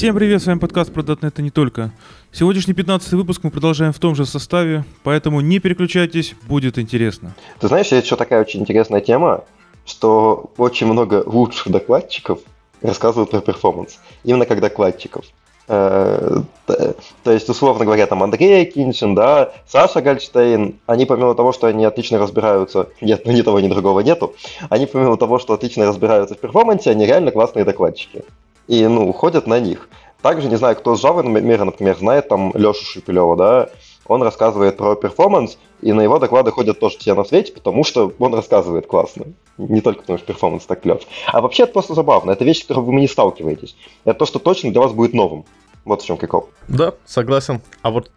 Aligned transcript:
Всем 0.00 0.14
привет, 0.14 0.40
с 0.42 0.46
вами 0.46 0.58
подкаст 0.58 0.90
про 0.94 1.02
.NET 1.02 1.34
и 1.34 1.42
не 1.42 1.50
только. 1.50 1.90
Сегодняшний 2.32 2.72
15 2.72 3.12
выпуск 3.12 3.42
мы 3.42 3.50
продолжаем 3.50 3.92
в 3.92 3.98
том 3.98 4.14
же 4.14 4.24
составе, 4.24 4.86
поэтому 5.02 5.42
не 5.42 5.58
переключайтесь, 5.58 6.34
будет 6.48 6.78
интересно. 6.78 7.34
Ты 7.58 7.68
знаешь, 7.68 7.88
есть 7.88 8.06
еще 8.06 8.16
такая 8.16 8.40
очень 8.40 8.60
интересная 8.60 9.02
тема, 9.02 9.44
что 9.84 10.52
очень 10.56 10.86
много 10.86 11.22
лучших 11.26 11.70
докладчиков 11.70 12.38
рассказывают 12.80 13.30
про 13.30 13.42
performance, 13.42 13.98
именно 14.24 14.46
как 14.46 14.62
докладчиков. 14.62 15.26
Э, 15.68 16.44
то 16.66 17.30
есть, 17.30 17.50
условно 17.50 17.84
говоря, 17.84 18.06
там 18.06 18.22
Андрей 18.22 18.64
Акиньшин, 18.64 19.14
да, 19.14 19.52
Саша 19.68 20.00
Гольдштейн, 20.00 20.80
они 20.86 21.04
помимо 21.04 21.34
того, 21.34 21.52
что 21.52 21.66
они 21.66 21.84
отлично 21.84 22.18
разбираются, 22.18 22.88
нет, 23.02 23.26
ну 23.26 23.32
ни 23.32 23.42
того, 23.42 23.60
ни 23.60 23.68
другого 23.68 24.00
нету, 24.00 24.34
они 24.70 24.86
помимо 24.86 25.18
того, 25.18 25.38
что 25.38 25.52
отлично 25.52 25.84
разбираются 25.84 26.36
в 26.36 26.38
performance 26.38 26.82
е, 26.82 26.90
они 26.90 27.04
реально 27.04 27.32
классные 27.32 27.66
докладчики. 27.66 28.24
И, 28.70 28.86
ну, 28.86 29.12
ходят 29.12 29.48
на 29.48 29.58
них. 29.58 29.88
Также, 30.22 30.48
не 30.48 30.54
знаю, 30.54 30.76
кто 30.76 30.94
с 30.94 31.04
Java 31.04 31.24
мира, 31.24 31.64
например, 31.64 31.96
знает 31.96 32.28
там 32.28 32.52
Лешу 32.54 32.84
Шипилева, 32.84 33.36
да, 33.36 33.70
он 34.06 34.22
рассказывает 34.22 34.76
про 34.76 34.94
performance, 34.94 35.58
и 35.82 35.92
на 35.92 36.02
его 36.02 36.20
доклады 36.20 36.52
ходят 36.52 36.78
тоже 36.78 36.96
все 36.98 37.14
на 37.14 37.24
свете, 37.24 37.52
потому 37.52 37.82
что 37.82 38.12
он 38.20 38.32
рассказывает 38.32 38.86
классно. 38.86 39.24
Не 39.58 39.80
только 39.80 40.02
потому, 40.02 40.18
что 40.18 40.26
performance 40.28 40.66
так 40.66 40.82
клев. 40.82 41.02
А 41.26 41.40
вообще 41.40 41.64
это 41.64 41.72
просто 41.72 41.94
забавно. 41.94 42.30
Это 42.30 42.44
вещь, 42.44 42.60
с 42.60 42.66
которой 42.66 42.84
вы 42.84 42.94
не 42.94 43.08
сталкиваетесь. 43.08 43.74
Это 44.04 44.20
то, 44.20 44.26
что 44.26 44.38
точно 44.38 44.70
для 44.70 44.80
вас 44.80 44.92
будет 44.92 45.14
новым. 45.14 45.44
Вот 45.84 46.02
в 46.02 46.06
чем 46.06 46.16
прикол. 46.16 46.48
Да, 46.68 46.94
согласен. 47.04 47.62
А 47.82 47.90
вот 47.90 48.08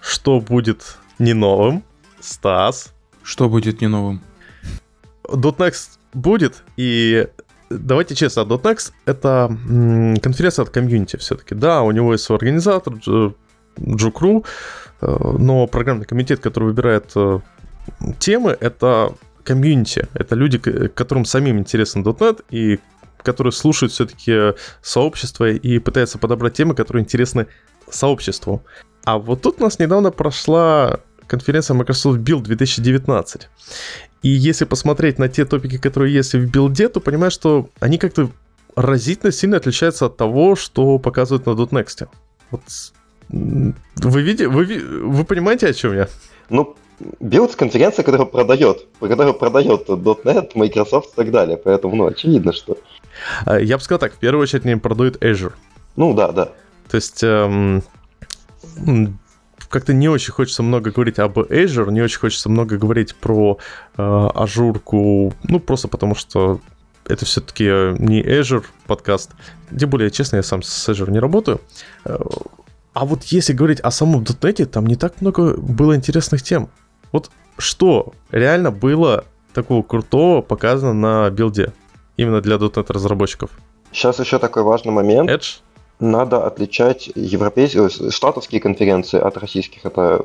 что 0.00 0.38
будет 0.38 0.96
не 1.18 1.34
новым, 1.34 1.82
Стас? 2.20 2.92
Что 3.24 3.48
будет 3.48 3.80
не 3.80 3.88
новым? 3.88 4.22
.next 5.24 5.98
будет, 6.14 6.62
и 6.76 7.26
давайте 7.78 8.14
честно, 8.14 8.40
.next— 8.40 8.92
это 9.06 9.48
конференция 10.22 10.62
от 10.64 10.70
комьюнити 10.70 11.16
все-таки. 11.16 11.54
Да, 11.54 11.82
у 11.82 11.90
него 11.90 12.12
есть 12.12 12.24
свой 12.24 12.38
организатор, 12.38 12.94
Джукру, 13.80 14.44
э, 15.00 15.16
но 15.38 15.66
программный 15.66 16.04
комитет, 16.04 16.40
который 16.40 16.64
выбирает 16.64 17.10
э, 17.14 17.40
темы, 18.18 18.56
это 18.60 19.14
комьюнити, 19.44 20.08
это 20.14 20.34
люди, 20.34 20.58
которым 20.58 21.24
самим 21.24 21.58
интересен 21.58 22.02
.NET 22.02 22.44
и 22.50 22.78
которые 23.22 23.52
слушают 23.52 23.92
все-таки 23.92 24.54
сообщество 24.82 25.48
и 25.48 25.78
пытаются 25.78 26.18
подобрать 26.18 26.54
темы, 26.54 26.74
которые 26.74 27.02
интересны 27.02 27.46
сообществу. 27.88 28.64
А 29.04 29.18
вот 29.18 29.42
тут 29.42 29.60
у 29.60 29.64
нас 29.64 29.78
недавно 29.78 30.10
прошла 30.10 31.00
конференция 31.32 31.74
Microsoft 31.74 32.18
Build 32.18 32.42
2019. 32.42 33.48
И 34.22 34.28
если 34.28 34.66
посмотреть 34.66 35.18
на 35.18 35.28
те 35.28 35.44
топики, 35.44 35.78
которые 35.78 36.14
есть 36.14 36.34
в 36.34 36.50
билде, 36.50 36.88
то 36.88 37.00
понимаешь, 37.00 37.32
что 37.32 37.70
они 37.80 37.96
как-то 37.98 38.30
разительно 38.76 39.32
сильно 39.32 39.56
отличаются 39.56 40.06
от 40.06 40.16
того, 40.16 40.56
что 40.56 40.98
показывают 40.98 41.46
на 41.46 41.52
.next. 41.52 42.08
Вот 42.50 42.62
вы 43.30 44.22
видите, 44.22 44.48
вы, 44.48 44.64
вы 44.64 45.24
понимаете, 45.24 45.68
о 45.68 45.72
чем 45.72 45.94
я? 45.94 46.08
Ну, 46.50 46.76
Build 47.20 47.56
конференция, 47.56 48.04
которая 48.04 48.26
продает, 48.26 48.86
которая 49.00 49.32
продает 49.32 49.88
.NET, 49.88 50.50
Microsoft 50.54 51.14
и 51.14 51.16
так 51.16 51.30
далее, 51.30 51.56
поэтому, 51.56 51.96
ну, 51.96 52.06
очевидно, 52.06 52.52
что... 52.52 52.76
А, 53.46 53.58
я 53.58 53.78
бы 53.78 53.82
сказал 53.82 54.00
так, 54.00 54.12
в 54.12 54.18
первую 54.18 54.42
очередь 54.42 54.66
они 54.66 54.76
продают 54.76 55.16
Azure. 55.24 55.54
Ну, 55.96 56.12
да, 56.14 56.30
да. 56.32 56.52
То 56.90 56.96
есть, 56.96 57.22
эм, 57.22 57.82
как-то 59.72 59.94
не 59.94 60.08
очень 60.08 60.32
хочется 60.32 60.62
много 60.62 60.90
говорить 60.90 61.18
об 61.18 61.38
Azure, 61.38 61.90
не 61.90 62.02
очень 62.02 62.20
хочется 62.20 62.50
много 62.50 62.76
говорить 62.76 63.16
про 63.16 63.58
э, 63.96 64.28
ажурку, 64.34 65.32
ну, 65.44 65.60
просто 65.60 65.88
потому 65.88 66.14
что 66.14 66.60
это 67.06 67.24
все-таки 67.24 67.64
не 67.64 68.22
Azure 68.22 68.64
подкаст. 68.86 69.30
Тем 69.76 69.88
более, 69.88 70.10
честно, 70.10 70.36
я 70.36 70.42
сам 70.42 70.62
с 70.62 70.88
Azure 70.88 71.10
не 71.10 71.18
работаю. 71.18 71.60
Э, 72.04 72.18
а 72.92 73.06
вот 73.06 73.24
если 73.24 73.54
говорить 73.54 73.80
о 73.80 73.90
самом 73.90 74.22
.NET, 74.22 74.66
там 74.66 74.86
не 74.86 74.96
так 74.96 75.22
много 75.22 75.56
было 75.56 75.96
интересных 75.96 76.42
тем. 76.42 76.68
Вот 77.10 77.30
что 77.56 78.12
реально 78.30 78.70
было 78.70 79.24
такого 79.54 79.82
крутого 79.82 80.42
показано 80.42 80.92
на 80.92 81.30
билде? 81.30 81.72
Именно 82.18 82.42
для 82.42 82.56
.NET 82.56 82.92
разработчиков. 82.92 83.50
Сейчас 83.90 84.20
еще 84.20 84.38
такой 84.38 84.64
важный 84.64 84.92
момент. 84.92 85.30
Edge? 85.30 85.60
Надо 86.02 86.44
отличать 86.44 87.12
европейские, 87.14 87.86
э, 87.86 88.10
штатовские 88.10 88.60
конференции 88.60 89.20
от 89.20 89.36
российских. 89.36 89.86
Это, 89.86 90.24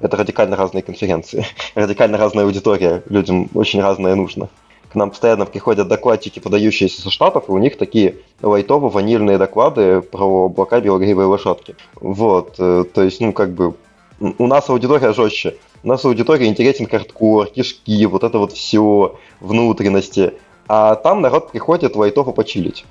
это 0.00 0.16
радикально 0.16 0.56
разные 0.56 0.80
конференции. 0.80 1.44
радикально 1.74 2.16
разная 2.16 2.46
аудитория. 2.46 3.02
Людям 3.10 3.50
очень 3.52 3.82
разное 3.82 4.14
нужно 4.14 4.48
к 4.90 4.94
нам 4.94 5.10
постоянно 5.10 5.44
приходят 5.44 5.86
докладчики, 5.86 6.38
подающиеся 6.38 7.02
со 7.02 7.10
Штатов, 7.10 7.50
и 7.50 7.52
у 7.52 7.58
них 7.58 7.76
такие 7.76 8.16
лайтово 8.40 8.88
ванильные 8.88 9.36
доклады 9.36 10.00
про 10.00 10.46
облака 10.46 10.80
белогривой 10.80 11.26
лошадки. 11.26 11.76
Вот, 11.96 12.54
э, 12.58 12.84
то 12.90 13.02
есть, 13.02 13.20
ну, 13.20 13.34
как 13.34 13.50
бы, 13.50 13.74
у 14.20 14.46
нас 14.46 14.70
аудитория 14.70 15.12
жестче. 15.12 15.56
У 15.82 15.88
нас 15.88 16.06
аудитория 16.06 16.46
интересен 16.46 16.86
хардкор, 16.86 17.48
кишки, 17.48 18.06
вот 18.06 18.24
это 18.24 18.38
вот 18.38 18.52
все, 18.52 19.18
внутренности. 19.40 20.32
А 20.68 20.96
там 20.96 21.22
народ 21.22 21.50
приходит 21.50 21.96
лайтово 21.96 22.32
почилить. 22.32 22.84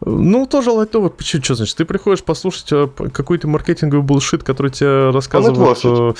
Ну, 0.00 0.46
тоже 0.46 0.70
лайтово 0.70 1.10
почилить. 1.10 1.44
Что 1.44 1.54
значит? 1.54 1.76
Ты 1.76 1.84
приходишь 1.84 2.24
послушать 2.24 2.72
э, 2.72 2.88
какой-то 3.12 3.48
маркетинговый 3.48 4.04
булшит, 4.04 4.42
который 4.42 4.70
тебе 4.70 5.10
рассказывают... 5.10 5.80
Э, 5.84 6.14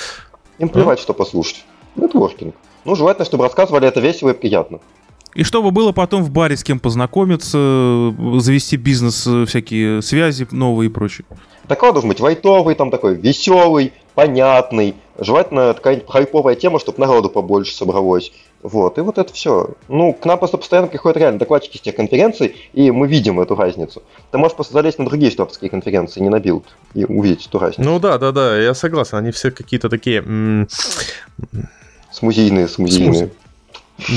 Им 0.59 0.69
плевать, 0.69 0.99
а? 0.99 1.01
что 1.01 1.13
послушать. 1.13 1.65
Нетворкинг. 1.95 2.53
Ну, 2.85 2.95
желательно, 2.95 3.25
чтобы 3.25 3.43
рассказывали 3.43 3.87
это 3.87 3.99
весело 3.99 4.29
и 4.29 4.33
приятно. 4.33 4.79
И 5.33 5.43
чтобы 5.43 5.71
было 5.71 5.91
потом 5.93 6.23
в 6.23 6.29
баре 6.29 6.55
с 6.55 6.63
кем 6.63 6.79
познакомиться, 6.79 8.13
завести 8.37 8.77
бизнес, 8.77 9.27
всякие 9.47 10.03
связи 10.03 10.47
новые 10.51 10.89
и 10.89 10.93
прочее. 10.93 11.25
Такой 11.67 11.91
должен 11.91 12.09
быть 12.09 12.19
вайтовый, 12.19 12.75
там 12.75 12.91
такой 12.91 13.15
веселый, 13.15 13.93
понятный. 14.13 14.95
Желательно 15.17 15.73
какая-нибудь 15.73 16.09
хайповая 16.09 16.55
тема, 16.55 16.79
чтобы 16.79 16.99
народу 16.99 17.29
побольше 17.29 17.73
собралось. 17.73 18.31
Вот, 18.63 18.97
и 18.97 19.01
вот 19.01 19.17
это 19.17 19.33
все. 19.33 19.71
Ну, 19.89 20.13
к 20.13 20.25
нам 20.25 20.39
просто 20.39 20.57
постоянно 20.57 20.87
приходят 20.87 21.17
реально 21.17 21.37
докладчики 21.37 21.77
с 21.77 21.81
тех 21.81 21.95
конференций, 21.95 22.55
и 22.71 22.91
мы 22.91 23.07
видим 23.07 23.41
эту 23.41 23.55
разницу. 23.55 24.01
Ты 24.31 24.37
можешь 24.37 24.55
просто 24.55 24.73
залезть 24.73 24.99
на 24.99 25.05
другие 25.05 25.31
штатовские 25.31 25.69
конференции, 25.69 26.21
не 26.21 26.29
на 26.29 26.39
билд, 26.39 26.63
и 26.93 27.03
увидеть 27.03 27.45
эту 27.45 27.59
разницу. 27.59 27.89
Ну 27.89 27.99
да, 27.99 28.17
да, 28.17 28.31
да, 28.31 28.57
я 28.57 28.73
согласен. 28.73 29.17
Они 29.17 29.31
все 29.31 29.51
какие-то 29.51 29.89
такие... 29.89 30.19
М- 30.19 30.69
Смузийные, 32.11 32.67
смузийные. 32.67 33.31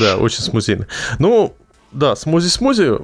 Да, 0.00 0.16
очень 0.16 0.42
смузийные. 0.42 0.86
Ну, 1.18 1.54
да, 1.92 2.14
смузи-смузи, 2.14 3.00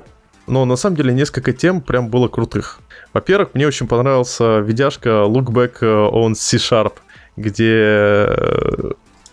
но 0.46 0.64
на 0.64 0.76
самом 0.76 0.96
деле 0.96 1.12
несколько 1.12 1.52
тем 1.52 1.80
прям 1.80 2.08
было 2.08 2.28
крутых. 2.28 2.80
Во-первых, 3.12 3.54
мне 3.54 3.66
очень 3.66 3.88
понравился 3.88 4.60
видяшка 4.60 5.08
Look 5.26 5.46
Back 5.46 5.80
on 5.80 6.34
C-Sharp, 6.34 6.92
где 7.36 8.26
э, 8.28 8.92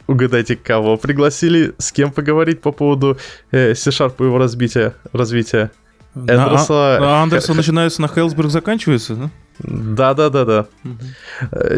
угадайте, 0.09 0.55
кого 0.55 0.97
пригласили, 0.97 1.73
с 1.77 1.91
кем 1.91 2.11
поговорить 2.11 2.61
по 2.61 2.71
поводу 2.71 3.17
э, 3.51 3.75
C-Sharp 3.75 4.15
и 4.19 4.23
его 4.23 4.37
разбития, 4.37 4.95
развития. 5.13 5.71
Эндерса... 6.15 6.97
А, 6.99 7.23
Андерсон 7.23 7.57
начинается 7.57 8.01
на 8.01 8.07
Хейлсберг, 8.07 8.49
заканчивается, 8.49 9.15
да? 9.15 9.29
Да, 9.59 10.13
да, 10.15 10.29
да, 10.29 10.45
да. 10.45 10.67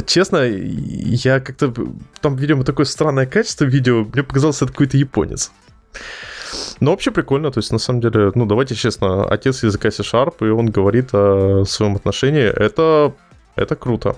Честно, 0.05 0.45
я 0.45 1.39
как-то 1.41 1.73
там, 2.21 2.35
видимо, 2.37 2.63
такое 2.63 2.85
странное 2.85 3.25
качество 3.25 3.65
видео, 3.65 4.05
мне 4.05 4.23
показалось, 4.23 4.61
это 4.61 4.71
какой-то 4.71 4.97
японец. 4.97 5.51
Но 6.79 6.91
вообще 6.91 7.11
прикольно, 7.11 7.51
то 7.51 7.59
есть 7.59 7.71
на 7.71 7.77
самом 7.77 8.01
деле, 8.01 8.31
ну 8.33 8.45
давайте 8.45 8.75
честно, 8.75 9.25
отец 9.27 9.63
языка 9.63 9.91
C-Sharp, 9.91 10.35
и 10.39 10.49
он 10.49 10.67
говорит 10.67 11.09
о 11.13 11.65
своем 11.65 11.95
отношении, 11.95 12.43
это, 12.43 13.13
это 13.55 13.75
круто. 13.75 14.15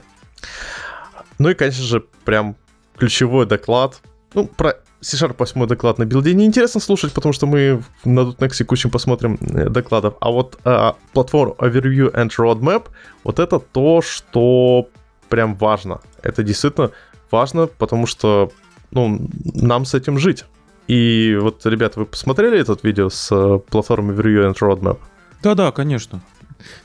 Ну 1.39 1.49
и, 1.49 1.55
конечно 1.55 1.83
же, 1.83 2.03
прям 2.23 2.55
ключевой 2.97 3.45
доклад, 3.45 4.01
ну, 4.33 4.47
про 4.47 4.75
C-Sharp 5.03 5.35
8 5.37 5.67
доклад 5.67 5.99
на 5.99 6.05
билде 6.05 6.33
неинтересно 6.33 6.79
слушать, 6.79 7.13
потому 7.13 7.33
что 7.33 7.45
мы 7.45 7.83
на 8.05 8.21
.next 8.21 8.63
кучу 8.63 8.89
посмотрим 8.89 9.37
э, 9.41 9.69
докладов. 9.69 10.15
А 10.21 10.31
вот 10.31 10.57
а, 10.63 10.95
платформа 11.13 11.55
Overview 11.59 12.13
and 12.13 12.29
Roadmap, 12.37 12.87
вот 13.23 13.39
это 13.39 13.59
то, 13.59 14.01
что 14.01 14.87
прям 15.29 15.55
важно. 15.55 15.99
Это 16.21 16.43
действительно 16.43 16.91
важно, 17.31 17.67
потому 17.67 18.07
что 18.07 18.51
ну, 18.91 19.27
нам 19.43 19.85
с 19.85 19.93
этим 19.93 20.17
жить. 20.17 20.45
И 20.87 21.37
вот, 21.41 21.65
ребята, 21.65 21.99
вы 21.99 22.05
посмотрели 22.05 22.59
этот 22.59 22.83
видео 22.83 23.09
с 23.09 23.29
э, 23.31 23.59
платформы 23.69 24.13
Overview 24.13 24.51
and 24.51 24.57
Roadmap? 24.59 24.99
Да-да, 25.41 25.71
конечно. 25.71 26.21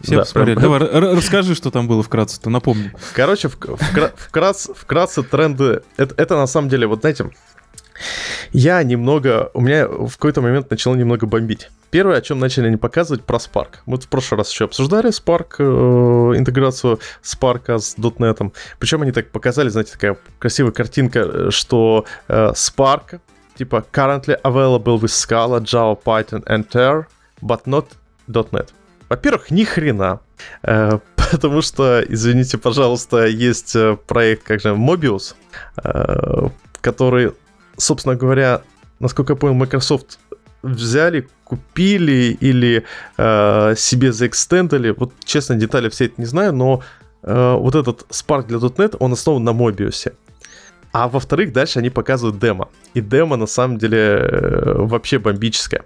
Все 0.00 0.16
да, 0.16 0.22
посмотрели. 0.22 0.56
Прям... 0.56 0.78
Давай, 0.78 1.14
расскажи, 1.14 1.54
что 1.54 1.70
там 1.70 1.88
было 1.88 2.02
вкратце-то, 2.02 2.50
напомни. 2.50 2.92
Короче, 3.14 3.48
вкра- 3.48 4.12
вкратце, 4.16 4.74
вкратце 4.74 5.22
тренды... 5.22 5.82
Это, 5.96 6.14
это 6.16 6.36
на 6.36 6.46
самом 6.46 6.68
деле, 6.68 6.86
вот 6.86 7.00
знаете, 7.00 7.30
я 8.52 8.82
немного, 8.82 9.50
у 9.54 9.60
меня 9.60 9.86
в 9.88 10.10
какой-то 10.12 10.40
момент 10.40 10.70
начало 10.70 10.94
немного 10.94 11.26
бомбить. 11.26 11.70
Первое, 11.90 12.18
о 12.18 12.20
чем 12.20 12.38
начали 12.38 12.66
они 12.66 12.76
показывать, 12.76 13.24
про 13.24 13.38
Spark. 13.38 13.76
Мы 13.86 13.98
в 13.98 14.08
прошлый 14.08 14.38
раз 14.38 14.52
еще 14.52 14.66
обсуждали 14.66 15.08
Spark, 15.08 15.56
э, 15.58 16.38
интеграцию 16.38 17.00
Spark 17.22 17.78
с 17.78 17.96
.NET. 17.96 18.52
Причем 18.78 19.02
они 19.02 19.12
так 19.12 19.30
показали, 19.30 19.68
знаете, 19.68 19.92
такая 19.92 20.16
красивая 20.38 20.72
картинка, 20.72 21.20
э, 21.20 21.50
что 21.50 22.04
э, 22.28 22.52
Spark, 22.54 23.20
типа, 23.56 23.84
currently 23.92 24.40
available 24.42 25.00
with 25.00 25.06
Scala, 25.06 25.60
Java, 25.60 25.98
Python 26.02 26.44
and 26.44 26.68
Ter, 26.68 27.06
but 27.40 27.64
not 27.64 27.86
.NET. 28.28 28.68
Во-первых, 29.08 29.50
ни 29.50 29.64
хрена. 29.64 30.20
Э, 30.62 30.98
Потому 31.30 31.62
что, 31.62 32.02
извините, 32.08 32.58
пожалуйста, 32.58 33.26
есть 33.26 33.76
э, 33.76 33.96
проект, 34.06 34.44
как 34.44 34.60
же, 34.60 34.68
Mobius, 34.68 35.34
э, 35.82 36.48
который, 36.80 37.32
собственно 37.76 38.14
говоря, 38.16 38.62
насколько 39.00 39.32
я 39.32 39.36
понял, 39.36 39.54
Microsoft 39.54 40.18
взяли, 40.62 41.28
купили 41.44 42.36
или 42.40 42.84
э, 43.16 43.74
себе 43.76 44.12
заэкстендали. 44.12 44.90
Вот, 44.90 45.12
честно, 45.24 45.56
детали 45.56 45.88
все 45.88 46.06
это 46.06 46.14
не 46.18 46.26
знаю, 46.26 46.52
но 46.52 46.82
э, 47.22 47.54
вот 47.54 47.74
этот 47.74 48.06
Spark 48.10 48.46
для 48.46 48.58
.NET, 48.58 48.96
он 48.98 49.12
основан 49.12 49.44
на 49.44 49.50
Mobius. 49.50 50.12
А 50.92 51.08
во-вторых, 51.08 51.52
дальше 51.52 51.78
они 51.78 51.90
показывают 51.90 52.38
демо. 52.38 52.68
И 52.94 53.00
демо, 53.00 53.36
на 53.36 53.46
самом 53.46 53.76
деле, 53.78 54.74
вообще 54.76 55.18
бомбическое. 55.18 55.84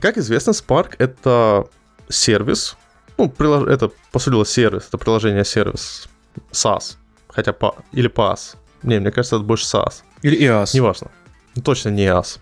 Как 0.00 0.18
известно, 0.18 0.50
Spark— 0.50 0.94
это 0.98 1.66
сервис, 2.08 2.76
ну, 3.18 3.28
прилож... 3.28 3.68
это, 3.68 3.90
по 4.12 4.18
сути, 4.18 4.48
сервис, 4.48 4.88
это 4.88 4.98
приложение-сервис 4.98 6.08
SaaS, 6.52 6.96
хотя 7.28 7.52
по... 7.52 7.76
или 7.92 8.08
PaaS. 8.08 8.56
Не, 8.82 9.00
мне 9.00 9.10
кажется, 9.10 9.36
это 9.36 9.44
больше 9.44 9.64
SaaS. 9.64 10.02
Или 10.22 10.38
IaaS. 10.38 10.70
Неважно. 10.74 11.10
Ну, 11.54 11.62
точно 11.62 11.90
не 11.90 12.06
IaaS. 12.06 12.38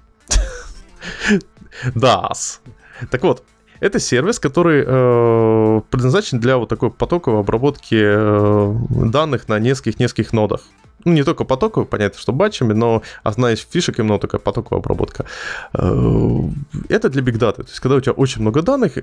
DAS. 1.94 2.60
Так 3.10 3.22
вот, 3.24 3.42
это 3.80 3.98
сервис, 3.98 4.38
который 4.38 4.84
э, 4.86 5.80
предназначен 5.90 6.38
для 6.38 6.56
вот 6.56 6.68
такой 6.68 6.90
потоковой 6.90 7.40
обработки 7.40 7.96
э, 8.00 8.74
данных 8.88 9.48
на 9.48 9.58
нескольких-нескольких 9.58 10.32
нодах. 10.32 10.62
Ну, 11.04 11.12
не 11.12 11.22
только 11.22 11.44
потоковый, 11.44 11.86
понятно, 11.86 12.18
что 12.18 12.32
батчами, 12.32 12.72
но 12.72 13.02
одна 13.22 13.52
из 13.52 13.60
фишек 13.60 13.98
именно 13.98 14.18
такая 14.18 14.40
потоковая 14.40 14.80
обработка. 14.80 15.26
Э, 15.74 16.40
это 16.88 17.08
для 17.10 17.22
Big 17.22 17.38
Data. 17.38 17.56
То 17.56 17.62
есть, 17.62 17.80
когда 17.80 17.96
у 17.96 18.00
тебя 18.00 18.12
очень 18.12 18.40
много 18.40 18.62
данных, 18.62 18.98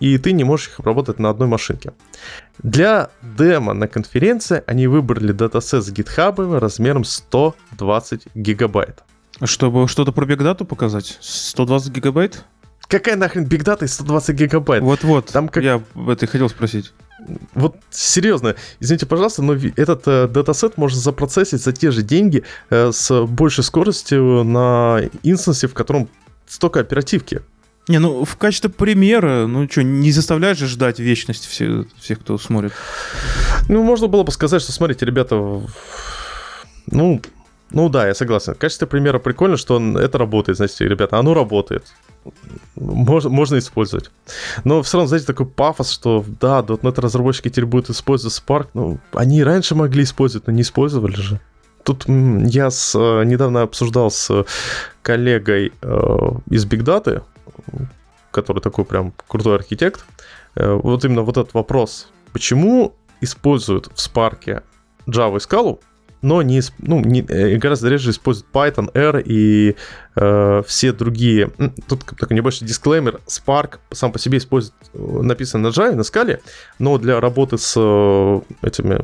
и 0.00 0.18
ты 0.18 0.32
не 0.32 0.44
можешь 0.44 0.68
их 0.68 0.80
обработать 0.80 1.18
на 1.18 1.30
одной 1.30 1.48
машинке. 1.48 1.92
Для 2.58 3.10
демо 3.22 3.72
на 3.72 3.88
конференции 3.88 4.62
они 4.66 4.86
выбрали 4.86 5.32
датасет 5.32 5.84
с 5.84 5.92
GitHub 5.92 6.58
размером 6.58 7.04
120 7.04 8.28
гигабайт. 8.34 9.02
Чтобы 9.42 9.88
что-то 9.88 10.12
про 10.12 10.26
Big 10.26 10.38
Data 10.38 10.64
показать? 10.64 11.18
120 11.20 11.92
гигабайт? 11.92 12.44
Какая 12.88 13.16
нахрен 13.16 13.46
Big 13.46 13.64
Data 13.64 13.84
и 13.84 13.88
120 13.88 14.36
гигабайт? 14.36 14.82
Вот-вот, 14.82 15.26
Там 15.26 15.48
как... 15.48 15.62
я 15.62 15.82
это 16.08 16.26
хотел 16.26 16.48
спросить. 16.48 16.92
Вот 17.54 17.76
серьезно, 17.90 18.56
извините, 18.80 19.06
пожалуйста, 19.06 19.42
но 19.42 19.54
этот 19.54 20.02
э, 20.06 20.28
датасет 20.28 20.76
можно 20.76 21.00
запроцессить 21.00 21.62
за 21.62 21.72
те 21.72 21.90
же 21.90 22.02
деньги 22.02 22.44
э, 22.68 22.92
с 22.92 23.24
большей 23.24 23.64
скоростью 23.64 24.44
на 24.44 25.00
инстансе, 25.22 25.66
в 25.66 25.74
котором 25.74 26.08
столько 26.46 26.80
оперативки. 26.80 27.40
Не, 27.88 27.98
ну 27.98 28.24
в 28.24 28.36
качестве 28.36 28.68
примера, 28.68 29.46
ну 29.46 29.68
что, 29.70 29.82
не 29.82 30.10
заставляешь 30.10 30.58
же 30.58 30.66
ждать 30.66 30.98
вечность 30.98 31.46
все, 31.46 31.86
всех, 31.98 32.20
кто 32.20 32.36
смотрит. 32.36 32.72
Ну, 33.68 33.82
можно 33.82 34.08
было 34.08 34.22
бы 34.22 34.32
сказать, 34.32 34.60
что 34.60 34.72
смотрите, 34.72 35.06
ребята, 35.06 35.62
ну, 36.86 37.22
ну 37.70 37.88
да, 37.88 38.06
я 38.06 38.14
согласен. 38.14 38.54
В 38.54 38.58
качестве 38.58 38.86
примера 38.86 39.18
прикольно, 39.18 39.56
что 39.56 39.76
он, 39.76 39.96
это 39.96 40.18
работает, 40.18 40.56
знаете, 40.56 40.86
ребята, 40.86 41.18
оно 41.18 41.34
работает. 41.34 41.84
Можно, 42.76 43.30
можно 43.30 43.58
использовать. 43.58 44.10
Но 44.64 44.82
все 44.82 44.98
равно, 44.98 45.08
знаете, 45.08 45.26
такой 45.26 45.46
пафос, 45.46 45.90
что 45.90 46.24
да, 46.40 46.60
.NET 46.60 47.00
разработчики 47.00 47.48
теперь 47.48 47.66
будут 47.66 47.90
использовать 47.90 48.36
Spark. 48.36 48.68
Ну, 48.74 48.98
они 49.12 49.42
раньше 49.42 49.74
могли 49.74 50.04
использовать, 50.04 50.46
но 50.46 50.52
не 50.52 50.62
использовали 50.62 51.14
же. 51.14 51.40
Тут 51.82 52.04
я 52.08 52.70
с, 52.70 52.98
э, 52.98 53.24
недавно 53.24 53.62
обсуждал 53.62 54.10
с 54.10 54.44
коллегой 55.02 55.72
э, 55.82 56.30
из 56.50 56.66
Big 56.66 56.82
Data, 56.82 57.22
который 58.32 58.60
такой 58.60 58.84
прям 58.84 59.12
крутой 59.28 59.54
архитект, 59.56 60.04
э, 60.56 60.72
вот 60.72 61.04
именно 61.04 61.22
вот 61.22 61.36
этот 61.36 61.54
вопрос, 61.54 62.08
почему 62.32 62.94
используют 63.20 63.86
в 63.86 63.96
Spark 63.96 64.62
Java 65.06 65.36
и 65.36 65.38
Scala, 65.38 65.78
но 66.22 66.42
не, 66.42 66.60
ну, 66.78 67.00
не, 67.00 67.20
э, 67.22 67.56
гораздо 67.56 67.88
реже 67.88 68.10
используют 68.10 68.48
Python, 68.52 68.90
R 68.94 69.22
и 69.24 69.76
э, 70.16 70.62
все 70.66 70.92
другие. 70.92 71.50
Тут 71.88 72.04
такой 72.18 72.36
небольшой 72.36 72.66
дисклеймер. 72.66 73.20
Spark 73.26 73.78
сам 73.92 74.12
по 74.12 74.18
себе 74.18 74.38
использует, 74.38 74.74
э, 74.94 74.98
написан 74.98 75.62
на 75.62 75.68
Java, 75.68 75.94
на 75.94 76.00
Scala, 76.00 76.40
но 76.78 76.98
для 76.98 77.20
работы 77.20 77.58
с 77.58 77.76
этими, 78.62 79.00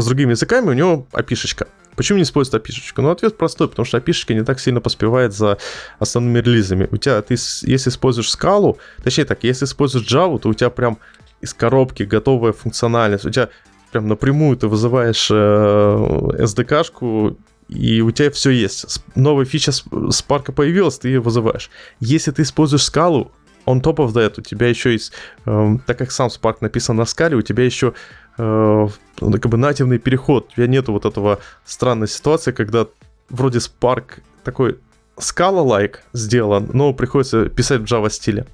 с 0.00 0.06
другими 0.06 0.30
языками 0.30 0.68
у 0.68 0.72
него 0.72 1.06
опишечка. 1.12 1.66
Почему 1.96 2.18
не 2.18 2.22
используют 2.22 2.64
api 2.64 2.72
Ну, 2.98 3.10
ответ 3.10 3.36
простой, 3.36 3.68
потому 3.68 3.84
что 3.84 3.98
api 3.98 4.34
не 4.34 4.44
так 4.44 4.60
сильно 4.60 4.80
поспевает 4.80 5.34
за 5.34 5.58
основными 5.98 6.38
релизами. 6.38 6.88
У 6.92 6.96
тебя, 6.96 7.20
ты, 7.22 7.34
если 7.34 7.90
используешь 7.90 8.30
скалу, 8.30 8.78
точнее 9.02 9.24
так, 9.24 9.42
если 9.42 9.64
используешь 9.64 10.06
Java, 10.06 10.38
то 10.38 10.48
у 10.48 10.54
тебя 10.54 10.70
прям 10.70 10.98
из 11.40 11.54
коробки 11.54 12.04
готовая 12.04 12.52
функциональность. 12.52 13.24
У 13.24 13.30
тебя 13.30 13.48
прям 13.90 14.08
напрямую 14.08 14.56
ты 14.56 14.68
вызываешь 14.68 15.30
э, 15.30 15.34
SDK-шку, 15.34 17.36
и 17.68 18.00
у 18.00 18.10
тебя 18.10 18.30
все 18.30 18.50
есть. 18.50 19.02
Новая 19.14 19.44
фича 19.44 19.70
Spark 19.70 20.52
появилась, 20.52 20.98
ты 20.98 21.08
ее 21.08 21.20
вызываешь. 21.20 21.70
Если 22.00 22.30
ты 22.30 22.42
используешь 22.42 22.84
скалу, 22.84 23.30
on 23.66 23.82
top 23.82 23.96
of 23.96 24.12
that, 24.14 24.34
у 24.38 24.42
тебя 24.42 24.68
еще 24.68 24.92
есть, 24.92 25.12
э, 25.44 25.76
так 25.86 25.98
как 25.98 26.10
сам 26.10 26.28
Spark 26.28 26.58
написан 26.60 26.96
на 26.96 27.04
скале, 27.04 27.36
у 27.36 27.42
тебя 27.42 27.64
еще 27.64 27.94
э, 28.38 28.88
как 29.18 29.46
бы 29.46 29.56
нативный 29.56 29.98
переход. 29.98 30.48
У 30.50 30.54
тебя 30.54 30.66
нету 30.66 30.92
вот 30.92 31.04
этого 31.04 31.40
странной 31.64 32.08
ситуации, 32.08 32.52
когда 32.52 32.86
вроде 33.28 33.58
Spark 33.58 34.22
такой 34.44 34.78
Scala-like 35.16 35.96
сделан, 36.12 36.70
но 36.72 36.94
приходится 36.94 37.48
писать 37.48 37.80
в 37.80 37.84
Java 37.84 38.10
стиле. 38.10 38.46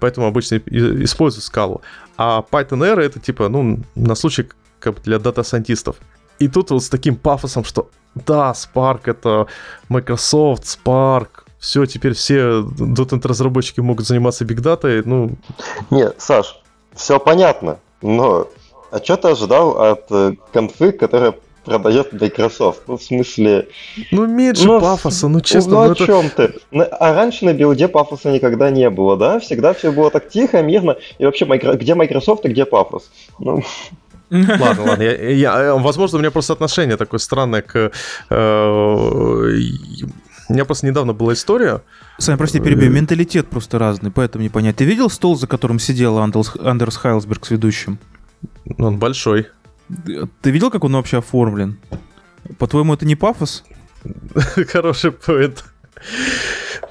Поэтому 0.00 0.26
обычно 0.26 0.56
использую 0.56 1.42
скалу. 1.42 1.82
А 2.16 2.44
Python 2.48 2.84
R 2.84 3.00
это 3.00 3.20
типа, 3.20 3.48
ну, 3.48 3.80
на 3.94 4.14
случай 4.14 4.48
как 4.78 5.02
для 5.02 5.18
дата-сайентистов. 5.18 5.96
И 6.38 6.48
тут 6.48 6.70
вот 6.70 6.82
с 6.82 6.88
таким 6.88 7.16
пафосом, 7.16 7.64
что 7.64 7.90
да, 8.14 8.52
Spark 8.52 9.02
это 9.04 9.46
Microsoft, 9.88 10.64
Spark, 10.64 11.28
все, 11.58 11.86
теперь 11.86 12.14
все 12.14 12.60
.NET 12.62 13.26
разработчики 13.26 13.80
могут 13.80 14.06
заниматься 14.06 14.44
Big 14.44 14.60
Data, 14.60 15.02
ну... 15.04 15.32
Не, 15.90 16.10
Саш, 16.18 16.60
все 16.94 17.18
понятно, 17.18 17.80
но 18.02 18.48
а 18.90 18.98
что 18.98 19.16
ты 19.16 19.28
ожидал 19.28 19.78
от 19.78 20.06
э, 20.10 20.34
конфы, 20.52 20.92
которая 20.92 21.34
продает 21.64 22.12
Microsoft? 22.12 22.82
Ну, 22.86 22.96
в 22.96 23.02
смысле... 23.02 23.68
Ну, 24.10 24.26
меньше 24.26 24.66
ну, 24.66 24.80
пафоса, 24.80 25.28
ну, 25.28 25.40
честно. 25.40 25.72
Ну, 25.72 25.76
ну 25.76 25.90
о 25.90 25.92
это... 25.92 26.06
чем 26.06 26.30
ты? 26.30 26.54
А 26.72 27.12
раньше 27.12 27.44
на 27.44 27.52
билде 27.52 27.88
пафоса 27.88 28.30
никогда 28.30 28.70
не 28.70 28.88
было, 28.88 29.16
да? 29.16 29.38
Всегда 29.40 29.74
все 29.74 29.92
было 29.92 30.10
так 30.10 30.30
тихо, 30.30 30.62
мирно. 30.62 30.96
И 31.18 31.24
вообще, 31.26 31.44
где 31.44 31.94
Microsoft 31.94 32.46
и 32.46 32.48
где 32.48 32.64
пафос? 32.64 33.10
Ну... 33.38 33.62
Ладно, 34.30 34.84
ладно. 34.84 35.02
Я, 35.02 35.30
я, 35.30 35.58
э, 35.58 35.78
возможно, 35.78 36.18
у 36.18 36.20
меня 36.20 36.30
просто 36.30 36.52
отношение 36.52 36.96
такое 36.96 37.18
странное 37.18 37.62
к... 37.62 37.90
Э, 38.30 39.46
у 40.48 40.52
меня 40.52 40.64
просто 40.64 40.86
недавно 40.86 41.12
была 41.12 41.34
история. 41.34 41.82
Сами, 42.18 42.36
прости, 42.36 42.60
перебью. 42.60 42.90
Э, 42.90 42.92
менталитет 42.92 43.48
просто 43.48 43.78
разный, 43.78 44.10
поэтому 44.10 44.42
не 44.42 44.48
понять. 44.48 44.76
Ты 44.76 44.84
видел 44.84 45.10
стол, 45.10 45.36
за 45.36 45.46
которым 45.46 45.78
сидел 45.78 46.18
Андерс, 46.18 46.52
Андерс 46.58 46.96
Хайлсберг 46.96 47.46
с 47.46 47.50
ведущим? 47.50 47.98
Он 48.78 48.98
большой. 48.98 49.48
Ты 50.42 50.50
видел, 50.50 50.70
как 50.70 50.84
он 50.84 50.92
вообще 50.92 51.18
оформлен? 51.18 51.78
По-твоему, 52.58 52.94
это 52.94 53.06
не 53.06 53.16
пафос? 53.16 53.64
Хороший 54.68 55.12
поинт. 55.12 55.64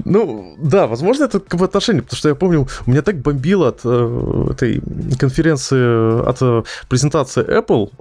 Ну, 0.06 0.56
да, 0.60 0.88
возможно, 0.88 1.26
это 1.26 1.40
как 1.40 1.60
бы 1.60 1.66
отношение, 1.66 2.02
потому 2.02 2.18
что 2.18 2.30
я 2.30 2.36
помню, 2.36 2.68
у 2.86 2.92
меня 2.92 3.02
так 3.02 3.18
бомбило 3.18 3.70
от 3.70 3.82
э, 3.84 4.48
этой 4.52 4.82
конференции, 5.20 6.28
от 6.28 6.38
э, 6.42 6.64
презентации 6.88 7.44
Apple 7.44 7.92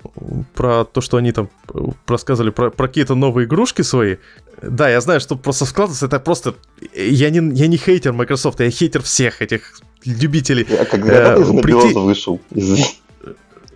про 0.54 0.84
то, 0.84 1.00
что 1.00 1.16
они 1.16 1.32
там 1.32 1.48
э, 1.74 1.78
рассказывали 2.06 2.50
про, 2.50 2.70
про 2.70 2.88
какие-то 2.88 3.14
новые 3.14 3.46
игрушки 3.46 3.82
свои. 3.82 4.16
Да, 4.62 4.88
я 4.88 5.00
знаю, 5.00 5.20
что 5.20 5.36
просто 5.36 5.64
складывается, 5.64 6.06
это 6.06 6.20
просто... 6.20 6.54
Я 6.94 7.30
не, 7.30 7.56
я 7.56 7.66
не 7.66 7.76
хейтер 7.76 8.12
Microsoft, 8.12 8.60
я 8.60 8.70
хейтер 8.70 9.02
всех 9.02 9.42
этих 9.42 9.80
любителей. 10.04 10.66
Я 10.68 10.84
когда 10.84 11.34
э, 11.34 11.40
из 11.40 11.62
прийти... 11.62 11.94
вышел, 11.94 12.40
из 12.50 12.96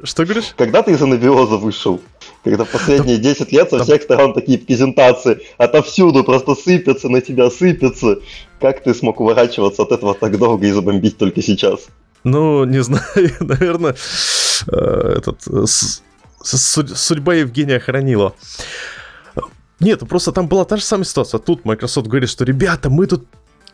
что 0.03 0.25
говоришь? 0.25 0.55
Когда 0.57 0.83
ты 0.83 0.93
из 0.93 1.03
анабиоза 1.03 1.57
вышел? 1.57 2.01
Когда 2.43 2.65
последние 2.65 3.19
10 3.19 3.53
лет 3.53 3.69
со 3.71 3.85
всех 3.85 4.03
сторон 4.03 4.33
такие 4.33 4.59
презентации 4.59 5.41
отовсюду 5.59 6.25
просто 6.25 6.55
сыпятся 6.55 7.09
на 7.09 7.21
тебя, 7.21 7.51
сыпятся. 7.51 8.19
Как 8.61 8.83
ты 8.83 8.95
смог 8.95 9.21
уворачиваться 9.21 9.83
от 9.83 9.93
этого 9.93 10.15
так 10.15 10.39
долго 10.39 10.67
и 10.67 10.73
забомбить 10.73 11.19
только 11.19 11.43
сейчас? 11.43 11.89
Ну, 12.25 12.65
не 12.65 12.83
знаю, 12.83 13.05
наверное, 13.41 13.95
э, 14.73 15.15
этот, 15.19 15.43
судьба 16.43 17.35
Евгения 17.35 17.79
хранила. 17.79 18.35
Нет, 19.81 20.01
просто 20.09 20.33
там 20.33 20.47
была 20.47 20.65
та 20.65 20.77
же 20.77 20.83
самая 20.83 21.05
ситуация. 21.05 21.39
Тут 21.39 21.65
Microsoft 21.65 22.07
говорит, 22.07 22.29
что 22.29 22.45
ребята, 22.45 22.91
мы 22.91 23.07
тут 23.07 23.27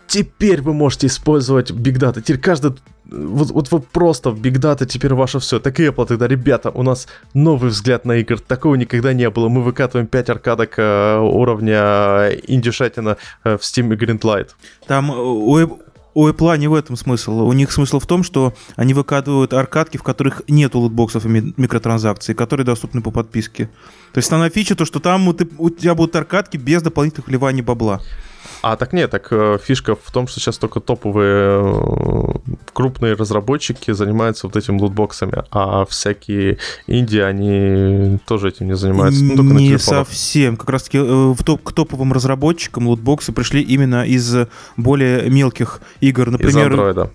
теперь 0.07 0.63
вы 0.63 0.73
можете 0.73 1.09
использовать 1.09 1.71
Big 1.71 1.99
Data. 1.99 2.21
Теперь 2.21 2.39
каждый... 2.39 2.73
Вот, 3.11 3.51
вот 3.51 3.71
вы 3.71 3.81
просто 3.81 4.31
в 4.31 4.41
Big 4.41 4.59
Data 4.59 4.85
теперь 4.87 5.15
ваше 5.15 5.39
все. 5.39 5.61
Так 5.61 5.79
и 5.79 5.87
Apple 5.87 6.07
тогда, 6.07 6.27
ребята, 6.27 6.71
у 6.71 6.83
нас 6.83 7.07
новый 7.35 7.71
взгляд 7.71 8.05
на 8.05 8.17
игры. 8.17 8.39
Такого 8.39 8.75
никогда 8.75 9.13
не 9.13 9.31
было. 9.31 9.49
Мы 9.49 9.63
выкатываем 9.63 10.07
5 10.07 10.31
аркадок 10.31 10.75
э, 10.77 11.19
уровня 11.19 12.31
инди 12.47 12.71
шатина 12.71 13.17
э, 13.45 13.57
в 13.57 13.61
Steam 13.61 13.93
и 13.95 13.97
Greenlight. 13.97 14.51
Там 14.87 15.13
э, 15.13 15.15
у, 15.15 15.79
у 16.15 16.29
Apple 16.29 16.59
не 16.59 16.67
в 16.67 16.75
этом 16.75 16.97
смысл. 16.97 17.43
У 17.43 17.53
них 17.53 17.71
смысл 17.71 18.01
в 18.01 18.07
том, 18.07 18.25
что 18.25 18.55
они 18.75 18.95
выкладывают 18.95 19.53
аркадки, 19.53 19.99
в 19.99 20.03
которых 20.03 20.43
нет 20.49 20.75
лутбоксов 20.75 21.27
и 21.27 21.29
микротранзакций, 21.29 22.35
которые 22.35 22.65
доступны 22.65 23.03
по 23.03 23.11
подписке. 23.11 23.67
То 24.13 24.19
есть 24.19 24.29
основная 24.29 24.51
фича 24.51 24.75
то, 24.75 24.85
что 24.85 24.99
там 24.99 25.29
у 25.29 25.71
тебя 25.71 25.95
будут 25.95 26.17
аркадки 26.17 26.57
без 26.57 26.83
дополнительных 26.83 27.29
вливаний 27.29 27.63
бабла. 27.63 28.01
А 28.63 28.77
так 28.77 28.93
нет, 28.93 29.11
так 29.11 29.29
э, 29.31 29.59
фишка 29.63 29.95
в 29.95 30.11
том, 30.11 30.27
что 30.27 30.41
сейчас 30.41 30.59
только 30.59 30.81
топовые 30.81 31.61
э, 31.63 32.55
крупные 32.73 33.15
разработчики 33.15 33.93
занимаются 33.93 34.47
вот 34.47 34.57
этим 34.57 34.79
лутбоксами, 34.79 35.45
а 35.51 35.85
всякие 35.87 36.59
инди, 36.87 37.19
они 37.19 38.19
тоже 38.27 38.49
этим 38.49 38.67
не 38.67 38.77
занимаются. 38.77 39.23
Ну, 39.23 39.37
только 39.37 39.55
не 39.55 39.79
совсем. 39.79 40.57
Как 40.57 40.71
раз 40.71 40.85
таки 40.85 40.99
э, 40.99 41.03
в 41.03 41.43
топ, 41.45 41.63
к 41.63 41.73
топовым 41.73 42.13
разработчикам 42.13 42.89
лутбоксы 42.89 43.33
пришли 43.33 43.63
именно 43.63 44.07
из 44.07 44.35
более 44.77 45.29
мелких 45.31 45.81
игр. 46.01 46.31
Например, 46.31 46.73
из 46.73 46.79
Android. 46.79 47.11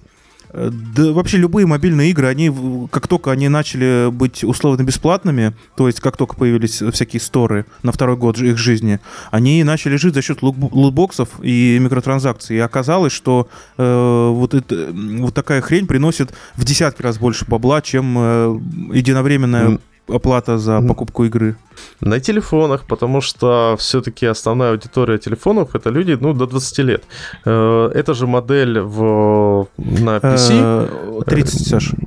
Э, 0.54 0.70
да 0.72 1.12
вообще 1.14 1.38
любые 1.38 1.66
мобильные 1.66 2.10
игры, 2.10 2.28
они 2.28 2.52
как 2.92 3.08
только 3.08 3.32
они 3.32 3.48
начали 3.50 4.10
быть 4.12 4.44
условно 4.44 4.84
бесплатными, 4.84 5.54
то 5.76 5.88
есть 5.88 6.00
как 6.00 6.18
только 6.18 6.36
появились 6.36 6.82
всякие 6.82 7.22
сторы 7.22 7.66
на 7.84 7.92
второй 7.92 8.18
год 8.18 8.38
их 8.40 8.58
жизни, 8.58 9.00
они 9.30 9.64
начали 9.64 9.96
жить 9.96 10.14
за 10.14 10.22
счет 10.22 10.42
лутбоксов 10.42 11.30
и 11.42 11.78
микротранзакций. 11.80 12.58
И 12.58 12.60
оказалось, 12.60 13.14
что 13.14 13.48
э, 13.78 14.30
вот, 14.30 14.54
это, 14.54 14.90
вот 14.92 15.34
такая 15.34 15.62
хрень 15.62 15.88
приносит 15.88 16.34
в 16.56 16.66
десятки 16.66 17.02
раз 17.02 17.18
больше 17.18 17.46
бабла, 17.46 17.82
чем 17.82 18.16
э, 18.18 18.60
единовременная 18.94 19.80
оплата 20.08 20.58
за 20.58 20.82
покупку 20.82 21.26
игры? 21.26 21.56
На 22.02 22.20
телефонах, 22.20 22.86
потому 22.86 23.22
что 23.22 23.76
все-таки 23.80 24.26
основная 24.26 24.72
аудитория 24.72 25.18
телефонов 25.18 25.76
это 25.76 25.90
люди 25.90 26.18
ну, 26.20 26.34
до 26.34 26.48
20 26.48 26.80
лет. 26.80 27.04
Э, 27.46 27.92
это 27.94 28.14
же 28.14 28.28
модель 28.28 28.80
в, 28.80 29.68
на 29.78 30.18
PC. 30.18 31.24
30, 31.26 31.68
Саша. 31.68 31.98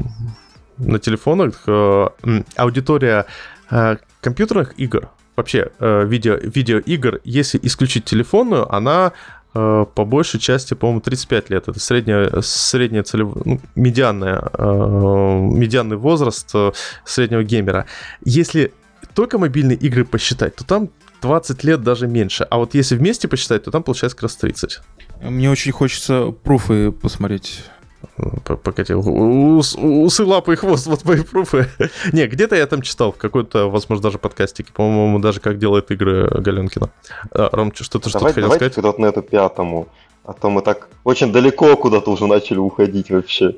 На 0.79 0.99
телефонах 0.99 1.67
аудитория 2.57 3.27
э, 3.71 3.97
компьютерных 4.21 4.75
игр, 4.77 5.09
вообще 5.37 5.71
э, 5.79 6.05
видео, 6.07 6.35
видеоигр, 6.35 7.21
если 7.25 7.61
исключить 7.63 8.05
телефонную, 8.05 8.73
она 8.75 9.13
Э, 9.13 9.44
по 9.55 10.05
большей 10.05 10.41
части, 10.41 10.75
по-моему, 10.75 11.01
35 11.01 11.51
лет. 11.51 11.69
Это 11.69 11.79
средняя, 11.79 12.41
средняя 12.41 13.05
целевая, 13.05 13.43
ну, 13.45 13.61
медианная, 13.77 14.51
э, 14.53 15.39
медианный 15.41 15.97
возраст 15.97 16.51
э, 16.55 16.73
среднего 17.05 17.45
геймера. 17.45 17.87
Если 18.25 18.73
только 19.15 19.39
мобильные 19.39 19.77
игры 19.77 20.05
посчитать, 20.05 20.57
то 20.57 20.65
там 20.65 20.91
20 21.23 21.65
лет 21.65 21.83
даже 21.83 22.07
меньше. 22.07 22.45
А 22.45 22.59
вот 22.59 22.75
если 22.75 22.97
вместе 22.97 23.29
посчитать, 23.29 23.65
то 23.65 23.71
там 23.71 23.83
получается 23.83 24.17
как 24.17 24.25
раз 24.25 24.37
30. 24.37 24.81
Мне 25.23 25.51
очень 25.51 25.73
хочется 25.73 26.35
пруфы 26.43 26.91
посмотреть 26.93 27.65
Покатил. 28.45 29.01
Усы, 29.01 30.25
лапы 30.25 30.55
и 30.55 30.57
хвост, 30.57 30.87
вот 30.87 31.05
мои 31.05 31.23
пруфы. 31.23 31.69
Не, 32.13 32.27
где-то 32.27 32.57
я 32.57 32.67
там 32.67 32.83
читал, 32.83 33.13
в 33.13 33.17
какой-то, 33.17 33.71
возможно, 33.71 34.03
даже 34.03 34.19
подкастике. 34.19 34.73
По-моему, 34.73 35.19
даже 35.19 35.41
как 35.41 35.59
делает 35.59 35.91
игры 35.91 36.29
Галенкина. 36.29 36.91
А, 37.31 37.49
Ром, 37.53 37.73
что-то 37.75 38.09
что 38.09 38.19
хотел 38.19 38.43
давайте 38.43 38.71
сказать? 38.71 38.75
Давайте 38.77 39.13
куда-то 39.13 39.23
пятому. 39.23 39.89
А 40.25 40.33
то 40.33 40.49
мы 40.49 40.63
так 40.63 40.89
очень 41.05 41.33
далеко 41.33 41.77
куда-то 41.77 42.11
уже 42.11 42.27
начали 42.27 42.59
уходить 42.59 43.11
вообще. 43.11 43.57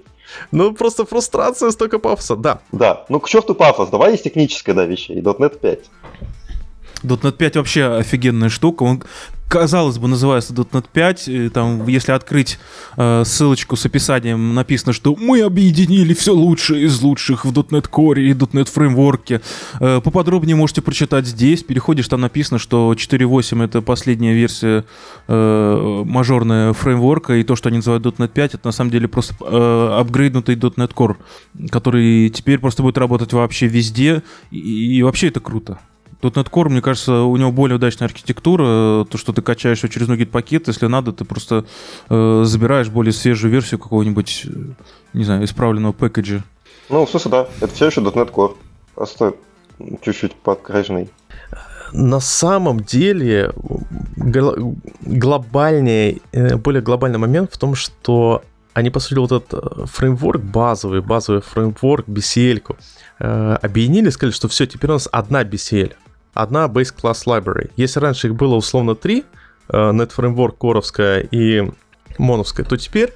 Ну, 0.51 0.73
просто 0.75 1.07
фрустрация, 1.07 1.71
столько 1.71 1.99
пафоса, 1.99 2.37
да. 2.37 2.61
Да, 2.73 3.05
ну 3.09 3.21
к 3.21 3.29
черту 3.29 3.55
пафос, 3.55 3.91
давай 3.91 4.13
есть 4.13 4.25
техническая, 4.25 4.75
да, 4.75 4.85
вещей, 4.85 5.21
.NET 5.21 5.59
5. 5.61 5.79
.NET 7.05 7.33
5 7.33 7.57
вообще 7.57 7.85
офигенная 7.85 8.49
штука. 8.49 8.83
Он, 8.83 9.03
казалось 9.49 9.99
бы, 9.99 10.09
называется 10.09 10.53
.NET 10.53 10.87
5. 10.93 11.29
И 11.29 11.49
там, 11.49 11.87
если 11.87 12.13
открыть 12.13 12.59
э, 12.97 13.23
ссылочку 13.25 13.77
с 13.77 13.87
описанием, 13.87 14.55
написано, 14.55 14.93
что 14.93 15.15
мы 15.17 15.43
объединили 15.43 16.15
все 16.15 16.35
лучшее 16.35 16.85
из 16.85 17.01
лучших 17.01 17.45
в 17.45 17.53
.NET 17.53 17.89
Core 17.91 18.21
и 18.21 18.33
.NET 18.33 18.69
Framework. 18.75 19.41
Э, 19.81 20.01
поподробнее 20.01 20.57
можете 20.57 20.83
прочитать 20.83 21.27
здесь. 21.27 21.63
Переходишь, 21.63 22.09
там 22.09 22.21
написано, 22.21 22.59
что 22.59 22.93
4.8 22.93 23.65
это 23.65 23.83
последняя 23.83 24.35
версия 24.35 24.85
э, 25.29 26.03
мажорная 26.05 26.73
фреймворка, 26.73 27.35
и 27.35 27.45
то, 27.45 27.57
что 27.57 27.69
они 27.69 27.79
называют 27.79 28.05
.NET 28.05 28.29
5, 28.29 28.55
это 28.55 28.67
на 28.67 28.73
самом 28.73 28.91
деле 28.91 29.09
просто 29.09 29.35
э, 29.41 29.99
апгрейднутый 30.01 30.57
.NET 30.57 30.95
Core, 30.95 31.17
который 31.71 32.31
теперь 32.31 32.59
просто 32.59 32.83
будет 32.83 32.99
работать 32.99 33.33
вообще 33.33 33.67
везде, 33.67 34.23
и, 34.51 34.99
и 34.99 35.03
вообще 35.03 35.29
это 35.29 35.41
круто. 35.41 35.79
.NET 36.23 36.51
Core, 36.51 36.69
мне 36.69 36.81
кажется, 36.81 37.23
у 37.23 37.37
него 37.37 37.53
более 37.53 37.77
удачная 37.77 38.09
архитектура. 38.09 39.05
То, 39.05 39.19
что 39.19 39.33
ты 39.33 39.43
качаешь 39.43 39.83
его 39.83 39.93
через 39.93 40.09
NuGet 40.09 40.27
пакет, 40.27 40.69
если 40.69 40.87
надо, 40.87 41.13
ты 41.13 41.25
просто 41.25 41.65
э, 42.09 42.43
забираешь 42.45 42.89
более 42.89 43.13
свежую 43.13 43.53
версию 43.53 43.81
какого-нибудь, 43.81 44.47
э, 44.47 44.49
не 45.13 45.25
знаю, 45.25 45.45
исправленного 45.45 45.93
пэкэджа. 45.93 46.43
Ну, 46.89 47.05
в 47.05 47.11
смысле, 47.11 47.31
да, 47.31 47.49
это 47.61 47.75
все 47.75 47.87
еще 47.87 48.01
.NET 48.01 48.33
Core. 48.33 48.55
Просто 48.95 49.35
чуть-чуть 50.03 50.35
подкрашенный. 50.35 51.11
На 51.93 52.21
самом 52.21 52.81
деле 52.81 53.53
глобальный, 54.17 56.23
э, 56.33 56.57
более 56.57 56.83
глобальный 56.83 57.19
момент 57.19 57.53
в 57.53 57.59
том, 57.59 57.75
что 57.75 58.43
они, 58.73 58.91
по 58.91 59.01
сути, 59.01 59.19
вот 59.19 59.33
этот 59.33 59.55
э, 59.55 59.87
фреймворк 59.87 60.43
базовый, 60.43 61.03
базовый 61.03 61.43
фреймворк, 61.43 62.09
BCL, 62.09 62.77
объединили, 63.19 64.11
сказали, 64.11 64.35
что 64.35 64.49
все, 64.49 64.67
теперь 64.67 64.91
у 64.91 64.95
нас 64.95 65.09
одна 65.11 65.43
BCL 65.43 65.95
одна 66.37 66.67
Base 66.67 66.95
Class 66.95 67.27
Library. 67.27 67.71
Если 67.77 68.01
раньше 68.01 68.29
их 68.29 68.35
было 68.35 68.55
условно 68.55 68.95
три, 68.95 69.25
э, 69.69 69.77
NetFramework, 69.77 70.57
коровская 70.59 71.21
и 71.21 71.71
моновская, 72.19 72.65
то 72.65 72.77
теперь 72.77 73.13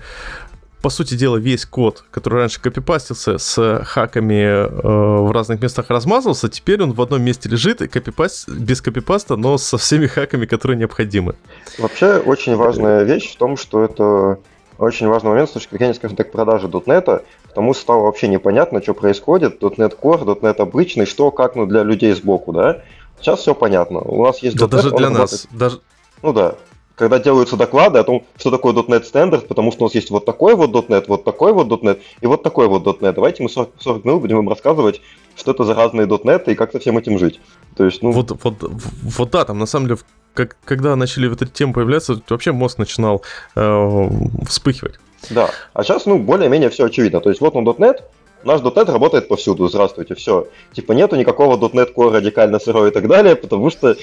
по 0.82 0.88
сути 0.88 1.14
дела, 1.14 1.36
весь 1.36 1.66
код, 1.66 2.04
который 2.10 2.40
раньше 2.40 2.60
копипастился 2.60 3.38
с 3.38 3.82
хаками 3.84 4.42
э, 4.42 4.66
в 4.72 5.30
разных 5.30 5.60
местах 5.60 5.90
размазывался, 5.90 6.48
теперь 6.48 6.82
он 6.82 6.92
в 6.92 7.02
одном 7.02 7.22
месте 7.22 7.48
лежит 7.48 7.82
и 7.82 7.88
копипаст, 7.88 8.48
без 8.48 8.80
копипаста, 8.80 9.36
но 9.36 9.58
со 9.58 9.76
всеми 9.76 10.06
хаками, 10.06 10.46
которые 10.46 10.78
необходимы. 10.78 11.34
Вообще, 11.78 12.16
очень 12.16 12.56
важная 12.56 13.02
вещь 13.02 13.34
в 13.34 13.36
том, 13.36 13.56
что 13.56 13.84
это 13.84 14.38
очень 14.78 15.08
важный 15.08 15.30
момент 15.30 15.50
с 15.50 15.52
точки 15.52 15.76
зрения, 15.76 15.92
скажем 15.92 16.16
так, 16.16 16.32
продажи 16.32 16.66
.NET, 16.66 17.22
потому 17.48 17.74
что 17.74 17.82
стало 17.82 18.02
вообще 18.04 18.28
непонятно, 18.28 18.82
что 18.82 18.94
происходит. 18.94 19.62
.NET 19.62 19.98
Core, 20.00 20.24
.NET 20.40 20.56
обычный, 20.56 21.04
что 21.04 21.30
как 21.30 21.56
ну, 21.56 21.66
для 21.66 21.82
людей 21.82 22.14
сбоку, 22.14 22.52
да? 22.52 22.82
Сейчас 23.20 23.40
все 23.40 23.54
понятно. 23.54 24.00
У 24.00 24.24
нас 24.24 24.42
есть 24.42 24.56
да 24.56 24.66
.NET, 24.66 24.68
даже 24.68 24.90
для 24.90 25.10
нас. 25.10 25.46
Даже... 25.50 25.80
Ну 26.22 26.32
да. 26.32 26.54
Когда 26.96 27.18
делаются 27.18 27.56
доклады 27.56 27.98
о 27.98 28.04
том, 28.04 28.26
что 28.36 28.50
такое 28.50 28.74
.NET 28.74 29.04
стандарт, 29.04 29.48
потому 29.48 29.72
что 29.72 29.84
у 29.84 29.86
нас 29.86 29.94
есть 29.94 30.10
вот 30.10 30.26
такой 30.26 30.54
вот 30.54 30.70
.NET, 30.70 31.04
вот 31.08 31.24
такой 31.24 31.52
вот 31.52 31.68
.NET 31.68 32.00
и 32.20 32.26
вот 32.26 32.42
такой 32.42 32.68
вот 32.68 32.84
.NET. 32.84 33.12
Давайте 33.12 33.42
мы 33.42 33.48
40, 33.48 33.70
40 33.78 34.04
минут 34.04 34.20
будем 34.20 34.36
вам 34.36 34.48
рассказывать, 34.48 35.00
что 35.34 35.52
это 35.52 35.64
за 35.64 35.74
разные 35.74 36.06
.NET 36.06 36.50
и 36.50 36.54
как 36.54 36.72
со 36.72 36.78
всем 36.78 36.98
этим 36.98 37.18
жить. 37.18 37.40
То 37.76 37.84
есть, 37.84 38.02
ну... 38.02 38.12
Вот, 38.12 38.32
вот, 38.42 38.54
вот 38.60 39.30
да, 39.30 39.44
там 39.44 39.58
на 39.58 39.66
самом 39.66 39.86
деле, 39.86 40.00
как, 40.34 40.56
когда 40.64 40.94
начали 40.96 41.28
вот 41.28 41.40
эти 41.40 41.50
темы 41.50 41.72
появляться, 41.72 42.20
вообще 42.28 42.52
мозг 42.52 42.76
начинал 42.76 43.22
э, 43.54 44.08
вспыхивать. 44.46 44.96
Да, 45.30 45.50
а 45.72 45.82
сейчас, 45.82 46.06
ну, 46.06 46.18
более-менее 46.18 46.70
все 46.70 46.86
очевидно. 46.86 47.20
То 47.20 47.30
есть 47.30 47.40
вот 47.40 47.54
он 47.56 47.64
.NET, 47.64 48.02
Наш 48.44 48.60
.NET 48.60 48.90
работает 48.90 49.28
повсюду, 49.28 49.68
здравствуйте, 49.68 50.14
все. 50.14 50.48
Типа 50.72 50.92
нету 50.92 51.16
никакого 51.16 51.56
.NET 51.56 51.94
Core 51.94 52.10
радикально 52.10 52.58
сырой 52.58 52.88
и 52.88 52.92
так 52.92 53.06
далее, 53.06 53.36
потому 53.36 53.70
что 53.70 53.96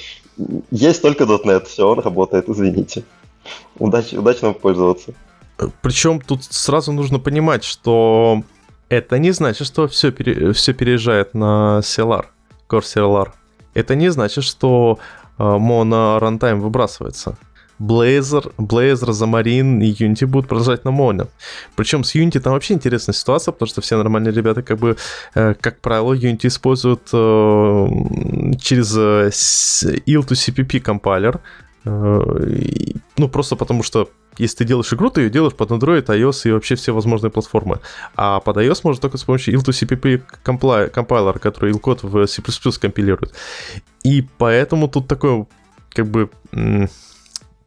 есть 0.72 1.02
только 1.02 1.24
.NET, 1.24 1.66
все, 1.66 1.90
он 1.90 2.00
работает, 2.00 2.50
извините. 2.50 3.04
Удачи, 3.80 4.16
удачно 4.16 4.54
пользоваться. 4.54 5.14
Причем 5.82 6.22
тут 6.22 6.44
сразу 6.44 6.92
нужно 6.92 7.20
понимать, 7.20 7.64
что 7.64 8.44
это 8.90 9.18
не 9.18 9.32
значит, 9.32 9.68
что 9.68 9.88
все, 9.88 10.12
пере, 10.12 10.54
все 10.54 10.74
переезжает 10.74 11.34
на 11.34 11.80
CLR, 11.82 12.26
Core 12.70 12.82
CLR. 12.82 13.30
Это 13.74 13.96
не 13.96 14.10
значит, 14.10 14.44
что 14.44 15.00
э, 15.38 15.44
моно 15.44 16.20
рантайм 16.20 16.62
выбрасывается. 16.62 17.38
Blazor, 17.80 18.54
Blazor, 18.58 19.10
Xamarin 19.10 19.84
и 19.84 19.94
Unity 19.94 20.26
будут 20.26 20.50
продолжать 20.50 20.86
на 20.86 20.90
Mono. 20.90 21.28
Причем 21.76 22.04
с 22.04 22.16
Unity 22.16 22.40
там 22.40 22.54
вообще 22.54 22.74
интересная 22.74 23.14
ситуация, 23.14 23.52
потому 23.52 23.68
что 23.68 23.82
все 23.82 23.98
нормальные 23.98 24.34
ребята, 24.34 24.62
как 24.62 24.80
бы, 24.80 24.98
э, 25.36 25.54
как 25.60 25.80
правило, 25.80 26.14
Unity 26.14 26.48
используют 26.48 27.10
э, 27.14 27.88
через 28.60 28.96
э, 28.98 29.30
IL 30.06 30.28
to 30.28 30.34
CPP 30.34 30.80
компайлер. 30.80 31.40
Ну, 31.86 33.30
просто 33.30 33.56
потому 33.56 33.82
что 33.82 34.10
если 34.38 34.58
ты 34.58 34.66
делаешь 34.66 34.94
игру, 34.94 35.10
ты 35.10 35.22
ее 35.22 35.30
делаешь 35.30 35.54
под 35.54 35.72
Android, 35.72 36.06
iOS 36.06 36.50
и 36.50 36.52
вообще 36.52 36.76
все 36.76 36.94
возможные 36.94 37.32
платформы. 37.32 37.80
А 38.16 38.40
под 38.40 38.58
iOS 38.58 38.82
можно 38.84 39.02
только 39.02 39.18
с 39.18 39.24
помощью 39.24 39.56
IL2CPP 39.56 40.22
компайлера, 40.44 41.40
который 41.40 41.72
IL-код 41.72 42.04
в 42.04 42.28
C++ 42.28 42.42
компилирует. 42.82 43.34
И 44.04 44.28
поэтому 44.38 44.88
тут 44.90 45.08
такое, 45.08 45.48
как 45.90 46.08
бы, 46.08 46.30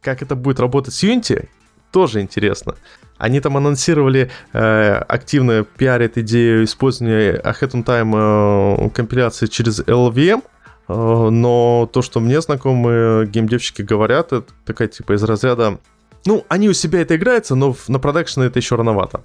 как 0.01 0.21
это 0.21 0.35
будет 0.35 0.59
работать 0.59 0.93
с 0.93 1.03
Unity, 1.03 1.47
тоже 1.91 2.21
интересно. 2.21 2.75
Они 3.17 3.39
там 3.39 3.55
анонсировали 3.57 4.31
э, 4.53 4.93
активно 5.07 5.63
пиарят 5.63 6.17
идею 6.17 6.63
использования 6.63 7.33
Ahead 7.39 7.71
on 7.71 7.85
Time 7.85 8.85
э, 8.87 8.89
компиляции 8.89 9.45
через 9.45 9.79
LVM, 9.81 10.41
э, 10.87 10.93
но 11.29 11.87
то, 11.91 12.01
что 12.01 12.19
мне 12.19 12.41
знакомые 12.41 13.27
геймдевщики 13.27 13.83
говорят, 13.83 14.33
это 14.33 14.45
такая 14.65 14.87
типа 14.87 15.13
из 15.13 15.23
разряда 15.23 15.77
Ну, 16.25 16.45
они 16.49 16.69
у 16.69 16.73
себя 16.73 17.01
это 17.01 17.15
играются, 17.15 17.55
но 17.55 17.73
в- 17.73 17.89
на 17.89 17.99
продакшн 17.99 18.41
это 18.41 18.57
еще 18.57 18.75
рановато. 18.75 19.21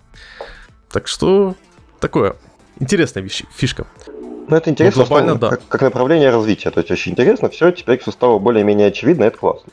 Так 0.93 1.09
что 1.09 1.55
такое. 2.01 2.37
Интересная 2.81 3.23
вещь, 3.23 3.45
фишка. 3.55 3.87
Ну, 4.49 4.55
это 4.57 4.71
интересно, 4.71 5.03
Ну, 5.03 5.07
глобально, 5.09 5.31
что, 5.33 5.41
да. 5.41 5.49
как, 5.51 5.69
как 5.69 5.83
направление 5.83 6.31
развития. 6.31 6.71
То 6.71 6.81
есть 6.81 6.91
очень 6.91 7.13
интересно, 7.13 7.49
все, 7.49 7.71
теперь 7.71 7.99
все 8.01 8.11
стало 8.13 8.39
более-менее 8.39 8.89
очевидно, 8.89 9.25
это 9.25 9.39
классно. 9.39 9.73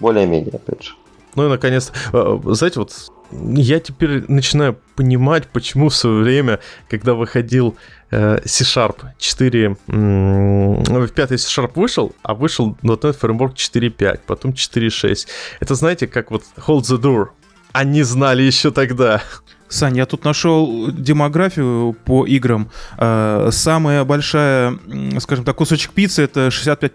Более-менее, 0.00 0.52
опять 0.54 0.82
же. 0.82 0.92
Ну 1.36 1.46
и 1.46 1.48
наконец, 1.48 1.92
э, 2.12 2.38
знаете, 2.46 2.80
вот 2.80 2.92
я 3.32 3.78
теперь 3.78 4.24
начинаю 4.26 4.76
понимать, 4.96 5.46
почему 5.46 5.88
в 5.88 5.94
свое 5.94 6.22
время, 6.22 6.58
когда 6.88 7.14
выходил 7.14 7.76
э, 8.10 8.40
C-Sharp 8.44 8.96
4, 9.18 9.76
м, 9.86 10.82
в 10.82 11.08
5 11.12 11.28
C-Sharp 11.40 11.72
вышел, 11.76 12.12
а 12.22 12.34
вышел 12.34 12.76
.NET 12.82 13.16
Framework 13.20 13.54
4.5, 13.54 14.20
потом 14.26 14.52
4.6. 14.52 15.28
Это 15.60 15.74
знаете, 15.76 16.08
как 16.08 16.32
вот 16.32 16.42
Hold 16.66 16.80
the 16.82 17.00
Door. 17.00 17.26
Они 17.72 18.02
знали 18.02 18.42
еще 18.42 18.72
тогда. 18.72 19.22
Сань, 19.68 19.96
я 19.96 20.06
тут 20.06 20.24
нашел 20.24 20.90
демографию 20.90 21.96
по 22.04 22.26
играм. 22.26 22.68
Э, 22.98 23.50
Самая 23.52 24.02
большая, 24.04 24.76
скажем 25.20 25.44
так, 25.44 25.54
кусочек 25.54 25.92
пиццы 25.92 26.24
это 26.24 26.50
65 26.50 26.92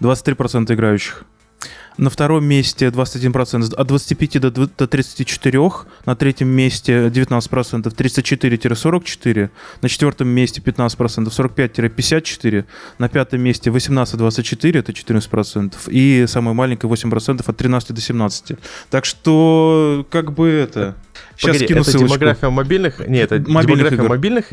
23% 0.00 0.72
играющих. 0.72 1.24
На 1.98 2.08
втором 2.10 2.44
месте 2.44 2.86
21%, 2.86 3.74
от 3.74 3.86
25 3.86 4.40
до 4.40 4.50
до 4.50 4.86
34. 4.86 5.60
На 6.06 6.16
третьем 6.16 6.48
месте 6.48 7.08
19%, 7.08 7.82
34-44. 7.94 9.50
На 9.82 9.88
четвертом 9.88 10.28
месте 10.28 10.60
15%, 10.60 11.26
45-54. 11.26 12.64
На 12.98 13.08
пятом 13.08 13.40
месте 13.42 13.70
18-24, 13.70 14.78
это 14.78 14.92
14%. 14.92 15.74
И 15.90 16.26
самое 16.26 16.54
маленькое 16.54 16.92
8% 16.92 17.42
от 17.46 17.56
13 17.56 17.92
до 17.92 18.00
17. 18.00 18.52
Так 18.90 19.04
что, 19.04 20.06
как 20.10 20.32
бы 20.32 20.48
это... 20.48 20.96
Сейчас 21.36 21.52
Погоди, 21.56 21.64
скину 21.64 21.80
это 21.82 21.90
ссылочку. 21.90 22.08
демография 22.18 22.50
мобильных... 22.50 22.98
Нет, 23.08 23.32
это 23.32 23.50
Мобильных 23.50 23.90
демография 23.90 23.96
игр. 23.96 24.08
мобильных... 24.08 24.44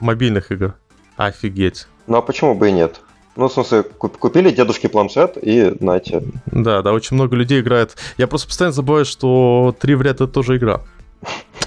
Мобильных 0.00 0.52
игр. 0.52 0.74
Офигеть. 1.16 1.86
Ну 2.06 2.16
а 2.16 2.22
почему 2.22 2.54
бы 2.54 2.68
и 2.68 2.72
нет? 2.72 3.00
Ну, 3.38 3.46
в 3.46 3.52
смысле, 3.52 3.84
куп- 3.84 4.18
купили 4.18 4.50
дедушке 4.50 4.88
планшет 4.88 5.38
и 5.40 5.72
нате. 5.78 6.24
Да, 6.46 6.82
да, 6.82 6.92
очень 6.92 7.14
много 7.14 7.36
людей 7.36 7.60
играет. 7.60 7.96
Я 8.18 8.26
просто 8.26 8.48
постоянно 8.48 8.72
забываю, 8.72 9.04
что 9.04 9.76
три 9.78 9.94
в 9.94 10.02
ряд 10.02 10.16
это 10.16 10.26
тоже 10.26 10.56
игра. 10.56 10.80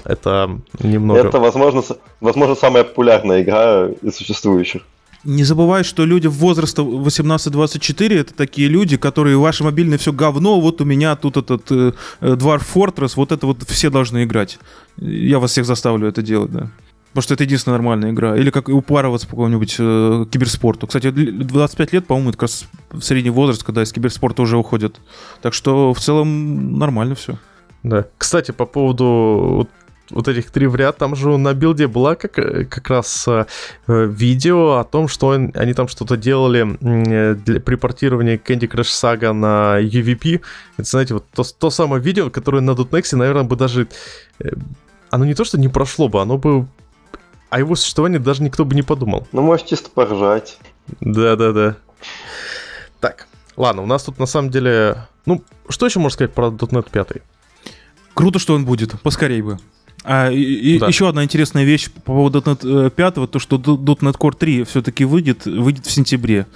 Это 0.04 0.60
немного... 0.80 1.18
Это, 1.20 1.40
возможно, 1.40 1.82
возможно, 2.20 2.56
самая 2.56 2.84
популярная 2.84 3.40
игра 3.40 3.88
из 4.02 4.16
существующих. 4.16 4.82
Не 5.24 5.44
забывай, 5.44 5.82
что 5.82 6.04
люди 6.04 6.26
в 6.26 6.34
возраста 6.34 6.82
18-24 6.82 8.20
это 8.20 8.34
такие 8.34 8.68
люди, 8.68 8.98
которые 8.98 9.38
ваше 9.38 9.64
мобильное 9.64 9.96
все 9.96 10.12
говно, 10.12 10.60
вот 10.60 10.82
у 10.82 10.84
меня 10.84 11.16
тут 11.16 11.38
этот 11.38 11.70
э, 11.70 11.92
э, 12.20 12.34
Dwarf 12.34 12.64
Fortress, 12.74 13.12
вот 13.16 13.32
это 13.32 13.46
вот 13.46 13.62
все 13.66 13.88
должны 13.88 14.24
играть. 14.24 14.58
Я 14.98 15.38
вас 15.38 15.52
всех 15.52 15.64
заставлю 15.64 16.06
это 16.06 16.20
делать, 16.20 16.50
да. 16.50 16.70
Потому 17.12 17.22
что 17.24 17.34
это 17.34 17.44
единственная 17.44 17.76
нормальная 17.76 18.10
игра. 18.10 18.36
Или 18.36 18.50
как 18.50 18.68
упарываться 18.68 19.26
по 19.26 19.32
какому-нибудь 19.32 19.76
э, 19.78 20.24
киберспорту. 20.30 20.86
Кстати, 20.86 21.08
л- 21.08 21.44
25 21.44 21.92
лет, 21.92 22.06
по-моему, 22.06 22.30
это 22.30 22.38
как 22.38 22.48
раз 22.48 22.64
средний 23.02 23.30
возраст, 23.30 23.62
когда 23.62 23.82
из 23.82 23.92
киберспорта 23.92 24.40
уже 24.42 24.56
уходят. 24.56 24.98
Так 25.42 25.52
что 25.52 25.92
в 25.92 26.00
целом 26.00 26.78
нормально 26.78 27.14
все. 27.14 27.38
Да. 27.82 28.06
Кстати, 28.16 28.52
по 28.52 28.64
поводу 28.64 29.68
вот, 30.10 30.28
этих 30.28 30.50
три 30.50 30.66
в 30.66 30.74
ряд, 30.76 30.96
там 30.96 31.14
же 31.14 31.36
на 31.36 31.52
билде 31.52 31.86
была 31.86 32.14
как, 32.14 32.38
э, 32.38 32.64
как 32.64 32.88
раз 32.88 33.26
э, 33.28 33.44
э, 33.88 34.06
видео 34.06 34.76
о 34.78 34.84
том, 34.84 35.06
что 35.08 35.26
он- 35.28 35.52
они 35.54 35.74
там 35.74 35.88
что-то 35.88 36.16
делали 36.16 36.78
э, 36.80 37.34
для, 37.34 37.60
при 37.60 37.74
портировании 37.74 38.40
Candy 38.42 38.70
Crush 38.70 38.84
Saga 39.18 39.32
на 39.32 39.78
UVP. 39.82 40.40
Это, 40.78 40.88
знаете, 40.88 41.12
вот 41.14 41.26
то, 41.34 41.42
то 41.42 41.68
самое 41.70 42.02
видео, 42.02 42.30
которое 42.30 42.60
на 42.62 42.70
.next, 42.70 43.14
наверное, 43.16 43.44
бы 43.44 43.56
даже... 43.56 43.86
э, 44.38 44.48
оно 45.10 45.26
не 45.26 45.34
то, 45.34 45.44
что 45.44 45.58
не 45.58 45.68
прошло 45.68 46.08
бы, 46.08 46.22
оно 46.22 46.38
бы... 46.38 46.66
О 47.52 47.58
его 47.58 47.76
существовании 47.76 48.16
даже 48.16 48.42
никто 48.42 48.64
бы 48.64 48.74
не 48.74 48.80
подумал. 48.80 49.28
Ну, 49.30 49.42
может, 49.42 49.66
чисто 49.66 49.90
поржать. 49.90 50.56
Да-да-да. 51.00 51.76
Так, 52.98 53.28
ладно, 53.58 53.82
у 53.82 53.86
нас 53.86 54.04
тут 54.04 54.18
на 54.18 54.24
самом 54.24 54.48
деле... 54.48 55.06
Ну, 55.26 55.44
что 55.68 55.84
еще 55.84 55.98
можно 55.98 56.14
сказать 56.14 56.32
про 56.32 56.48
.NET 56.48 56.90
5? 56.90 57.08
Круто, 58.14 58.38
что 58.38 58.54
он 58.54 58.64
будет, 58.64 58.98
поскорей 59.02 59.42
бы. 59.42 59.58
А, 60.02 60.30
и, 60.30 60.78
Да. 60.78 60.86
еще 60.86 61.10
одна 61.10 61.24
интересная 61.24 61.64
вещь 61.64 61.90
по 61.90 62.00
поводу 62.00 62.40
.NET 62.40 62.88
5, 62.88 63.30
то 63.30 63.38
что 63.38 63.56
.NET 63.56 64.16
Core 64.16 64.34
3 64.34 64.64
все-таки 64.64 65.04
выйдет, 65.04 65.44
выйдет 65.44 65.84
в 65.84 65.92
сентябре. 65.92 66.46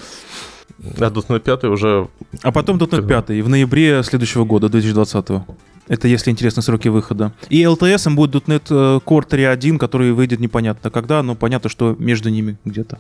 А 0.83 1.11
.NET 1.11 1.41
5 1.41 1.65
уже... 1.65 2.09
А 2.43 2.53
потом 2.53 2.79
.NET 2.79 2.89
Когда? 2.89 3.21
5 3.21 3.45
в 3.45 3.49
ноябре 3.51 4.03
следующего 4.03 4.47
года, 4.47 4.71
2020. 4.71 5.43
Это 5.89 6.09
если 6.09 6.31
интересны 6.31 6.63
сроки 6.63 6.89
выхода. 6.89 7.33
И 7.49 7.63
LTS 7.63 8.13
будет 8.15 8.49
.NET 8.49 8.63
э, 8.71 9.01
Core 9.05 9.29
3.1, 9.29 9.79
который 9.79 10.13
выйдет 10.13 10.41
непонятно 10.41 10.91
когда, 10.91 11.23
но 11.23 11.35
понятно, 11.35 11.71
что 11.71 11.95
между 11.99 12.29
ними 12.29 12.57
где-то. 12.65 12.99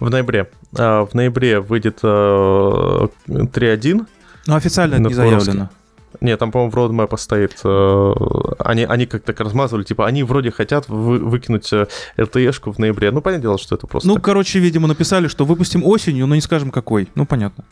В 0.00 0.10
ноябре. 0.10 0.50
А, 0.76 1.04
в 1.04 1.14
ноябре 1.14 1.60
выйдет 1.60 2.00
э, 2.02 2.06
3.1. 2.06 4.06
Но 4.46 4.56
официально 4.56 4.94
это 4.94 5.02
На 5.02 5.08
не 5.08 5.14
заявлено. 5.14 5.70
Нет, 6.20 6.38
там, 6.38 6.50
по-моему, 6.52 6.70
в 6.70 6.76
roadmap 6.76 7.16
стоит. 7.18 7.56
э, 7.64 8.12
они, 8.58 8.84
они 8.84 9.06
как-то 9.06 9.32
так 9.32 9.40
размазывали, 9.40 9.84
типа, 9.84 10.06
они 10.06 10.22
вроде 10.22 10.50
хотят 10.50 10.88
вы- 10.88 11.18
выкинуть 11.18 11.72
э, 11.72 11.86
LTE-шку 12.16 12.72
в 12.72 12.78
ноябре. 12.78 13.10
Ну, 13.10 13.20
понятное 13.20 13.42
дело, 13.42 13.58
что 13.58 13.74
это 13.74 13.86
просто... 13.86 14.08
Ну, 14.08 14.14
так. 14.14 14.24
короче, 14.24 14.58
видимо, 14.58 14.86
написали, 14.88 15.28
что 15.28 15.44
выпустим 15.44 15.84
осенью, 15.84 16.26
но 16.26 16.34
не 16.34 16.40
скажем 16.40 16.70
какой. 16.70 17.08
Ну, 17.14 17.26
понятно. 17.26 17.64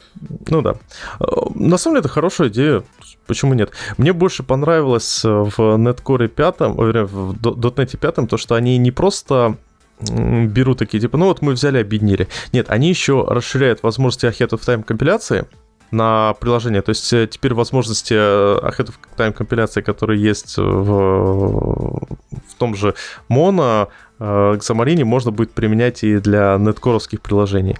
Ну 0.48 0.62
да. 0.62 0.74
Э, 1.20 1.24
На 1.54 1.78
самом 1.78 1.94
деле 1.96 2.00
это 2.00 2.08
хорошая 2.08 2.48
идея. 2.48 2.82
Почему 3.26 3.54
нет? 3.54 3.70
Мне 3.98 4.12
больше 4.12 4.42
понравилось 4.42 5.24
э, 5.24 5.28
в 5.28 5.58
Netcore 5.58 6.28
5, 6.28 6.60
ой, 6.60 6.86
вернее, 6.86 7.04
в 7.04 7.34
.NET 7.40 7.96
5, 7.96 8.28
то, 8.28 8.36
что 8.36 8.54
они 8.54 8.76
не 8.78 8.90
просто 8.90 9.56
берут 10.00 10.78
такие, 10.78 11.00
типа, 11.00 11.16
ну 11.16 11.26
вот 11.26 11.42
мы 11.42 11.52
взяли, 11.52 11.78
объединили. 11.78 12.26
Нет, 12.52 12.66
они 12.70 12.88
еще 12.88 13.24
расширяют 13.28 13.84
возможности 13.84 14.26
Ahead 14.26 14.50
of 14.50 14.60
Time 14.60 14.82
компиляции 14.82 15.46
на 15.92 16.34
приложение. 16.40 16.82
То 16.82 16.90
есть 16.90 17.12
э, 17.12 17.28
теперь 17.30 17.54
возможности 17.54 18.14
э, 18.14 18.58
Ahead 18.62 18.88
of 18.88 18.94
Time 19.16 19.32
компиляции, 19.32 19.82
которые 19.82 20.20
есть 20.20 20.56
в, 20.56 20.62
в 20.62 22.54
том 22.58 22.74
же 22.74 22.94
Mono, 23.28 23.88
э, 24.18 24.24
Xamarin, 24.24 25.04
можно 25.04 25.30
будет 25.30 25.52
применять 25.52 26.02
и 26.02 26.18
для 26.18 26.56
неткоровских 26.58 27.20
приложений. 27.20 27.76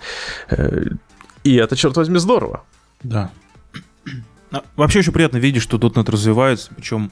И 1.43 1.57
это, 1.57 1.75
черт 1.75 1.97
возьми, 1.97 2.19
здорово. 2.19 2.63
Да. 3.03 3.31
А, 4.53 4.63
Вообще 4.77 4.99
очень 4.99 5.13
приятно 5.13 5.39
видеть, 5.39 5.63
что 5.63 5.79
.NET 5.79 6.11
развивается, 6.11 6.71
причем 6.77 7.11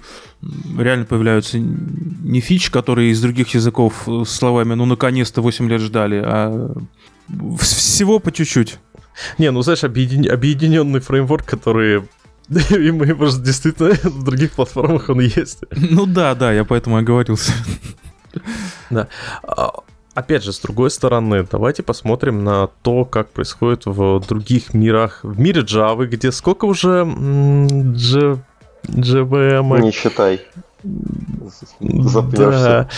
реально 0.79 1.07
появляются 1.07 1.59
не 1.59 2.41
фичи, 2.41 2.71
которые 2.71 3.11
из 3.11 3.21
других 3.23 3.55
языков 3.55 4.07
словами 4.27 4.75
«ну, 4.75 4.85
наконец-то 4.85 5.41
8 5.41 5.69
лет 5.69 5.81
ждали», 5.81 6.23
а 6.23 6.71
всего 7.59 8.19
по 8.19 8.31
чуть-чуть. 8.31 8.79
Не, 9.39 9.51
ну 9.51 9.63
знаешь, 9.63 9.85
объедин- 9.85 10.29
объединенный 10.31 11.01
фреймворк, 11.01 11.45
который 11.45 12.03
и 12.71 12.91
мы, 12.91 13.15
может, 13.15 13.43
действительно 13.43 13.91
в 14.03 14.25
других 14.25 14.53
платформах 14.53 15.09
он 15.09 15.21
есть. 15.21 15.65
Ну 15.71 16.07
да, 16.07 16.35
да, 16.35 16.53
я 16.53 16.65
поэтому 16.65 16.99
и 16.99 17.03
оговорился. 17.03 17.53
А, 19.43 19.73
Опять 20.13 20.43
же, 20.43 20.53
с 20.53 20.59
другой 20.59 20.91
стороны, 20.91 21.47
давайте 21.51 21.83
посмотрим 21.85 22.43
на 22.43 22.67
то, 22.83 23.05
как 23.05 23.31
происходит 23.31 23.87
в 23.87 24.21
других 24.29 24.75
мирах. 24.75 25.21
В 25.23 25.39
мире 25.39 25.63
Java, 25.63 26.05
где 26.07 26.33
сколько 26.33 26.65
уже 26.65 27.05
J- 27.07 28.39
JVM? 28.89 29.81
Не 29.83 29.93
считай. 29.93 30.41
Запнешься. 31.81 32.89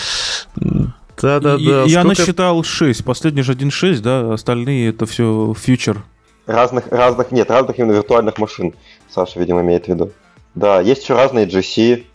Да, 1.21 1.39
да, 1.39 1.55
И- 1.55 1.65
да. 1.67 1.83
Я 1.83 2.01
сколько- 2.01 2.07
насчитал 2.21 2.63
6, 2.63 3.05
последний 3.05 3.43
же 3.43 3.53
1.6, 3.53 4.01
да, 4.01 4.33
остальные 4.33 4.89
это 4.89 5.05
все 5.05 5.53
фьючер. 5.57 6.03
Разных, 6.45 6.87
разных, 6.91 7.31
нет, 7.31 7.49
разных 7.49 7.79
именно 7.79 7.93
виртуальных 7.93 8.37
машин. 8.37 8.73
Саша, 9.09 9.39
видимо, 9.39 9.61
имеет 9.61 9.85
в 9.85 9.87
виду. 9.89 10.11
Да, 10.55 10.81
есть 10.81 11.03
еще 11.03 11.15
разные 11.15 11.45
GC. 11.47 12.05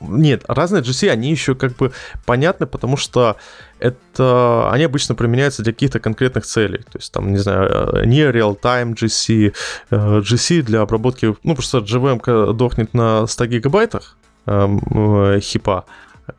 Нет, 0.00 0.44
разные 0.46 0.82
GC, 0.82 1.10
они 1.10 1.30
еще 1.30 1.54
как 1.56 1.76
бы 1.76 1.92
понятны, 2.24 2.66
потому 2.66 2.96
что 2.96 3.36
это 3.80 4.70
они 4.70 4.84
обычно 4.84 5.14
применяются 5.14 5.62
для 5.62 5.72
каких-то 5.72 5.98
конкретных 5.98 6.46
целей. 6.46 6.78
То 6.78 6.98
есть 6.98 7.12
там, 7.12 7.32
не 7.32 7.38
знаю, 7.38 7.98
э, 7.98 8.06
не 8.06 8.20
real-time 8.20 8.94
GC, 8.94 9.52
э, 9.90 10.20
GC 10.20 10.62
для 10.62 10.82
обработки, 10.82 11.34
ну, 11.42 11.54
просто 11.54 11.78
JVM 11.78 12.52
дохнет 12.52 12.94
на 12.94 13.26
100 13.26 13.46
гигабайтах 13.46 14.16
эм, 14.46 14.80
э, 14.94 15.40
хипа, 15.40 15.84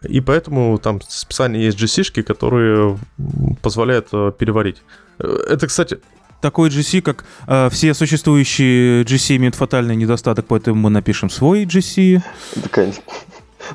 и 0.02 0.22
поэтому 0.22 0.78
там 0.78 1.02
специально 1.02 1.56
есть 1.58 1.78
GC-шки, 1.82 2.22
которые 2.22 2.98
позволяют 3.62 4.10
э, 4.14 4.32
переварить. 4.38 4.82
Э, 5.20 5.38
Это, 5.50 5.68
кстати, 5.68 6.00
Такой 6.42 6.70
GC, 6.70 7.02
как 7.02 7.26
э, 7.48 7.70
все 7.72 7.94
существующие 7.94 9.04
GC 9.04 9.38
имеют 9.38 9.56
фатальный 9.56 9.96
недостаток, 9.96 10.46
поэтому 10.48 10.80
мы 10.82 10.90
напишем 10.90 11.30
свой 11.30 11.66
GC. 11.66 12.22
Такая- 12.62 12.94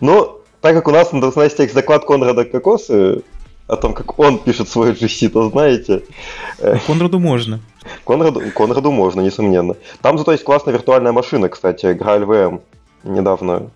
Ну, 0.01 0.39
так 0.61 0.75
как 0.77 0.87
у 0.89 0.93
нас 0.93 1.13
на 1.13 1.19
DevNest 1.19 1.61
есть 1.63 1.75
заклад 1.75 2.05
Конрада 2.05 2.45
Кокосы 2.45 3.23
о 3.67 3.77
том, 3.77 3.95
как 3.95 4.19
он 4.19 4.39
пишет 4.39 4.69
свой 4.69 4.93
GC, 4.93 5.29
то 5.31 5.51
знаете, 5.51 6.05
Конраду 6.87 7.19
можно. 7.19 7.61
Конраду, 8.07 8.41
Конраду 8.55 8.93
можно, 8.93 9.21
несомненно. 9.23 9.75
Там 10.01 10.17
зато 10.19 10.31
есть 10.33 10.45
классная 10.45 10.73
виртуальная 10.75 11.13
машина, 11.13 11.49
кстати, 11.49 11.87
Graal 11.87 12.25
VM. 12.27 12.61
Недавно 13.03 13.71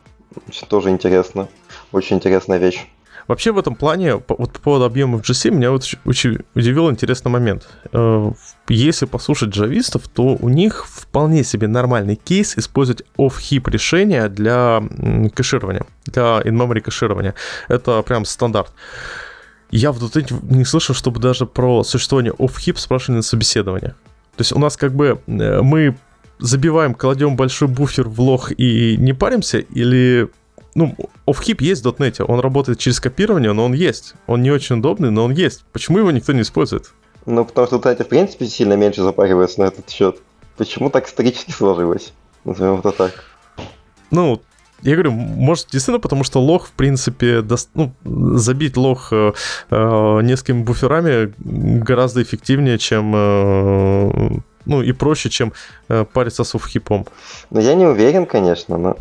тоже 0.68 0.90
интересно. 0.90 1.48
Очень 1.90 2.16
интересная 2.18 2.58
вещь. 2.58 2.86
Вообще 3.28 3.52
в 3.52 3.58
этом 3.58 3.74
плане, 3.74 4.14
вот 4.14 4.52
по 4.52 4.60
поводу 4.60 4.84
объемов 4.84 5.22
GC, 5.22 5.50
меня 5.50 5.70
вот 5.70 5.84
очень 6.04 6.38
удивил 6.54 6.90
интересный 6.90 7.30
момент. 7.30 7.68
Э, 7.92 8.30
если 8.68 9.06
послушать 9.06 9.50
джавистов, 9.50 10.08
то 10.08 10.36
у 10.40 10.48
них 10.48 10.86
вполне 10.86 11.42
себе 11.42 11.66
нормальный 11.66 12.16
кейс 12.16 12.56
использовать 12.56 13.02
off-heap 13.18 13.70
решения 13.70 14.28
для 14.28 14.82
кэширования, 15.34 15.86
для 16.06 16.40
in-memory 16.44 16.80
кэширования. 16.80 17.34
Это 17.68 18.02
прям 18.02 18.24
стандарт. 18.24 18.72
Я 19.70 19.90
в 19.90 19.98
.NET 19.98 20.54
не 20.54 20.64
слышал, 20.64 20.94
чтобы 20.94 21.20
даже 21.20 21.46
про 21.46 21.82
существование 21.82 22.32
off-heap 22.32 22.78
спрашивали 22.78 23.16
на 23.16 23.22
собеседование. 23.22 23.94
То 24.36 24.42
есть 24.42 24.52
у 24.52 24.58
нас 24.58 24.76
как 24.76 24.94
бы 24.94 25.20
э, 25.26 25.62
мы 25.62 25.96
забиваем, 26.38 26.94
кладем 26.94 27.36
большой 27.36 27.68
буфер 27.68 28.08
в 28.08 28.20
лог 28.20 28.52
и 28.56 28.96
не 28.98 29.12
паримся, 29.14 29.58
или 29.58 30.28
ну, 30.76 30.94
OffHeap 31.26 31.56
есть 31.60 31.82
в 31.82 31.88
.NET, 31.88 32.22
он 32.22 32.38
работает 32.40 32.78
через 32.78 33.00
копирование, 33.00 33.52
но 33.52 33.64
он 33.64 33.72
есть. 33.72 34.14
Он 34.26 34.42
не 34.42 34.50
очень 34.50 34.76
удобный, 34.76 35.10
но 35.10 35.24
он 35.24 35.32
есть. 35.32 35.64
Почему 35.72 35.98
его 35.98 36.10
никто 36.10 36.32
не 36.34 36.42
использует? 36.42 36.92
Ну, 37.24 37.46
потому 37.46 37.66
что 37.66 37.78
.NET, 37.78 38.04
в 38.04 38.08
принципе, 38.08 38.46
сильно 38.46 38.74
меньше 38.74 39.02
запаривается 39.02 39.60
на 39.60 39.64
этот 39.64 39.88
счет. 39.88 40.18
Почему 40.58 40.90
так 40.90 41.08
исторически 41.08 41.50
сложилось? 41.50 42.12
Назовем 42.44 42.80
это 42.80 42.92
так. 42.92 43.24
Ну, 44.10 44.42
я 44.82 44.92
говорю, 44.92 45.12
может, 45.12 45.68
действительно, 45.70 45.98
потому 45.98 46.24
что 46.24 46.40
лог, 46.40 46.66
в 46.66 46.72
принципе, 46.72 47.40
до... 47.40 47.56
ну, 47.72 47.92
забить 48.04 48.76
лог 48.76 49.08
э, 49.12 49.32
э, 49.70 50.20
несколькими 50.22 50.62
буферами 50.62 51.32
гораздо 51.38 52.22
эффективнее, 52.22 52.76
чем 52.76 53.12
э, 53.16 54.38
ну 54.66 54.82
и 54.82 54.92
проще, 54.92 55.30
чем 55.30 55.54
э, 55.88 56.04
париться 56.12 56.44
с 56.44 56.54
офхипом. 56.54 57.06
Ну, 57.50 57.60
я 57.60 57.74
не 57.74 57.86
уверен, 57.86 58.26
конечно, 58.26 58.76
но 58.76 58.96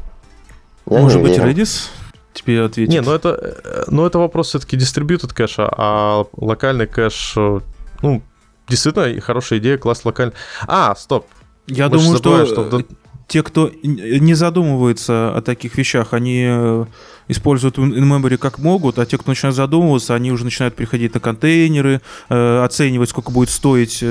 я 0.88 1.00
Может 1.00 1.22
быть, 1.22 1.38
Redis 1.38 1.90
тебе 2.36 2.64
ответит? 2.64 2.92
Не, 2.92 3.02
ну 3.02 3.12
это, 3.12 3.30
э, 3.64 3.84
ну 3.88 4.06
это 4.06 4.20
вопрос 4.20 4.50
все-таки 4.50 4.78
distributed 4.78 5.34
кэша, 5.34 5.68
а 5.76 6.26
локальный 6.38 6.86
кэш, 6.86 7.34
э, 7.38 7.60
ну, 8.02 8.22
действительно 8.68 9.20
хорошая 9.22 9.60
идея, 9.60 9.78
класс 9.78 10.06
локальный. 10.06 10.36
А, 10.68 10.96
стоп. 10.96 11.28
Я 11.68 11.90
Мы 11.90 11.98
думаю, 11.98 12.18
что, 12.18 12.46
что 12.46 12.84
те, 13.28 13.42
кто 13.42 13.72
не 13.82 14.36
задумывается 14.36 15.36
о 15.36 15.42
таких 15.42 15.76
вещах, 15.80 16.14
они 16.14 16.46
э, 16.48 16.86
используют 17.28 17.80
in-memory 17.80 18.38
как 18.38 18.60
могут, 18.60 19.00
а 19.00 19.06
те, 19.08 19.18
кто 19.18 19.32
начинает 19.32 19.56
задумываться, 19.56 20.14
они 20.14 20.32
уже 20.32 20.44
начинают 20.44 20.76
приходить 20.76 21.16
на 21.16 21.20
контейнеры, 21.20 22.02
оценивать, 22.30 23.10
сколько 23.10 23.32
будет 23.32 23.50
стоить 23.50 24.04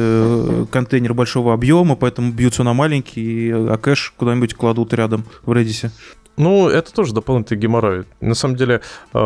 контейнер 0.73 1.15
большого 1.15 1.55
объема, 1.55 1.95
поэтому 1.95 2.33
бьются 2.33 2.65
на 2.65 2.73
маленький, 2.73 3.53
а 3.53 3.77
кэш 3.77 4.15
куда-нибудь 4.17 4.55
кладут 4.55 4.93
рядом 4.93 5.25
в 5.45 5.53
Redis. 5.53 5.93
Ну, 6.37 6.69
это 6.69 6.93
тоже 6.93 7.15
дополнительный 7.15 7.61
геморрой. 7.61 8.05
На 8.21 8.35
самом 8.35 8.57
деле, 8.57 8.81
э, 9.13 9.19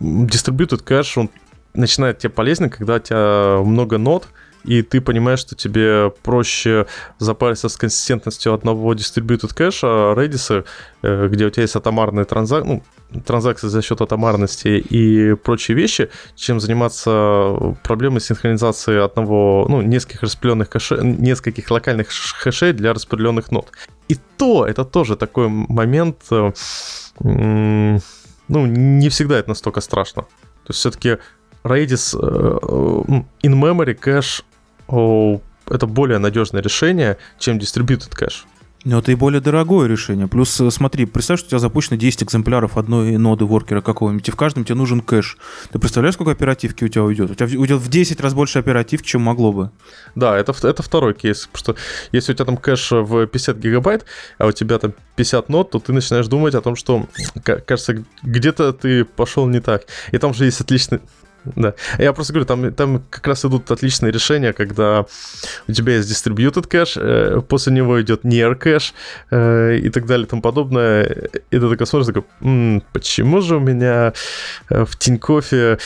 distributed 0.00 0.82
кэш, 0.82 1.18
он 1.18 1.30
начинает 1.74 2.18
тебе 2.18 2.30
полезен, 2.30 2.70
когда 2.70 2.94
у 2.94 2.98
тебя 2.98 3.60
много 3.62 3.98
нод, 3.98 4.28
и 4.66 4.82
ты 4.82 5.00
понимаешь, 5.00 5.40
что 5.40 5.54
тебе 5.54 6.12
проще 6.22 6.86
запариться 7.18 7.68
с 7.68 7.76
консистентностью 7.76 8.52
одного 8.52 8.94
distributed 8.94 9.54
кэша, 9.54 9.86
Redis, 10.16 10.64
э, 11.02 11.28
где 11.28 11.46
у 11.46 11.50
тебя 11.50 11.62
есть 11.62 11.76
атомарные 11.76 12.24
транзакции, 12.24 12.68
ну, 12.68 12.82
транзакции 13.24 13.68
за 13.68 13.82
счет 13.82 14.00
атомарности 14.00 14.68
и 14.68 15.34
прочие 15.34 15.76
вещи, 15.76 16.10
чем 16.34 16.60
заниматься 16.60 17.74
проблемой 17.82 18.20
синхронизации 18.20 18.98
одного, 19.02 19.66
ну, 19.68 19.82
нескольких 19.82 20.22
распределенных 20.22 20.68
кэшей, 20.68 21.04
нескольких 21.04 21.70
локальных 21.70 22.08
хэшей 22.08 22.72
для 22.72 22.92
распределенных 22.92 23.52
нод. 23.52 23.70
И 24.08 24.16
то, 24.36 24.66
это 24.66 24.84
тоже 24.84 25.16
такой 25.16 25.48
момент, 25.48 26.16
э, 26.30 26.52
ну, 28.48 28.66
не 28.66 29.08
всегда 29.08 29.38
это 29.38 29.48
настолько 29.48 29.80
страшно. 29.80 30.22
То 30.22 30.70
есть 30.70 30.80
все-таки 30.80 31.18
Redis 31.66 32.14
э, 32.14 32.18
э, 32.22 33.22
in-memory 33.42 33.94
кэш 34.88 35.40
это 35.68 35.86
более 35.86 36.18
надежное 36.18 36.62
решение, 36.62 37.18
чем 37.38 37.58
distributed 37.58 38.14
кэш. 38.14 38.46
Но 38.84 39.00
это 39.00 39.10
и 39.10 39.16
более 39.16 39.40
дорогое 39.40 39.88
решение. 39.88 40.28
Плюс, 40.28 40.60
э, 40.60 40.70
смотри, 40.70 41.06
представь, 41.06 41.40
что 41.40 41.48
у 41.48 41.50
тебя 41.50 41.58
запущено 41.58 41.96
10 41.96 42.22
экземпляров 42.22 42.76
одной 42.76 43.16
ноды 43.16 43.44
воркера 43.44 43.80
какого-нибудь, 43.80 44.28
и 44.28 44.30
в 44.30 44.36
каждом 44.36 44.64
тебе 44.64 44.76
нужен 44.76 45.00
кэш. 45.00 45.38
Ты 45.72 45.80
представляешь, 45.80 46.14
сколько 46.14 46.30
оперативки 46.30 46.84
у 46.84 46.88
тебя 46.88 47.02
уйдет? 47.02 47.32
У 47.32 47.34
тебя 47.34 47.58
уйдет 47.58 47.80
в 47.80 47.88
10 47.88 48.20
раз 48.20 48.32
больше 48.32 48.60
оперативки, 48.60 49.08
чем 49.08 49.22
могло 49.22 49.52
бы. 49.52 49.70
Да, 50.14 50.38
это, 50.38 50.54
это 50.62 50.84
второй 50.84 51.14
кейс. 51.14 51.48
Потому 51.52 51.58
что 51.58 51.82
если 52.12 52.30
у 52.30 52.34
тебя 52.36 52.44
там 52.44 52.56
кэш 52.56 52.92
в 52.92 53.26
50 53.26 53.56
гигабайт, 53.56 54.04
а 54.38 54.46
у 54.46 54.52
тебя 54.52 54.78
там 54.78 54.94
50 55.16 55.48
нот, 55.48 55.72
то 55.72 55.80
ты 55.80 55.92
начинаешь 55.92 56.28
думать 56.28 56.54
о 56.54 56.60
том, 56.60 56.76
что, 56.76 57.08
кажется, 57.42 58.04
где-то 58.22 58.72
ты 58.72 59.04
пошел 59.04 59.48
не 59.48 59.58
так. 59.58 59.86
И 60.12 60.18
там 60.18 60.32
же 60.32 60.44
есть 60.44 60.60
отличный 60.60 61.00
да. 61.54 61.74
Я 61.98 62.12
просто 62.12 62.32
говорю, 62.32 62.46
там, 62.46 62.72
там 62.72 63.02
как 63.10 63.26
раз 63.26 63.44
идут 63.44 63.70
отличные 63.70 64.12
решения, 64.12 64.52
когда 64.52 65.06
у 65.68 65.72
тебя 65.72 65.96
есть 65.96 66.10
distributed 66.10 66.66
кэш, 66.66 66.96
э, 66.96 67.40
после 67.48 67.72
него 67.72 68.00
идет 68.00 68.24
near 68.24 68.54
кэш 68.54 68.94
э, 69.30 69.76
и 69.76 69.88
так 69.90 70.06
далее 70.06 70.26
и 70.26 70.28
тому 70.28 70.42
подобное. 70.42 71.04
И 71.50 71.58
ты 71.58 71.68
такой 71.68 71.86
смотришь, 71.86 72.06
такой, 72.06 72.24
м-м, 72.40 72.82
почему 72.92 73.40
же 73.40 73.56
у 73.56 73.60
меня 73.60 74.12
э, 74.70 74.84
в 74.84 74.96
Тинькофе 74.96 75.78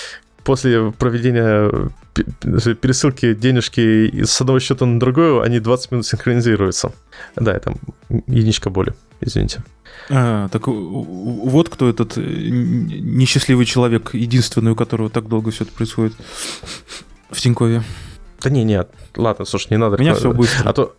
после 0.51 0.91
проведения 0.91 1.71
пересылки 2.13 3.35
денежки 3.35 4.25
с 4.25 4.41
одного 4.41 4.59
счета 4.59 4.85
на 4.85 4.99
другой, 4.99 5.45
они 5.45 5.61
20 5.61 5.93
минут 5.93 6.07
синхронизируются. 6.07 6.91
Да, 7.37 7.53
это 7.53 7.73
единичка 8.27 8.69
боли, 8.69 8.93
извините. 9.21 9.63
А, 10.09 10.49
так 10.49 10.67
вот 10.67 11.69
кто 11.69 11.89
этот 11.89 12.19
э, 12.19 12.21
несчастливый 12.21 13.65
человек, 13.65 14.13
единственный, 14.13 14.73
у 14.73 14.75
которого 14.75 15.09
так 15.09 15.29
долго 15.29 15.53
все 15.53 15.63
это 15.63 15.73
происходит 15.73 16.15
в 17.31 17.41
Тинькове. 17.41 17.85
Да 18.43 18.51
не, 18.51 18.65
нет, 18.65 18.91
ладно, 19.15 19.45
слушай, 19.45 19.69
не 19.71 19.79
надо. 19.79 19.99
У 19.99 20.01
меня 20.01 20.15
все 20.15 20.33
быстро. 20.33 20.69
А 20.69 20.73
то 20.73 20.97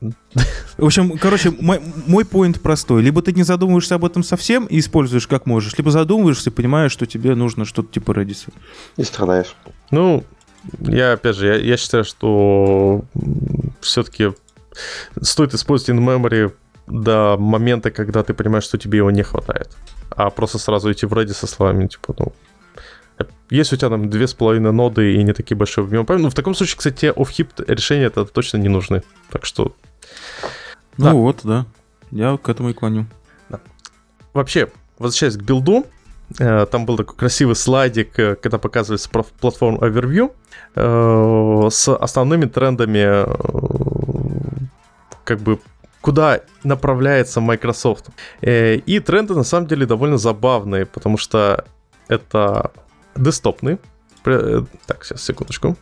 в 0.00 0.84
общем, 0.84 1.18
короче, 1.18 1.50
мой, 1.50 1.80
мой 2.06 2.24
поинт 2.24 2.60
простой. 2.60 3.02
Либо 3.02 3.20
ты 3.22 3.32
не 3.32 3.42
задумываешься 3.42 3.96
об 3.96 4.04
этом 4.04 4.22
совсем 4.22 4.66
и 4.66 4.78
используешь 4.78 5.26
как 5.26 5.46
можешь, 5.46 5.76
либо 5.76 5.90
задумываешься 5.90 6.50
и 6.50 6.52
понимаешь, 6.52 6.92
что 6.92 7.06
тебе 7.06 7.34
нужно 7.34 7.64
что-то 7.64 7.92
типа 7.92 8.12
Redis. 8.12 8.48
И 8.96 9.02
страдаешь. 9.02 9.56
Ну, 9.90 10.24
я, 10.80 11.12
опять 11.12 11.36
же, 11.36 11.46
я, 11.46 11.56
я 11.56 11.76
считаю, 11.76 12.04
что 12.04 13.02
все-таки 13.80 14.32
стоит 15.20 15.54
использовать 15.54 16.00
in-memory 16.00 16.52
до 16.86 17.36
момента, 17.38 17.90
когда 17.90 18.22
ты 18.22 18.34
понимаешь, 18.34 18.64
что 18.64 18.78
тебе 18.78 18.98
его 18.98 19.10
не 19.10 19.22
хватает. 19.22 19.76
А 20.10 20.30
просто 20.30 20.58
сразу 20.58 20.90
идти 20.92 21.06
в 21.06 21.12
Reddit 21.12 21.34
со 21.34 21.46
словами, 21.46 21.86
типа, 21.86 22.14
ну, 22.18 22.32
если 23.50 23.76
у 23.76 23.78
тебя 23.78 23.90
там 23.90 24.10
две 24.10 24.26
с 24.26 24.34
половиной 24.34 24.72
ноды 24.72 25.14
и 25.14 25.22
не 25.22 25.32
такие 25.32 25.56
большие 25.56 25.84
объемы 25.84 26.04
памяти, 26.04 26.24
ну, 26.24 26.30
в 26.30 26.34
таком 26.34 26.54
случае, 26.54 26.76
кстати, 26.76 26.96
тебе 26.96 27.10
off-heap 27.12 27.64
решения 27.66 28.04
это 28.04 28.24
точно 28.24 28.58
не 28.58 28.68
нужны. 28.68 29.02
Так 29.30 29.44
что... 29.44 29.74
Ну 30.96 31.04
да. 31.04 31.12
вот, 31.12 31.40
да. 31.44 31.66
Я 32.10 32.36
к 32.36 32.48
этому 32.48 32.70
и 32.70 32.72
клоню. 32.72 33.06
Да. 33.48 33.60
Вообще, 34.32 34.68
возвращаясь 34.98 35.36
к 35.36 35.42
билду, 35.42 35.86
э, 36.38 36.66
там 36.66 36.86
был 36.86 36.96
такой 36.96 37.16
красивый 37.16 37.56
слайдик, 37.56 38.18
э, 38.18 38.34
когда 38.36 38.58
показывается 38.58 39.08
платформ 39.10 39.76
overview 39.76 40.32
э, 40.74 41.68
с 41.70 41.94
основными 41.94 42.46
трендами 42.46 43.26
как 45.24 45.40
бы 45.40 45.60
куда 46.00 46.40
направляется 46.64 47.40
Microsoft. 47.40 48.06
И 48.40 49.02
тренды 49.04 49.34
на 49.34 49.44
самом 49.44 49.66
деле 49.66 49.84
довольно 49.84 50.16
забавные, 50.16 50.86
потому 50.86 51.18
что 51.18 51.64
это 52.08 52.72
десктопный. 53.14 53.78
Э, 54.24 54.62
так, 54.86 55.04
сейчас, 55.04 55.22
секундочку. 55.22 55.76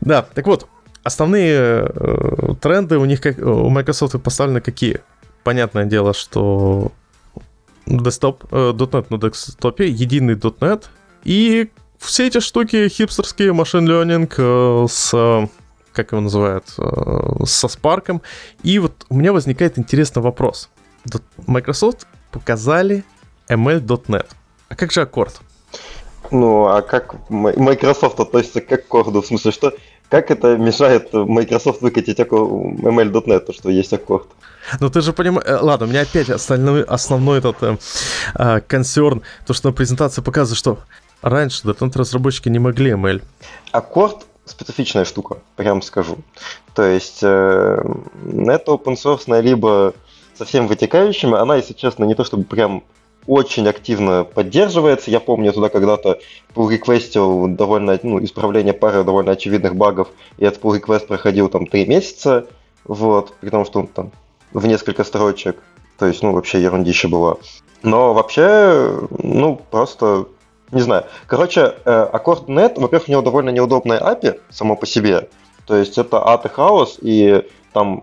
Да, 0.00 0.22
так 0.22 0.46
вот, 0.46 0.68
основные 1.04 1.86
э, 1.86 2.54
тренды 2.60 2.98
у 2.98 3.04
них, 3.04 3.20
как, 3.20 3.38
у 3.38 3.68
Microsoft 3.68 4.20
поставлены 4.22 4.60
какие? 4.60 5.00
Понятное 5.44 5.84
дело, 5.84 6.14
что 6.14 6.92
десктоп, 7.86 8.44
э, 8.50 8.72
.NET 8.72 9.06
на 9.10 9.18
десктопе, 9.18 9.88
единый 9.88 10.34
.NET 10.34 10.84
и 11.24 11.70
все 11.98 12.26
эти 12.26 12.40
штуки 12.40 12.88
хипстерские, 12.88 13.52
машин 13.52 13.88
learning 13.88 14.32
э, 14.36 14.86
с 14.88 15.48
как 15.94 16.12
его 16.12 16.20
называют, 16.20 16.64
э, 16.76 17.44
со 17.46 17.68
Spark. 17.68 18.20
И 18.62 18.78
вот 18.78 19.06
у 19.08 19.14
меня 19.14 19.32
возникает 19.32 19.78
интересный 19.78 20.22
вопрос. 20.22 20.68
Microsoft 21.46 22.06
показали 22.32 23.04
ML.NET. 23.48 24.26
А 24.68 24.74
как 24.74 24.92
же 24.92 25.02
аккорд? 25.02 25.40
Ну, 26.30 26.66
а 26.66 26.82
как 26.82 27.14
Microsoft 27.30 28.18
относится 28.18 28.60
к 28.60 28.72
аккорду? 28.72 29.22
В 29.22 29.26
смысле, 29.26 29.52
что 29.52 29.72
как 30.08 30.30
это 30.30 30.56
мешает 30.56 31.12
Microsoft 31.12 31.82
выкатить 31.82 32.18
ML.NET, 32.18 33.40
то, 33.40 33.52
что 33.52 33.70
есть 33.70 33.92
аккорд? 33.92 34.26
Ну 34.80 34.90
ты 34.90 35.00
же 35.00 35.12
понимаешь, 35.12 35.46
э, 35.46 35.56
ладно, 35.60 35.86
у 35.86 35.88
меня 35.88 36.02
опять 36.02 36.30
основной, 36.30 36.82
основной 36.82 37.38
этот 37.38 37.56
э, 37.62 37.76
э, 38.34 38.60
консерн, 38.60 39.22
то, 39.46 39.52
что 39.52 39.68
на 39.68 39.74
презентации 39.74 40.22
показывает, 40.22 40.58
что 40.58 40.78
раньше 41.22 41.66
.NET 41.66 41.98
разработчики 41.98 42.48
не 42.48 42.58
могли 42.58 42.92
ML. 42.92 43.22
Аккорд 43.72 44.24
специфичная 44.44 45.04
штука, 45.04 45.38
прям 45.56 45.82
скажу. 45.82 46.18
То 46.74 46.84
есть 46.84 47.20
э, 47.22 47.82
это 48.46 48.72
open 48.72 48.96
source, 48.96 49.40
либо 49.40 49.94
со 50.36 50.44
всеми 50.44 50.66
вытекающими, 50.66 51.36
она, 51.36 51.56
если 51.56 51.74
честно, 51.74 52.04
не 52.04 52.14
то 52.14 52.24
чтобы 52.24 52.44
прям 52.44 52.82
очень 53.26 53.66
активно 53.68 54.24
поддерживается. 54.24 55.10
Я 55.10 55.20
помню, 55.20 55.46
я 55.46 55.52
туда 55.52 55.68
когда-то 55.68 56.18
pull 56.54 56.70
реквестил 56.70 57.48
довольно, 57.48 57.98
ну, 58.02 58.22
исправление 58.22 58.74
пары 58.74 59.04
довольно 59.04 59.32
очевидных 59.32 59.76
багов, 59.76 60.08
и 60.38 60.44
этот 60.44 60.62
pull 60.62 60.80
request 60.80 61.06
проходил 61.06 61.48
там 61.48 61.66
три 61.66 61.86
месяца, 61.86 62.46
вот, 62.84 63.32
при 63.40 63.50
том, 63.50 63.64
что 63.64 63.80
он 63.80 63.86
там 63.86 64.12
в 64.52 64.66
несколько 64.66 65.04
строчек, 65.04 65.56
то 65.98 66.06
есть, 66.06 66.22
ну, 66.22 66.32
вообще 66.32 66.62
ерундища 66.62 67.08
была. 67.08 67.36
Но 67.82 68.14
вообще, 68.14 69.00
ну, 69.18 69.60
просто, 69.70 70.26
не 70.70 70.80
знаю. 70.80 71.04
Короче, 71.26 71.74
Accord.net, 71.84 72.80
во-первых, 72.80 73.08
у 73.08 73.12
него 73.12 73.22
довольно 73.22 73.50
неудобное 73.50 74.00
API 74.00 74.40
само 74.50 74.76
по 74.76 74.86
себе, 74.86 75.28
то 75.66 75.76
есть 75.76 75.98
это 75.98 76.40
и 76.44 76.48
хаос, 76.48 76.98
и 77.00 77.42
там 77.74 78.02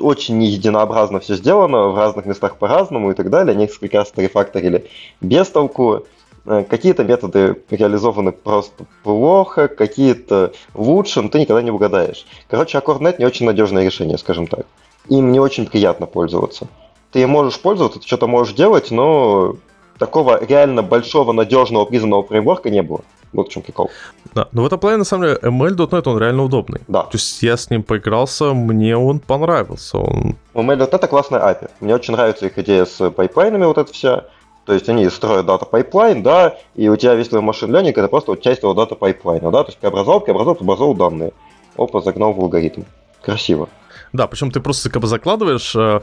очень 0.00 0.38
не 0.38 0.46
единообразно 0.46 1.20
все 1.20 1.36
сделано, 1.36 1.88
в 1.88 1.96
разных 1.96 2.24
местах 2.24 2.56
по-разному 2.56 3.10
и 3.10 3.14
так 3.14 3.28
далее. 3.28 3.54
Несколько 3.54 3.98
раз 3.98 4.12
рефакторили 4.16 4.86
без 5.20 5.46
толку. 5.48 6.06
Э, 6.46 6.64
какие-то 6.64 7.04
методы 7.04 7.62
реализованы 7.68 8.32
просто 8.32 8.86
плохо, 9.04 9.68
какие-то 9.68 10.52
лучше, 10.74 11.20
но 11.20 11.28
ты 11.28 11.38
никогда 11.38 11.60
не 11.60 11.70
угадаешь. 11.70 12.24
Короче, 12.48 12.78
AccordNet 12.78 13.16
не 13.18 13.26
очень 13.26 13.44
надежное 13.44 13.84
решение, 13.84 14.16
скажем 14.16 14.46
так. 14.46 14.64
Им 15.08 15.32
не 15.32 15.38
очень 15.38 15.66
приятно 15.66 16.06
пользоваться. 16.06 16.68
Ты 17.12 17.26
можешь 17.26 17.60
пользоваться, 17.60 18.00
ты 18.00 18.06
что-то 18.06 18.26
можешь 18.26 18.54
делать, 18.54 18.90
но 18.90 19.56
такого 19.98 20.42
реально 20.42 20.82
большого, 20.82 21.32
надежного, 21.32 21.84
признанного 21.84 22.22
фреймворка 22.22 22.70
не 22.70 22.82
было. 22.82 23.02
Вот 23.32 23.48
в 23.48 23.50
чем 23.50 23.62
прикол. 23.62 23.90
Да, 24.34 24.48
но 24.52 24.62
в 24.62 24.66
этом 24.66 24.78
плане, 24.78 24.98
на 24.98 25.04
самом 25.04 25.26
деле, 25.26 25.38
ML.NET, 25.42 26.08
он 26.08 26.18
реально 26.18 26.44
удобный. 26.44 26.80
Да. 26.88 27.02
То 27.02 27.10
есть 27.12 27.42
я 27.42 27.56
с 27.56 27.70
ним 27.70 27.82
поигрался, 27.82 28.54
мне 28.54 28.96
он 28.96 29.20
понравился. 29.20 29.98
Он... 29.98 30.36
ML.NET 30.54 30.88
это 30.90 31.06
классная 31.06 31.40
API. 31.40 31.70
Мне 31.80 31.94
очень 31.94 32.14
нравится 32.14 32.46
их 32.46 32.58
идея 32.58 32.84
с 32.84 33.10
пайплайнами, 33.10 33.64
вот 33.64 33.78
это 33.78 33.92
вся. 33.92 34.24
То 34.66 34.74
есть 34.74 34.88
они 34.88 35.08
строят 35.08 35.46
дата 35.46 35.64
пайплайн, 35.64 36.22
да, 36.22 36.56
и 36.74 36.88
у 36.88 36.96
тебя 36.96 37.14
весь 37.14 37.28
твой 37.28 37.40
machine 37.40 37.74
learning 37.74 37.90
это 37.90 38.08
просто 38.08 38.32
вот 38.32 38.42
часть 38.42 38.60
твоего 38.60 38.80
дата 38.80 38.94
пайплайна, 38.94 39.50
да, 39.50 39.64
то 39.64 39.70
есть 39.70 39.78
преобразовал, 39.78 40.20
преобразовал, 40.20 40.54
преобразовал 40.54 40.94
данные. 40.94 41.32
Опа, 41.76 42.00
загнал 42.00 42.32
в 42.32 42.40
алгоритм. 42.40 42.82
Красиво. 43.22 43.68
Да, 44.12 44.26
причем 44.26 44.50
ты 44.50 44.60
просто 44.60 44.90
как 44.90 45.02
бы 45.02 45.08
закладываешь. 45.08 45.74
Э, 45.76 46.00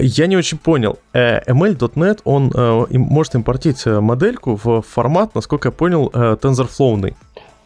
я 0.00 0.26
не 0.26 0.36
очень 0.36 0.58
понял. 0.58 0.98
Э, 1.12 1.40
ML.NET, 1.44 2.20
он 2.24 2.50
э, 2.54 2.86
может 2.98 3.34
импортить 3.34 3.86
модельку 3.86 4.58
в 4.62 4.82
формат, 4.82 5.34
насколько 5.34 5.68
я 5.68 5.72
понял, 5.72 6.10
TensorFlow. 6.12 7.14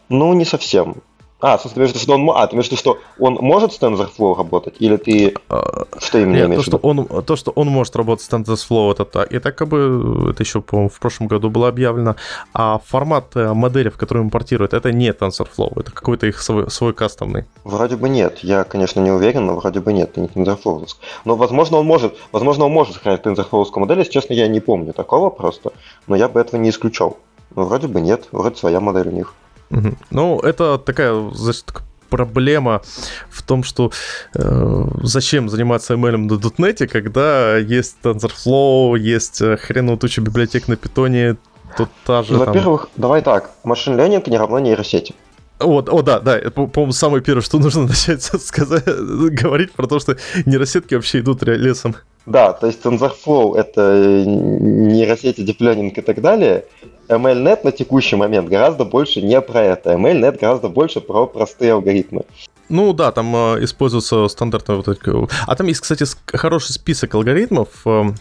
Ну, 0.09 0.33
не 0.33 0.45
совсем. 0.45 0.95
А, 1.41 1.57
в 1.57 1.61
смысле, 1.61 1.87
что 1.87 2.15
он, 2.15 2.29
а, 2.31 2.45
ты 2.47 2.55
имеешь 2.55 2.67
в 2.67 2.71
виду, 2.71 2.79
что 2.79 2.97
он 3.17 3.35
может 3.35 3.71
с 3.71 3.79
TensorFlow 3.79 4.35
работать? 4.35 4.75
Или 4.79 4.97
ты 4.97 5.35
а, 5.47 5.85
что 5.97 6.19
именно 6.19 6.35
нет, 6.35 6.47
имеешь 6.47 6.65
то, 6.65 6.71
что 6.71 6.77
он, 6.77 7.23
то, 7.23 7.35
что 7.37 7.51
он 7.51 7.67
может 7.67 7.95
работать 7.95 8.25
с 8.25 8.29
TensorFlow, 8.29 8.91
это 8.91 9.05
так. 9.05 9.31
И 9.31 9.39
так 9.39 9.55
как 9.55 9.69
бы 9.69 10.31
это 10.31 10.43
еще, 10.43 10.61
по-моему, 10.61 10.89
в 10.89 10.99
прошлом 10.99 11.27
году 11.27 11.49
было 11.49 11.69
объявлено. 11.69 12.17
А 12.53 12.81
формат 12.85 13.35
э, 13.35 13.53
модели, 13.53 13.87
в 13.87 13.95
которую 13.95 14.25
импортируют, 14.25 14.73
это 14.73 14.91
не 14.91 15.11
TensorFlow, 15.11 15.79
это 15.79 15.91
какой-то 15.91 16.27
их 16.27 16.41
свой, 16.41 16.69
свой 16.69 16.93
кастомный. 16.93 17.45
Вроде 17.63 17.95
бы 17.95 18.09
нет. 18.09 18.39
Я, 18.39 18.65
конечно, 18.65 18.99
не 18.99 19.11
уверен, 19.11 19.45
но 19.45 19.55
вроде 19.55 19.79
бы 19.79 19.93
нет, 19.93 20.11
это 20.17 20.21
не 20.21 20.27
TensorFlow. 20.27 20.87
Но, 21.23 21.37
возможно, 21.37 21.77
он 21.77 21.85
может, 21.85 22.17
возможно, 22.33 22.65
он 22.65 22.73
может 22.73 22.95
сохранять 22.95 23.25
TensorFlow 23.25 23.65
модель, 23.79 23.99
если 23.99 24.11
честно, 24.11 24.33
я 24.33 24.47
не 24.49 24.59
помню 24.59 24.91
такого 24.91 25.29
просто, 25.29 25.71
но 26.07 26.17
я 26.17 26.27
бы 26.27 26.41
этого 26.41 26.59
не 26.59 26.69
исключал. 26.69 27.17
Но 27.55 27.63
вроде 27.63 27.87
бы 27.87 28.01
нет, 28.01 28.27
вроде 28.31 28.57
своя 28.57 28.81
модель 28.81 29.07
у 29.07 29.11
них. 29.11 29.33
Угу. 29.69 29.95
Ну, 30.11 30.39
это 30.39 30.77
такая, 30.77 31.29
значит, 31.31 31.71
проблема 32.09 32.81
в 33.29 33.41
том, 33.43 33.63
что 33.63 33.91
э, 34.35 34.85
зачем 35.03 35.49
заниматься 35.49 35.93
ML 35.93 36.17
на 36.17 36.33
.NET, 36.33 36.87
когда 36.87 37.57
есть 37.57 37.97
TensorFlow, 38.03 38.97
есть 38.97 39.41
э, 39.41 39.57
хреновая 39.57 39.99
туча 39.99 40.21
библиотек 40.21 40.67
на 40.67 40.75
питоне, 40.75 41.37
тут 41.77 41.89
та 42.05 42.23
же... 42.23 42.33
Ну, 42.33 42.39
во-первых, 42.39 42.89
давай 42.95 43.21
так, 43.21 43.51
машин 43.63 43.97
ленинг 43.97 44.27
не 44.27 44.37
равно 44.37 44.59
нейросети. 44.59 45.13
Вот, 45.59 45.89
о, 45.89 46.01
да, 46.01 46.19
да, 46.19 46.39
по-моему, 46.51 46.93
самое 46.93 47.21
первое, 47.21 47.41
что 47.41 47.59
нужно 47.59 47.83
начать 47.87 48.23
сказать, 48.23 48.85
говорить 48.85 49.73
про 49.73 49.87
то, 49.87 49.99
что 49.99 50.17
нейросетки 50.45 50.95
вообще 50.95 51.19
идут 51.19 51.43
лесом. 51.43 51.95
Да, 52.29 52.53
то 52.53 52.67
есть 52.67 52.85
TensorFlow— 52.85 53.55
это 53.57 54.23
нейросети, 54.23 55.41
диплёнинг 55.41 55.97
и 55.97 56.01
так 56.01 56.21
далее. 56.21 56.63
MLNet 57.07 57.61
на 57.63 57.71
текущий 57.71 58.17
момент 58.17 58.47
гораздо 58.47 58.85
больше 58.85 59.23
не 59.23 59.41
про 59.41 59.63
это. 59.63 59.93
MLNet 59.93 60.37
гораздо 60.39 60.69
больше 60.69 61.01
про 61.01 61.25
простые 61.25 61.73
алгоритмы. 61.73 62.21
Ну 62.69 62.93
да, 62.93 63.11
там 63.11 63.35
э, 63.35 63.63
используются 63.63 64.27
стандартные 64.27 64.77
вот 64.77 64.87
эти... 64.87 65.27
А 65.47 65.55
там 65.55 65.65
есть, 65.65 65.81
кстати, 65.81 66.05
хороший 66.27 66.73
список 66.73 67.15
алгоритмов. 67.15 67.69
Э, 67.87 68.11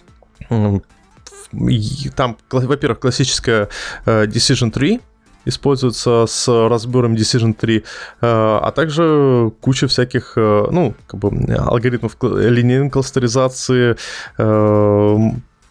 там, 2.17 2.39
во-первых, 2.51 3.01
классическая 3.01 3.69
э, 4.07 4.25
Decision 4.25 4.73
Tree, 4.73 5.03
используется 5.49 6.27
с 6.27 6.69
разбором 6.69 7.15
Decision 7.15 7.55
3, 7.55 7.85
а 8.21 8.73
также 8.73 9.51
куча 9.61 9.89
всяких, 9.89 10.35
ну, 10.37 10.95
как 11.07 11.21
бы 11.21 11.31
алгоритмов 11.55 12.17
линейной 12.23 12.91
кластеризации, 12.91 13.97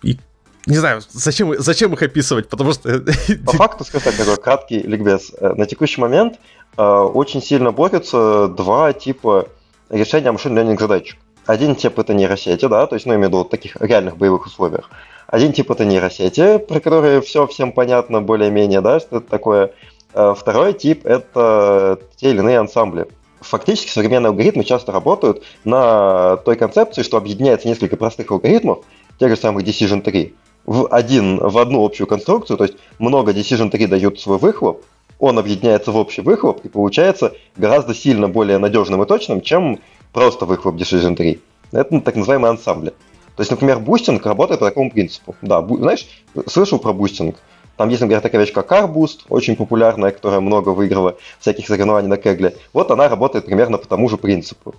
и 0.03 0.19
не 0.67 0.77
знаю, 0.77 1.01
зачем, 1.11 1.53
зачем 1.57 1.93
их 1.93 2.01
описывать, 2.01 2.49
потому 2.49 2.73
что... 2.73 2.99
По 3.45 3.53
факту, 3.53 3.85
скажу 3.85 4.03
так, 4.03 4.15
такой 4.15 4.35
краткий 4.35 4.81
ликбез. 4.81 5.31
Э, 5.39 5.53
на 5.53 5.65
текущий 5.65 6.01
момент 6.01 6.39
э, 6.77 6.83
очень 6.83 7.41
сильно 7.41 7.71
борются 7.71 8.49
два 8.49 8.91
типа 8.91 9.47
решения 9.89 10.29
машин 10.29 10.57
learning 10.57 10.77
задач. 10.77 11.17
Один 11.45 11.75
тип 11.75 11.97
это 11.97 12.13
нейросети, 12.13 12.67
да, 12.67 12.85
то 12.85 12.95
есть, 12.95 13.05
ну, 13.05 13.13
имею 13.13 13.29
в 13.29 13.31
виду 13.31 13.43
в 13.45 13.49
таких 13.49 13.77
реальных 13.77 14.17
боевых 14.17 14.45
условиях. 14.45 14.89
Один 15.27 15.51
тип 15.51 15.69
это 15.69 15.83
нейросети, 15.83 16.57
про 16.57 16.79
которые 16.79 17.21
все 17.21 17.45
всем 17.47 17.73
понятно 17.73 18.21
более-менее, 18.21 18.79
да, 18.81 18.99
что 18.99 19.17
это 19.17 19.29
такое. 19.29 19.71
Э, 20.13 20.33
второй 20.37 20.73
тип 20.73 21.05
это 21.05 21.99
те 22.15 22.31
или 22.31 22.39
иные 22.39 22.59
ансамбли. 22.59 23.07
Фактически 23.41 23.89
современные 23.89 24.29
алгоритмы 24.29 24.63
часто 24.63 24.91
работают 24.91 25.43
на 25.65 26.37
той 26.37 26.55
концепции, 26.55 27.03
что 27.03 27.17
объединяется 27.17 27.67
несколько 27.67 27.97
простых 27.97 28.31
алгоритмов, 28.31 28.79
тех 29.19 29.29
же 29.29 29.35
самых 29.35 29.63
Decision 29.63 30.01
3, 30.01 30.33
в, 30.65 30.87
один, 30.87 31.37
в 31.37 31.57
одну 31.57 31.83
общую 31.83 32.07
конструкцию, 32.07 32.57
то 32.57 32.63
есть 32.63 32.77
много 32.97 33.33
Decision 33.33 33.69
3 33.69 33.85
дают 33.87 34.19
свой 34.19 34.37
выхлоп, 34.37 34.83
он 35.19 35.37
объединяется 35.39 35.91
в 35.91 35.97
общий 35.97 36.21
выхлоп 36.21 36.63
и 36.63 36.69
получается 36.69 37.33
гораздо 37.57 37.93
сильно 37.93 38.27
более 38.27 38.59
надежным 38.59 39.03
и 39.03 39.05
точным, 39.05 39.41
чем 39.41 39.79
просто 40.13 40.45
выхлоп 40.45 40.75
Decision 40.75 41.15
3. 41.15 41.39
Это 41.73 41.99
так 41.99 42.15
называемые 42.15 42.51
ансамбли. 42.51 42.93
То 43.37 43.41
есть, 43.41 43.51
например, 43.51 43.79
бустинг 43.79 44.25
работает 44.25 44.59
по 44.59 44.65
такому 44.65 44.91
принципу. 44.91 45.35
Да, 45.41 45.61
бу- 45.61 45.77
знаешь, 45.77 46.07
слышал 46.47 46.79
про 46.79 46.91
бустинг? 46.91 47.37
Там 47.77 47.89
есть, 47.89 48.01
например, 48.01 48.21
такая 48.21 48.41
вещь, 48.41 48.51
как 48.51 48.69
XGBoost, 48.71 49.27
очень 49.29 49.55
популярная, 49.55 50.11
которая 50.11 50.41
много 50.41 50.69
выиграла 50.69 51.15
всяких 51.39 51.67
соревнований 51.67 52.09
на 52.09 52.17
Kaggle. 52.17 52.55
Вот 52.73 52.91
она 52.91 53.07
работает 53.07 53.45
примерно 53.45 53.77
по 53.77 53.87
тому 53.87 54.09
же 54.09 54.17
принципу. 54.17 54.75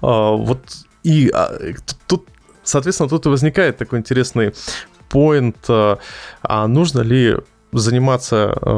А, 0.00 0.32
вот 0.32 0.60
и 1.02 1.30
а, 1.34 1.50
тут 2.06 2.28
Соответственно, 2.64 3.10
тут 3.10 3.26
и 3.26 3.28
возникает 3.28 3.76
такой 3.76 3.98
интересный 3.98 4.54
point, 5.08 5.56
э, 5.68 5.96
а 6.42 6.66
нужно 6.66 7.02
ли 7.02 7.36
заниматься, 7.72 8.58
э, 8.60 8.70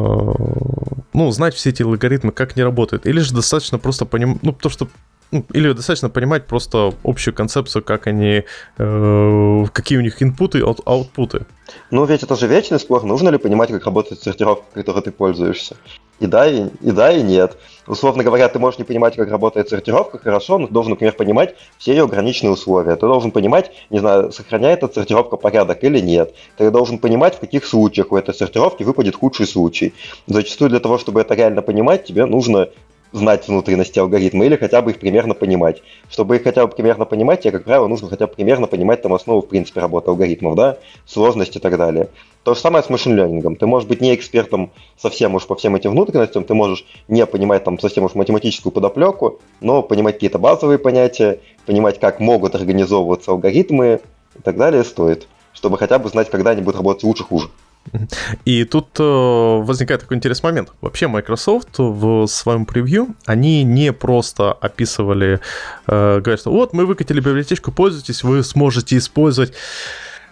ну, 1.13 1.31
знать 1.31 1.55
все 1.55 1.71
эти 1.71 1.83
алгоритмы, 1.83 2.33
как 2.33 2.57
они 2.57 2.65
работают, 2.65 3.07
или 3.07 3.21
же 3.21 3.33
достаточно 3.33 3.79
просто 3.79 4.05
понимать, 4.05 4.43
ну, 4.43 4.53
то, 4.53 4.69
что 4.69 4.89
или 5.31 5.73
достаточно 5.73 6.09
понимать 6.09 6.47
просто 6.47 6.93
общую 7.05 7.35
концепцию, 7.35 7.83
как 7.83 8.07
они, 8.07 8.45
э, 8.79 9.65
какие 9.73 9.99
у 9.99 10.03
них 10.03 10.23
инпуты 10.23 10.59
и 10.59 10.63
аутпуты. 10.63 11.47
Ну, 11.91 12.05
ведь 12.05 12.23
это 12.23 12.37
же 12.37 12.47
вечный 12.47 12.79
спор, 12.79 13.05
нужно 13.05 13.31
ли 13.31 13.39
понимать, 13.39 13.71
как 13.71 13.85
работает 13.85 14.23
сортировка, 14.23 14.65
которой 14.73 15.03
ты 15.03 15.11
пользуешься. 15.11 15.77
И 16.19 16.27
да, 16.27 16.47
и, 16.47 16.69
и 16.81 16.93
да, 16.93 17.13
и 17.13 17.23
нет. 17.23 17.59
Условно 17.87 18.25
говоря, 18.25 18.49
ты 18.49 18.59
можешь 18.59 18.79
не 18.79 18.85
понимать, 18.85 19.17
как 19.17 19.31
работает 19.31 19.69
сортировка, 19.69 20.19
хорошо, 20.19 20.59
но 20.59 20.67
ты 20.67 20.73
должен, 20.73 20.91
например, 20.91 21.15
понимать 21.15 21.55
все 21.77 21.93
ее 21.93 22.05
ограниченные 22.05 22.53
условия. 22.53 22.97
Ты 22.97 23.07
должен 23.07 23.33
понимать, 23.33 23.71
не 23.91 23.99
знаю, 23.99 24.33
сохраняет 24.33 24.83
эта 24.83 24.95
сортировка 24.95 25.37
порядок 25.37 25.85
или 25.85 26.01
нет. 26.01 26.35
Ты 26.57 26.71
должен 26.71 26.99
понимать, 26.99 27.35
в 27.35 27.41
каких 27.41 27.67
случаях 27.67 28.13
у 28.13 28.17
этой 28.17 28.35
сортировки 28.35 28.83
выпадет 28.83 29.17
худший 29.17 29.47
случай. 29.47 29.93
Зачастую 30.27 30.71
для 30.71 30.81
того, 30.81 30.97
чтобы 30.97 31.21
это 31.21 31.35
реально 31.35 31.61
понимать, 31.61 32.05
тебе 32.05 32.25
нужно 32.25 32.69
знать 33.13 33.49
внутренности 33.49 33.99
алгоритма 33.99 34.47
или 34.47 34.57
хотя 34.57 34.83
бы 34.83 34.91
их 34.91 34.99
примерно 34.99 35.35
понимать. 35.35 35.83
Чтобы 36.11 36.37
их 36.37 36.45
хотя 36.45 36.67
бы 36.67 36.75
примерно 36.75 37.05
понимать, 37.05 37.41
тебе, 37.41 37.53
как 37.53 37.65
правило, 37.65 37.87
нужно 37.87 38.09
хотя 38.09 38.27
бы 38.27 38.35
примерно 38.35 38.67
понимать 38.67 39.03
там 39.03 39.15
основу, 39.15 39.43
в 39.43 39.49
принципе, 39.49 39.81
работы 39.81 40.11
алгоритмов, 40.11 40.55
да, 40.55 40.79
сложность 41.07 41.57
и 41.57 41.59
так 41.59 41.77
далее. 41.77 42.09
То 42.45 42.55
же 42.55 42.61
самое 42.61 42.85
с 42.85 42.91
машин-лернингом. 42.91 43.57
Ты 43.57 43.67
можешь 43.67 43.89
быть 43.89 44.01
не 44.01 44.15
экспертом 44.15 44.71
совсем 44.97 45.35
уж 45.35 45.47
по 45.47 45.57
всем 45.57 45.75
этим 45.75 45.91
внутренностям, 45.93 46.45
ты 46.45 46.55
можешь 46.55 46.87
не 47.09 47.27
понимать 47.27 47.65
там 47.65 47.79
совсем 47.79 48.05
уж 48.05 48.15
математическую 48.15 48.73
подоплеку, 48.73 49.41
но 49.61 49.83
понимать 49.83 50.15
какие-то 50.15 50.39
базовые 50.39 50.79
понятия, 50.79 51.41
понимать, 51.67 51.99
как 51.99 52.21
могут 52.21 52.55
организовываться 52.55 53.33
алгоритмы 53.33 54.01
и 54.39 54.43
так 54.43 54.57
далее 54.57 54.85
стоит, 54.85 55.27
чтобы 55.53 55.79
хотя 55.79 55.99
бы 55.99 56.09
знать, 56.09 56.31
когда 56.31 56.51
они 56.51 56.63
будут 56.63 56.77
работать 56.77 57.03
лучше-хуже. 57.03 57.49
И 58.45 58.65
тут 58.65 58.89
э, 58.99 59.03
возникает 59.03 60.03
такой 60.03 60.17
интересный 60.17 60.51
момент. 60.51 60.73
Вообще 60.81 61.09
Microsoft 61.09 61.79
в 61.79 62.27
своем 62.27 62.67
превью, 62.67 63.15
они 63.25 63.63
не 63.65 63.93
просто 63.93 64.53
описывали, 64.53 65.41
э, 65.87 66.21
говорят, 66.21 66.41
что 66.41 66.51
вот 66.51 66.73
мы 66.73 66.87
выкатили 66.87 67.21
библиотечку, 67.21 67.73
пользуйтесь, 67.73 68.23
вы 68.23 68.43
сможете 68.43 68.97
использовать 68.97 69.53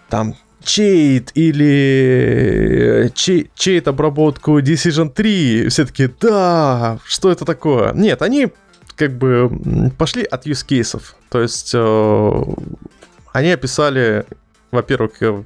там 0.09 0.35
чейт 0.63 1.31
или 1.35 3.11
чей, 3.13 3.49
чейт 3.55 3.87
обработку 3.87 4.59
Decision 4.59 5.09
3. 5.09 5.69
Все 5.69 5.85
таки 5.85 6.09
да, 6.19 6.99
что 7.05 7.31
это 7.31 7.45
такое? 7.45 7.93
Нет, 7.93 8.21
они 8.21 8.49
как 8.95 9.17
бы 9.17 9.91
пошли 9.97 10.23
от 10.23 10.47
use 10.47 10.65
кейсов. 10.65 11.15
То 11.29 11.41
есть 11.41 11.71
э, 11.73 12.43
они 13.33 13.51
описали, 13.51 14.25
во-первых, 14.71 15.21
э, 15.21 15.43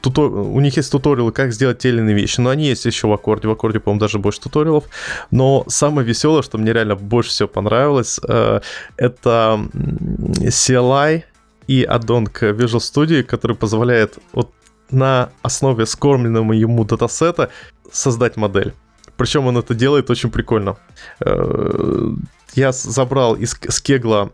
тутор... 0.00 0.30
у 0.30 0.60
них 0.60 0.76
есть 0.76 0.92
туториалы, 0.92 1.32
как 1.32 1.52
сделать 1.52 1.78
те 1.78 1.88
или 1.88 1.98
иные 1.98 2.14
вещи, 2.14 2.40
но 2.40 2.50
они 2.50 2.66
есть 2.66 2.84
еще 2.84 3.08
в 3.08 3.12
аккорде. 3.12 3.48
В 3.48 3.52
аккорде, 3.52 3.80
по-моему, 3.80 4.00
даже 4.00 4.18
больше 4.18 4.40
туториалов. 4.40 4.84
Но 5.30 5.64
самое 5.68 6.06
веселое, 6.06 6.42
что 6.42 6.58
мне 6.58 6.72
реально 6.72 6.96
больше 6.96 7.30
всего 7.30 7.48
понравилось, 7.48 8.20
э, 8.28 8.60
это 8.96 9.60
CLI 9.74 11.24
и 11.66 11.82
аддон 11.82 12.26
к 12.26 12.42
Visual 12.42 12.80
Studio, 12.80 13.22
который 13.22 13.56
позволяет 13.56 14.18
вот 14.32 14.50
на 14.90 15.30
основе 15.42 15.86
скормленного 15.86 16.52
ему 16.52 16.84
датасета 16.84 17.50
создать 17.90 18.36
модель. 18.36 18.74
Причем 19.16 19.46
он 19.46 19.56
это 19.56 19.74
делает 19.74 20.10
очень 20.10 20.30
прикольно. 20.30 20.76
Э, 21.20 22.10
я 22.54 22.72
забрал 22.72 23.34
с 23.34 23.58
Kaggle 23.68 24.30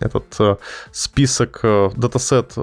этот 0.00 0.34
э, 0.40 0.56
список, 0.90 1.60
датасет 1.96 2.54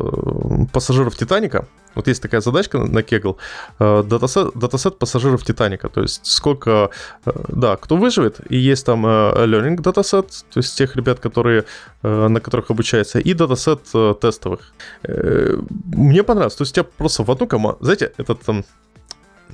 пассажиров 0.74 1.16
Титаника, 1.16 1.68
вот 2.00 2.08
есть 2.08 2.22
такая 2.22 2.42
задачка 2.42 2.78
на 2.78 3.00
Kaggle. 3.00 3.36
Э, 3.80 4.04
датасет, 4.04 4.52
датасет 4.56 4.98
пассажиров 4.98 5.44
Титаника. 5.44 5.90
То 5.90 6.02
есть 6.02 6.26
сколько... 6.26 6.90
Э, 7.26 7.32
да, 7.50 7.76
кто 7.76 7.98
выживет. 7.98 8.40
И 8.50 8.58
есть 8.58 8.86
там 8.86 9.06
э, 9.06 9.46
learning 9.46 9.82
dataset, 9.82 10.28
то 10.54 10.60
есть 10.60 10.78
тех 10.78 10.96
ребят, 10.96 11.20
которые, 11.20 11.64
на 12.04 12.40
которых 12.40 12.72
обучается, 12.72 13.20
и 13.20 13.34
датасет 13.34 13.82
тестовых. 14.22 14.60
Мне 15.04 16.24
понравилось. 16.24 16.56
То 16.56 16.64
есть 16.64 16.78
у 16.78 16.82
тебя 16.82 16.90
просто 16.98 17.24
в 17.24 17.32
одну 17.32 17.48
команду... 17.48 17.78
Знаете, 17.82 18.12
этот 18.18 18.42
там 18.42 18.64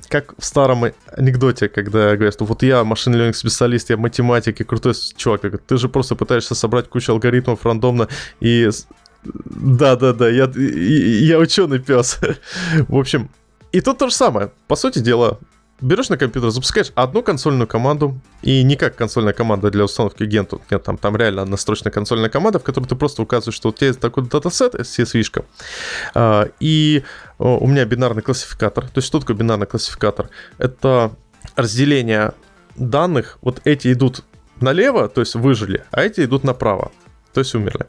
как 0.08 0.34
в 0.38 0.44
старом 0.44 0.84
анекдоте, 1.16 1.68
когда 1.68 2.14
говорят, 2.14 2.34
что 2.34 2.44
вот 2.44 2.62
я 2.62 2.84
машин 2.84 3.14
learning 3.14 3.32
специалист, 3.32 3.90
я 3.90 3.96
математик 3.96 4.60
и 4.60 4.64
крутой 4.64 4.94
чувак. 5.16 5.40
Ты 5.66 5.76
же 5.78 5.88
просто 5.88 6.14
пытаешься 6.14 6.54
собрать 6.54 6.88
кучу 6.88 7.12
алгоритмов 7.12 7.66
рандомно 7.66 8.06
и 8.40 8.70
да, 9.44 9.96
да, 9.96 10.12
да, 10.12 10.28
я, 10.28 10.50
я 10.54 11.38
ученый 11.38 11.78
пес. 11.78 12.18
В 12.88 12.96
общем, 12.96 13.30
и 13.72 13.80
тут 13.80 13.98
то 13.98 14.08
же 14.08 14.14
самое. 14.14 14.50
По 14.68 14.76
сути 14.76 15.00
дела, 15.00 15.38
берешь 15.80 16.08
на 16.08 16.16
компьютер, 16.16 16.50
запускаешь 16.50 16.92
одну 16.94 17.22
консольную 17.22 17.66
команду, 17.66 18.18
и 18.42 18.62
не 18.62 18.76
как 18.76 18.96
консольная 18.96 19.32
команда 19.32 19.70
для 19.70 19.84
установки 19.84 20.24
генту, 20.24 20.62
нет, 20.70 20.82
там, 20.82 20.96
там 20.96 21.16
реально 21.16 21.42
однострочная 21.42 21.92
консольная 21.92 22.30
команда, 22.30 22.58
в 22.58 22.62
которой 22.62 22.86
ты 22.86 22.96
просто 22.96 23.22
указываешь, 23.22 23.56
что 23.56 23.68
у 23.68 23.72
тебя 23.72 23.88
есть 23.88 24.00
такой 24.00 24.24
датасет, 24.26 24.74
CSV-шка, 24.74 25.44
а, 26.14 26.48
и 26.60 27.02
у 27.38 27.66
меня 27.66 27.84
бинарный 27.84 28.22
классификатор. 28.22 28.84
То 28.84 28.98
есть 28.98 29.08
что 29.08 29.20
такое 29.20 29.36
бинарный 29.36 29.66
классификатор? 29.66 30.30
Это 30.58 31.12
разделение 31.54 32.32
данных, 32.76 33.38
вот 33.42 33.60
эти 33.64 33.92
идут 33.92 34.24
налево, 34.60 35.08
то 35.08 35.20
есть 35.20 35.34
выжили, 35.34 35.84
а 35.90 36.02
эти 36.02 36.22
идут 36.24 36.44
направо, 36.44 36.92
то 37.32 37.40
есть 37.40 37.54
умерли. 37.54 37.86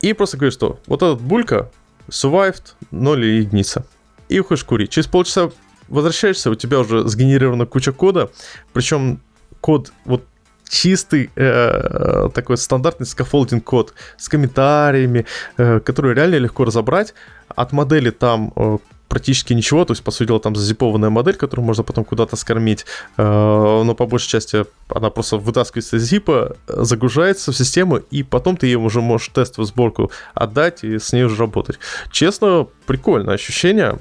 И 0.00 0.12
просто 0.12 0.36
говоришь, 0.36 0.54
что 0.54 0.78
вот 0.86 1.02
этот 1.02 1.20
булька 1.20 1.70
survived 2.08 2.74
0 2.90 3.24
или 3.24 3.40
единица. 3.40 3.84
И 4.28 4.38
уходишь 4.40 4.64
курить. 4.64 4.90
Через 4.90 5.08
полчаса 5.08 5.50
возвращаешься, 5.88 6.50
у 6.50 6.54
тебя 6.54 6.80
уже 6.80 7.06
сгенерирована 7.08 7.66
куча 7.66 7.92
кода, 7.92 8.30
причем 8.72 9.20
код 9.60 9.92
вот 10.04 10.24
чистый 10.68 11.30
э, 11.34 12.28
такой 12.34 12.58
стандартный 12.58 13.06
scaffolding 13.06 13.64
код 13.64 13.94
с 14.18 14.28
комментариями, 14.28 15.26
э, 15.56 15.80
который 15.80 16.14
реально 16.14 16.36
легко 16.36 16.64
разобрать. 16.64 17.14
От 17.48 17.72
модели 17.72 18.10
там 18.10 18.52
э, 18.54 18.78
практически 19.08 19.54
ничего, 19.54 19.84
то 19.84 19.92
есть, 19.92 20.04
по 20.04 20.10
сути 20.10 20.28
дела, 20.28 20.40
там 20.40 20.54
зазипованная 20.54 21.10
модель, 21.10 21.34
которую 21.34 21.66
можно 21.66 21.82
потом 21.82 22.04
куда-то 22.04 22.36
скормить, 22.36 22.84
э, 23.16 23.22
но 23.22 23.94
по 23.94 24.06
большей 24.06 24.28
части 24.28 24.66
она 24.88 25.10
просто 25.10 25.38
вытаскивается 25.38 25.96
из 25.96 26.04
зипа, 26.04 26.56
загружается 26.66 27.52
в 27.52 27.56
систему, 27.56 27.96
и 27.96 28.22
потом 28.22 28.56
ты 28.56 28.66
ей 28.66 28.76
уже 28.76 29.00
можешь 29.00 29.28
тестовую 29.28 29.66
сборку 29.66 30.10
отдать 30.34 30.84
и 30.84 30.98
с 30.98 31.12
ней 31.12 31.24
уже 31.24 31.36
работать. 31.36 31.78
Честно, 32.10 32.66
прикольное 32.86 33.34
ощущение. 33.34 33.98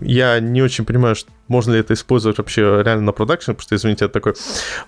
Я 0.00 0.40
не 0.40 0.62
очень 0.62 0.84
понимаю, 0.84 1.16
можно 1.48 1.72
ли 1.72 1.80
это 1.80 1.92
использовать 1.94 2.38
вообще 2.38 2.82
реально 2.82 3.02
на 3.02 3.12
продакшн, 3.12 3.52
потому 3.52 3.62
что, 3.62 3.76
извините, 3.76 4.06
это 4.06 4.14
такой... 4.14 4.34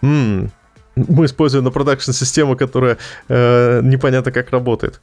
М-м, 0.03 0.51
мы 0.95 1.27
используем 1.27 1.65
на 1.65 1.71
продакшн 1.71 2.13
систему, 2.13 2.57
которая 2.57 2.97
э, 3.29 3.81
непонятно 3.83 4.33
как 4.33 4.51
работает. 4.51 5.01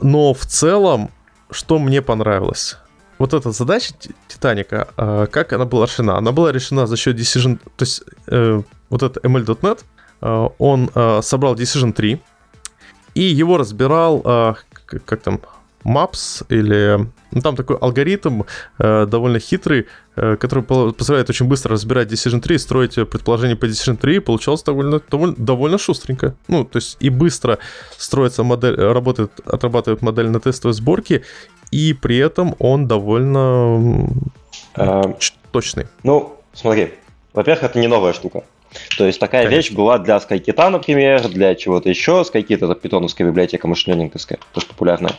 Но 0.00 0.32
в 0.32 0.46
целом, 0.46 1.10
что 1.50 1.78
мне 1.78 2.00
понравилось? 2.00 2.78
Вот 3.18 3.34
эта 3.34 3.50
задача 3.52 3.94
Титаника, 4.28 4.88
а, 4.96 5.26
как 5.26 5.52
она 5.52 5.64
была 5.64 5.86
решена? 5.86 6.16
Она 6.16 6.32
была 6.32 6.52
решена 6.52 6.86
за 6.86 6.96
счет 6.96 7.18
Decision, 7.18 7.58
то 7.76 7.82
есть 7.82 8.02
э, 8.26 8.62
вот 8.90 9.02
это 9.02 9.20
ML.NET, 9.20 9.84
а, 10.20 10.52
он 10.58 10.90
а, 10.94 11.20
собрал 11.22 11.54
Decision 11.54 11.92
3 11.92 12.20
и 13.14 13.22
его 13.22 13.56
разбирал, 13.56 14.20
как 14.84 15.20
там, 15.20 15.40
Maps 15.84 16.44
или... 16.48 17.08
Ну, 17.30 17.42
там 17.42 17.56
такой 17.56 17.76
алгоритм 17.76 18.42
э, 18.78 19.06
довольно 19.06 19.38
хитрый, 19.38 19.86
э, 20.16 20.36
который 20.36 20.64
позволяет 20.64 21.28
очень 21.28 21.46
быстро 21.46 21.72
разбирать 21.72 22.10
Decision 22.10 22.40
3 22.40 22.54
и 22.54 22.58
строить 22.58 22.94
предположение 22.94 23.54
по 23.54 23.66
Decision 23.66 23.98
3, 23.98 24.16
и 24.16 24.18
получалось 24.18 24.62
довольно, 24.62 25.00
довольно, 25.10 25.34
довольно 25.36 25.78
шустренько. 25.78 26.34
Ну, 26.48 26.64
то 26.64 26.78
есть 26.78 26.96
и 27.00 27.10
быстро 27.10 27.58
строится 27.98 28.44
модель, 28.44 28.76
работает, 28.76 29.30
отрабатывает 29.44 30.00
модель 30.00 30.28
на 30.28 30.40
тестовой 30.40 30.72
сборке, 30.72 31.22
и 31.70 31.92
при 31.92 32.18
этом 32.18 32.54
он 32.58 32.86
довольно 32.86 34.08
а, 34.74 35.16
точный. 35.52 35.86
Ну, 36.02 36.36
смотри, 36.52 36.94
во-первых, 37.32 37.64
это 37.64 37.78
не 37.78 37.86
новая 37.86 38.12
штука. 38.12 38.44
То 38.96 39.06
есть 39.06 39.18
такая 39.18 39.44
Конечно. 39.44 39.56
вещь 39.56 39.76
была 39.76 39.98
для 39.98 40.16
SkyKit, 40.16 40.68
например, 40.68 41.28
для 41.28 41.54
чего-то 41.54 41.88
еще. 41.88 42.24
SkyKit 42.30 42.56
это 42.56 42.74
питоновская 42.74 43.26
библиотека 43.26 43.66
машинлернинговская, 43.66 44.38
тоже 44.52 44.66
популярная. 44.66 45.14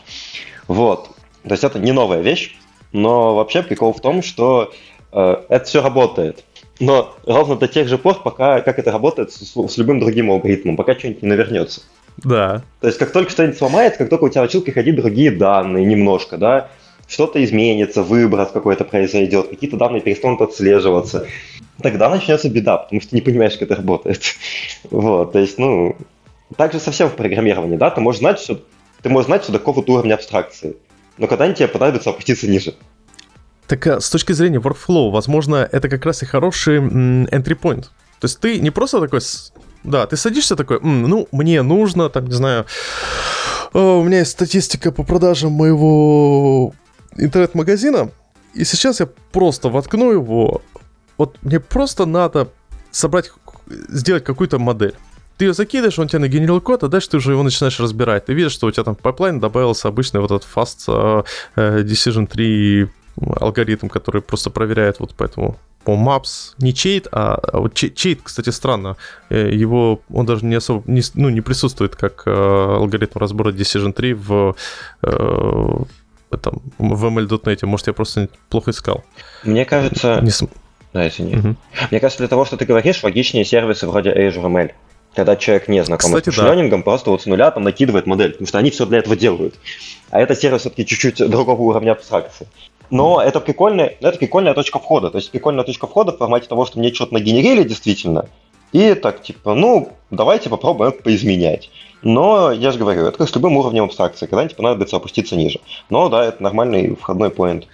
Вот. 0.68 1.10
То 1.42 1.50
есть 1.50 1.64
это 1.64 1.78
не 1.78 1.92
новая 1.92 2.20
вещь, 2.20 2.56
но 2.92 3.34
вообще 3.34 3.62
прикол 3.62 3.92
в 3.92 4.00
том, 4.00 4.22
что 4.22 4.72
э, 5.12 5.36
это 5.48 5.64
все 5.64 5.82
работает. 5.82 6.44
Но 6.78 7.14
ровно 7.26 7.56
до 7.56 7.68
тех 7.68 7.88
же 7.88 7.98
пор, 7.98 8.22
пока 8.22 8.60
как 8.60 8.78
это 8.78 8.92
работает 8.92 9.32
с, 9.32 9.54
с 9.54 9.76
любым 9.76 10.00
другим 10.00 10.30
алгоритмом, 10.30 10.76
пока 10.76 10.94
что-нибудь 10.94 11.22
не 11.22 11.28
навернется. 11.28 11.82
Да. 12.24 12.62
То 12.80 12.86
есть, 12.86 12.98
как 12.98 13.12
только 13.12 13.30
что-нибудь 13.30 13.58
сломается, 13.58 13.98
как 13.98 14.08
только 14.08 14.24
у 14.24 14.28
тебя 14.28 14.42
начнут 14.42 14.64
приходить 14.64 14.96
другие 14.96 15.30
данные 15.30 15.84
немножко, 15.84 16.36
да, 16.36 16.68
что-то 17.08 17.42
изменится, 17.42 18.02
выброс 18.02 18.50
какой-то 18.52 18.84
произойдет, 18.84 19.48
какие-то 19.48 19.76
данные 19.76 20.00
перестанут 20.00 20.40
отслеживаться, 20.40 21.26
тогда 21.82 22.08
начнется 22.08 22.48
беда, 22.48 22.78
потому 22.78 23.00
что 23.00 23.14
не 23.14 23.20
понимаешь, 23.20 23.54
как 23.54 23.62
это 23.62 23.76
работает. 23.76 24.22
Вот, 24.90 25.32
то 25.32 25.38
есть, 25.38 25.58
ну, 25.58 25.96
так 26.56 26.72
же 26.72 26.80
совсем 26.80 27.08
в 27.08 27.14
программировании, 27.14 27.76
да, 27.76 27.90
ты 27.90 28.00
можешь 28.00 28.20
знать, 28.20 28.40
что 28.40 28.60
ты 29.02 29.08
можешь 29.08 29.26
знать, 29.26 29.42
что 29.42 29.52
до 29.52 29.58
какого-то 29.58 29.92
уровня 29.92 30.14
абстракции, 30.14 30.76
но 31.18 31.26
когда-нибудь 31.26 31.58
тебе 31.58 31.68
понадобится 31.68 32.10
опуститься 32.10 32.48
ниже. 32.48 32.74
Так 33.66 33.86
а, 33.86 34.00
с 34.00 34.10
точки 34.10 34.32
зрения 34.32 34.58
workflow, 34.58 35.10
возможно, 35.10 35.68
это 35.70 35.88
как 35.88 36.04
раз 36.04 36.22
и 36.22 36.26
хороший 36.26 36.78
entry 36.78 37.58
point. 37.58 37.82
То 38.20 38.24
есть 38.24 38.40
ты 38.40 38.58
не 38.58 38.70
просто 38.70 39.00
такой 39.00 39.20
да, 39.84 40.06
ты 40.06 40.16
садишься 40.16 40.56
такой, 40.56 40.78
М, 40.78 41.02
ну, 41.02 41.28
мне 41.32 41.62
нужно, 41.62 42.08
там, 42.08 42.26
не 42.26 42.34
знаю, 42.34 42.66
у 43.72 44.02
меня 44.02 44.18
есть 44.18 44.32
статистика 44.32 44.92
по 44.92 45.04
продажам 45.04 45.52
моего 45.52 46.74
интернет-магазина, 47.16 48.10
и 48.54 48.64
сейчас 48.64 49.00
я 49.00 49.08
просто 49.32 49.68
воткну 49.68 50.12
его, 50.12 50.62
вот 51.18 51.36
мне 51.42 51.60
просто 51.60 52.06
надо 52.06 52.48
собрать, 52.90 53.30
сделать 53.68 54.24
какую-то 54.24 54.58
модель. 54.58 54.94
Ты 55.38 55.46
ее 55.46 55.54
закидываешь, 55.54 55.98
он 55.98 56.08
тебе 56.08 56.18
нагенерил 56.18 56.60
код, 56.60 56.82
а 56.82 56.88
дальше 56.88 57.10
ты 57.10 57.16
уже 57.16 57.32
его 57.32 57.42
начинаешь 57.42 57.80
разбирать. 57.80 58.26
Ты 58.26 58.34
видишь, 58.34 58.52
что 58.52 58.66
у 58.66 58.70
тебя 58.70 58.84
там 58.84 58.94
в 58.94 58.98
пайплайн 58.98 59.40
добавился 59.40 59.88
обычный 59.88 60.20
вот 60.20 60.30
этот 60.30 60.46
fast 60.54 60.86
uh, 60.86 61.24
decision 61.56 62.26
3 62.26 62.88
алгоритм, 63.40 63.88
который 63.88 64.20
просто 64.20 64.50
проверяет 64.50 65.00
вот 65.00 65.14
поэтому 65.16 65.56
по 65.84 65.92
Maps 65.92 66.54
не 66.58 66.74
чейт, 66.74 67.08
а, 67.12 67.34
а 67.34 67.60
вот 67.60 67.74
чейт, 67.74 68.20
кстати, 68.22 68.50
странно, 68.50 68.96
э, 69.30 69.50
его 69.52 70.00
он 70.12 70.26
даже 70.26 70.44
не 70.44 70.54
особо 70.54 70.82
не, 70.90 71.02
ну, 71.14 71.30
не 71.30 71.40
присутствует 71.40 71.96
как 71.96 72.24
э, 72.26 72.30
алгоритм 72.30 73.18
разбора 73.18 73.52
Decision 73.52 73.92
3 73.92 74.12
в 74.14 74.56
э, 75.02 75.76
этом, 76.30 76.62
в 76.78 77.04
ML.NET. 77.06 77.66
Может, 77.66 77.86
я 77.88 77.92
просто 77.92 78.28
плохо 78.48 78.70
искал. 78.70 79.04
Мне 79.44 79.64
кажется... 79.64 80.20
Не... 80.22 80.30
Да, 80.92 81.06
извини. 81.08 81.36
Угу. 81.36 81.56
Мне 81.90 82.00
кажется, 82.00 82.18
для 82.18 82.28
того, 82.28 82.44
что 82.44 82.56
ты 82.56 82.64
говоришь, 82.64 83.02
логичнее 83.02 83.44
сервисы 83.44 83.86
вроде 83.86 84.10
Azure 84.10 84.46
ML. 84.46 84.72
Когда 85.14 85.34
человек 85.34 85.66
не 85.66 85.82
знаком 85.82 86.10
Кстати, 86.10 86.32
с 86.32 86.38
машинленингом, 86.38 86.80
да. 86.80 86.84
просто 86.84 87.10
вот 87.10 87.22
с 87.22 87.26
нуля 87.26 87.50
там 87.50 87.64
накидывает 87.64 88.06
модель, 88.06 88.32
потому 88.32 88.46
что 88.46 88.58
они 88.58 88.70
все 88.70 88.86
для 88.86 88.98
этого 88.98 89.16
делают. 89.16 89.54
А 90.10 90.20
это 90.20 90.36
сервис 90.36 90.60
все-таки 90.60 90.86
чуть-чуть 90.86 91.28
другого 91.28 91.60
уровня 91.62 91.92
абстракции. 91.92 92.46
Но 92.90 93.22
это 93.22 93.40
прикольная, 93.40 93.94
это 94.00 94.18
прикольная 94.18 94.54
точка 94.54 94.78
входа. 94.78 95.10
То 95.10 95.18
есть 95.18 95.30
прикольная 95.30 95.64
точка 95.64 95.86
входа 95.86 96.12
в 96.12 96.18
формате 96.18 96.48
того, 96.48 96.66
что 96.66 96.78
мне 96.78 96.92
что-то 96.92 97.14
нагенерили 97.14 97.62
действительно, 97.62 98.26
и 98.72 98.94
так 98.94 99.22
типа, 99.22 99.54
ну, 99.54 99.92
давайте 100.10 100.48
попробуем 100.48 100.92
это 100.92 101.02
поизменять. 101.02 101.70
Но, 102.02 102.50
я 102.50 102.70
же 102.70 102.78
говорю, 102.78 103.02
это 103.02 103.18
как 103.18 103.28
с 103.28 103.34
любым 103.34 103.56
уровнем 103.56 103.84
абстракции, 103.84 104.26
когда-нибудь 104.26 104.56
понадобится 104.56 104.96
опуститься 104.96 105.36
ниже. 105.36 105.60
Но 105.90 106.08
да, 106.08 106.24
это 106.24 106.42
нормальный 106.42 106.96
входной 106.96 107.30
поинт. 107.30 107.66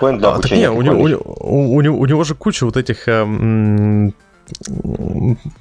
Поинт 0.00 0.18
для 0.18 0.28
а, 0.28 0.34
обучения. 0.34 0.62
Не, 0.62 0.70
у, 0.70 0.82
него, 0.82 1.00
у, 1.00 1.76
у, 1.76 1.76
у, 1.76 2.06
него 2.06 2.24
же 2.24 2.34
куча 2.34 2.66
вот 2.66 2.76
этих 2.76 3.08
э, 3.08 3.24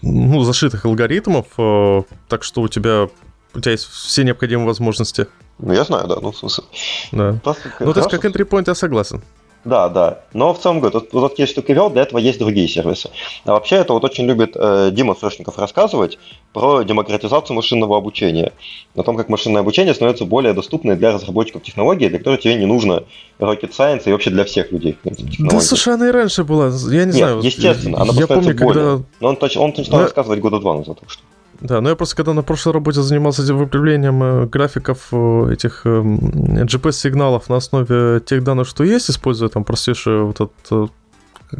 ну, 0.02 0.42
зашитых 0.42 0.86
алгоритмов, 0.86 1.46
э, 1.58 2.02
так 2.28 2.44
что 2.44 2.62
у 2.62 2.68
тебя 2.68 3.08
у 3.54 3.60
тебя 3.60 3.72
есть 3.72 3.86
все 3.86 4.24
необходимые 4.24 4.68
возможности. 4.68 5.28
Ну, 5.60 5.74
я 5.74 5.84
знаю, 5.84 6.08
да, 6.08 6.18
ну, 6.22 6.32
в 6.32 6.38
смысле. 6.38 6.64
Да. 7.12 7.40
Просто, 7.44 7.64
ну, 7.80 7.94
то 7.94 8.00
есть, 8.00 8.12
как 8.12 8.26
entry 8.26 8.48
point 8.48 8.66
я 8.68 8.76
согласен. 8.76 9.22
Да, 9.68 9.90
да. 9.90 10.20
Но 10.34 10.54
в 10.54 10.60
целом, 10.60 10.80
говорю, 10.80 11.06
вот, 11.12 11.38
есть 11.40 11.52
штука 11.52 11.74
вел, 11.74 11.90
для 11.90 12.04
этого 12.04 12.20
есть 12.20 12.40
другие 12.40 12.70
сервисы. 12.70 13.10
А 13.44 13.52
вообще 13.52 13.76
это 13.76 13.92
вот 13.92 14.04
очень 14.06 14.26
любит 14.26 14.52
э, 14.56 14.92
Дима 14.94 15.14
Сошников 15.14 15.58
рассказывать 15.58 16.18
про 16.54 16.84
демократизацию 16.84 17.56
машинного 17.56 17.98
обучения. 17.98 18.54
О 18.96 19.04
том, 19.04 19.18
как 19.18 19.28
машинное 19.28 19.62
обучение 19.62 19.94
становится 19.94 20.24
более 20.24 20.54
доступной 20.54 20.96
для 20.96 21.12
разработчиков 21.12 21.64
технологий, 21.64 22.08
для 22.08 22.20
которых 22.20 22.40
тебе 22.40 22.56
не 22.56 22.66
нужно 22.66 23.04
rocket 23.40 23.72
science 23.78 24.04
и 24.06 24.12
вообще 24.12 24.30
для 24.30 24.46
всех 24.46 24.72
людей. 24.72 24.98
да, 25.04 25.60
слушай, 25.60 25.94
она 25.94 26.08
и 26.08 26.12
раньше 26.12 26.46
была, 26.46 26.68
я 26.68 27.04
не 27.04 27.12
Нет, 27.12 27.16
знаю. 27.16 27.42
естественно, 27.42 28.02
она 28.02 28.14
я 28.14 28.28
помню, 28.28 28.56
более. 28.56 28.84
Когда... 28.84 29.04
Но 29.20 29.28
он, 29.30 29.38
он 29.58 29.74
начал 29.76 29.92
Но... 29.92 30.00
рассказывать 30.00 30.40
года 30.40 30.60
два 30.60 30.76
назад, 30.78 31.00
что. 31.08 31.22
Да, 31.60 31.82
но 31.82 31.90
я 31.90 31.96
просто 31.96 32.16
когда 32.16 32.34
на 32.34 32.44
прошлой 32.44 32.74
работе 32.74 33.02
занимался 33.02 33.44
этим 33.44 33.58
выправлением 33.58 34.22
э, 34.24 34.46
графиков 34.46 35.08
э, 35.12 35.54
этих 35.54 35.82
э, 35.86 35.90
GPS-сигналов 35.90 37.50
на 37.50 37.56
основе 37.56 38.20
тех 38.20 38.44
данных, 38.44 38.68
что 38.68 38.84
есть, 38.84 39.10
используя 39.10 39.50
там 39.50 39.64
простейший 39.64 40.22
вот 40.22 40.36
этот 40.36 40.92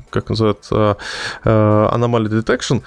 как 0.10 0.28
называется, 0.28 0.98
аномалия 1.44 2.28
detection, 2.28 2.84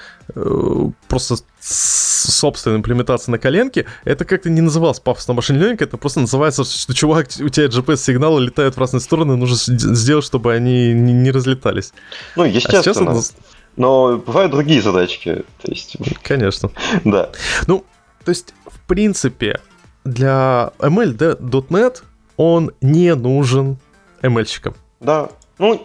просто 1.09 1.37
собственная 1.61 2.77
имплементация 2.77 3.33
на 3.33 3.39
коленке, 3.39 3.87
это 4.05 4.27
как-то 4.27 4.51
не 4.51 4.61
называлось 4.61 5.01
пафосно 5.01 5.33
машин 5.33 5.57
learning, 5.57 5.83
это 5.83 5.97
просто 5.97 6.21
называется, 6.21 6.63
что 6.65 6.93
чувак, 6.93 7.29
у 7.41 7.49
тебя 7.49 7.69
GPS-сигналы 7.69 8.43
летают 8.43 8.77
в 8.77 8.79
разные 8.79 9.01
стороны, 9.01 9.37
нужно 9.37 9.57
сделать, 9.57 10.27
чтобы 10.27 10.53
они 10.53 10.93
не 10.93 11.31
разлетались. 11.31 11.95
Ну, 12.37 12.45
естественно. 12.45 13.13
А 13.13 13.15
сейчас 13.15 13.31
это 13.31 13.51
но 13.81 14.19
бывают 14.19 14.53
другие 14.53 14.83
задачки. 14.83 15.43
То 15.63 15.71
есть... 15.71 15.97
Конечно. 16.23 16.71
да. 17.05 17.31
Ну, 17.67 17.83
то 18.25 18.29
есть, 18.29 18.53
в 18.67 18.79
принципе, 18.87 19.59
для 20.05 20.73
ML.NET 20.81 22.03
он 22.37 22.73
не 22.83 23.15
нужен 23.15 23.79
ML-щикам. 24.21 24.75
Да. 25.01 25.31
Ну, 25.59 25.81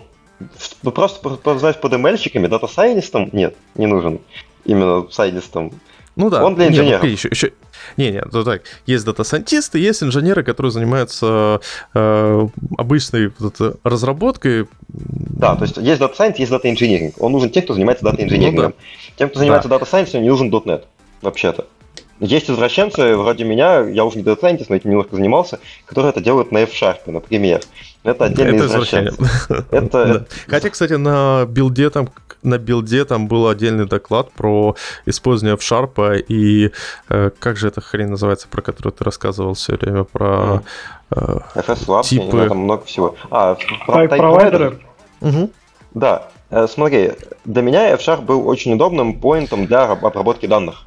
просто 0.82 1.30
познать 1.38 1.80
под 1.80 1.94
ML-щиками, 1.94 2.50
дата-сайенистом 2.50 3.30
нет, 3.32 3.56
не 3.76 3.88
нужен. 3.88 4.20
Именно 4.66 5.10
сайенистом. 5.10 5.72
Ну 6.18 6.30
да. 6.30 6.44
Он 6.44 6.56
для 6.56 6.68
инженеров. 6.68 7.02
Не, 7.02 7.08
ну, 7.08 7.14
еще, 7.14 7.30
еще, 7.30 7.54
не, 7.98 8.12
не, 8.12 8.22
то 8.22 8.44
так. 8.44 8.64
Есть 8.86 9.06
дата-сайентисты, 9.06 9.80
есть 9.80 10.04
инженеры, 10.04 10.44
которые 10.44 10.72
занимаются 10.72 11.62
э, 11.94 12.48
обычной 12.78 13.32
вот, 13.40 13.80
разработкой. 13.84 14.68
Да, 14.90 15.56
то 15.56 15.64
есть 15.64 15.78
есть 15.78 16.00
data 16.00 16.13
science, 16.13 16.40
есть 16.40 16.52
data 16.52 16.68
engineering. 16.68 17.16
Он 17.20 17.32
нужен 17.32 17.50
тем, 17.50 17.64
кто 17.64 17.74
занимается 17.74 18.04
data 18.04 18.17
engineering'ом. 18.17 18.66
Ну, 18.66 18.70
да. 18.70 19.14
Тем, 19.18 19.30
кто 19.30 19.40
занимается 19.40 19.70
да. 19.70 19.76
data 19.76 19.88
science'ом, 19.88 20.22
не 20.22 20.30
нужен 20.30 20.50
.NET, 20.50 20.84
вообще-то. 21.22 21.66
Есть 22.20 22.50
извращенцы 22.50 23.18
вроде 23.18 23.44
меня, 23.44 23.82
я 23.82 24.06
уже 24.06 24.18
не 24.18 24.24
дата-сайентист, 24.24 24.70
но 24.70 24.78
этим 24.78 24.90
немножко 24.92 25.16
занимался, 25.16 25.60
которые 25.86 26.12
это 26.12 26.22
делают 26.22 26.52
на 26.52 26.60
F-Sharp, 26.60 27.00
например. 27.08 27.62
Это 28.06 28.26
отдельный 28.26 28.58
это 28.58 28.68
извращенец. 28.68 29.16
Это... 29.72 30.06
Да. 30.06 30.26
Хотя, 30.48 30.70
кстати, 30.70 30.94
на 30.94 31.46
билде 31.46 31.90
там 31.90 32.10
на 32.44 32.60
билде 32.60 33.04
там 33.06 33.28
был 33.28 33.48
отдельный 33.48 33.88
доклад 33.88 34.32
про 34.32 34.76
использование 35.08 35.56
F-Sharp 35.56 36.24
и 36.28 36.72
э, 37.10 37.32
как 37.40 37.58
же 37.58 37.68
эта 37.68 37.82
хрень 37.82 38.10
называется, 38.10 38.48
про 38.48 38.62
которую 38.62 38.94
ты 38.94 39.04
рассказывал 39.04 39.56
все 39.56 39.76
время, 39.76 40.04
про 40.04 40.62
э, 41.10 41.38
FS 41.56 42.04
type... 42.04 42.48
там 42.48 42.60
много 42.60 42.86
всего. 42.86 43.16
А, 43.32 43.58
про 43.88 44.08
провайдеры. 44.08 44.80
Угу. 45.22 45.50
Да, 45.96 46.28
э, 46.52 46.68
смотри, 46.68 47.14
для 47.46 47.64
меня 47.64 47.90
F-Sharp 47.96 48.22
был 48.22 48.48
очень 48.48 48.74
удобным 48.74 49.20
point 49.20 49.53
ом 49.53 49.66
для 49.66 49.86
обработки 49.86 50.46
данных 50.46 50.86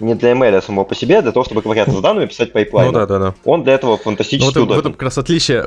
не 0.00 0.14
для 0.14 0.32
ML 0.32 0.62
самого 0.62 0.84
по 0.84 0.94
себе, 0.94 1.18
а 1.18 1.22
для 1.22 1.32
того, 1.32 1.44
чтобы 1.44 1.62
ковыряться 1.62 1.96
с 1.96 2.00
данными, 2.00 2.26
писать 2.26 2.52
пайплайн. 2.52 2.88
Ну 2.88 2.92
да, 2.92 3.06
да, 3.06 3.18
да. 3.18 3.34
Он 3.44 3.64
для 3.64 3.74
этого 3.74 3.96
фантастически 3.96 4.58
ну, 4.58 4.66
вот, 4.66 4.76
В 4.76 4.78
этом 4.78 4.92
как 4.92 5.02
раз 5.02 5.18
отличие, 5.18 5.66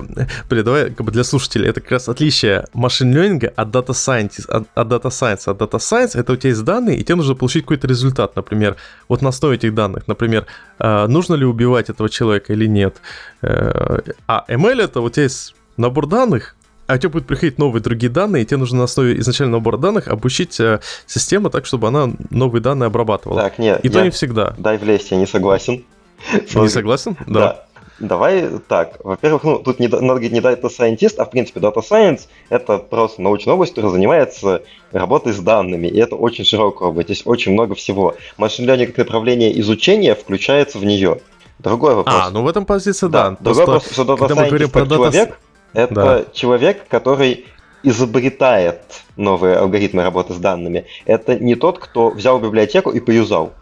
блин, 0.50 0.64
давай 0.64 0.92
как 0.92 1.06
бы 1.06 1.12
для 1.12 1.24
слушателей, 1.24 1.70
это 1.70 1.82
как 1.82 1.92
раз 1.92 2.10
отличие 2.10 2.66
machine 2.74 3.14
learning 3.14 3.47
а 3.47 3.52
от 3.56 3.72
data 3.72 3.94
science, 3.94 4.46
от, 4.48 4.68
от 4.74 4.88
data 4.88 5.10
science. 5.10 5.50
От 5.50 5.62
data 5.62 5.78
science 5.78 6.20
это 6.20 6.34
у 6.34 6.36
тебя 6.36 6.50
есть 6.50 6.64
данные, 6.64 6.98
и 6.98 7.04
тебе 7.04 7.16
нужно 7.16 7.36
получить 7.36 7.64
какой-то 7.64 7.88
результат, 7.88 8.36
например, 8.36 8.76
вот 9.08 9.22
на 9.22 9.30
основе 9.30 9.56
этих 9.56 9.74
данных, 9.74 10.08
например, 10.08 10.46
э, 10.80 11.08
нужно 11.08 11.36
ли 11.36 11.46
убивать 11.46 11.90
этого 11.90 12.10
человека 12.10 12.54
или 12.54 12.68
нет. 12.68 12.98
Э, 13.42 14.00
а 14.28 14.46
ML 14.48 14.84
это 14.84 15.02
у 15.02 15.10
тебя 15.10 15.24
есть 15.24 15.56
набор 15.78 16.08
данных, 16.08 16.56
а 16.90 16.96
у 16.96 16.98
тебя 16.98 17.10
будут 17.10 17.28
приходить 17.28 17.60
новые 17.60 17.84
другие 17.84 18.12
данные, 18.12 18.42
и 18.42 18.46
тебе 18.46 18.58
нужно 18.58 18.80
на 18.80 18.84
основе 18.86 19.20
изначального 19.20 19.60
набора 19.60 19.78
данных 19.78 20.08
обучить 20.08 20.60
э, 20.60 20.80
систему 21.06 21.52
так, 21.52 21.68
чтобы 21.68 21.88
она 21.88 22.10
новые 22.32 22.64
данные 22.64 22.88
обрабатывала. 22.88 23.40
Так, 23.40 23.60
нет. 23.60 23.80
И 23.84 23.88
я... 23.88 23.94
то 23.94 24.04
не 24.04 24.10
всегда. 24.10 24.56
Дай 24.58 24.80
влезть, 24.80 25.12
я 25.12 25.18
не 25.18 25.28
согласен. 25.28 25.86
Не 26.54 26.68
согласен? 26.68 27.16
Да. 27.28 27.40
да. 27.40 27.66
Давай 28.00 28.50
так. 28.68 28.98
Во-первых, 29.04 29.44
ну, 29.44 29.60
тут 29.60 29.80
не, 29.80 29.88
надо 29.88 30.08
говорить 30.08 30.32
не 30.32 30.40
Data 30.40 30.64
Scientist, 30.64 31.16
а 31.18 31.26
в 31.26 31.32
принципе 31.32 31.60
Data 31.60 31.82
Science— 31.82 32.22
это 32.50 32.78
просто 32.78 33.22
научная 33.22 33.54
область, 33.54 33.74
которая 33.74 33.92
занимается 33.92 34.64
работой 34.92 35.34
с 35.34 35.40
данными, 35.40 35.88
и 35.88 35.98
это 35.98 36.16
очень 36.16 36.44
широкая 36.44 36.90
область, 36.90 37.08
здесь 37.10 37.22
очень 37.26 37.54
много 37.54 37.76
всего. 37.76 38.16
Machine 38.38 38.68
learning 38.68 38.88
как 38.88 38.98
направление 38.98 39.58
изучения 39.62 40.16
включается 40.16 40.78
в 40.80 40.86
нее. 40.86 41.20
Другой 41.60 41.94
вопрос. 41.96 42.16
А, 42.18 42.30
ну 42.32 42.42
в 42.42 42.48
этом 42.48 42.66
позиция, 42.66 43.10
да. 43.10 43.32
да. 43.32 43.38
Другой 43.40 43.66
вопрос, 43.66 43.92
что 43.92 44.04
Data 44.04 44.28
Scientist 44.28 44.72
как 44.72 44.88
человек, 44.88 45.40
это 45.74 45.94
да. 45.94 46.26
человек, 46.34 46.88
который 46.88 47.46
изобретает 47.84 48.82
новые 49.16 49.56
алгоритмы 49.56 50.04
работы 50.04 50.34
с 50.34 50.38
данными. 50.38 50.86
Это 51.06 51.38
не 51.38 51.56
тот, 51.56 51.80
кто 51.80 52.10
взял 52.10 52.40
библиотеку 52.40 52.92
и 52.92 53.00
поюзал. 53.00 53.54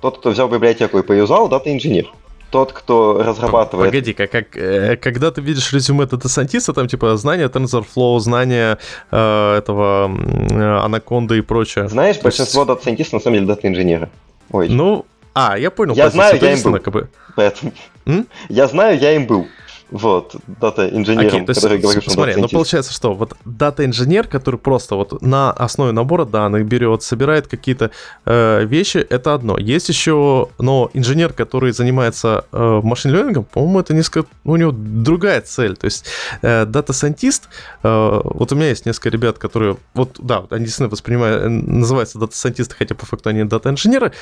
Тот, 0.00 0.18
кто 0.18 0.30
взял 0.30 0.48
библиотеку 0.48 0.98
и 0.98 1.02
поюзал, 1.02 1.48
дата-инженер 1.48 2.12
тот, 2.54 2.72
кто 2.72 3.20
разрабатывает. 3.20 3.90
Погоди-ка, 3.90 4.28
как, 4.28 4.56
э, 4.56 4.96
когда 4.96 5.32
ты 5.32 5.40
видишь 5.40 5.72
резюме 5.72 6.06
дата-сайентиста, 6.06 6.72
там 6.72 6.86
типа 6.86 7.16
знания 7.16 7.48
TensorFlow, 7.48 8.20
знания 8.20 8.78
э, 9.10 9.56
этого 9.58 10.08
э, 10.08 10.84
Анаконда 10.84 11.34
и 11.34 11.40
прочее. 11.40 11.88
Знаешь, 11.88 12.16
То 12.18 12.22
большинство 12.22 12.60
есть... 12.60 12.68
дата-сайентистов 12.68 13.14
на 13.14 13.20
самом 13.20 13.34
деле 13.38 13.46
дата-инженеры. 13.48 14.08
Ой. 14.52 14.68
Ну, 14.68 15.04
а, 15.34 15.58
я 15.58 15.72
понял. 15.72 15.94
Я 15.94 16.10
знаю, 16.10 16.38
я 16.40 16.52
им 16.52 16.62
был. 16.62 16.78
Как 16.78 16.92
бы. 16.92 17.08
Поэтому. 17.34 17.72
М? 18.06 18.28
Я 18.48 18.68
знаю, 18.68 19.00
я 19.00 19.16
им 19.16 19.26
был. 19.26 19.48
Вот, 19.90 20.36
дата-инженером, 20.60 21.42
okay, 21.42 21.54
который 21.54 21.78
говорит, 21.78 22.02
что 22.02 22.12
Смотри, 22.12 22.36
ну 22.36 22.48
получается, 22.48 22.92
что 22.92 23.14
вот 23.14 23.36
дата-инженер, 23.44 24.26
который 24.26 24.58
просто 24.58 24.96
вот 24.96 25.22
на 25.22 25.52
основе 25.52 25.92
набора 25.92 26.24
данных 26.24 26.66
берет, 26.66 27.02
собирает 27.02 27.46
какие-то 27.46 27.90
э, 28.24 28.64
вещи, 28.64 28.98
это 28.98 29.34
одно. 29.34 29.58
Есть 29.58 29.88
еще, 29.88 30.48
но 30.58 30.90
инженер, 30.94 31.32
который 31.32 31.72
занимается 31.72 32.44
э, 32.50 32.80
machine 32.82 33.06
learning 33.06 33.34
ом, 33.34 33.44
по-моему, 33.44 33.80
это 33.80 33.94
несколько, 33.94 34.28
у 34.44 34.56
него 34.56 34.72
другая 34.72 35.40
цель. 35.42 35.76
То 35.76 35.84
есть 35.84 36.06
э, 36.42 36.64
дата-сайентист, 36.64 37.48
э, 37.82 38.20
вот 38.24 38.52
у 38.52 38.56
меня 38.56 38.70
есть 38.70 38.86
несколько 38.86 39.10
ребят, 39.10 39.38
которые, 39.38 39.76
вот, 39.94 40.16
да, 40.18 40.44
они 40.50 40.64
действительно 40.64 40.88
воспринимают, 40.88 41.44
называются 41.48 42.18
дата-сайентисты, 42.18 42.74
хотя 42.74 42.94
по 42.94 43.06
факту 43.06 43.28
они 43.28 43.44
дата-инженеры, 43.44 44.12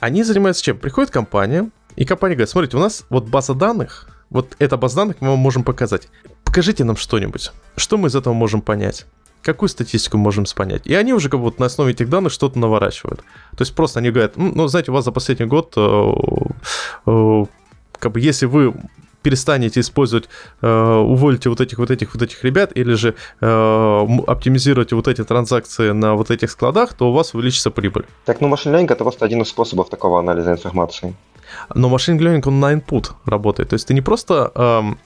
они 0.00 0.22
занимаются 0.22 0.62
чем? 0.62 0.78
Приходит 0.78 1.10
компания, 1.10 1.70
и 1.96 2.04
компания 2.04 2.34
говорит, 2.36 2.50
смотрите, 2.50 2.76
у 2.76 2.80
нас 2.80 3.04
вот 3.10 3.28
база 3.28 3.54
данных, 3.54 4.08
вот 4.30 4.56
эта 4.58 4.76
база 4.76 4.96
данных 4.96 5.16
мы 5.20 5.30
вам 5.30 5.38
можем 5.38 5.64
показать. 5.64 6.08
Покажите 6.44 6.84
нам 6.84 6.96
что-нибудь. 6.96 7.52
Что 7.76 7.96
мы 7.96 8.08
из 8.08 8.16
этого 8.16 8.34
можем 8.34 8.60
понять? 8.60 9.06
Какую 9.42 9.68
статистику 9.68 10.18
можем 10.18 10.44
понять? 10.54 10.86
И 10.86 10.94
они 10.94 11.12
уже 11.12 11.28
как 11.28 11.40
вот 11.40 11.58
на 11.58 11.66
основе 11.66 11.92
этих 11.92 12.08
данных 12.10 12.32
что-то 12.32 12.58
наворачивают. 12.58 13.20
То 13.56 13.60
есть 13.62 13.74
просто 13.74 14.00
они 14.00 14.10
говорят, 14.10 14.36
ну, 14.36 14.66
знаете, 14.66 14.90
у 14.90 14.94
вас 14.94 15.04
за 15.04 15.12
последний 15.12 15.46
год, 15.46 15.72
э, 15.76 16.12
э, 17.06 17.44
как 17.98 18.12
бы 18.12 18.20
если 18.20 18.46
вы 18.46 18.74
перестанете 19.22 19.80
использовать, 19.80 20.28
э, 20.62 20.68
уволите 20.68 21.48
вот 21.48 21.60
этих 21.60 21.78
вот 21.78 21.90
этих 21.90 22.14
вот 22.14 22.22
этих 22.22 22.44
ребят, 22.44 22.72
или 22.74 22.94
же 22.94 23.14
э, 23.40 24.06
оптимизируете 24.26 24.96
вот 24.96 25.08
эти 25.08 25.24
транзакции 25.24 25.90
на 25.90 26.14
вот 26.14 26.30
этих 26.30 26.50
складах, 26.50 26.94
то 26.94 27.10
у 27.10 27.12
вас 27.12 27.34
увеличится 27.34 27.70
прибыль. 27.70 28.06
Так, 28.24 28.40
ну 28.40 28.48
машин 28.48 28.74
learning 28.74 28.92
это 28.92 29.04
просто 29.04 29.24
один 29.24 29.42
из 29.42 29.48
способов 29.48 29.88
такого 29.90 30.18
анализа 30.18 30.52
информации. 30.52 31.14
Но 31.74 31.88
машин 31.88 32.18
learning, 32.18 32.42
он 32.46 32.60
на 32.60 32.72
input 32.74 33.10
работает. 33.24 33.70
То 33.70 33.74
есть 33.74 33.86
ты 33.86 33.94
не 33.94 34.00
просто 34.00 34.50
эм, 34.54 34.98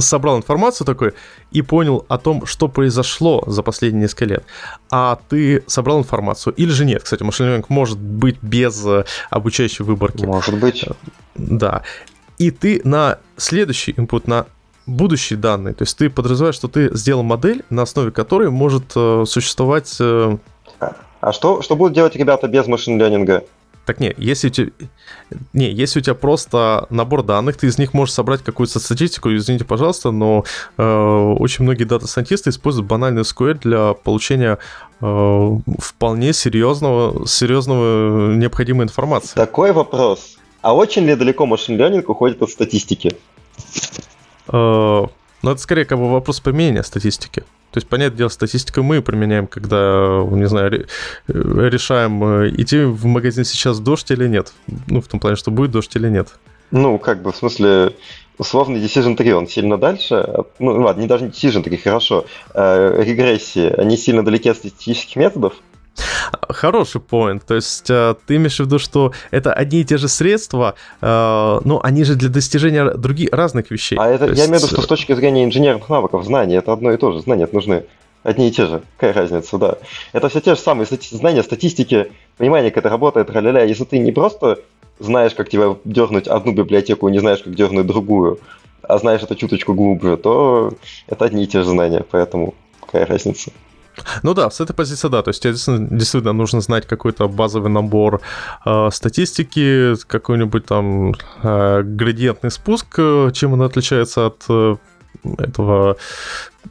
собрал 0.00 0.36
информацию 0.36 0.86
такой 0.86 1.14
и 1.50 1.62
понял 1.62 2.04
о 2.08 2.18
том, 2.18 2.46
что 2.46 2.68
произошло 2.68 3.42
за 3.46 3.62
последние 3.62 4.02
несколько 4.02 4.24
лет, 4.26 4.44
а 4.90 5.18
ты 5.28 5.62
собрал 5.66 5.98
информацию. 5.98 6.54
Или 6.54 6.70
же 6.70 6.84
нет. 6.84 7.02
Кстати, 7.02 7.22
машин 7.22 7.46
learning 7.46 7.66
может 7.68 7.98
быть 7.98 8.38
без 8.42 8.84
э, 8.84 9.04
обучающей 9.30 9.84
выборки. 9.84 10.24
Может 10.24 10.58
быть. 10.58 10.84
Да. 11.34 11.82
И 12.38 12.50
ты 12.50 12.80
на 12.84 13.18
следующий 13.36 13.92
input, 13.92 14.22
на 14.26 14.46
будущие 14.86 15.38
данные. 15.38 15.74
То 15.74 15.82
есть 15.82 15.96
ты 15.96 16.10
подразумеваешь, 16.10 16.56
что 16.56 16.68
ты 16.68 16.94
сделал 16.94 17.22
модель, 17.22 17.64
на 17.70 17.82
основе 17.82 18.10
которой 18.10 18.50
может 18.50 18.92
э, 18.96 19.24
существовать... 19.26 19.96
Э... 20.00 20.36
А 21.20 21.32
что, 21.32 21.60
что 21.62 21.76
будут 21.76 21.94
делать 21.94 22.16
ребята 22.16 22.48
без 22.48 22.66
машин-ленинга? 22.66 23.44
Так 23.86 23.98
не, 23.98 24.14
если 24.18 24.48
у 24.48 24.50
тебя, 24.50 24.70
не, 25.52 25.70
если 25.70 26.00
у 26.00 26.02
тебя 26.02 26.14
просто 26.14 26.86
набор 26.90 27.22
данных, 27.22 27.56
ты 27.56 27.66
из 27.66 27.78
них 27.78 27.94
можешь 27.94 28.14
собрать 28.14 28.42
какую-то 28.42 28.78
статистику, 28.78 29.34
извините, 29.34 29.64
пожалуйста, 29.64 30.10
но 30.10 30.44
э, 30.76 30.82
очень 31.38 31.64
многие 31.64 31.84
дата-сайентисты 31.84 32.50
используют 32.50 32.86
банальный 32.86 33.22
SQL 33.22 33.58
для 33.60 33.94
получения 33.94 34.58
э, 35.00 35.58
вполне 35.78 36.32
серьезного, 36.32 37.26
серьезного 37.26 38.34
необходимой 38.34 38.84
информации. 38.84 39.34
Такой 39.34 39.72
вопрос. 39.72 40.36
А 40.62 40.74
очень 40.74 41.06
ли 41.06 41.14
далеко 41.14 41.46
машин-ленинг 41.46 42.08
уходит 42.08 42.42
от 42.42 42.50
статистики? 42.50 43.16
Э, 44.52 45.06
ну, 45.42 45.52
это 45.52 45.60
скорее 45.60 45.84
как 45.84 45.98
бы 45.98 46.10
вопрос 46.10 46.40
применения 46.40 46.82
статистики. 46.82 47.40
То 47.70 47.78
есть, 47.78 47.86
понятное 47.86 48.18
дело, 48.18 48.28
статистику 48.28 48.82
мы 48.82 49.00
применяем, 49.00 49.46
когда, 49.46 50.24
не 50.30 50.46
знаю, 50.48 50.86
решаем, 51.28 52.24
э, 52.24 52.50
идти 52.50 52.82
в 52.82 53.06
магазин 53.06 53.44
сейчас 53.44 53.78
дождь 53.78 54.10
или 54.10 54.26
нет. 54.26 54.52
Ну, 54.88 55.00
в 55.00 55.06
том 55.06 55.20
плане, 55.20 55.36
что 55.36 55.52
будет 55.52 55.70
дождь 55.70 55.94
или 55.94 56.08
нет. 56.08 56.28
Ну, 56.72 56.98
как 56.98 57.22
бы, 57.22 57.30
в 57.30 57.36
смысле, 57.36 57.94
условный 58.38 58.80
Decision 58.80 59.16
Tree, 59.16 59.32
он 59.32 59.46
сильно 59.46 59.78
дальше. 59.78 60.44
Ну, 60.58 60.82
ладно, 60.82 61.00
не 61.00 61.06
даже 61.06 61.24
не 61.24 61.30
Decision 61.30 61.62
Tree, 61.62 61.76
хорошо. 61.76 62.26
Э, 62.54 63.02
регрессии, 63.04 63.72
они 63.80 63.96
сильно 63.96 64.24
далеки 64.24 64.48
от 64.48 64.56
статистических 64.56 65.14
методов. 65.16 65.54
Хороший 66.48 67.00
поинт. 67.00 67.44
То 67.46 67.54
есть 67.54 67.90
э, 67.90 68.14
ты 68.26 68.36
имеешь 68.36 68.56
в 68.56 68.60
виду, 68.60 68.78
что 68.78 69.12
это 69.30 69.52
одни 69.52 69.80
и 69.80 69.84
те 69.84 69.96
же 69.96 70.08
средства, 70.08 70.74
э, 71.00 71.60
но 71.64 71.80
они 71.82 72.04
же 72.04 72.14
для 72.14 72.28
достижения 72.28 72.90
других 72.90 73.30
разных 73.32 73.70
вещей. 73.70 73.98
А 73.98 74.08
это, 74.08 74.26
То 74.26 74.32
я 74.32 74.46
имею 74.46 74.60
в 74.60 74.62
виду, 74.62 74.68
что 74.68 74.82
с 74.82 74.86
точки 74.86 75.14
зрения 75.14 75.44
инженерных 75.44 75.88
навыков, 75.88 76.24
знаний, 76.24 76.54
это 76.54 76.72
одно 76.72 76.92
и 76.92 76.96
то 76.96 77.12
же. 77.12 77.20
Знания 77.20 77.48
нужны. 77.52 77.84
Одни 78.22 78.48
и 78.48 78.50
те 78.50 78.66
же. 78.66 78.82
Какая 78.96 79.14
разница, 79.14 79.56
да. 79.58 79.76
Это 80.12 80.28
все 80.28 80.40
те 80.40 80.54
же 80.54 80.60
самые 80.60 80.86
знания 80.86 81.42
статистики, 81.42 82.12
понимание, 82.36 82.70
как 82.70 82.84
это 82.84 82.90
работает, 82.90 83.30
ля-ля. 83.30 83.62
Если 83.62 83.84
ты 83.84 83.98
не 83.98 84.12
просто 84.12 84.58
знаешь, 84.98 85.34
как 85.34 85.48
тебя 85.48 85.76
дернуть 85.84 86.28
одну 86.28 86.52
библиотеку 86.52 87.08
не 87.08 87.18
знаешь, 87.18 87.42
как 87.42 87.54
дернуть 87.54 87.86
другую, 87.86 88.38
а 88.82 88.98
знаешь 88.98 89.22
это 89.22 89.34
чуточку 89.34 89.74
глубже, 89.74 90.16
то 90.16 90.72
это 91.06 91.24
одни 91.24 91.44
и 91.44 91.46
те 91.46 91.62
же 91.62 91.70
знания, 91.70 92.04
поэтому 92.08 92.54
какая 92.80 93.06
разница. 93.06 93.50
Ну 94.22 94.34
да, 94.34 94.50
с 94.50 94.60
этой 94.60 94.74
позиции 94.74 95.08
да, 95.08 95.22
то 95.22 95.30
есть 95.30 95.42
тебе 95.42 95.52
действительно 95.52 96.32
нужно 96.32 96.60
знать 96.60 96.86
какой-то 96.86 97.28
базовый 97.28 97.70
набор 97.70 98.20
э, 98.64 98.88
статистики, 98.92 99.94
какой-нибудь 100.06 100.66
там 100.66 101.14
э, 101.42 101.82
градиентный 101.82 102.50
спуск, 102.50 102.98
э, 102.98 103.30
чем 103.32 103.52
он 103.52 103.62
отличается 103.62 104.26
от 104.26 104.44
э, 104.48 104.76
этого, 105.38 105.96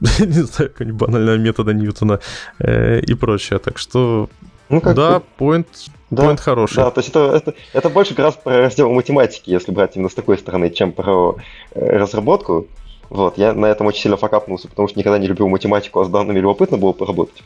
не 0.18 0.42
знаю, 0.44 0.70
какого-нибудь 0.70 1.00
банального 1.00 1.36
метода 1.36 1.72
Ньютона 1.72 2.20
э, 2.58 3.00
и 3.00 3.14
прочее. 3.14 3.58
Так 3.58 3.78
что, 3.78 4.28
ну, 4.68 4.80
как 4.80 4.96
да, 4.96 5.22
point, 5.38 5.66
да, 6.10 6.24
point 6.24 6.40
хороший. 6.40 6.76
Да, 6.76 6.90
то 6.90 7.00
есть 7.00 7.10
это, 7.10 7.36
это, 7.36 7.54
это 7.72 7.88
больше 7.88 8.14
как 8.14 8.26
раз 8.26 8.36
про 8.36 8.58
раздел 8.58 8.90
математики, 8.90 9.50
если 9.50 9.72
брать 9.72 9.96
именно 9.96 10.08
с 10.08 10.14
такой 10.14 10.38
стороны, 10.38 10.70
чем 10.70 10.92
про 10.92 11.36
э, 11.72 11.96
разработку. 11.98 12.66
Вот, 13.10 13.36
я 13.36 13.52
на 13.52 13.66
этом 13.66 13.88
очень 13.88 14.02
сильно 14.02 14.16
факапнулся, 14.16 14.68
потому 14.68 14.88
что 14.88 14.98
никогда 14.98 15.18
не 15.18 15.26
любил 15.26 15.48
математику, 15.48 16.00
а 16.00 16.04
с 16.04 16.08
данными 16.08 16.38
любопытно 16.38 16.78
было 16.78 16.92
поработать. 16.92 17.42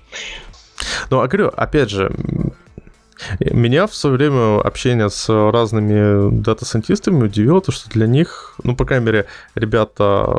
Ну, 1.11 1.21
а 1.21 1.27
говорю, 1.27 1.49
опять 1.49 1.91
же, 1.91 2.15
меня 3.41 3.87
в 3.87 3.95
свое 3.95 4.17
время 4.17 4.61
общение 4.61 5.09
с 5.09 5.29
разными 5.29 6.31
дата-сайентистами 6.31 7.25
удивило, 7.25 7.63
то, 7.63 7.73
что 7.73 7.89
для 7.91 8.07
них, 8.07 8.57
ну, 8.63 8.77
по 8.77 8.85
крайней 8.85 9.07
мере, 9.07 9.27
ребята, 9.55 10.39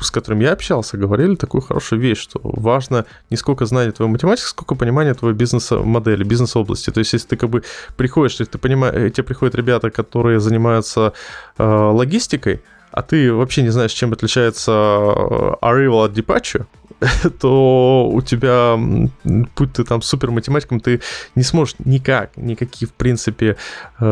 с 0.00 0.10
которыми 0.10 0.44
я 0.44 0.52
общался, 0.52 0.96
говорили 0.96 1.34
такую 1.34 1.60
хорошую 1.60 2.00
вещь, 2.00 2.18
что 2.18 2.40
важно 2.42 3.04
не 3.28 3.36
сколько 3.36 3.66
знания 3.66 3.92
твоей 3.92 4.10
математики, 4.10 4.46
сколько 4.46 4.74
понимания 4.74 5.12
твоей 5.12 5.34
бизнес-модели, 5.34 6.24
бизнес-области. 6.24 6.90
То 6.90 7.00
есть, 7.00 7.12
если 7.12 7.28
ты 7.28 7.36
как 7.36 7.50
бы 7.50 7.62
приходишь, 7.96 8.32
если 8.40 8.52
ты 8.52 8.58
понимаешь, 8.58 9.12
тебе 9.12 9.24
приходят 9.24 9.54
ребята, 9.54 9.90
которые 9.90 10.40
занимаются 10.40 11.12
э, 11.58 11.64
логистикой, 11.64 12.62
а 12.90 13.02
ты 13.02 13.32
вообще 13.32 13.62
не 13.62 13.70
знаешь, 13.70 13.92
чем 13.92 14.12
отличается 14.12 14.72
э, 14.72 15.54
arrival 15.62 16.04
от 16.04 16.12
departure, 16.12 16.66
то 17.40 18.08
у 18.12 18.20
тебя, 18.22 18.76
будь 19.24 19.72
ты 19.72 19.84
там 19.84 20.02
супер 20.02 20.30
математиком, 20.30 20.80
ты 20.80 21.00
не 21.34 21.42
сможешь 21.42 21.76
никак, 21.78 22.36
никакие, 22.36 22.88
в 22.88 22.94
принципе, 22.94 23.56
э, 24.00 24.04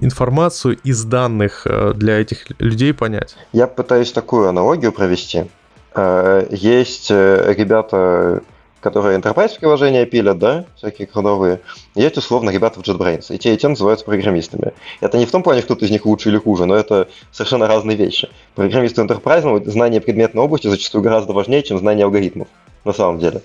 информацию 0.00 0.78
из 0.84 1.04
данных 1.04 1.66
э, 1.66 1.92
для 1.94 2.20
этих 2.20 2.46
людей 2.60 2.92
понять. 2.94 3.36
Я 3.52 3.66
пытаюсь 3.66 4.12
такую 4.12 4.48
аналогию 4.48 4.92
провести. 4.92 5.44
Есть 5.94 7.10
ребята 7.10 8.40
которые 8.82 9.18
enterprise 9.18 9.58
приложения 9.58 10.04
пилят, 10.04 10.38
да, 10.38 10.64
всякие 10.76 11.06
кодовые. 11.06 11.60
Есть 11.94 12.18
условно 12.18 12.50
ребята 12.50 12.80
в 12.80 12.82
JetBrains, 12.82 13.34
и 13.34 13.38
те 13.38 13.54
и 13.54 13.56
те 13.56 13.68
называются 13.68 14.04
программистами. 14.04 14.72
Это 15.00 15.18
не 15.18 15.24
в 15.24 15.30
том 15.30 15.42
плане, 15.42 15.62
кто-то 15.62 15.84
из 15.84 15.90
них 15.90 16.04
лучше 16.04 16.30
или 16.30 16.36
хуже, 16.36 16.66
но 16.66 16.74
это 16.74 17.08
совершенно 17.30 17.68
разные 17.68 17.96
вещи. 17.96 18.28
Программисты 18.56 19.00
enterprise, 19.00 19.42
ну, 19.44 19.62
знание 19.70 20.00
предметной 20.00 20.42
области 20.42 20.66
зачастую 20.66 21.02
гораздо 21.02 21.32
важнее, 21.32 21.62
чем 21.62 21.78
знание 21.78 22.04
алгоритмов, 22.04 22.48
на 22.84 22.92
самом 22.92 23.20
деле. 23.20 23.42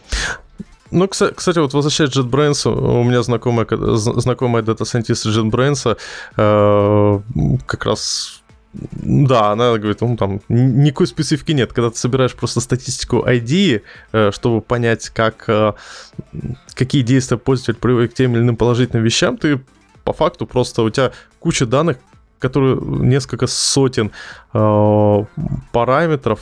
Ну, 0.89 1.07
кстати, 1.07 1.59
вот 1.59 1.73
возвращаясь 1.73 2.11
к 2.11 2.15
JetBrains, 2.15 2.67
у 2.67 3.03
меня 3.03 3.21
знакомая, 3.21 3.67
знакомая 3.67 4.63
дата-сайентист 4.63 5.27
JetBrains 5.27 5.97
э, 6.37 7.19
как 7.65 7.85
раз 7.85 8.41
да, 8.91 9.51
она 9.51 9.77
говорит, 9.77 10.01
ну 10.01 10.17
там 10.17 10.41
никакой 10.49 11.07
специфики 11.07 11.51
нет. 11.51 11.73
Когда 11.73 11.89
ты 11.89 11.97
собираешь 11.97 12.35
просто 12.35 12.59
статистику 12.59 13.25
IDE, 13.25 13.81
э, 14.11 14.31
чтобы 14.31 14.61
понять, 14.61 15.09
как, 15.09 15.45
э, 15.47 15.73
какие 16.73 17.01
действия 17.01 17.37
пользователь 17.37 17.79
приводит 17.79 18.11
к 18.11 18.15
тем 18.15 18.33
или 18.33 18.41
иным 18.41 18.55
положительным 18.55 19.03
вещам, 19.03 19.37
ты 19.37 19.61
по 20.03 20.13
факту 20.13 20.45
просто 20.45 20.83
у 20.83 20.89
тебя 20.89 21.11
куча 21.39 21.65
данных, 21.65 21.97
которые 22.39 22.79
несколько 22.81 23.47
сотен 23.47 24.11
э, 24.53 25.25
параметров, 25.71 26.41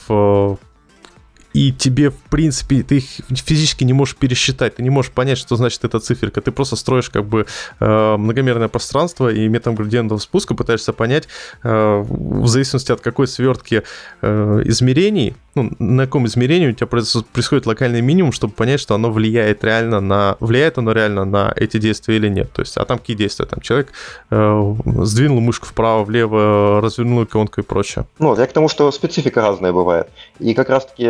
и 1.55 1.71
тебе, 1.71 2.09
в 2.09 2.17
принципе, 2.29 2.83
ты 2.83 2.97
их 2.97 3.05
физически 3.29 3.85
не 3.85 3.93
можешь 3.93 4.17
пересчитать, 4.17 4.75
ты 4.75 4.83
не 4.83 4.89
можешь 4.89 5.11
понять, 5.11 5.37
что 5.37 5.55
значит 5.55 5.85
эта 5.85 6.01
циферка. 6.01 6.41
Ты 6.41 6.51
просто 6.51 6.75
строишь 6.75 7.09
как 7.09 7.23
бы 7.23 7.45
э, 7.79 8.17
многомерное 8.17 8.67
пространство 8.67 9.31
и 9.31 9.47
методом 9.47 9.75
градиентного 9.75 10.19
спуска 10.19 10.53
пытаешься 10.53 10.91
понять, 10.91 11.29
э, 11.63 12.03
в 12.05 12.45
зависимости 12.47 12.91
от 12.91 12.99
какой 12.99 13.27
свертки 13.27 13.83
э, 14.21 14.61
измерений, 14.65 15.33
ну, 15.55 15.71
на 15.79 16.05
каком 16.05 16.27
измерении 16.27 16.67
у 16.67 16.73
тебя 16.73 16.87
происходит 16.87 17.65
локальный 17.65 18.01
минимум, 18.01 18.33
чтобы 18.33 18.53
понять, 18.53 18.81
что 18.81 18.93
оно 18.93 19.09
влияет 19.09 19.63
реально 19.63 20.01
на... 20.01 20.35
Влияет 20.41 20.77
оно 20.77 20.91
реально 20.91 21.23
на 21.23 21.53
эти 21.55 21.77
действия 21.77 22.17
или 22.17 22.27
нет. 22.27 22.51
То 22.51 22.61
есть, 22.61 22.75
а 22.75 22.83
там 22.83 22.99
какие 22.99 23.15
действия? 23.15 23.45
Там 23.45 23.61
человек 23.61 23.93
э, 24.29 24.75
сдвинул 25.03 25.39
мышку 25.39 25.65
вправо, 25.65 26.03
влево, 26.03 26.81
развернул 26.81 27.23
иконку 27.23 27.61
и 27.61 27.63
прочее. 27.63 28.05
Ну, 28.19 28.35
я 28.35 28.45
к 28.45 28.51
тому, 28.51 28.67
что 28.67 28.91
специфика 28.91 29.41
разная 29.41 29.71
бывает. 29.71 30.09
И 30.39 30.53
как 30.53 30.69
раз-таки, 30.69 31.05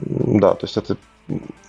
да, 0.00 0.54
то 0.54 0.66
есть 0.66 0.76
это 0.76 0.96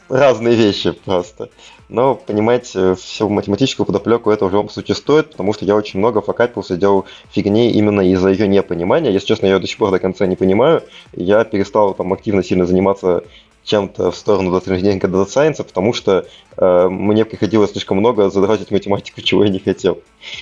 разные 0.09 0.55
вещи 0.55 0.91
просто. 0.91 1.49
Но 1.89 2.15
понимать 2.15 2.67
всю 2.67 3.29
математическую 3.29 3.85
подоплеку 3.85 4.31
это 4.31 4.45
в 4.45 4.51
любом 4.51 4.69
случае 4.69 4.95
стоит, 4.95 5.31
потому 5.31 5.53
что 5.53 5.65
я 5.65 5.75
очень 5.75 5.99
много 5.99 6.21
факапился, 6.21 6.77
делал 6.77 7.05
фигни 7.31 7.71
именно 7.71 8.01
из-за 8.01 8.29
ее 8.29 8.47
непонимания. 8.47 9.11
Если 9.11 9.27
честно, 9.27 9.47
я 9.47 9.53
ее 9.53 9.59
до 9.59 9.67
сих 9.67 9.77
пор 9.77 9.91
до 9.91 9.99
конца 9.99 10.25
не 10.25 10.35
понимаю. 10.35 10.83
Я 11.13 11.43
перестал 11.43 11.93
там 11.93 12.13
активно 12.13 12.43
сильно 12.43 12.65
заниматься 12.65 13.23
чем-то 13.63 14.11
в 14.11 14.15
сторону 14.15 14.51
дата 14.51 14.71
инженеринга 14.71 15.07
дата 15.07 15.29
сайенса, 15.29 15.63
потому 15.63 15.93
что 15.93 16.25
э, 16.57 16.87
мне 16.87 17.25
приходилось 17.25 17.71
слишком 17.71 17.97
много 17.97 18.29
задавать 18.29 18.69
математику, 18.71 19.21
чего 19.21 19.43
я 19.43 19.49
не 19.49 19.59
хотел. 19.59 19.99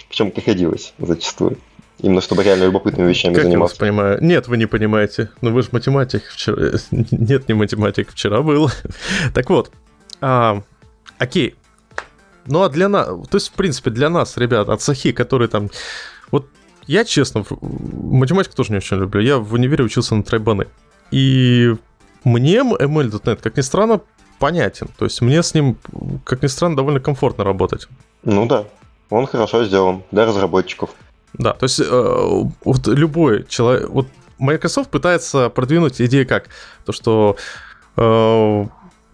Причем 0.08 0.32
приходилось 0.32 0.94
зачастую. 1.00 1.58
Именно 2.02 2.22
чтобы 2.22 2.44
реально 2.44 2.66
любопытными 2.66 3.10
вещами 3.10 3.34
как 3.34 3.44
заниматься. 3.44 3.76
Я 3.76 3.92
вас 3.92 3.96
понимаю. 3.96 4.24
Нет, 4.24 4.48
вы 4.48 4.58
не 4.58 4.66
понимаете. 4.66 5.30
Ну 5.42 5.52
вы 5.52 5.64
же 5.64 5.70
математик. 5.72 6.24
Вчера... 6.26 6.72
Нет, 6.92 7.50
не 7.50 7.56
математик. 7.56 8.12
Вчера 8.12 8.42
был. 8.42 8.70
так 9.34 9.50
вот. 9.50 9.72
А, 10.22 10.62
окей. 11.18 11.56
Ну 12.46 12.64
а 12.64 12.70
для 12.70 12.88
нас... 12.88 13.08
То 13.30 13.36
есть, 13.36 13.50
в 13.50 13.54
принципе, 13.54 13.90
для 13.90 14.10
нас, 14.10 14.38
ребят, 14.38 14.70
от 14.70 14.82
Сахи, 14.82 15.12
которые 15.12 15.50
там... 15.50 15.70
Вот 16.32 16.48
я, 16.88 17.04
честно, 17.04 17.46
математику 17.62 18.56
тоже 18.56 18.72
не 18.72 18.78
очень 18.78 18.98
люблю. 18.98 19.22
Я 19.22 19.38
в 19.38 19.54
универе 19.54 19.84
учился 19.84 20.16
на 20.16 20.24
тройбаны. 20.24 20.68
И 21.12 21.76
мне 22.24 22.60
ML.NET, 22.60 23.40
как 23.42 23.58
ни 23.58 23.62
странно, 23.62 24.02
понятен. 24.40 24.88
То 24.98 25.06
есть 25.06 25.22
мне 25.22 25.44
с 25.44 25.54
ним, 25.54 25.78
как 26.24 26.42
ни 26.44 26.48
странно, 26.48 26.78
довольно 26.78 27.00
комфортно 27.02 27.44
работать. 27.44 27.88
Ну 28.24 28.46
да, 28.46 28.66
он 29.10 29.28
хорошо 29.28 29.66
сделан 29.66 30.04
для 30.12 30.26
разработчиков. 30.26 30.92
Да, 31.34 31.54
то 31.54 31.66
есть 31.66 31.80
э, 31.80 32.44
вот 32.64 32.88
любой 32.88 33.46
человек, 33.48 33.90
вот 33.90 34.08
Microsoft 34.40 34.90
пытается 34.90 35.50
продвинуть 35.50 36.02
идею 36.02 36.28
как? 36.28 36.50
То, 36.86 36.92
что 36.92 37.38
э, 37.98 38.66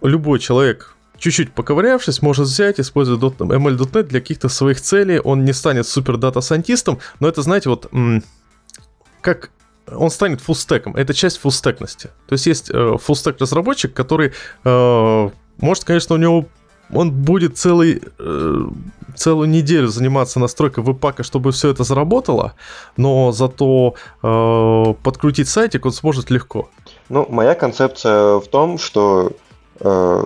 любой 0.02 0.38
человек, 0.38 0.96
чуть-чуть 1.18 1.52
поковырявшись, 1.52 2.22
может 2.22 2.46
взять, 2.46 2.80
использовать 2.80 3.20
ML.NET 3.22 4.04
для 4.04 4.20
каких-то 4.20 4.48
своих 4.48 4.80
целей, 4.80 5.18
он 5.18 5.44
не 5.44 5.52
станет 5.52 5.86
супер 5.86 6.16
дата-сайентистом, 6.16 7.00
но 7.20 7.28
это, 7.28 7.42
знаете, 7.42 7.68
вот 7.68 7.90
как 9.20 9.50
он 9.88 10.10
станет 10.10 10.40
фуллстеком. 10.40 10.96
Это 10.96 11.14
часть 11.14 11.38
фуллстекности. 11.38 12.08
То 12.26 12.32
есть 12.32 12.46
есть 12.46 12.70
э, 12.70 12.96
фуллстек 13.00 13.40
разработчик, 13.40 13.92
который 13.92 14.32
э, 14.64 15.30
может, 15.58 15.84
конечно, 15.84 16.14
у 16.14 16.18
него 16.18 16.46
он 16.92 17.10
будет 17.10 17.58
целый, 17.58 18.02
э, 18.18 18.66
целую 19.14 19.48
неделю 19.48 19.88
заниматься 19.88 20.38
настройкой 20.40 20.84
веб-пака, 20.84 21.22
чтобы 21.22 21.52
все 21.52 21.70
это 21.70 21.84
заработало, 21.84 22.54
но 22.96 23.32
зато 23.32 23.94
э, 24.22 24.94
подкрутить 25.02 25.48
сайтик 25.48 25.86
он 25.86 25.92
сможет 25.92 26.30
легко. 26.30 26.68
Ну, 27.08 27.26
моя 27.28 27.54
концепция 27.54 28.38
в 28.38 28.46
том, 28.48 28.78
что, 28.78 29.32
э, 29.80 30.24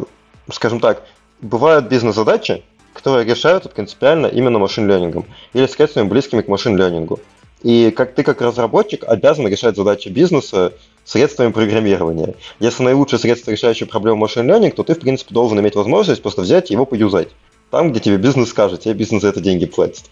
скажем 0.53 0.81
так, 0.81 1.03
бывают 1.41 1.89
бизнес-задачи, 1.89 2.63
которые 2.93 3.25
решаются 3.25 3.69
принципиально 3.69 4.27
именно 4.27 4.59
машин-лернингом 4.59 5.25
или 5.53 5.67
средствами 5.67 6.09
близкими 6.09 6.43
к 6.43 6.49
машин-лернингу. 6.49 7.21
И 7.63 7.91
как 7.91 8.15
ты 8.15 8.23
как 8.23 8.41
разработчик 8.41 9.05
обязан 9.07 9.47
решать 9.47 9.77
задачи 9.77 10.09
бизнеса 10.09 10.73
средствами 11.05 11.53
программирования. 11.53 12.35
Если 12.59 12.83
наилучшее 12.83 13.19
средство, 13.19 13.51
решающее 13.51 13.89
проблему 13.89 14.19
машин 14.19 14.51
learning, 14.51 14.73
то 14.73 14.83
ты, 14.83 14.95
в 14.95 15.01
принципе, 15.01 15.35
должен 15.35 15.59
иметь 15.61 15.75
возможность 15.75 16.23
просто 16.23 16.43
взять 16.43 16.71
и 16.71 16.75
его 16.75 16.87
поюзать. 16.87 17.29
Там, 17.71 17.93
где 17.93 18.01
тебе 18.01 18.17
бизнес 18.17 18.51
скажет, 18.51 18.81
тебе 18.81 18.95
бизнес 18.95 19.23
за 19.23 19.29
это 19.29 19.41
деньги 19.41 19.67
платит. 19.67 20.05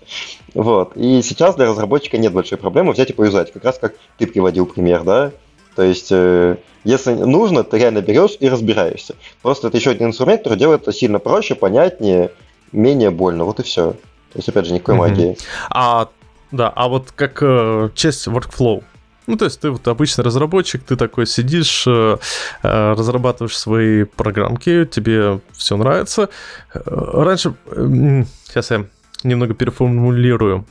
Вот. 0.55 0.97
И 0.97 1.23
сейчас 1.23 1.57
для 1.57 1.67
разработчика 1.67 2.17
нет 2.17 2.33
большой 2.33 2.57
проблемы 2.57 2.93
взять 2.93 3.11
и 3.11 3.13
поюзать. 3.13 3.53
Как 3.53 3.65
раз 3.65 3.79
как 3.79 3.95
ты 4.17 4.27
приводил 4.27 4.67
пример, 4.67 5.03
да? 5.03 5.33
То 5.75 5.83
есть, 5.83 6.09
э, 6.11 6.57
если 6.85 7.15
нужно, 7.15 7.65
ты 7.65 7.79
реально 7.79 8.01
берешь 8.01 8.37
и 8.39 8.49
разбираешься. 8.49 9.17
Просто 9.43 9.69
это 9.69 9.77
еще 9.77 9.91
один 9.91 10.09
инструмент, 10.09 10.43
который 10.43 10.59
делает 10.59 10.83
это 10.83 10.93
сильно 10.93 11.19
проще, 11.19 11.55
понятнее, 11.55 12.31
менее 12.73 13.11
больно. 13.11 13.45
Вот 13.45 13.61
и 13.61 13.63
все. 13.63 13.93
То 13.93 14.37
есть, 14.37 14.49
опять 14.49 14.67
же, 14.67 14.75
никакой 14.75 14.95
mm-hmm. 14.95 14.99
магии. 14.99 15.39
А 15.71 16.09
да, 16.51 16.73
а 16.75 16.89
вот 16.89 17.13
как 17.13 17.43
э, 17.43 17.91
часть 17.95 18.27
workflow. 18.27 18.83
Ну, 19.29 19.37
то 19.37 19.45
есть 19.45 19.61
ты 19.61 19.71
вот 19.71 19.87
обычный 19.87 20.25
разработчик, 20.25 20.83
ты 20.83 20.97
такой 20.97 21.27
сидишь, 21.27 21.85
э, 21.87 22.17
э, 22.63 22.93
разрабатываешь 22.93 23.59
свои 23.59 24.05
программки, 24.05 24.87
тебе 24.87 25.41
все 25.53 25.77
нравится. 25.77 26.31
Э, 26.73 26.81
раньше, 26.87 27.55
сейчас 28.47 28.71
я 28.71 28.87
немного 29.25 29.53
переформулирую. 29.53 30.65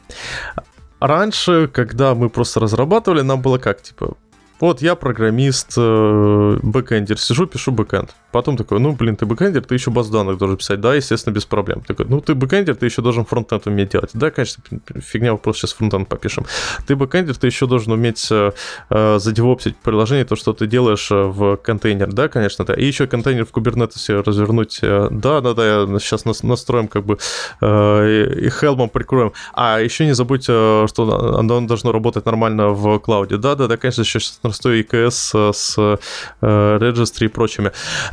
Раньше, 0.99 1.69
когда 1.71 2.15
мы 2.15 2.29
просто 2.29 2.59
разрабатывали, 2.59 3.21
нам 3.21 3.43
было 3.43 3.59
как, 3.59 3.83
типа, 3.83 4.17
вот 4.59 4.81
я 4.81 4.95
программист, 4.95 5.77
бэкэндер, 5.77 7.19
сижу, 7.19 7.45
пишу 7.45 7.71
бэкэнд. 7.71 8.09
Потом 8.31 8.57
такой, 8.57 8.79
ну, 8.79 8.93
блин, 8.93 9.15
ты 9.15 9.25
бэкэндер, 9.25 9.63
ты 9.63 9.75
еще 9.75 9.91
баз 9.91 10.09
данных 10.09 10.37
должен 10.37 10.57
писать. 10.57 10.81
Да, 10.81 10.95
естественно, 10.95 11.33
без 11.33 11.45
проблем. 11.45 11.81
Такой, 11.81 12.05
ну, 12.05 12.21
ты 12.21 12.35
бэкэндер, 12.35 12.75
ты 12.75 12.85
еще 12.85 13.01
должен 13.01 13.25
фронтенд 13.25 13.67
уметь 13.67 13.91
делать. 13.91 14.11
Да, 14.13 14.31
конечно, 14.31 14.63
фигня, 14.99 15.31
вопрос, 15.31 15.57
сейчас 15.57 15.73
фронтенд 15.73 16.07
попишем. 16.07 16.45
Ты 16.85 16.95
бэкэндер, 16.95 17.35
ты 17.35 17.47
еще 17.47 17.67
должен 17.67 17.93
уметь 17.93 18.27
э, 18.31 18.51
э, 18.89 19.19
задевопсить 19.19 19.77
приложение, 19.77 20.25
то, 20.25 20.35
что 20.35 20.53
ты 20.53 20.67
делаешь 20.67 21.09
э, 21.11 21.15
в 21.15 21.57
контейнер. 21.57 22.11
Да, 22.11 22.27
конечно, 22.27 22.65
да. 22.65 22.73
И 22.73 22.85
еще 22.85 23.07
контейнер 23.07 23.45
в 23.45 23.51
Kubernetes 23.51 24.23
развернуть. 24.23 24.79
Э, 24.81 25.07
да, 25.11 25.41
да, 25.41 25.53
да, 25.53 25.99
сейчас 25.99 26.25
настроим 26.43 26.87
как 26.87 27.05
бы 27.05 27.17
э, 27.61 28.33
и 28.37 28.47
Helm 28.47 28.89
прикрутим. 28.89 29.33
А 29.53 29.79
еще 29.79 30.05
не 30.05 30.13
забудь, 30.13 30.43
что 30.43 31.35
оно 31.37 31.61
должно 31.61 31.91
работать 31.91 32.25
нормально 32.25 32.69
в 32.69 32.99
клауде. 32.99 33.37
Да, 33.37 33.55
да, 33.55 33.67
да, 33.67 33.77
конечно, 33.77 34.01
еще 34.01 34.19
простой 34.41 34.81
EKS 34.81 35.49
э, 35.49 35.53
с 35.53 35.75
э, 35.77 35.97
Registry 36.41 37.25
и 37.25 37.27
прочими. 37.27 37.71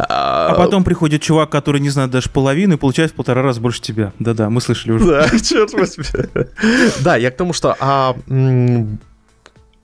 А, 0.08 0.48
а 0.50 0.54
потом 0.54 0.84
приходит 0.84 1.22
чувак, 1.22 1.50
который 1.50 1.80
не 1.80 1.90
знает 1.90 2.10
даже 2.10 2.30
половины, 2.30 2.74
и 2.74 2.76
получает 2.76 3.12
в 3.12 3.14
полтора 3.14 3.42
раза 3.42 3.60
больше 3.60 3.80
тебя. 3.80 4.12
Да-да, 4.18 4.50
мы 4.50 4.60
слышали 4.60 4.92
уже. 4.92 5.06
Да, 5.06 5.28
черт 5.42 5.72
возьми. 5.72 6.04
Да, 7.00 7.16
я 7.16 7.30
к 7.30 7.36
тому, 7.36 7.52
что 7.52 7.76
а 7.78 8.14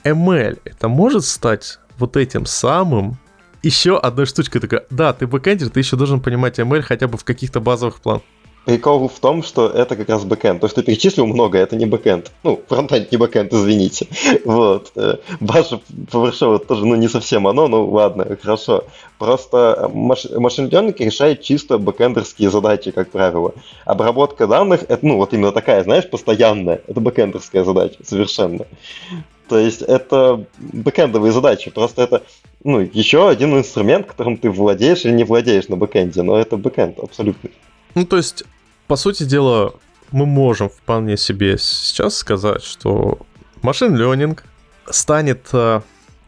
ML 0.04 0.58
это 0.64 0.88
может 0.88 1.24
стать 1.24 1.78
вот 1.98 2.16
этим 2.16 2.46
самым 2.46 3.18
еще 3.62 3.98
одной 3.98 4.26
штучкой 4.26 4.60
такая. 4.60 4.84
Да, 4.90 5.12
ты 5.12 5.26
бэкэндер, 5.26 5.68
ты 5.70 5.80
еще 5.80 5.96
должен 5.96 6.20
понимать 6.20 6.58
ML 6.58 6.82
хотя 6.82 7.08
бы 7.08 7.18
в 7.18 7.24
каких-то 7.24 7.60
базовых 7.60 8.00
планах. 8.00 8.22
Прикол 8.66 9.08
в 9.08 9.18
том, 9.20 9.42
что 9.42 9.68
это 9.68 9.96
как 9.96 10.08
раз 10.10 10.24
бэкэнд. 10.24 10.60
То, 10.60 10.68
что 10.68 10.82
ты 10.82 10.86
перечислил 10.86 11.26
много, 11.26 11.58
это 11.58 11.76
не 11.76 11.86
бэкэнд. 11.86 12.30
Ну, 12.42 12.60
фронтенд 12.68 13.10
не 13.10 13.16
бэкэнд, 13.16 13.52
извините. 13.52 14.06
Вот. 14.44 14.92
Bash, 15.40 15.80
PowerShell 16.12 16.58
тоже, 16.64 16.86
ну, 16.86 16.94
не 16.94 17.08
совсем 17.08 17.46
оно, 17.46 17.68
ну, 17.68 17.88
ладно, 17.88 18.26
хорошо. 18.40 18.84
Просто 19.18 19.90
machine 19.92 20.66
learning 20.66 20.94
решает 20.98 21.42
чисто 21.42 21.78
бэкэндерские 21.78 22.50
задачи, 22.50 22.90
как 22.90 23.10
правило. 23.10 23.54
Обработка 23.86 24.46
данных, 24.46 24.84
это, 24.88 25.06
ну, 25.06 25.16
вот 25.16 25.32
именно 25.32 25.52
такая, 25.52 25.82
знаешь, 25.82 26.08
постоянная. 26.08 26.82
Это 26.86 27.00
бэкэндерская 27.00 27.64
задача, 27.64 27.96
совершенно. 28.04 28.66
То 29.48 29.58
есть 29.58 29.82
это 29.82 30.44
бэкэндовые 30.58 31.32
задачи, 31.32 31.70
просто 31.70 32.02
это 32.02 32.22
ну, 32.62 32.80
еще 32.80 33.28
один 33.28 33.56
инструмент, 33.56 34.06
которым 34.06 34.36
ты 34.36 34.50
владеешь 34.50 35.04
или 35.04 35.12
не 35.12 35.24
владеешь 35.24 35.68
на 35.68 35.76
бэкэнде, 35.76 36.22
но 36.22 36.38
это 36.38 36.56
бэкэнд 36.56 36.98
абсолютно. 36.98 37.50
Ну, 37.94 38.04
то 38.04 38.16
есть, 38.16 38.44
по 38.86 38.96
сути 38.96 39.24
дела, 39.24 39.74
мы 40.12 40.26
можем 40.26 40.68
вполне 40.68 41.16
себе 41.16 41.58
сейчас 41.58 42.16
сказать, 42.16 42.62
что 42.62 43.18
машин 43.62 43.96
ленинг 43.96 44.44
станет 44.88 45.48
э, 45.52 45.80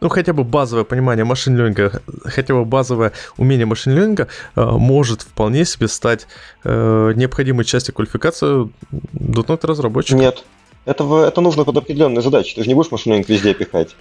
ну, 0.03 0.09
хотя 0.09 0.33
бы 0.33 0.43
базовое 0.43 0.83
понимание 0.83 1.23
машин 1.25 1.57
ленинга, 1.57 2.01
хотя 2.25 2.53
бы 2.53 2.65
базовое 2.65 3.13
умение 3.37 3.65
машин 3.65 3.95
ленинга 3.95 4.27
э, 4.55 4.61
может 4.61 5.21
вполне 5.21 5.65
себе 5.65 5.87
стать 5.87 6.27
э, 6.63 7.13
необходимой 7.15 7.65
частью 7.65 7.95
квалификации 7.95 8.69
.NET 9.13 9.65
разработчика. 9.65 10.17
Нет, 10.17 10.43
это, 10.85 11.03
это 11.23 11.39
нужно 11.41 11.63
под 11.63 11.77
определенные 11.77 12.21
задачи. 12.21 12.55
Ты 12.55 12.63
же 12.63 12.67
не 12.67 12.75
будешь 12.75 12.91
машин 12.91 13.23
везде 13.25 13.53
пихать. 13.53 13.95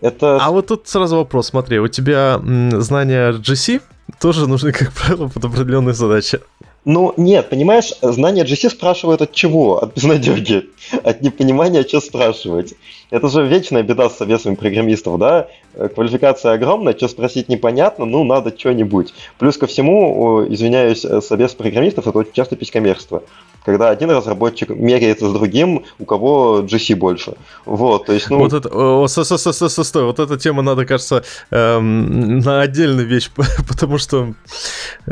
Это... 0.00 0.38
А 0.40 0.50
вот 0.50 0.68
тут 0.68 0.86
сразу 0.86 1.16
вопрос, 1.16 1.48
смотри, 1.48 1.80
у 1.80 1.88
тебя 1.88 2.40
знания 2.78 3.32
GC 3.32 3.82
тоже 4.20 4.46
нужны, 4.46 4.70
как 4.72 4.92
правило, 4.92 5.28
под 5.28 5.44
определенные 5.44 5.94
задачи. 5.94 6.40
Ну, 6.84 7.12
нет, 7.16 7.50
понимаешь, 7.50 7.92
знание 8.02 8.44
GC 8.44 8.70
спрашивают 8.70 9.20
от 9.20 9.32
чего? 9.32 9.82
От 9.82 9.94
безнадеги, 9.94 10.70
от 11.04 11.22
непонимания, 11.22 11.82
что 11.82 12.00
спрашивать. 12.00 12.74
Это 13.10 13.28
же 13.28 13.46
вечная 13.46 13.82
беда 13.82 14.10
с 14.10 14.16
совесами 14.16 14.54
программистов, 14.54 15.18
да? 15.18 15.48
Квалификация 15.94 16.52
огромная, 16.52 16.94
что 16.94 17.08
спросить 17.08 17.48
непонятно, 17.48 18.04
ну, 18.04 18.24
надо 18.24 18.52
что-нибудь. 18.56 19.14
Плюс 19.38 19.56
ко 19.56 19.66
всему, 19.66 20.44
извиняюсь, 20.48 21.00
совес 21.00 21.54
программистов 21.54 22.06
это 22.06 22.18
очень 22.18 22.32
часто 22.32 22.56
писькомерство 22.56 23.22
когда 23.68 23.90
один 23.90 24.10
разработчик 24.10 24.70
меряется 24.70 25.28
с 25.28 25.32
другим, 25.34 25.84
у 25.98 26.06
кого 26.06 26.60
GC 26.60 26.96
больше. 26.96 27.34
Вот, 27.66 28.06
то 28.06 28.14
есть, 28.14 28.30
ну... 28.30 28.38
Вот 28.38 28.54
это, 28.54 28.70
о, 28.72 29.06
стой, 29.08 29.26
стой, 29.26 29.38
стой, 29.52 29.84
стой, 29.84 30.04
вот 30.04 30.18
эта 30.18 30.38
тема 30.38 30.62
надо, 30.62 30.86
кажется, 30.86 31.22
эм, 31.50 32.38
на 32.38 32.62
отдельную 32.62 33.06
вещь, 33.06 33.30
потому 33.68 33.98
что 33.98 34.32
э, 35.06 35.10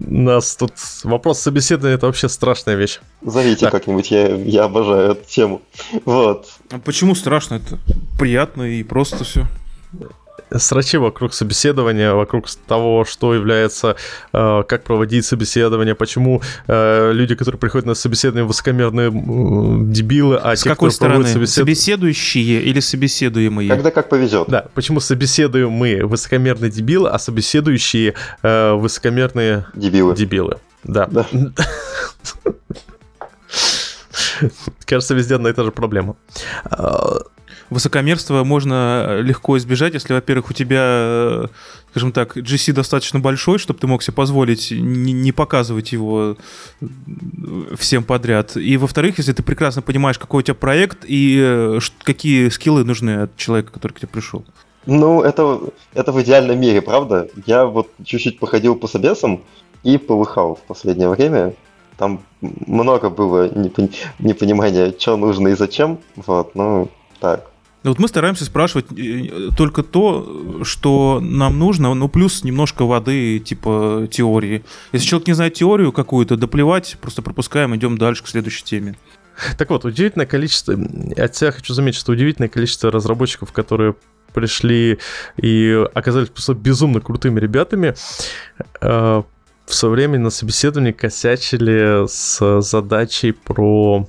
нас 0.00 0.56
тут 0.56 0.72
вопрос 1.04 1.38
собеседования 1.38 1.96
это 1.96 2.04
вообще 2.04 2.28
страшная 2.28 2.74
вещь. 2.74 3.00
Зовите 3.22 3.62
так. 3.62 3.72
как-нибудь, 3.72 4.10
я, 4.10 4.34
я 4.34 4.64
обожаю 4.64 4.97
эту 4.98 5.24
тему. 5.28 5.62
Вот. 6.04 6.48
А 6.70 6.78
почему 6.78 7.14
страшно? 7.14 7.56
Это 7.56 7.78
приятно 8.18 8.62
и 8.62 8.82
просто 8.82 9.24
все 9.24 9.46
срачи 10.56 10.96
вокруг 10.96 11.34
собеседования, 11.34 12.12
вокруг 12.14 12.46
того, 12.66 13.04
что 13.04 13.34
является, 13.34 13.96
э, 14.32 14.62
как 14.66 14.84
проводить 14.84 15.24
собеседование, 15.24 15.94
почему 15.94 16.42
э, 16.66 17.12
люди, 17.12 17.34
которые 17.34 17.58
приходят 17.58 17.86
на 17.86 17.94
собеседование, 17.94 18.44
высокомерные 18.44 19.08
э, 19.08 19.92
дебилы, 19.92 20.36
а 20.36 20.56
С 20.56 20.62
те, 20.62 20.70
какой 20.70 20.90
стороны? 20.90 21.26
Собесед... 21.26 21.54
Собеседующие 21.54 22.62
или 22.62 22.80
собеседуемые? 22.80 23.68
Когда 23.68 23.90
как 23.90 24.08
повезет. 24.08 24.48
Да, 24.48 24.66
почему 24.74 25.00
собеседуем 25.00 25.70
мы 25.70 26.04
высокомерные 26.04 26.70
дебилы, 26.70 27.10
а 27.10 27.18
собеседующие 27.18 28.14
э, 28.42 28.72
высокомерные 28.72 29.66
дебилы. 29.74 30.14
дебилы. 30.14 30.58
Да. 30.84 31.06
да. 31.10 31.26
Кажется, 34.84 35.14
везде 35.14 35.36
одна 35.36 35.50
и 35.50 35.52
та 35.52 35.64
же 35.64 35.72
проблема 35.72 36.16
высокомерства 37.70 38.44
можно 38.44 39.20
легко 39.20 39.58
избежать, 39.58 39.94
если, 39.94 40.14
во-первых, 40.14 40.50
у 40.50 40.54
тебя, 40.54 40.82
э, 40.82 41.46
скажем 41.90 42.12
так, 42.12 42.36
GC 42.36 42.72
достаточно 42.72 43.20
большой, 43.20 43.58
чтобы 43.58 43.78
ты 43.78 43.86
мог 43.86 44.02
себе 44.02 44.14
позволить 44.14 44.70
не 44.70 45.32
показывать 45.32 45.92
его 45.92 46.36
всем 47.76 48.04
подряд. 48.04 48.56
И, 48.56 48.76
во-вторых, 48.76 49.18
если 49.18 49.32
ты 49.32 49.42
прекрасно 49.42 49.82
понимаешь, 49.82 50.18
какой 50.18 50.40
у 50.40 50.42
тебя 50.42 50.54
проект 50.54 51.04
и 51.06 51.38
э, 51.40 51.78
какие 52.02 52.48
скиллы 52.48 52.84
нужны 52.84 53.22
от 53.22 53.36
человека, 53.36 53.72
который 53.72 53.92
к 53.92 54.00
тебе 54.00 54.08
пришел. 54.08 54.44
Ну, 54.86 55.22
это, 55.22 55.60
это 55.92 56.12
в 56.12 56.22
идеальном 56.22 56.58
мире, 56.58 56.80
правда? 56.80 57.28
Я 57.46 57.66
вот 57.66 57.88
чуть-чуть 58.04 58.38
походил 58.38 58.74
по 58.74 58.86
собесам 58.86 59.42
и 59.82 59.98
повыхал 59.98 60.54
в 60.54 60.60
последнее 60.60 61.10
время. 61.10 61.54
Там 61.98 62.22
много 62.40 63.10
было 63.10 63.50
непонимания, 63.52 64.94
что 64.96 65.16
нужно 65.16 65.48
и 65.48 65.54
зачем. 65.54 65.98
Вот, 66.16 66.54
ну, 66.54 66.88
так. 67.20 67.50
Вот 67.84 67.98
мы 67.98 68.08
стараемся 68.08 68.44
спрашивать 68.44 68.86
э, 68.96 69.50
только 69.56 69.82
то, 69.82 70.62
что 70.62 71.20
нам 71.20 71.58
нужно, 71.58 71.94
ну 71.94 72.08
плюс 72.08 72.44
немножко 72.44 72.84
воды, 72.84 73.38
типа 73.38 74.08
теории. 74.10 74.64
Если 74.92 75.06
человек 75.06 75.28
не 75.28 75.34
знает 75.34 75.54
теорию 75.54 75.92
какую-то, 75.92 76.36
доплевать, 76.36 76.96
просто 77.00 77.22
пропускаем, 77.22 77.74
идем 77.74 77.98
дальше 77.98 78.24
к 78.24 78.28
следующей 78.28 78.64
теме. 78.64 78.96
Так 79.56 79.70
вот, 79.70 79.84
удивительное 79.84 80.26
количество, 80.26 80.74
от 80.74 81.36
себя 81.36 81.52
хочу 81.52 81.72
заметить, 81.72 81.98
что 81.98 82.12
удивительное 82.12 82.48
количество 82.48 82.90
разработчиков, 82.90 83.52
которые 83.52 83.94
пришли 84.34 84.98
и 85.36 85.86
оказались 85.94 86.28
просто 86.28 86.54
безумно 86.54 87.00
крутыми 87.00 87.40
ребятами, 87.40 87.94
э, 88.80 89.22
в 89.68 89.74
свое 89.74 89.92
время 89.94 90.18
на 90.18 90.30
собеседовании 90.30 90.92
косячили 90.92 92.06
с 92.08 92.60
задачей 92.62 93.32
про 93.32 94.06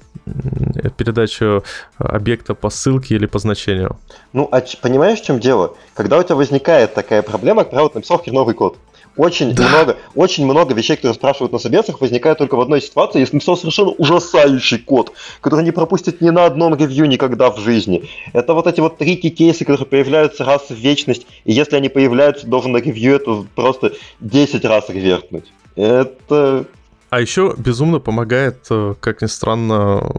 передачу 0.98 1.64
объекта 1.98 2.54
по 2.54 2.70
ссылке 2.70 3.16
или 3.16 3.26
по 3.26 3.40
значению. 3.40 3.98
Ну, 4.34 4.48
а 4.52 4.64
понимаешь, 4.82 5.20
в 5.20 5.26
чем 5.26 5.40
дело? 5.40 5.76
Когда 5.96 6.18
у 6.18 6.24
тебя 6.24 6.36
возникает 6.36 6.94
такая 6.94 7.22
проблема, 7.22 7.64
как 7.64 7.72
правило, 7.72 7.92
написал 7.94 8.20
хреновый 8.20 8.56
код. 8.56 8.78
Очень 9.20 9.54
да. 9.54 9.68
много, 9.68 9.98
очень 10.16 10.46
много 10.46 10.74
вещей, 10.74 10.96
которые 10.96 11.14
спрашивают 11.14 11.52
на 11.52 11.60
собесах, 11.60 12.00
возникает 12.00 12.38
только 12.38 12.56
в 12.56 12.62
одной 12.62 12.82
ситуации, 12.82 13.20
если 13.20 13.36
написал 13.36 13.58
совершенно 13.58 13.90
ужасающий 13.90 14.78
код, 14.78 15.12
который 15.42 15.66
не 15.66 15.72
пропустит 15.72 16.22
ни 16.22 16.30
на 16.30 16.46
одном 16.46 16.74
ревью 16.74 17.06
никогда 17.06 17.52
в 17.52 17.60
жизни. 17.60 18.10
Это 18.32 18.54
вот 18.54 18.66
эти 18.66 18.80
вот 18.80 18.98
tricky 18.98 19.28
кейсы, 19.28 19.66
которые 19.66 19.88
появляются 19.88 20.46
раз 20.46 20.70
в 20.70 20.74
вечность, 20.74 21.28
и 21.44 21.52
если 21.52 21.76
они 21.76 21.90
появляются, 21.90 22.48
должен 22.48 22.72
на 22.72 22.78
ревью 22.78 23.14
это 23.14 23.46
просто 23.56 23.92
10 24.22 24.64
раз 24.64 24.88
ревертнуть. 24.88 25.52
Это 25.76 26.66
а 27.10 27.20
еще 27.20 27.56
безумно 27.58 28.00
помогает, 28.00 28.68
э, 28.70 28.94
как 29.02 29.22
ни 29.22 29.28
странно, 29.28 30.10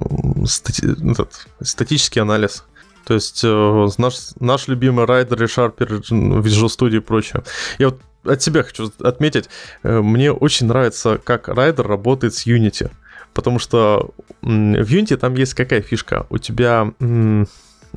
стати... 0.45 0.85
этот, 1.11 1.47
статический 1.63 2.21
анализ. 2.21 2.65
То 3.07 3.15
есть 3.15 3.41
э, 3.45 3.89
наш, 3.97 4.15
наш 4.41 4.69
любимый 4.69 5.07
Rider, 5.07 5.43
ReSharper, 5.43 6.03
Visual 6.43 6.67
Studio 6.67 6.97
и 6.97 7.01
прочее. 7.01 7.45
Я 7.79 7.91
вот 7.91 8.01
от 8.25 8.43
себя 8.43 8.63
хочу 8.63 8.91
отметить, 9.01 9.49
э, 9.83 10.01
мне 10.01 10.33
очень 10.33 10.67
нравится, 10.67 11.21
как 11.23 11.49
Rider 11.49 11.87
работает 11.87 12.35
с 12.35 12.47
Unity. 12.47 12.91
Потому 13.35 13.59
что 13.59 14.11
в 14.43 14.47
Unity 14.47 15.17
там 15.17 15.35
есть 15.35 15.55
какая 15.55 15.83
фишка? 15.83 16.27
У 16.31 16.39
тебя 16.39 16.93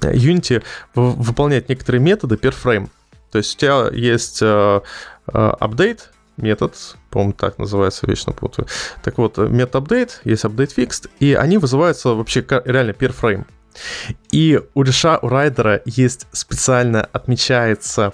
Unity 0.02 0.64
выполняет 0.94 1.70
некоторые 1.70 2.02
методы 2.02 2.36
per 2.36 2.54
frame. 2.54 2.90
То 3.32 3.40
есть 3.40 3.56
у 3.56 3.60
тебя 3.60 3.90
есть 3.92 4.42
update, 4.42 6.00
метод, 6.38 6.76
по-моему, 7.10 7.34
так 7.34 7.58
называется, 7.58 8.06
вечно 8.08 8.32
путаю. 8.32 8.68
Так 9.04 9.18
вот, 9.18 9.38
метод 9.38 9.84
update, 9.84 10.12
есть 10.24 10.46
update 10.46 10.76
fixed, 10.76 11.10
и 11.20 11.34
они 11.34 11.58
вызываются 11.58 12.10
вообще 12.10 12.46
реально 12.66 12.92
per 12.92 13.14
frame. 13.20 13.46
И 14.32 14.62
у 14.76 14.84
реша, 14.84 15.18
у 15.24 15.30
райдера 15.30 15.82
есть 15.86 16.28
специально 16.32 17.04
отмечается 17.06 18.14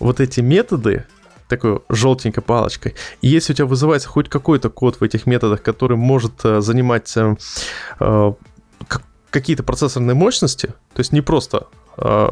вот 0.00 0.18
эти 0.18 0.40
методы, 0.40 1.06
такой 1.48 1.80
желтенькой 1.88 2.42
палочкой. 2.42 2.94
И 3.22 3.28
если 3.28 3.52
у 3.52 3.56
тебя 3.56 3.66
вызывается 3.66 4.08
хоть 4.08 4.28
какой-то 4.28 4.70
код 4.70 4.96
в 5.00 5.02
этих 5.02 5.26
методах, 5.26 5.62
который 5.62 5.96
может 5.96 6.44
э, 6.44 6.60
занимать 6.60 7.16
э, 7.16 7.36
э, 8.00 8.32
какие-то 9.30 9.62
процессорные 9.62 10.14
мощности, 10.14 10.66
то 10.66 11.00
есть 11.00 11.12
не 11.12 11.20
просто 11.20 11.66
э, 11.98 12.26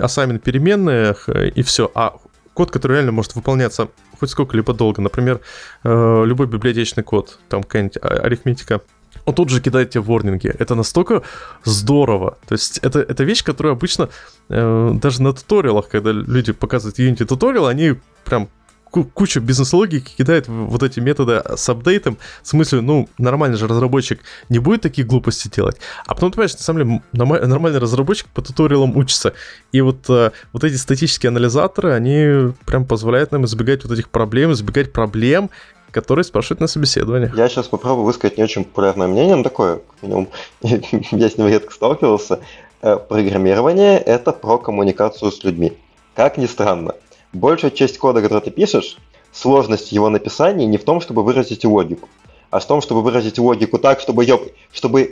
ассаймен 0.00 0.38
переменных 0.38 1.28
и 1.28 1.62
все, 1.62 1.90
а 1.94 2.16
код, 2.54 2.70
который 2.70 2.94
реально 2.94 3.12
может 3.12 3.34
выполняться 3.34 3.88
хоть 4.18 4.30
сколько-либо 4.30 4.74
долго. 4.74 5.00
Например, 5.00 5.40
любой 5.84 6.48
библиотечный 6.48 7.04
код, 7.04 7.38
там 7.48 7.62
какая-нибудь 7.62 7.98
арифметика, 8.02 8.80
он 9.28 9.34
тут 9.34 9.50
же 9.50 9.60
кидает 9.60 9.90
тебе 9.90 10.00
ворнинги. 10.00 10.48
Это 10.58 10.74
настолько 10.74 11.22
здорово. 11.64 12.38
То 12.48 12.54
есть 12.54 12.78
это, 12.78 13.00
это 13.00 13.24
вещь, 13.24 13.44
которую 13.44 13.72
обычно 13.72 14.08
э, 14.48 14.90
даже 14.94 15.22
на 15.22 15.34
туториалах, 15.34 15.90
когда 15.90 16.12
люди 16.12 16.52
показывают 16.52 16.98
Unity 16.98 17.26
туториал, 17.26 17.66
они 17.66 17.96
прям 18.24 18.48
кучу 18.90 19.40
бизнес-логики 19.40 20.16
кидает 20.16 20.48
вот 20.48 20.82
эти 20.82 20.98
методы 21.00 21.42
с 21.56 21.68
апдейтом, 21.68 22.16
в 22.42 22.48
смысле, 22.48 22.80
ну, 22.80 23.06
нормальный 23.18 23.58
же 23.58 23.68
разработчик 23.68 24.20
не 24.48 24.60
будет 24.60 24.80
такие 24.80 25.06
глупости 25.06 25.48
делать. 25.54 25.76
А 26.06 26.14
потом, 26.14 26.30
ты 26.30 26.36
понимаешь, 26.36 26.54
на 26.54 26.60
самом 26.60 27.02
деле, 27.12 27.46
нормальный 27.46 27.78
разработчик 27.78 28.28
по 28.28 28.40
туториалам 28.40 28.96
учится. 28.96 29.34
И 29.72 29.82
вот, 29.82 30.08
э, 30.08 30.30
вот 30.54 30.64
эти 30.64 30.76
статические 30.76 31.28
анализаторы, 31.28 31.92
они 31.92 32.54
прям 32.64 32.86
позволяют 32.86 33.30
нам 33.30 33.44
избегать 33.44 33.84
вот 33.84 33.92
этих 33.92 34.08
проблем, 34.08 34.52
избегать 34.52 34.90
проблем, 34.90 35.50
которые 35.90 36.24
спрашивают 36.24 36.60
на 36.60 36.66
собеседовании. 36.66 37.30
Я 37.36 37.48
сейчас 37.48 37.68
попробую 37.68 38.04
высказать 38.04 38.38
не 38.38 38.44
очень 38.44 38.64
популярное 38.64 39.06
мнение, 39.06 39.36
но 39.36 39.42
такое, 39.42 39.80
я 40.62 41.28
с 41.28 41.38
ним 41.38 41.48
редко 41.48 41.72
сталкивался. 41.72 42.40
Э, 42.82 42.96
программирование— 42.96 43.98
это 44.06 44.32
про 44.32 44.58
коммуникацию 44.58 45.32
с 45.32 45.42
людьми. 45.44 45.76
Как 46.14 46.36
ни 46.36 46.46
странно, 46.46 46.94
Большая 47.32 47.70
часть 47.70 47.98
кода, 47.98 48.22
который 48.22 48.40
ты 48.40 48.50
пишешь, 48.50 48.96
сложность 49.32 49.92
его 49.92 50.08
написания 50.08 50.66
не 50.66 50.78
в 50.78 50.84
том, 50.84 51.00
чтобы 51.00 51.22
выразить 51.22 51.64
логику, 51.64 52.08
а 52.50 52.58
в 52.58 52.66
том, 52.66 52.80
чтобы 52.80 53.02
выразить 53.02 53.38
логику 53.38 53.78
так, 53.78 54.00
чтобы 54.00 54.24
ее... 54.24 54.40
Чтобы, 54.72 55.08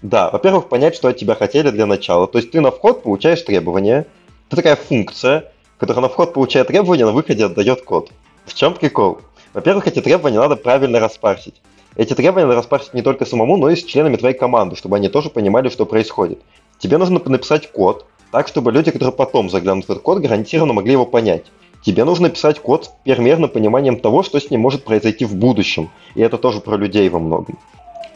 да, 0.00 0.30
во-первых, 0.30 0.68
понять, 0.68 0.94
что 0.94 1.08
от 1.08 1.18
тебя 1.18 1.34
хотели 1.34 1.70
для 1.70 1.84
начала. 1.84 2.26
То 2.26 2.38
есть 2.38 2.50
ты 2.50 2.60
на 2.60 2.70
вход 2.70 3.02
получаешь 3.02 3.42
требования, 3.42 4.06
это 4.46 4.56
такая 4.56 4.76
функция, 4.76 5.52
которая 5.76 6.02
на 6.02 6.08
вход 6.08 6.32
получает 6.32 6.68
требования, 6.68 7.04
на 7.04 7.12
выходе 7.12 7.44
отдает 7.44 7.82
код. 7.82 8.10
В 8.46 8.54
чем 8.54 8.72
прикол? 8.72 9.18
Во-первых, 9.58 9.88
эти 9.88 10.00
требования 10.00 10.38
надо 10.38 10.54
правильно 10.54 11.00
распарсить. 11.00 11.60
Эти 11.96 12.14
требования 12.14 12.46
надо 12.46 12.58
распарсить 12.58 12.94
не 12.94 13.02
только 13.02 13.24
самому, 13.24 13.56
но 13.56 13.70
и 13.70 13.74
с 13.74 13.82
членами 13.82 14.14
твоей 14.14 14.36
команды, 14.36 14.76
чтобы 14.76 14.94
они 14.94 15.08
тоже 15.08 15.30
понимали, 15.30 15.68
что 15.68 15.84
происходит. 15.84 16.38
Тебе 16.78 16.96
нужно 16.96 17.20
написать 17.24 17.72
код, 17.72 18.06
так, 18.30 18.46
чтобы 18.46 18.70
люди, 18.70 18.92
которые 18.92 19.12
потом 19.12 19.50
заглянут 19.50 19.86
в 19.86 19.90
этот 19.90 20.04
код, 20.04 20.20
гарантированно 20.20 20.74
могли 20.74 20.92
его 20.92 21.04
понять. 21.06 21.46
Тебе 21.82 22.04
нужно 22.04 22.30
писать 22.30 22.60
код 22.60 22.84
с 22.84 22.90
примерно 23.02 23.48
пониманием 23.48 23.98
того, 23.98 24.22
что 24.22 24.38
с 24.38 24.48
ним 24.48 24.60
может 24.60 24.84
произойти 24.84 25.24
в 25.24 25.34
будущем. 25.34 25.90
И 26.14 26.20
это 26.20 26.38
тоже 26.38 26.60
про 26.60 26.76
людей 26.76 27.08
во 27.08 27.18
многом. 27.18 27.58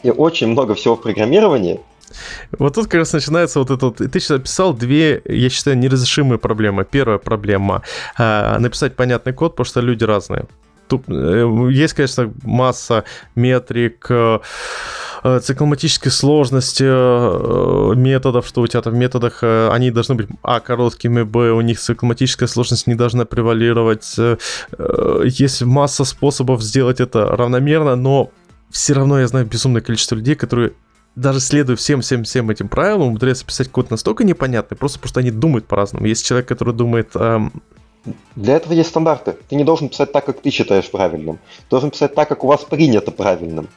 И 0.01 0.11
очень 0.11 0.47
много 0.47 0.75
всего 0.75 0.95
в 0.95 1.01
программировании. 1.01 1.81
Вот 2.57 2.75
тут 2.75 2.85
как 2.85 2.99
раз 2.99 3.11
начинается 3.11 3.59
вот 3.59 3.69
это 3.69 3.87
вот. 3.87 3.97
Ты 3.97 4.19
сейчас 4.21 4.39
описал 4.39 4.73
две, 4.73 5.21
я 5.25 5.49
считаю, 5.49 5.77
неразрешимые 5.77 6.39
проблемы. 6.39 6.85
Первая 6.85 7.17
проблема 7.17 7.81
э, 8.17 8.59
написать 8.59 8.95
понятный 8.95 9.33
код, 9.33 9.51
потому 9.51 9.65
что 9.65 9.81
люди 9.81 10.05
разные. 10.05 10.45
Э, 10.91 11.69
есть, 11.71 11.93
конечно, 11.93 12.33
масса 12.43 13.03
метрик, 13.35 14.05
э, 14.09 14.39
Э, 15.25 15.39
цикломатической 15.39 16.11
сложности 16.11 16.83
методов, 17.95 18.45
что 18.45 18.61
у 18.61 18.67
тебя 18.67 18.81
там 18.81 18.93
в 18.93 18.97
методах 18.97 19.41
они 19.41 19.89
должны 19.89 20.15
быть, 20.15 20.27
а, 20.41 20.59
короткими, 20.59 21.23
б, 21.23 21.51
у 21.51 21.61
них 21.61 21.79
цикломатическая 21.79 22.47
сложность 22.47 22.87
не 22.87 22.95
должна 22.95 23.23
превалировать. 23.23 24.17
Есть 25.23 25.61
масса 25.61 26.03
способов 26.03 26.61
сделать 26.61 26.99
это 26.99 27.25
равномерно, 27.25 27.95
но 27.95 28.31
все 28.69 28.93
равно 28.93 29.17
я 29.17 29.27
знаю 29.27 29.45
безумное 29.45 29.81
количество 29.81 30.15
людей, 30.15 30.35
которые 30.35 30.73
даже 31.15 31.39
следуя 31.39 31.77
всем-всем-всем 31.77 32.49
этим 32.49 32.67
правилам, 32.67 33.09
умудряются 33.09 33.45
писать 33.45 33.69
код 33.69 33.91
настолько 33.91 34.25
непонятный, 34.25 34.75
просто 34.75 34.99
потому 34.99 35.09
что 35.09 35.19
они 35.21 35.31
думают 35.31 35.67
по-разному. 35.67 36.05
Есть 36.05 36.25
человек, 36.25 36.49
который 36.49 36.73
думает, 36.73 37.11
эм... 37.15 37.61
Для 38.35 38.55
этого 38.55 38.73
есть 38.73 38.89
стандарты. 38.89 39.35
Ты 39.49 39.55
не 39.55 39.63
должен 39.63 39.89
писать 39.89 40.11
так, 40.11 40.25
как 40.25 40.41
ты 40.41 40.49
считаешь 40.49 40.89
правильным. 40.89 41.35
Ты 41.35 41.69
должен 41.69 41.91
писать 41.91 42.15
так, 42.15 42.27
как 42.27 42.43
у 42.43 42.47
вас 42.47 42.63
принято 42.63 43.11
правильным. 43.11 43.67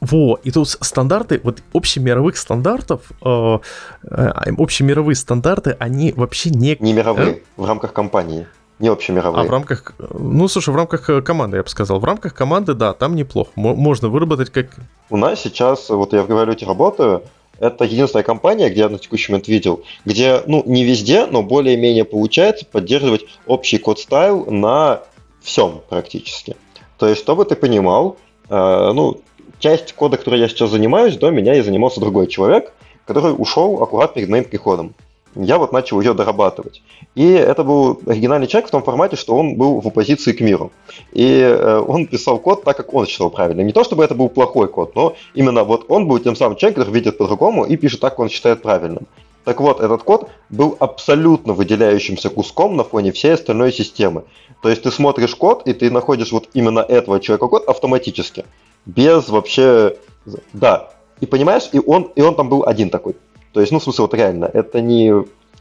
Во, 0.00 0.38
и 0.42 0.50
тут 0.50 0.68
стандарты, 0.68 1.40
вот 1.42 1.62
общемировых 1.74 2.36
стандартов, 2.36 3.10
э, 3.24 3.58
э, 4.04 4.30
общемировые 4.56 5.16
стандарты, 5.16 5.76
они 5.78 6.12
вообще 6.12 6.50
не... 6.50 6.76
Не 6.80 6.92
мировые, 6.92 7.30
э? 7.30 7.38
в 7.56 7.66
рамках 7.66 7.92
компании. 7.92 8.46
Не 8.78 8.88
общемировые. 8.88 9.44
А 9.44 9.46
в 9.46 9.50
рамках... 9.50 9.92
Ну, 9.98 10.48
слушай, 10.48 10.70
в 10.70 10.76
рамках 10.76 11.10
э, 11.10 11.20
команды, 11.20 11.58
я 11.58 11.62
бы 11.62 11.68
сказал. 11.68 11.98
В 11.98 12.04
рамках 12.04 12.34
команды, 12.34 12.74
да, 12.74 12.94
там 12.94 13.14
неплохо. 13.14 13.50
Можно 13.56 14.08
выработать 14.08 14.50
как... 14.50 14.68
У 15.10 15.16
нас 15.16 15.40
сейчас, 15.40 15.90
вот 15.90 16.12
я 16.14 16.22
в 16.22 16.28
Гравалюте 16.28 16.64
работаю, 16.66 17.22
это 17.60 17.84
единственная 17.84 18.24
компания, 18.24 18.70
где 18.70 18.80
я 18.80 18.88
на 18.88 18.98
текущий 18.98 19.30
момент 19.30 19.46
видел, 19.46 19.84
где, 20.04 20.42
ну, 20.46 20.62
не 20.66 20.82
везде, 20.84 21.26
но 21.26 21.42
более-менее 21.42 22.04
получается 22.04 22.64
поддерживать 22.64 23.26
общий 23.46 23.78
code 23.78 24.08
style 24.08 24.46
на 24.46 25.02
всем 25.42 25.82
практически. 25.88 26.56
То 26.98 27.06
есть, 27.06 27.20
чтобы 27.20 27.44
ты 27.44 27.56
понимал, 27.56 28.16
э, 28.48 28.92
ну, 28.94 29.20
часть 29.58 29.92
кода, 29.92 30.16
которой 30.16 30.40
я 30.40 30.48
сейчас 30.48 30.70
занимаюсь, 30.70 31.16
до 31.16 31.30
меня 31.30 31.54
и 31.54 31.60
занимался 31.60 32.00
другой 32.00 32.26
человек, 32.26 32.72
который 33.06 33.34
ушел 33.36 33.82
аккурат 33.82 34.14
перед 34.14 34.28
моим 34.28 34.44
приходом. 34.44 34.94
Я 35.34 35.58
вот 35.58 35.72
начал 35.72 36.00
ее 36.00 36.12
дорабатывать. 36.12 36.82
И 37.14 37.30
это 37.30 37.62
был 37.62 38.00
оригинальный 38.06 38.46
человек 38.46 38.68
в 38.68 38.72
том 38.72 38.82
формате, 38.82 39.16
что 39.16 39.36
он 39.36 39.56
был 39.56 39.80
в 39.80 39.86
оппозиции 39.86 40.32
к 40.32 40.40
миру. 40.40 40.72
И 41.12 41.40
э, 41.40 41.78
он 41.86 42.06
писал 42.06 42.38
код 42.38 42.64
так, 42.64 42.76
как 42.76 42.92
он 42.92 43.06
считал 43.06 43.30
правильно. 43.30 43.60
Не 43.60 43.72
то, 43.72 43.84
чтобы 43.84 44.04
это 44.04 44.14
был 44.14 44.28
плохой 44.28 44.68
код, 44.68 44.94
но 44.96 45.14
именно 45.34 45.62
вот 45.64 45.86
он 45.88 46.08
был 46.08 46.18
тем 46.18 46.34
самым 46.34 46.56
человеком, 46.56 46.82
который 46.82 46.94
видит 46.94 47.18
по-другому 47.18 47.64
и 47.64 47.76
пишет 47.76 48.00
так, 48.00 48.12
как 48.12 48.20
он 48.20 48.28
считает 48.28 48.62
правильным. 48.62 49.06
Так 49.44 49.60
вот, 49.60 49.80
этот 49.80 50.02
код 50.02 50.28
был 50.50 50.76
абсолютно 50.80 51.54
выделяющимся 51.54 52.28
куском 52.28 52.76
на 52.76 52.84
фоне 52.84 53.10
всей 53.12 53.34
остальной 53.34 53.72
системы. 53.72 54.24
То 54.62 54.68
есть 54.68 54.82
ты 54.82 54.90
смотришь 54.90 55.34
код, 55.34 55.66
и 55.66 55.72
ты 55.72 55.90
находишь 55.90 56.32
вот 56.32 56.48
именно 56.52 56.80
этого 56.80 57.20
человека 57.20 57.48
код 57.48 57.68
автоматически 57.68 58.44
без 58.84 59.28
вообще... 59.28 59.96
Да, 60.52 60.90
и 61.20 61.26
понимаешь, 61.26 61.68
и 61.72 61.80
он, 61.84 62.10
и 62.14 62.20
он 62.20 62.34
там 62.34 62.48
был 62.48 62.64
один 62.66 62.90
такой. 62.90 63.16
То 63.52 63.60
есть, 63.60 63.72
ну, 63.72 63.78
в 63.78 63.82
смысле, 63.82 64.02
вот 64.02 64.14
реально, 64.14 64.50
это 64.52 64.80
не, 64.80 65.12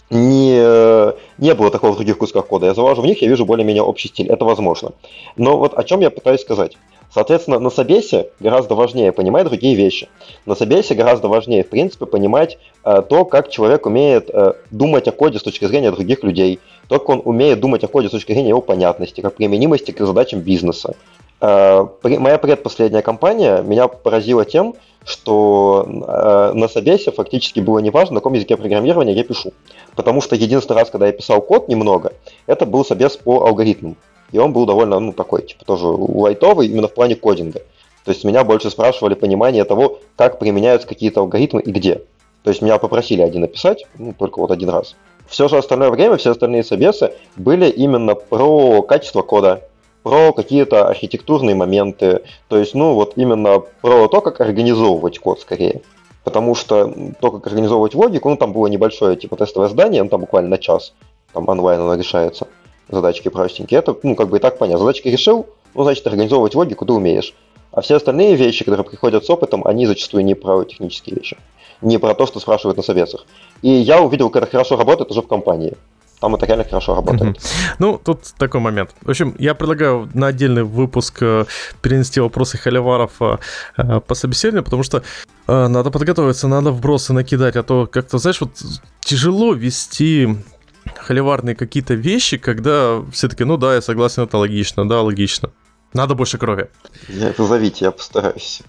не, 0.10 1.14
не 1.38 1.54
было 1.56 1.72
такого 1.72 1.94
в 1.94 1.96
других 1.96 2.18
кусках 2.18 2.48
кода. 2.48 2.68
Я 2.68 2.74
залажу 2.74 3.02
в 3.02 3.06
них, 3.06 3.22
я 3.22 3.28
вижу 3.28 3.46
более-менее 3.46 3.84
общий 3.84 4.10
стиль. 4.10 4.30
Это 4.30 4.46
возможно. 4.46 4.92
Но 5.38 5.58
вот 5.58 5.78
о 5.78 5.84
чем 5.84 6.02
я 6.02 6.10
пытаюсь 6.10 6.42
сказать. 6.42 6.78
Соответственно, 7.12 7.60
на 7.60 7.70
собесе 7.70 8.30
гораздо 8.40 8.76
важнее 8.76 9.12
понимать 9.12 9.46
другие 9.46 9.76
вещи. 9.76 10.10
На 10.46 10.56
собесе 10.56 10.94
гораздо 10.94 11.28
важнее, 11.28 11.64
в 11.64 11.70
принципе, 11.70 12.06
понимать 12.06 12.60
э, 12.84 13.02
то, 13.08 13.26
как 13.26 13.50
человек 13.50 13.88
умеет 13.88 14.30
э, 14.30 14.54
думать 14.70 15.08
о 15.08 15.12
коде 15.12 15.40
с 15.40 15.44
точки 15.44 15.66
зрения 15.66 15.92
других 15.92 16.24
людей, 16.24 16.60
то, 16.90 16.98
как 16.98 17.08
он 17.10 17.22
умеет 17.24 17.60
думать 17.60 17.84
о 17.84 17.88
коде 17.88 18.08
с 18.08 18.12
точки 18.12 18.34
зрения 18.34 18.50
его 18.50 18.62
понятности, 18.62 19.22
как 19.22 19.36
применимости 19.36 19.92
к 19.92 20.06
задачам 20.06 20.40
бизнеса. 20.40 20.96
Э, 21.40 21.86
моя 22.04 22.40
предпоследняя 22.40 23.04
компания 23.04 23.62
меня 23.62 23.88
поразила 23.88 24.44
тем, 24.44 24.74
что 25.06 25.86
э, 25.88 26.52
на 26.54 26.68
собесе 26.68 27.12
фактически 27.12 27.60
было 27.60 27.78
неважно, 27.78 28.16
на 28.16 28.20
каком 28.20 28.34
языке 28.34 28.58
программирования 28.58 29.14
я 29.14 29.24
пишу. 29.24 29.54
Потому 29.96 30.20
что 30.20 30.36
единственный 30.36 30.78
раз, 30.78 30.90
когда 30.90 31.06
я 31.06 31.14
писал 31.14 31.42
код 31.42 31.70
немного, 31.70 32.12
это 32.48 32.66
был 32.66 32.84
собес 32.84 33.16
по 33.18 33.46
алгоритмам. 33.46 33.96
И 34.32 34.40
он 34.40 34.52
был 34.52 34.66
довольно, 34.66 35.00
ну, 35.00 35.14
такой, 35.14 35.44
типа, 35.44 35.66
тоже 35.66 35.86
лайтовый 35.86 36.68
именно 36.68 36.88
в 36.88 36.94
плане 36.94 37.16
кодинга. 37.16 37.62
То 38.04 38.12
есть 38.12 38.24
меня 38.24 38.44
больше 38.44 38.72
спрашивали 38.72 39.14
понимание 39.14 39.64
того, 39.64 40.00
как 40.16 40.40
применяются 40.40 40.88
какие-то 40.88 41.20
алгоритмы 41.22 41.62
и 41.62 41.72
где. 41.72 42.02
То 42.44 42.50
есть 42.50 42.64
меня 42.64 42.80
попросили 42.80 43.22
один 43.22 43.42
написать, 43.42 43.86
ну, 43.98 44.14
только 44.18 44.40
вот 44.40 44.50
один 44.50 44.70
раз. 44.70 44.96
Все 45.30 45.48
же 45.48 45.58
остальное 45.58 45.92
время, 45.92 46.18
все 46.18 46.32
остальные 46.32 46.64
собесы 46.64 47.14
были 47.36 47.70
именно 47.70 48.16
про 48.16 48.82
качество 48.82 49.22
кода, 49.22 49.64
про 50.04 50.34
какие-то 50.34 50.88
архитектурные 50.88 51.56
моменты, 51.56 52.24
то 52.48 52.58
есть, 52.58 52.74
ну, 52.74 52.94
вот 52.94 53.14
именно 53.16 53.60
про 53.60 54.08
то, 54.08 54.22
как 54.22 54.42
организовывать 54.42 55.20
код 55.20 55.40
скорее. 55.40 55.82
Потому 56.24 56.56
что 56.56 56.94
то, 57.20 57.32
как 57.32 57.48
организовывать 57.48 57.96
логику, 57.96 58.30
ну, 58.30 58.38
там 58.38 58.54
было 58.54 58.68
небольшое, 58.68 59.16
типа, 59.16 59.36
тестовое 59.36 59.70
здание, 59.70 60.04
ну, 60.04 60.10
там 60.10 60.22
буквально 60.22 60.50
на 60.50 60.58
час, 60.58 60.94
там 61.34 61.48
онлайн 61.48 61.80
оно 61.80 61.96
решается, 61.96 62.48
задачки 62.90 63.30
простенькие. 63.30 63.80
Это, 63.80 63.96
ну, 64.04 64.16
как 64.16 64.30
бы 64.30 64.38
и 64.38 64.40
так 64.40 64.58
понятно. 64.58 64.80
Задачки 64.80 65.08
решил, 65.08 65.48
ну, 65.76 65.84
значит, 65.84 66.06
организовывать 66.08 66.56
логику 66.56 66.86
ты 66.86 66.94
умеешь. 66.94 67.34
А 67.72 67.82
все 67.82 67.96
остальные 67.96 68.36
вещи, 68.36 68.66
которые 68.66 68.86
приходят 68.86 69.26
с 69.26 69.30
опытом, 69.30 69.66
они 69.66 69.86
зачастую 69.86 70.26
не 70.26 70.34
про 70.34 70.64
технические 70.66 71.16
вещи. 71.16 71.38
Не 71.82 71.98
про 71.98 72.16
то, 72.16 72.26
что 72.26 72.40
спрашивают 72.40 72.78
на 72.78 72.84
советах. 72.84 73.26
И 73.62 73.70
я 73.70 74.01
увидел, 74.01 74.30
как 74.30 74.43
это 74.43 74.51
хорошо 74.51 74.78
работает 74.78 75.12
уже 75.12 75.22
в 75.22 75.28
компании. 75.28 75.74
Там 76.20 76.36
это 76.36 76.45
реально 76.45 76.66
хорошо 76.66 76.95
работает. 76.95 77.38
Mm-hmm. 77.38 77.76
Ну, 77.80 77.97
тут 78.03 78.24
такой 78.38 78.60
момент. 78.60 78.91
В 79.01 79.10
общем, 79.10 79.36
я 79.39 79.55
предлагаю 79.55 80.10
на 80.14 80.28
отдельный 80.28 80.64
выпуск 80.64 81.20
э, 81.22 81.45
перенести 81.82 82.20
вопросы 82.20 82.57
холиваров 82.57 83.12
э, 83.22 83.38
э, 83.78 84.01
по 84.01 84.16
собеседованию, 84.16 84.64
потому 84.64 84.84
что 84.84 85.03
надо 85.47 85.89
подготовиться, 85.89 86.47
надо 86.47 86.70
вбросы 86.72 87.12
накидать, 87.12 87.55
а 87.55 87.64
то 87.64 87.88
как-то, 87.88 88.20
знаешь, 88.20 88.39
вот 88.39 88.51
тяжело 88.99 89.53
вести 89.53 90.28
холиварные 90.95 91.55
какие-то 91.55 91.95
вещи, 91.95 92.38
когда 92.38 93.01
все 93.12 93.30
таки 93.30 93.45
ну 93.45 93.57
да, 93.57 93.74
я 93.74 93.82
согласен, 93.82 94.24
это 94.24 94.38
логично, 94.38 94.88
да, 94.88 95.01
логично. 95.01 95.49
Надо 95.93 96.14
больше 96.14 96.38
крови. 96.38 96.70
Я 97.07 97.30
это 97.30 97.45
зовите, 97.45 97.86
я 97.86 97.91
постараюсь. 97.91 98.62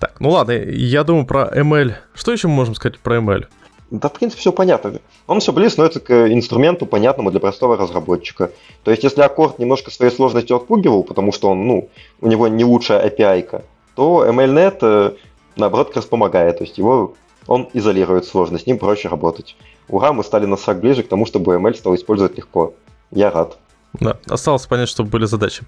Так, 0.00 0.20
ну 0.20 0.30
ладно, 0.30 0.52
я 0.52 1.04
думаю 1.04 1.26
про 1.26 1.48
ML. 1.54 1.94
Что 2.14 2.32
еще 2.32 2.48
мы 2.48 2.54
можем 2.54 2.74
сказать 2.74 2.98
про 2.98 3.18
ML? 3.18 3.46
Да, 3.90 4.08
в 4.08 4.12
принципе, 4.12 4.40
все 4.40 4.52
понятно. 4.52 5.00
Он 5.28 5.38
все 5.38 5.52
ближе 5.52 5.70
становится 5.70 6.00
к 6.00 6.32
инструменту, 6.32 6.86
понятному 6.86 7.30
для 7.30 7.38
простого 7.38 7.76
разработчика. 7.76 8.50
То 8.82 8.90
есть, 8.90 9.04
если 9.04 9.20
аккорд 9.22 9.58
немножко 9.58 9.90
своей 9.90 10.10
сложностью 10.10 10.56
отпугивал, 10.56 11.04
потому 11.04 11.32
что 11.32 11.50
он, 11.50 11.66
ну, 11.66 11.88
у 12.20 12.26
него 12.26 12.48
не 12.48 12.64
лучшая 12.64 13.08
API, 13.08 13.62
то 13.94 14.26
MLNet, 14.26 14.78
э, 14.80 15.12
наоборот, 15.54 15.88
как 15.88 15.96
раз 15.96 16.06
помогает. 16.06 16.58
То 16.58 16.64
есть, 16.64 16.78
его 16.78 17.14
он 17.46 17.68
изолирует 17.72 18.24
сложность, 18.24 18.64
с 18.64 18.66
ним 18.66 18.78
проще 18.78 19.08
работать. 19.08 19.56
Ура, 19.88 20.12
мы 20.12 20.24
стали 20.24 20.46
на 20.46 20.56
шаг 20.56 20.80
ближе 20.80 21.02
к 21.02 21.08
тому, 21.08 21.26
чтобы 21.26 21.54
ML 21.54 21.74
стал 21.74 21.94
использовать 21.94 22.36
легко. 22.36 22.74
Я 23.12 23.30
рад. 23.30 23.56
Да, 24.00 24.18
осталось 24.28 24.66
понять, 24.66 24.88
чтобы 24.88 25.10
были 25.10 25.26
задачи. 25.26 25.62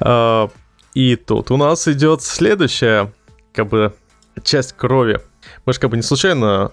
А, 0.00 0.50
и 0.94 1.16
тут 1.16 1.50
у 1.50 1.56
нас 1.56 1.88
идет 1.88 2.22
следующая, 2.22 3.12
как 3.52 3.68
бы, 3.68 3.94
часть 4.42 4.74
крови. 4.74 5.20
Мы 5.64 5.72
же 5.72 5.80
как 5.80 5.90
бы 5.90 5.96
не 5.96 6.02
случайно 6.02 6.70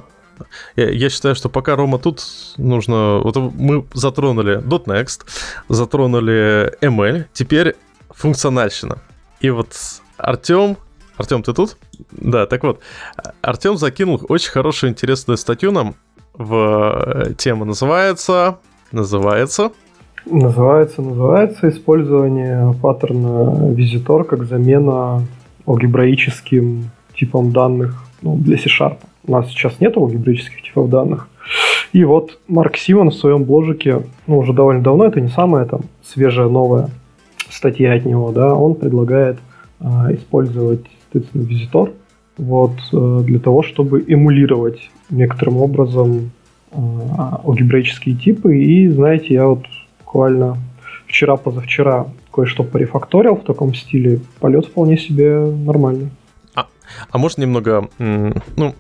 я, 0.75 0.89
я 0.89 1.09
считаю, 1.09 1.35
что 1.35 1.49
пока 1.49 1.75
Рома 1.75 1.99
тут, 1.99 2.23
нужно... 2.57 3.19
Вот 3.23 3.35
мы 3.37 3.85
затронули 3.93 4.59
.next, 4.59 5.21
затронули 5.67 6.73
ML, 6.81 7.25
теперь 7.33 7.75
функциональщина. 8.09 8.97
И 9.39 9.49
вот 9.49 9.75
Артем... 10.17 10.77
Артем, 11.17 11.43
ты 11.43 11.53
тут? 11.53 11.77
Да, 12.11 12.45
так 12.45 12.63
вот. 12.63 12.79
Артем 13.41 13.77
закинул 13.77 14.21
очень 14.29 14.51
хорошую, 14.51 14.91
интересную 14.91 15.37
статью 15.37 15.71
нам 15.71 15.95
в 16.33 17.03
э, 17.05 17.33
тему. 17.37 17.65
Называется... 17.65 18.59
Называется... 18.91 19.71
Называется, 20.25 21.01
называется 21.01 21.69
использование 21.69 22.75
паттерна 22.81 23.71
визитор 23.73 24.25
как 24.25 24.45
замена 24.45 25.25
алгебраическим 25.65 26.91
типом 27.15 27.51
данных 27.51 28.03
ну, 28.21 28.37
для 28.37 28.57
C-Sharp. 28.57 28.97
У 29.27 29.31
нас 29.31 29.49
сейчас 29.49 29.79
нет 29.79 29.97
алгебраических 29.97 30.61
типов 30.61 30.89
данных. 30.89 31.27
И 31.91 32.03
вот 32.03 32.39
Марк 32.47 32.77
Симон 32.77 33.09
в 33.09 33.15
своем 33.15 33.43
бложике, 33.43 34.03
ну, 34.27 34.37
уже 34.37 34.53
довольно 34.53 34.83
давно, 34.83 35.05
это 35.05 35.19
не 35.19 35.29
самая 35.29 35.65
там 35.65 35.81
свежая 36.03 36.47
новая 36.47 36.89
статья 37.49 37.93
от 37.93 38.05
него, 38.05 38.31
да, 38.31 38.53
он 38.53 38.75
предлагает 38.75 39.39
э, 39.79 39.85
использовать, 40.15 40.85
соответственно, 41.03 41.43
визитор 41.43 41.91
вот, 42.37 42.73
э, 42.93 43.21
для 43.25 43.39
того, 43.39 43.63
чтобы 43.63 44.03
эмулировать 44.07 44.89
некоторым 45.09 45.57
образом 45.57 46.31
э, 46.71 46.77
алгебраические 47.43 48.15
типы. 48.15 48.57
И, 48.57 48.87
знаете, 48.87 49.33
я 49.33 49.47
вот 49.47 49.65
буквально 49.99 50.57
вчера-позавчера 51.07 52.07
кое-что 52.31 52.63
порефакторил 52.63 53.35
в 53.35 53.43
таком 53.43 53.73
стиле. 53.73 54.19
Полет 54.39 54.67
вполне 54.67 54.97
себе 54.97 55.39
нормальный. 55.39 56.09
А, 56.53 56.67
а 57.09 57.17
может 57.17 57.39
немного, 57.39 57.89
ну, 57.97 58.75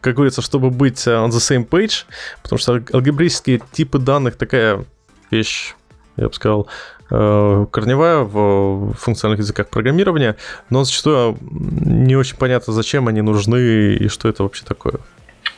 как, 0.00 0.14
говорится, 0.14 0.42
чтобы 0.42 0.70
быть 0.70 1.06
on 1.06 1.28
the 1.28 1.38
same 1.38 1.68
page, 1.68 2.04
потому 2.42 2.58
что 2.58 2.82
алгебраические 2.92 3.60
типы 3.72 3.98
данных 3.98 4.36
такая 4.36 4.84
вещь, 5.30 5.74
я 6.16 6.28
бы 6.28 6.34
сказал, 6.34 6.68
э, 7.10 7.66
корневая 7.70 8.20
в 8.20 8.94
функциональных 8.94 9.40
языках 9.40 9.68
программирования, 9.68 10.36
но 10.70 10.84
зачастую 10.84 11.38
не 11.40 12.16
очень 12.16 12.36
понятно, 12.36 12.72
зачем 12.72 13.08
они 13.08 13.22
нужны 13.22 13.94
и 13.94 14.08
что 14.08 14.28
это 14.28 14.42
вообще 14.42 14.64
такое. 14.64 14.94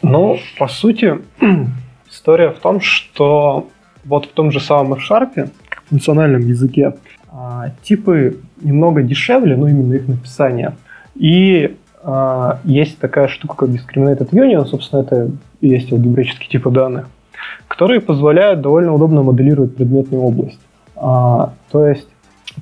Ну, 0.02 0.38
по 0.58 0.68
сути, 0.68 1.18
история 2.10 2.50
в 2.50 2.58
том, 2.58 2.80
что 2.80 3.68
вот 4.04 4.26
в 4.26 4.32
том 4.32 4.50
же 4.50 4.60
самом 4.60 4.94
F-Sharp, 4.94 5.50
функциональном 5.88 6.42
языке, 6.42 6.94
а, 7.30 7.70
типы 7.82 8.38
немного 8.60 9.02
дешевле, 9.02 9.56
ну 9.56 9.66
именно 9.66 9.94
их 9.94 10.08
написание. 10.08 10.76
И 11.14 11.76
есть 12.64 12.98
такая 12.98 13.28
штука, 13.28 13.56
как 13.56 13.70
Discriminated 13.70 14.30
Union, 14.30 14.66
собственно, 14.66 15.00
это 15.00 15.30
есть 15.60 15.92
алгебраические 15.92 16.48
типы 16.48 16.70
данных, 16.70 17.08
которые 17.68 18.00
позволяют 18.00 18.60
довольно 18.60 18.92
удобно 18.92 19.22
моделировать 19.22 19.74
предметную 19.74 20.22
область. 20.22 20.60
А, 20.96 21.54
то 21.70 21.86
есть 21.86 22.08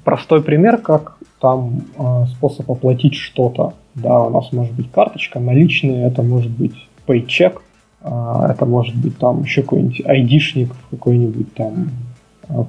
простой 0.04 0.42
пример, 0.42 0.78
как 0.78 1.16
там 1.40 1.82
а, 1.98 2.26
способ 2.26 2.70
оплатить 2.70 3.14
что-то. 3.14 3.74
Да, 3.94 4.20
у 4.20 4.30
нас 4.30 4.52
может 4.52 4.72
быть 4.72 4.90
карточка, 4.90 5.38
наличные, 5.38 6.06
это 6.06 6.22
может 6.22 6.50
быть 6.50 6.88
paycheck, 7.06 7.58
это 8.00 8.64
может 8.64 8.96
быть 8.96 9.18
там 9.18 9.42
еще 9.42 9.62
какой-нибудь 9.62 10.02
айдишник 10.06 10.72
в 10.72 10.90
какой-нибудь 10.90 11.52
там 11.54 11.90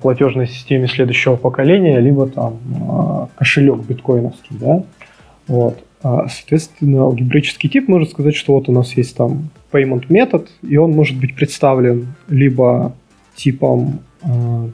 платежной 0.01 0.47
системе 0.47 0.87
следующего 0.87 1.37
поколения, 1.37 1.99
либо 1.99 2.27
там 2.27 3.29
кошелек 3.35 3.85
биткоиновский, 3.85 4.57
да. 4.59 4.83
Вот. 5.47 5.79
А, 6.03 6.27
соответственно, 6.27 7.03
алгебраический 7.03 7.69
тип 7.69 7.87
может 7.87 8.11
сказать, 8.11 8.35
что 8.35 8.53
вот 8.53 8.67
у 8.67 8.73
нас 8.73 8.95
есть 8.97 9.15
там 9.15 9.49
payment 9.71 10.05
метод, 10.09 10.49
и 10.61 10.75
он 10.75 10.91
может 10.91 11.17
быть 11.17 11.33
представлен 11.33 12.07
либо 12.27 12.93
типом 13.35 14.01
а, 14.21 14.69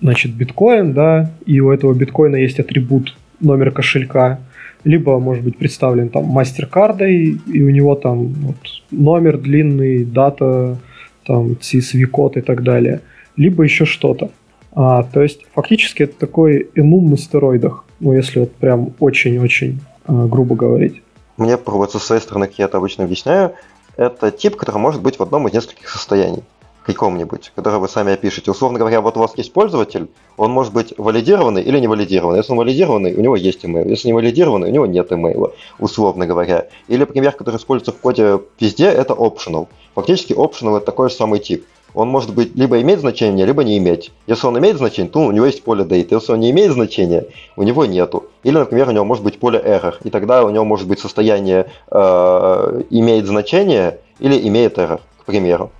значит, 0.00 0.32
биткоин, 0.34 0.92
да, 0.92 1.30
и 1.46 1.58
у 1.60 1.70
этого 1.70 1.94
биткоина 1.94 2.36
есть 2.36 2.60
атрибут 2.60 3.16
номер 3.40 3.70
кошелька, 3.70 4.38
либо 4.84 5.18
может 5.18 5.42
быть 5.42 5.56
представлен 5.56 6.10
там 6.10 6.26
мастер-кардой, 6.26 7.38
и 7.46 7.62
у 7.62 7.70
него 7.70 7.94
там 7.94 8.28
вот, 8.34 8.56
номер 8.90 9.38
длинный, 9.38 10.04
дата, 10.04 10.76
там 11.24 11.52
CSV-код 11.52 12.36
и 12.36 12.40
так 12.42 12.62
далее, 12.62 13.00
либо 13.36 13.62
еще 13.62 13.86
что-то. 13.86 14.30
А, 14.72 15.02
то 15.02 15.22
есть 15.22 15.46
фактически 15.54 16.02
это 16.02 16.18
такой 16.18 16.68
энум 16.74 17.10
на 17.10 17.16
стероидах, 17.16 17.84
ну 18.00 18.12
если 18.12 18.40
вот 18.40 18.52
прям 18.52 18.92
очень-очень 19.00 19.80
грубо 20.08 20.54
говорить. 20.54 21.02
Мне 21.36 21.58
вот 21.64 21.92
со 21.92 21.98
своей 21.98 22.22
стороны, 22.22 22.46
как 22.46 22.58
я 22.58 22.64
это 22.66 22.78
обычно 22.78 23.04
объясняю, 23.04 23.54
это 23.96 24.30
тип, 24.30 24.56
который 24.56 24.78
может 24.78 25.02
быть 25.02 25.18
в 25.18 25.22
одном 25.22 25.48
из 25.48 25.54
нескольких 25.54 25.88
состояний 25.88 26.42
каком-нибудь, 26.86 27.52
который 27.56 27.80
вы 27.80 27.88
сами 27.88 28.12
опишете. 28.12 28.52
Условно 28.52 28.78
говоря, 28.78 29.00
вот 29.00 29.16
у 29.16 29.20
вас 29.20 29.32
есть 29.36 29.52
пользователь, 29.52 30.08
он 30.36 30.52
может 30.52 30.72
быть 30.72 30.94
валидированный 30.96 31.62
или 31.62 31.80
не 31.80 31.88
валидированный. 31.88 32.38
Если 32.38 32.52
он 32.52 32.58
валидированный, 32.58 33.14
у 33.14 33.20
него 33.20 33.34
есть 33.34 33.64
email. 33.64 33.88
Если 33.88 34.06
не 34.06 34.14
валидированный, 34.14 34.70
у 34.70 34.72
него 34.72 34.86
нет 34.86 35.10
имейла, 35.10 35.52
условно 35.80 36.26
говоря. 36.26 36.68
Или 36.86 37.04
пример, 37.04 37.32
который 37.32 37.56
используется 37.56 37.90
в 37.90 38.00
коде 38.00 38.40
везде, 38.60 38.86
это 38.86 39.14
optional. 39.14 39.66
Фактически 39.96 40.32
optional 40.32 40.76
это 40.76 40.86
такой 40.86 41.10
же 41.10 41.16
самый 41.16 41.40
тип. 41.40 41.66
Он 41.96 42.08
может 42.08 42.34
быть 42.34 42.54
либо 42.54 42.80
иметь 42.82 43.00
значение, 43.00 43.46
либо 43.46 43.64
не 43.64 43.78
иметь. 43.78 44.12
Если 44.26 44.46
он 44.46 44.58
имеет 44.58 44.76
значение, 44.76 45.10
то 45.10 45.20
у 45.20 45.32
него 45.32 45.46
есть 45.46 45.64
поле 45.64 45.82
date. 45.82 46.08
Если 46.10 46.32
он 46.32 46.40
не 46.40 46.50
имеет 46.50 46.72
значения, 46.72 47.24
у 47.56 47.62
него 47.62 47.86
нету. 47.86 48.26
Или, 48.44 48.58
например, 48.58 48.88
у 48.88 48.92
него 48.92 49.04
может 49.04 49.24
быть 49.24 49.38
поле 49.38 49.58
error, 49.58 49.94
и 50.04 50.10
тогда 50.10 50.44
у 50.44 50.50
него 50.50 50.64
может 50.64 50.86
быть 50.86 51.00
состояние 51.00 51.66
э, 51.90 52.82
имеет 52.90 53.26
значение 53.26 53.98
или 54.20 54.46
имеет 54.46 54.76
error, 54.76 55.00
к 55.22 55.24
примеру. 55.24 55.70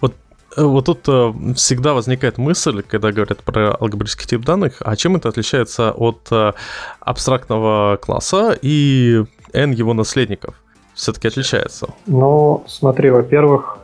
Вот 0.00 0.14
э, 0.56 0.64
вот 0.64 0.86
тут 0.86 1.08
э, 1.08 1.32
всегда 1.54 1.94
возникает 1.94 2.38
мысль, 2.38 2.82
когда 2.82 3.12
говорят 3.12 3.44
про 3.44 3.76
алгебрический 3.80 4.26
тип 4.26 4.44
данных, 4.44 4.78
а 4.80 4.96
чем 4.96 5.14
это 5.14 5.28
отличается 5.28 5.92
от 5.92 6.26
э, 6.32 6.54
абстрактного 6.98 7.98
класса 7.98 8.58
и 8.60 9.22
n 9.52 9.70
его 9.70 9.94
наследников? 9.94 10.54
Все-таки 10.94 11.28
отличается. 11.28 11.86
Ну, 12.06 12.64
смотри, 12.66 13.10
во-первых, 13.10 13.78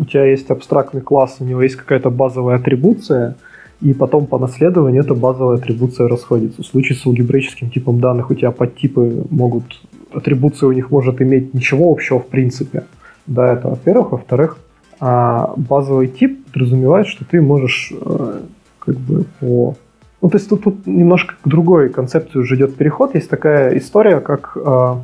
у 0.00 0.04
тебя 0.06 0.24
есть 0.24 0.50
абстрактный 0.50 1.02
класс, 1.02 1.36
у 1.40 1.44
него 1.44 1.62
есть 1.62 1.76
какая-то 1.76 2.08
базовая 2.10 2.56
атрибуция, 2.56 3.36
и 3.82 3.92
потом 3.92 4.26
по 4.26 4.38
наследованию 4.38 5.02
эта 5.02 5.14
базовая 5.14 5.56
атрибуция 5.56 6.08
расходится. 6.08 6.62
В 6.62 6.66
случае 6.66 6.96
с 6.96 7.06
алгебраическим 7.06 7.70
типом 7.70 8.00
данных 8.00 8.30
у 8.30 8.34
тебя 8.34 8.50
подтипы 8.50 9.24
могут, 9.28 9.64
атрибуция 10.12 10.68
у 10.68 10.72
них 10.72 10.90
может 10.90 11.20
иметь 11.20 11.52
ничего 11.52 11.92
общего 11.92 12.18
в 12.18 12.26
принципе. 12.28 12.84
Да, 13.26 13.52
это 13.52 13.68
во-первых. 13.68 14.12
Во-вторых, 14.12 14.58
а, 15.00 15.52
базовый 15.56 16.08
тип 16.08 16.46
подразумевает, 16.46 17.06
что 17.06 17.26
ты 17.26 17.42
можешь 17.42 17.92
э, 17.92 18.40
как 18.78 18.96
бы 18.96 19.24
по... 19.38 19.76
Ну, 20.22 20.28
то 20.30 20.38
есть 20.38 20.48
тут, 20.48 20.64
тут 20.64 20.86
немножко 20.86 21.34
к 21.42 21.48
другой 21.48 21.90
концепции 21.90 22.38
уже 22.38 22.56
идет 22.56 22.74
переход. 22.74 23.14
Есть 23.14 23.28
такая 23.28 23.76
история, 23.76 24.20
как 24.20 24.56
э, 24.56 24.94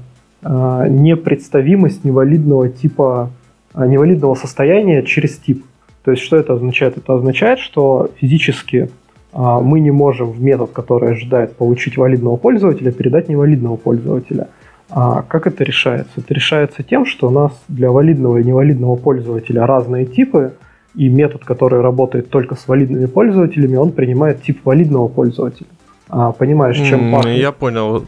э, 0.42 0.86
непредставимость 0.88 2.05
невалидного 2.05 2.70
типа, 2.70 3.30
невалидного 3.77 4.35
состояния 4.35 5.03
через 5.03 5.37
тип. 5.37 5.64
То 6.05 6.12
есть 6.12 6.22
что 6.22 6.37
это 6.37 6.55
означает? 6.55 6.97
Это 6.97 7.14
означает, 7.14 7.59
что 7.59 8.11
физически 8.16 8.89
мы 9.33 9.81
не 9.81 9.91
можем 9.91 10.31
в 10.31 10.41
метод, 10.41 10.70
который 10.72 11.12
ожидает 11.12 11.57
получить 11.57 11.97
валидного 11.97 12.37
пользователя, 12.37 12.91
передать 12.91 13.29
невалидного 13.29 13.77
пользователя. 13.77 14.49
А 14.89 15.22
как 15.22 15.47
это 15.47 15.64
решается? 15.64 16.12
Это 16.16 16.33
решается 16.33 16.83
тем, 16.83 17.05
что 17.05 17.29
у 17.29 17.31
нас 17.31 17.53
для 17.68 17.91
валидного 17.91 18.39
и 18.39 18.45
невалидного 18.45 18.97
пользователя 18.97 19.66
разные 19.66 20.07
типы, 20.07 20.53
и 20.95 21.09
метод, 21.11 21.45
который 21.45 21.83
работает 21.83 22.31
только 22.31 22.55
с 22.55 22.66
валидными 22.68 23.07
пользователями, 23.07 23.77
он 23.77 23.93
принимает 23.93 24.43
тип 24.43 24.61
валидного 24.64 25.09
пользователя. 25.09 25.66
А, 26.09 26.32
понимаешь, 26.32 26.76
чем 26.76 27.12
пахнет? 27.12 27.38
Я 27.38 27.52
понял. 27.52 28.07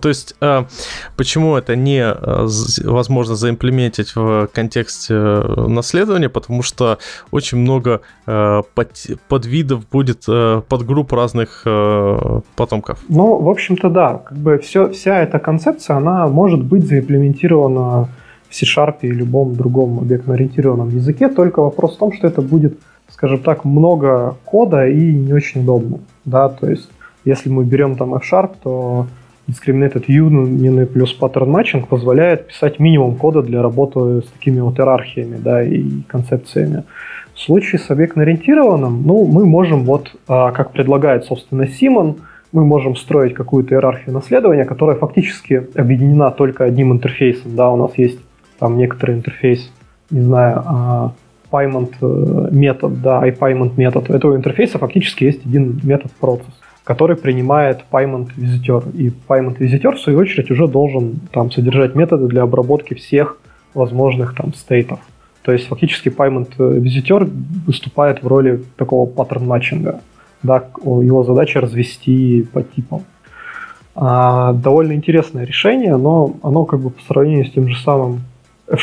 То 0.00 0.08
есть, 0.08 0.34
а, 0.40 0.66
почему 1.16 1.56
это 1.56 1.76
не 1.76 2.02
а, 2.02 2.46
возможно 2.84 3.34
заимплементить 3.34 4.16
в 4.16 4.48
контексте 4.52 5.14
наследования? 5.14 6.28
Потому 6.28 6.62
что 6.62 6.98
очень 7.30 7.58
много 7.58 8.00
э, 8.26 8.62
подвидов 9.28 9.88
будет 9.88 10.24
э, 10.28 10.62
подгрупп 10.68 11.12
разных 11.12 11.66
потомков. 12.56 12.98
Ну, 13.08 13.40
в 13.40 13.48
общем-то, 13.48 13.90
да. 13.90 14.22
Как 14.24 14.38
бы 14.38 14.58
все, 14.58 14.90
вся 14.90 15.20
эта 15.20 15.38
концепция, 15.38 15.96
она 15.96 16.26
может 16.28 16.64
быть 16.64 16.86
заимплементирована 16.86 18.08
в 18.48 18.54
C-Sharp 18.54 18.96
и 19.02 19.10
любом 19.10 19.54
другом 19.54 19.98
объектно-ориентированном 19.98 20.90
языке, 20.90 21.28
только 21.28 21.60
вопрос 21.60 21.96
в 21.96 21.98
том, 21.98 22.12
что 22.12 22.26
это 22.26 22.40
будет, 22.40 22.78
скажем 23.10 23.40
так, 23.40 23.64
много 23.64 24.36
кода 24.44 24.86
и 24.86 25.12
не 25.12 25.32
очень 25.32 25.62
удобно. 25.62 25.98
Да, 26.24 26.48
то 26.48 26.70
есть 26.70 26.88
если 27.24 27.48
мы 27.48 27.64
берем 27.64 27.96
там 27.96 28.14
F-Sharp, 28.14 28.56
то 28.62 29.06
discriminated 29.48 30.06
union 30.08 30.86
плюс 30.86 31.16
pattern 31.18 31.48
matching 31.48 31.86
позволяет 31.86 32.48
писать 32.48 32.78
минимум 32.78 33.16
кода 33.16 33.42
для 33.42 33.62
работы 33.62 34.22
с 34.22 34.26
такими 34.26 34.60
вот 34.60 34.78
иерархиями 34.78 35.36
да, 35.36 35.62
и 35.62 36.02
концепциями. 36.06 36.84
В 37.34 37.40
случае 37.40 37.80
с 37.80 37.90
объектно-ориентированным, 37.90 39.02
ну, 39.04 39.26
мы 39.26 39.44
можем, 39.44 39.84
вот, 39.84 40.14
а, 40.28 40.52
как 40.52 40.70
предлагает, 40.70 41.24
собственно, 41.24 41.66
Симон, 41.66 42.16
мы 42.52 42.64
можем 42.64 42.94
строить 42.94 43.34
какую-то 43.34 43.74
иерархию 43.74 44.14
наследования, 44.14 44.64
которая 44.64 44.96
фактически 44.96 45.66
объединена 45.74 46.30
только 46.30 46.64
одним 46.64 46.92
интерфейсом. 46.92 47.56
Да, 47.56 47.70
у 47.72 47.76
нас 47.76 47.98
есть 47.98 48.20
там 48.60 48.78
некоторый 48.78 49.16
интерфейс, 49.16 49.72
не 50.10 50.20
знаю, 50.20 50.62
а, 50.64 51.12
payment 51.50 51.92
э, 52.00 52.48
метод, 52.52 53.02
да, 53.02 53.26
iPayment 53.28 53.72
метод. 53.76 54.08
У 54.10 54.12
этого 54.12 54.36
интерфейса 54.36 54.78
фактически 54.78 55.24
есть 55.24 55.44
один 55.44 55.80
метод 55.82 56.12
процесс 56.12 56.54
который 56.84 57.16
принимает 57.16 57.80
payment 57.90 58.30
визитер. 58.36 58.84
И 58.92 59.10
payment 59.28 59.56
визитер, 59.58 59.96
в 59.96 60.00
свою 60.00 60.18
очередь, 60.18 60.50
уже 60.50 60.68
должен 60.68 61.18
там 61.32 61.50
содержать 61.50 61.94
методы 61.94 62.28
для 62.28 62.42
обработки 62.42 62.94
всех 62.94 63.38
возможных 63.72 64.34
там 64.34 64.54
стейтов. 64.54 65.00
То 65.42 65.52
есть 65.52 65.66
фактически 65.66 66.08
payment 66.08 66.52
визитер 66.58 67.26
выступает 67.66 68.22
в 68.22 68.26
роли 68.26 68.62
такого 68.76 69.08
паттерн 69.08 69.46
матчинга. 69.46 70.00
Да, 70.42 70.64
его 70.84 71.24
задача 71.24 71.60
развести 71.60 72.46
по 72.52 72.62
типам. 72.62 73.02
А, 73.94 74.52
довольно 74.52 74.92
интересное 74.92 75.44
решение, 75.44 75.96
но 75.96 76.36
оно 76.42 76.64
как 76.64 76.80
бы 76.80 76.90
по 76.90 77.02
сравнению 77.02 77.46
с 77.46 77.50
тем 77.50 77.68
же 77.68 77.80
самым 77.80 78.20
f 78.68 78.80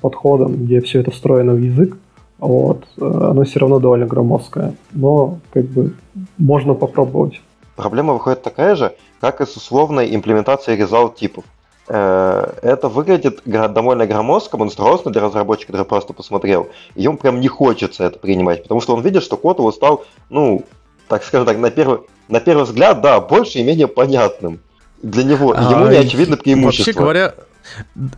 подходом, 0.00 0.56
где 0.56 0.80
все 0.80 1.00
это 1.00 1.10
встроено 1.10 1.54
в 1.54 1.58
язык, 1.58 1.96
вот. 2.42 2.84
Оно 3.00 3.44
все 3.44 3.60
равно 3.60 3.78
довольно 3.78 4.06
громоздкое, 4.06 4.74
но 4.90 5.38
как 5.52 5.64
бы 5.66 5.94
можно 6.38 6.74
попробовать. 6.74 7.40
Проблема 7.76 8.14
выходит 8.14 8.42
такая 8.42 8.74
же, 8.74 8.94
как 9.20 9.40
и 9.40 9.46
с 9.46 9.56
условной 9.56 10.12
имплементацией 10.14 10.80
result 10.82 11.14
типов. 11.14 11.44
Э, 11.86 12.52
это 12.62 12.88
выглядит 12.88 13.42
довольно 13.44 14.06
громоздко, 14.08 14.56
монструозно 14.56 15.12
для 15.12 15.22
разработчика, 15.22 15.70
который 15.70 15.86
просто 15.86 16.14
посмотрел. 16.14 16.68
И 16.96 17.02
ему 17.02 17.16
прям 17.16 17.40
не 17.40 17.46
хочется 17.46 18.04
это 18.04 18.18
принимать, 18.18 18.64
потому 18.64 18.80
что 18.80 18.96
он 18.96 19.02
видит, 19.02 19.22
что 19.22 19.36
код 19.36 19.60
его 19.60 19.70
стал, 19.70 20.04
ну, 20.28 20.64
так 21.06 21.22
скажем 21.22 21.46
так, 21.46 21.58
на 21.58 21.70
первый, 21.70 22.00
на 22.28 22.40
первый 22.40 22.64
взгляд, 22.64 23.00
да, 23.00 23.20
больше 23.20 23.60
и 23.60 23.62
менее 23.62 23.86
понятным 23.86 24.58
для 25.00 25.22
него. 25.22 25.54
А, 25.56 25.70
ему 25.70 25.86
не 25.86 25.96
очевидно 25.96 26.36
преимущество. 26.36 26.90
Вообще 26.90 27.00
говоря, 27.00 27.34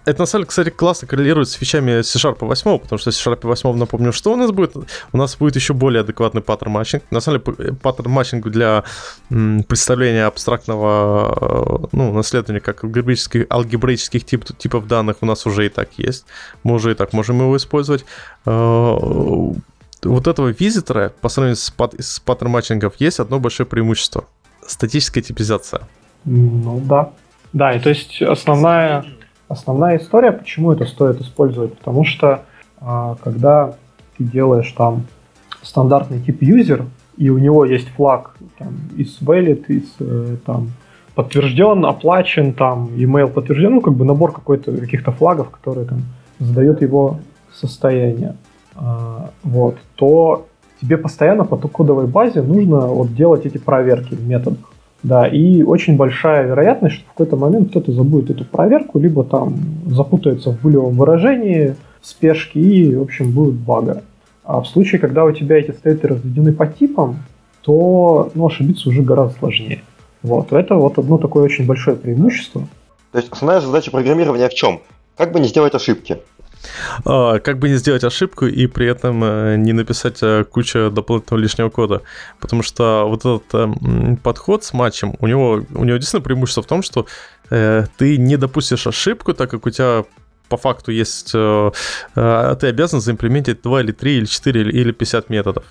это 0.04 0.20
на 0.20 0.26
самом 0.26 0.42
деле, 0.42 0.48
кстати, 0.48 0.70
классно 0.70 1.08
коррелирует 1.08 1.48
с 1.48 1.52
фичами 1.52 2.02
C-Sharp 2.02 2.38
8, 2.40 2.78
потому 2.78 2.98
что 2.98 3.10
C-Sharp 3.10 3.40
8, 3.42 3.76
напомню, 3.76 4.12
что 4.12 4.32
у 4.32 4.36
нас 4.36 4.50
будет? 4.50 4.74
У 5.12 5.16
нас 5.16 5.36
будет 5.36 5.56
еще 5.56 5.74
более 5.74 6.00
адекватный 6.00 6.42
pattern 6.42 6.72
matching. 6.72 7.02
На 7.10 7.20
самом 7.20 7.42
деле, 7.42 7.72
pattern 7.74 8.10
matching 8.10 8.48
для 8.48 8.84
представления 9.28 10.26
абстрактного 10.26 11.88
ну, 11.92 12.12
наследования 12.12 12.60
как 12.60 12.84
алгебраических, 12.84 13.46
алгебраических 13.50 14.24
тип, 14.24 14.44
типов 14.58 14.86
данных 14.86 15.16
у 15.20 15.26
нас 15.26 15.46
уже 15.46 15.66
и 15.66 15.68
так 15.68 15.90
есть. 15.96 16.26
Мы 16.62 16.74
уже 16.74 16.92
и 16.92 16.94
так 16.94 17.12
можем 17.12 17.40
его 17.40 17.56
использовать 17.56 18.04
а, 18.46 18.96
вот 20.02 20.26
этого 20.26 20.48
визитора 20.48 21.12
по 21.20 21.28
сравнению 21.28 21.56
с, 21.56 21.70
пат 21.70 21.94
с 21.98 22.20
паттерн 22.20 22.50
матчингов 22.50 22.94
есть 22.98 23.20
одно 23.20 23.38
большое 23.40 23.66
преимущество. 23.66 24.24
Статическая 24.66 25.22
типизация. 25.22 25.82
Ну 26.24 26.80
да. 26.80 27.12
Да, 27.52 27.72
и 27.72 27.78
то 27.78 27.88
есть 27.88 28.20
основная 28.20 29.04
Основная 29.48 29.98
история, 29.98 30.32
почему 30.32 30.72
это 30.72 30.84
стоит 30.86 31.20
использовать, 31.20 31.76
потому 31.76 32.04
что 32.04 32.42
а, 32.80 33.16
когда 33.22 33.74
ты 34.16 34.24
делаешь 34.24 34.72
там 34.72 35.04
стандартный 35.62 36.20
тип 36.20 36.42
user, 36.42 36.86
и 37.16 37.30
у 37.30 37.38
него 37.38 37.64
есть 37.64 37.88
флаг 37.88 38.36
там, 38.58 38.74
из 38.96 39.20
valid, 39.20 39.66
из 39.68 39.84
э, 40.00 40.36
там, 40.44 40.72
подтвержден, 41.14 41.84
оплачен, 41.84 42.52
там, 42.52 42.88
email 42.96 43.28
подтвержден, 43.28 43.76
ну, 43.76 43.80
как 43.80 43.94
бы 43.94 44.04
набор 44.04 44.32
какой-то 44.32 44.72
каких-то 44.76 45.12
флагов, 45.12 45.50
которые 45.50 45.86
там 45.86 46.02
задают 46.40 46.82
его 46.82 47.20
состояние, 47.52 48.36
а, 48.74 49.30
вот, 49.42 49.76
то 49.94 50.46
тебе 50.80 50.96
постоянно 50.96 51.44
по 51.44 51.56
кодовой 51.56 52.06
базе 52.06 52.42
нужно 52.42 52.86
вот 52.88 53.14
делать 53.14 53.46
эти 53.46 53.58
проверки 53.58 54.14
в 54.14 54.26
методах. 54.26 54.73
Да, 55.04 55.28
и 55.28 55.62
очень 55.62 55.96
большая 55.96 56.46
вероятность, 56.46 56.96
что 56.96 57.04
в 57.04 57.08
какой-то 57.08 57.36
момент 57.36 57.68
кто-то 57.68 57.92
забудет 57.92 58.30
эту 58.30 58.46
проверку, 58.46 58.98
либо 58.98 59.22
там 59.22 59.54
запутается 59.86 60.50
в 60.50 60.62
булевом 60.62 60.96
выражении, 60.96 61.76
спешки 62.00 62.58
и, 62.58 62.96
в 62.96 63.02
общем, 63.02 63.30
будет 63.30 63.54
бага. 63.54 64.02
А 64.44 64.62
в 64.62 64.66
случае, 64.66 65.02
когда 65.02 65.24
у 65.24 65.32
тебя 65.32 65.58
эти 65.58 65.72
стейты 65.72 66.08
разведены 66.08 66.54
по 66.54 66.66
типам, 66.66 67.18
то 67.60 68.30
ну, 68.34 68.46
ошибиться 68.46 68.88
уже 68.88 69.02
гораздо 69.02 69.38
сложнее. 69.38 69.82
Вот, 70.22 70.54
это 70.54 70.74
вот 70.76 70.98
одно 70.98 71.18
такое 71.18 71.44
очень 71.44 71.66
большое 71.66 71.98
преимущество. 71.98 72.62
То 73.12 73.18
есть 73.18 73.30
основная 73.30 73.60
задача 73.60 73.90
программирования 73.90 74.48
в 74.48 74.54
чем? 74.54 74.80
Как 75.18 75.32
бы 75.32 75.38
не 75.40 75.48
сделать 75.48 75.74
ошибки? 75.74 76.18
А, 77.04 77.38
как 77.38 77.58
бы 77.58 77.68
не 77.68 77.76
сделать 77.76 78.04
ошибку 78.04 78.46
и 78.46 78.66
при 78.66 78.86
этом 78.86 79.22
э, 79.24 79.56
не 79.56 79.72
написать 79.72 80.18
э, 80.22 80.44
кучу 80.44 80.90
дополнительного 80.90 81.42
лишнего 81.42 81.70
кода. 81.70 82.02
Потому 82.40 82.62
что 82.62 83.04
вот 83.06 83.20
этот 83.20 83.54
эм, 83.54 84.16
подход 84.16 84.64
с 84.64 84.72
матчем, 84.72 85.14
у 85.20 85.26
него, 85.26 85.62
у 85.74 85.84
него 85.84 85.96
действительно 85.96 86.22
преимущество 86.22 86.62
в 86.62 86.66
том, 86.66 86.82
что 86.82 87.06
э, 87.50 87.86
ты 87.96 88.16
не 88.16 88.36
допустишь 88.36 88.86
ошибку, 88.86 89.34
так 89.34 89.50
как 89.50 89.66
у 89.66 89.70
тебя 89.70 90.04
по 90.48 90.56
факту 90.58 90.92
есть... 90.92 91.32
Ты 91.32 91.72
обязан 92.14 93.00
заимплементить 93.00 93.62
2 93.62 93.80
или 93.80 93.92
3 93.92 94.16
или 94.18 94.24
4 94.26 94.60
или 94.70 94.92
50 94.92 95.30
методов. 95.30 95.64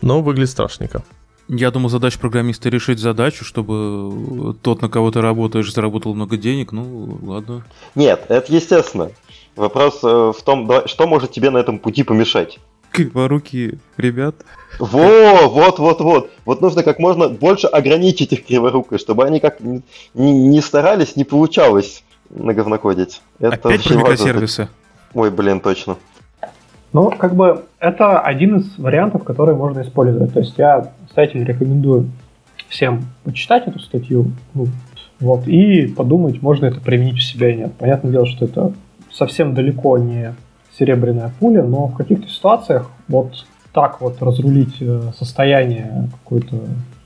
Но 0.00 0.22
выглядит 0.22 0.50
страшненько. 0.50 1.02
Я 1.48 1.70
думаю, 1.70 1.90
задача 1.90 2.18
программиста 2.18 2.70
решить 2.70 2.98
задачу, 2.98 3.44
чтобы 3.44 4.56
тот, 4.62 4.80
на 4.80 4.88
кого 4.88 5.10
ты 5.10 5.20
работаешь, 5.20 5.72
заработал 5.72 6.14
много 6.14 6.38
денег. 6.38 6.72
Ну, 6.72 7.18
ладно. 7.22 7.64
Нет, 7.94 8.24
это 8.28 8.52
естественно. 8.52 9.10
Вопрос 9.56 10.00
э, 10.02 10.32
в 10.36 10.42
том, 10.42 10.70
что 10.86 11.06
может 11.06 11.30
тебе 11.32 11.50
на 11.50 11.58
этом 11.58 11.78
пути 11.78 12.02
помешать. 12.02 12.58
Криворуки, 12.90 13.78
ребят. 13.96 14.36
Во, 14.78 15.48
вот, 15.48 15.78
вот, 15.78 16.00
вот. 16.00 16.30
Вот 16.44 16.60
нужно 16.60 16.82
как 16.82 16.98
можно 16.98 17.28
больше 17.28 17.66
ограничить 17.66 18.32
их 18.32 18.46
криворукой, 18.46 18.98
чтобы 18.98 19.24
они 19.24 19.40
как 19.40 19.60
не, 19.60 19.82
не 20.14 20.60
старались, 20.60 21.16
не 21.16 21.24
получалось 21.24 22.04
на 22.30 22.54
говнокодить. 22.54 23.20
Это 23.38 23.68
Опять 23.68 23.84
про 23.84 23.94
микросервисы? 23.94 24.68
Ой, 25.12 25.30
блин, 25.30 25.60
точно. 25.60 25.96
Ну, 26.92 27.10
как 27.10 27.34
бы, 27.34 27.64
это 27.80 28.20
один 28.20 28.58
из 28.58 28.78
вариантов, 28.78 29.24
который 29.24 29.56
можно 29.56 29.82
использовать. 29.82 30.32
То 30.32 30.40
есть 30.40 30.54
я, 30.56 30.92
кстати, 31.08 31.36
рекомендую 31.36 32.10
всем 32.68 33.04
почитать 33.24 33.66
эту 33.66 33.80
статью, 33.80 34.30
ну, 34.54 34.66
вот, 35.18 35.48
и 35.48 35.88
подумать, 35.88 36.42
можно 36.42 36.66
это 36.66 36.80
применить 36.80 37.16
у 37.16 37.20
себя 37.20 37.50
или 37.50 37.58
нет. 37.58 37.72
Понятное 37.78 38.12
дело, 38.12 38.26
что 38.26 38.44
это 38.44 38.72
совсем 39.14 39.54
далеко 39.54 39.98
не 39.98 40.34
серебряная 40.78 41.32
пуля, 41.38 41.62
но 41.62 41.86
в 41.86 41.96
каких-то 41.96 42.28
ситуациях 42.28 42.90
вот 43.08 43.46
так 43.72 44.00
вот 44.00 44.20
разрулить 44.22 44.76
э, 44.80 45.12
состояние 45.18 46.08
какой-то 46.22 46.60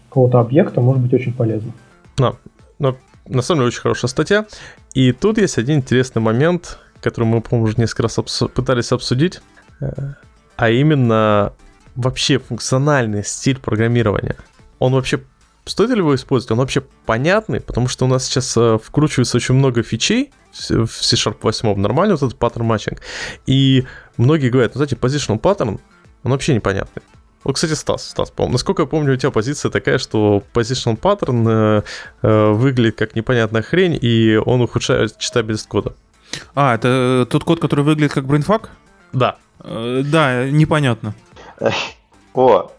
какого-то 0.08 0.40
объекта 0.40 0.80
может 0.80 1.02
быть 1.02 1.12
очень 1.12 1.32
полезно. 1.32 1.72
Но, 2.18 2.36
но 2.78 2.96
на 3.26 3.42
самом 3.42 3.60
деле 3.60 3.68
очень 3.68 3.80
хорошая 3.80 4.08
статья. 4.08 4.46
И 4.94 5.12
тут 5.12 5.38
есть 5.38 5.58
один 5.58 5.78
интересный 5.78 6.22
момент, 6.22 6.78
который 7.00 7.24
мы, 7.24 7.40
по-моему, 7.40 7.66
уже 7.68 7.74
несколько 7.76 8.04
раз 8.04 8.18
обс- 8.18 8.48
пытались 8.48 8.92
обсудить, 8.92 9.40
э, 9.80 9.90
а 10.56 10.70
именно 10.70 11.52
вообще 11.94 12.38
функциональный 12.38 13.24
стиль 13.24 13.58
программирования. 13.58 14.36
Он 14.78 14.92
вообще 14.92 15.20
стоит 15.66 15.90
ли 15.90 15.98
его 15.98 16.14
использовать? 16.14 16.52
Он 16.52 16.58
вообще 16.58 16.82
понятный, 17.06 17.60
потому 17.60 17.88
что 17.88 18.06
у 18.06 18.08
нас 18.08 18.24
сейчас 18.24 18.56
э, 18.56 18.78
вкручивается 18.82 19.36
очень 19.36 19.54
много 19.54 19.82
фичей 19.82 20.32
в 20.52 20.88
C-Sharp 20.88 21.36
8, 21.42 21.76
нормально 21.76 22.16
вот 22.16 22.22
этот 22.22 22.38
паттерн 22.38 22.66
матчинг. 22.66 23.00
И 23.46 23.86
многие 24.16 24.50
говорят, 24.50 24.74
ну, 24.74 24.78
знаете, 24.78 24.96
positional 24.96 25.40
pattern, 25.40 25.80
он 26.24 26.30
вообще 26.30 26.54
непонятный. 26.54 27.02
Вот, 27.44 27.54
кстати, 27.54 27.72
Стас, 27.72 28.10
Стас, 28.10 28.30
по 28.30 28.48
насколько 28.48 28.82
я 28.82 28.86
помню, 28.86 29.14
у 29.14 29.16
тебя 29.16 29.30
позиция 29.30 29.70
такая, 29.70 29.98
что 29.98 30.42
positional 30.52 30.98
pattern 30.98 31.46
э, 31.48 31.82
э, 32.22 32.50
выглядит 32.50 32.98
как 32.98 33.14
непонятная 33.14 33.62
хрень, 33.62 33.98
и 34.00 34.36
он 34.36 34.60
ухудшает 34.60 35.16
читабельность 35.18 35.68
кода. 35.68 35.94
А, 36.54 36.74
это 36.74 37.26
тот 37.30 37.44
код, 37.44 37.60
который 37.60 37.84
выглядит 37.84 38.12
как 38.12 38.26
Brainfuck? 38.26 38.70
Да. 39.12 39.36
Э, 39.60 40.02
да, 40.04 40.48
непонятно. 40.50 41.14
О, 42.34 42.70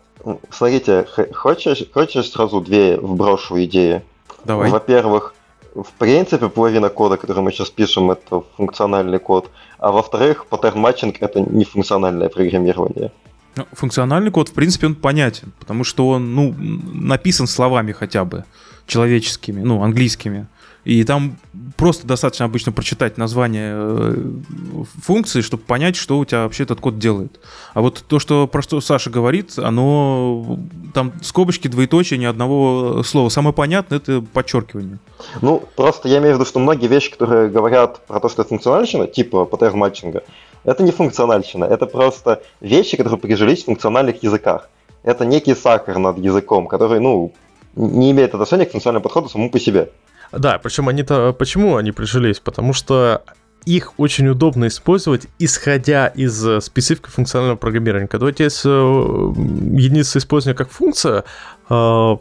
смотрите, 0.49 1.07
хочешь, 1.33 1.83
хочешь 1.91 2.29
сразу 2.29 2.61
две 2.61 2.97
вброшу 2.97 3.63
идеи? 3.63 4.03
Давай. 4.45 4.69
Во-первых, 4.69 5.33
в 5.75 5.91
принципе, 5.97 6.49
половина 6.49 6.89
кода, 6.89 7.17
который 7.17 7.43
мы 7.43 7.51
сейчас 7.51 7.69
пишем, 7.69 8.11
это 8.11 8.43
функциональный 8.57 9.19
код. 9.19 9.49
А 9.77 9.91
во-вторых, 9.91 10.45
pattern 10.45 10.79
matching 10.79 11.17
это 11.21 11.41
не 11.41 11.65
функциональное 11.65 12.29
программирование. 12.29 13.11
Ну, 13.55 13.65
функциональный 13.73 14.31
код, 14.31 14.49
в 14.49 14.53
принципе, 14.53 14.87
он 14.87 14.95
понятен, 14.95 15.51
потому 15.59 15.83
что 15.83 16.09
он, 16.09 16.35
ну, 16.35 16.55
написан 16.57 17.47
словами 17.47 17.91
хотя 17.91 18.25
бы, 18.25 18.45
человеческими, 18.85 19.61
ну, 19.61 19.83
английскими. 19.83 20.47
И 20.89 21.03
там 21.03 21.37
просто 21.77 22.07
достаточно 22.07 22.45
обычно 22.45 22.71
прочитать 22.71 23.15
название 23.19 23.73
э, 23.75 24.15
функции, 25.03 25.41
чтобы 25.41 25.61
понять, 25.61 25.95
что 25.95 26.17
у 26.17 26.25
тебя 26.25 26.45
вообще 26.45 26.63
этот 26.63 26.79
код 26.79 26.97
делает. 26.97 27.39
А 27.75 27.81
вот 27.81 28.03
то, 28.07 28.17
что 28.17 28.47
про 28.47 28.63
что 28.63 28.81
Саша 28.81 29.11
говорит, 29.11 29.59
оно 29.59 30.57
там 30.95 31.13
скобочки, 31.21 31.67
двоеточие, 31.67 32.17
ни 32.17 32.25
одного 32.25 33.03
слова. 33.03 33.29
Самое 33.29 33.53
понятное 33.53 33.99
это 33.99 34.23
подчеркивание. 34.33 34.97
Ну, 35.43 35.61
просто 35.75 36.07
я 36.07 36.17
имею 36.17 36.33
в 36.33 36.39
виду, 36.39 36.49
что 36.49 36.57
многие 36.57 36.87
вещи, 36.87 37.11
которые 37.11 37.49
говорят 37.51 38.03
про 38.07 38.19
то, 38.19 38.27
что 38.27 38.41
это 38.41 38.49
функциональщина, 38.49 39.05
типа 39.05 39.45
паттерн 39.45 39.77
матчинга, 39.77 40.23
это 40.63 40.81
не 40.81 40.91
функциональщина, 40.91 41.65
это 41.65 41.85
просто 41.85 42.41
вещи, 42.61 42.97
которые 42.97 43.19
прижились 43.19 43.61
в 43.61 43.65
функциональных 43.65 44.23
языках. 44.23 44.71
Это 45.03 45.23
некий 45.23 45.53
сахар 45.53 45.99
над 45.99 46.17
языком, 46.17 46.65
который, 46.65 46.99
ну, 46.99 47.31
не 47.75 48.09
имеет 48.09 48.33
отношения 48.33 48.65
к 48.65 48.71
функциональному 48.71 49.03
подходу 49.03 49.29
самому 49.29 49.51
по 49.51 49.59
себе. 49.59 49.91
Да, 50.31 50.59
причем 50.59 50.89
они-то... 50.89 51.33
Почему 51.33 51.75
они 51.77 51.91
прижились? 51.91 52.39
Потому 52.39 52.73
что 52.73 53.23
их 53.65 53.93
очень 53.99 54.27
удобно 54.27 54.67
использовать, 54.67 55.27
исходя 55.37 56.07
из 56.07 56.45
э, 56.45 56.61
специфики 56.61 57.09
функционального 57.09 57.57
программирования. 57.57 58.07
Когда 58.07 58.27
у 58.27 58.31
тебя 58.31 58.45
есть 58.45 58.61
э, 58.65 58.69
единица 58.69 60.19
использования 60.19 60.57
как 60.57 60.69
функция, 60.69 61.23
э, 61.69 62.17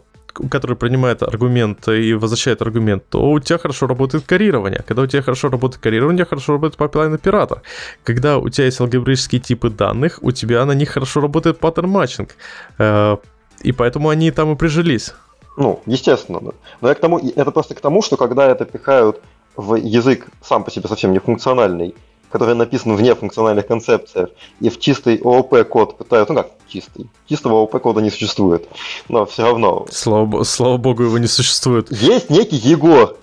который 0.49 0.75
принимает 0.75 1.23
аргумент 1.23 1.87
и 1.87 2.13
возвращает 2.13 2.61
аргумент, 2.61 3.03
то 3.09 3.31
у 3.31 3.39
тебя 3.39 3.57
хорошо 3.57 3.87
работает 3.87 4.25
каррирование. 4.25 4.83
Когда 4.87 5.01
у 5.01 5.07
тебя 5.07 5.21
хорошо 5.21 5.49
работает 5.49 5.81
каррирование, 5.81 6.25
хорошо 6.25 6.53
работает 6.53 6.77
пайплайн 6.77 7.13
оператор. 7.13 7.61
Когда 8.03 8.37
у 8.37 8.47
тебя 8.49 8.65
есть 8.65 8.79
алгебраические 8.79 9.41
типы 9.41 9.69
данных, 9.69 10.19
у 10.21 10.31
тебя 10.31 10.65
на 10.65 10.73
них 10.73 10.89
хорошо 10.89 11.21
работает 11.21 11.59
паттерн 11.59 11.89
матчинг. 11.89 12.35
И 12.79 13.71
поэтому 13.73 14.09
они 14.09 14.31
там 14.31 14.53
и 14.53 14.55
прижились. 14.55 15.13
Ну, 15.57 15.81
естественно. 15.85 16.39
Да. 16.41 16.51
Но 16.81 16.89
я 16.89 16.95
к 16.95 16.99
тому, 16.99 17.19
это 17.19 17.51
просто 17.51 17.75
к 17.75 17.81
тому, 17.81 18.01
что 18.01 18.17
когда 18.17 18.47
это 18.47 18.65
пихают 18.65 19.21
в 19.55 19.75
язык 19.75 20.27
сам 20.41 20.63
по 20.63 20.71
себе 20.71 20.87
совсем 20.87 21.11
не 21.11 21.19
функциональный, 21.19 21.93
который 22.31 22.55
написан 22.55 22.95
в 22.95 23.01
нефункциональных 23.01 23.67
концепциях, 23.67 24.29
и 24.59 24.69
в 24.69 24.79
чистый 24.79 25.17
ООП 25.17 25.67
код 25.67 25.97
пытают, 25.97 26.29
ну 26.29 26.35
как 26.35 26.51
чистый, 26.67 27.09
чистого 27.27 27.59
ООП 27.59 27.81
кода 27.81 28.01
не 28.01 28.09
существует, 28.09 28.67
но 29.09 29.25
все 29.25 29.43
равно. 29.43 29.85
Слава, 29.89 30.43
слава 30.43 30.77
богу, 30.77 31.03
его 31.03 31.17
не 31.17 31.27
существует. 31.27 31.91
Есть 31.91 32.29
некий 32.29 32.55
Егор, 32.55 33.17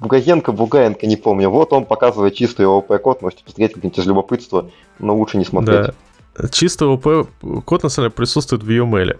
Бугаенко, 0.00 0.52
Бугаенко, 0.52 1.06
не 1.06 1.16
помню, 1.16 1.50
вот 1.50 1.72
он 1.72 1.84
показывает 1.84 2.34
чистый 2.34 2.66
ООП 2.66 3.00
код, 3.02 3.22
можете 3.22 3.42
посмотреть 3.44 3.74
как-нибудь 3.74 3.98
из 3.98 4.06
любопытства, 4.06 4.70
но 4.98 5.16
лучше 5.16 5.38
не 5.38 5.44
смотреть. 5.44 5.94
Да. 6.36 6.48
Чистый 6.48 6.88
ООП 6.88 7.28
код 7.64 7.82
на 7.82 7.88
самом 7.88 8.08
деле 8.08 8.16
присутствует 8.16 8.62
в 8.62 8.68
UML. 8.68 9.18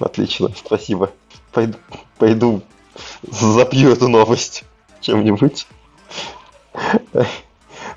Отлично, 0.00 0.50
спасибо 0.54 1.10
пойду, 1.56 1.78
пойду 2.18 2.60
запью 3.22 3.90
эту 3.90 4.08
новость 4.08 4.64
чем-нибудь. 5.00 5.66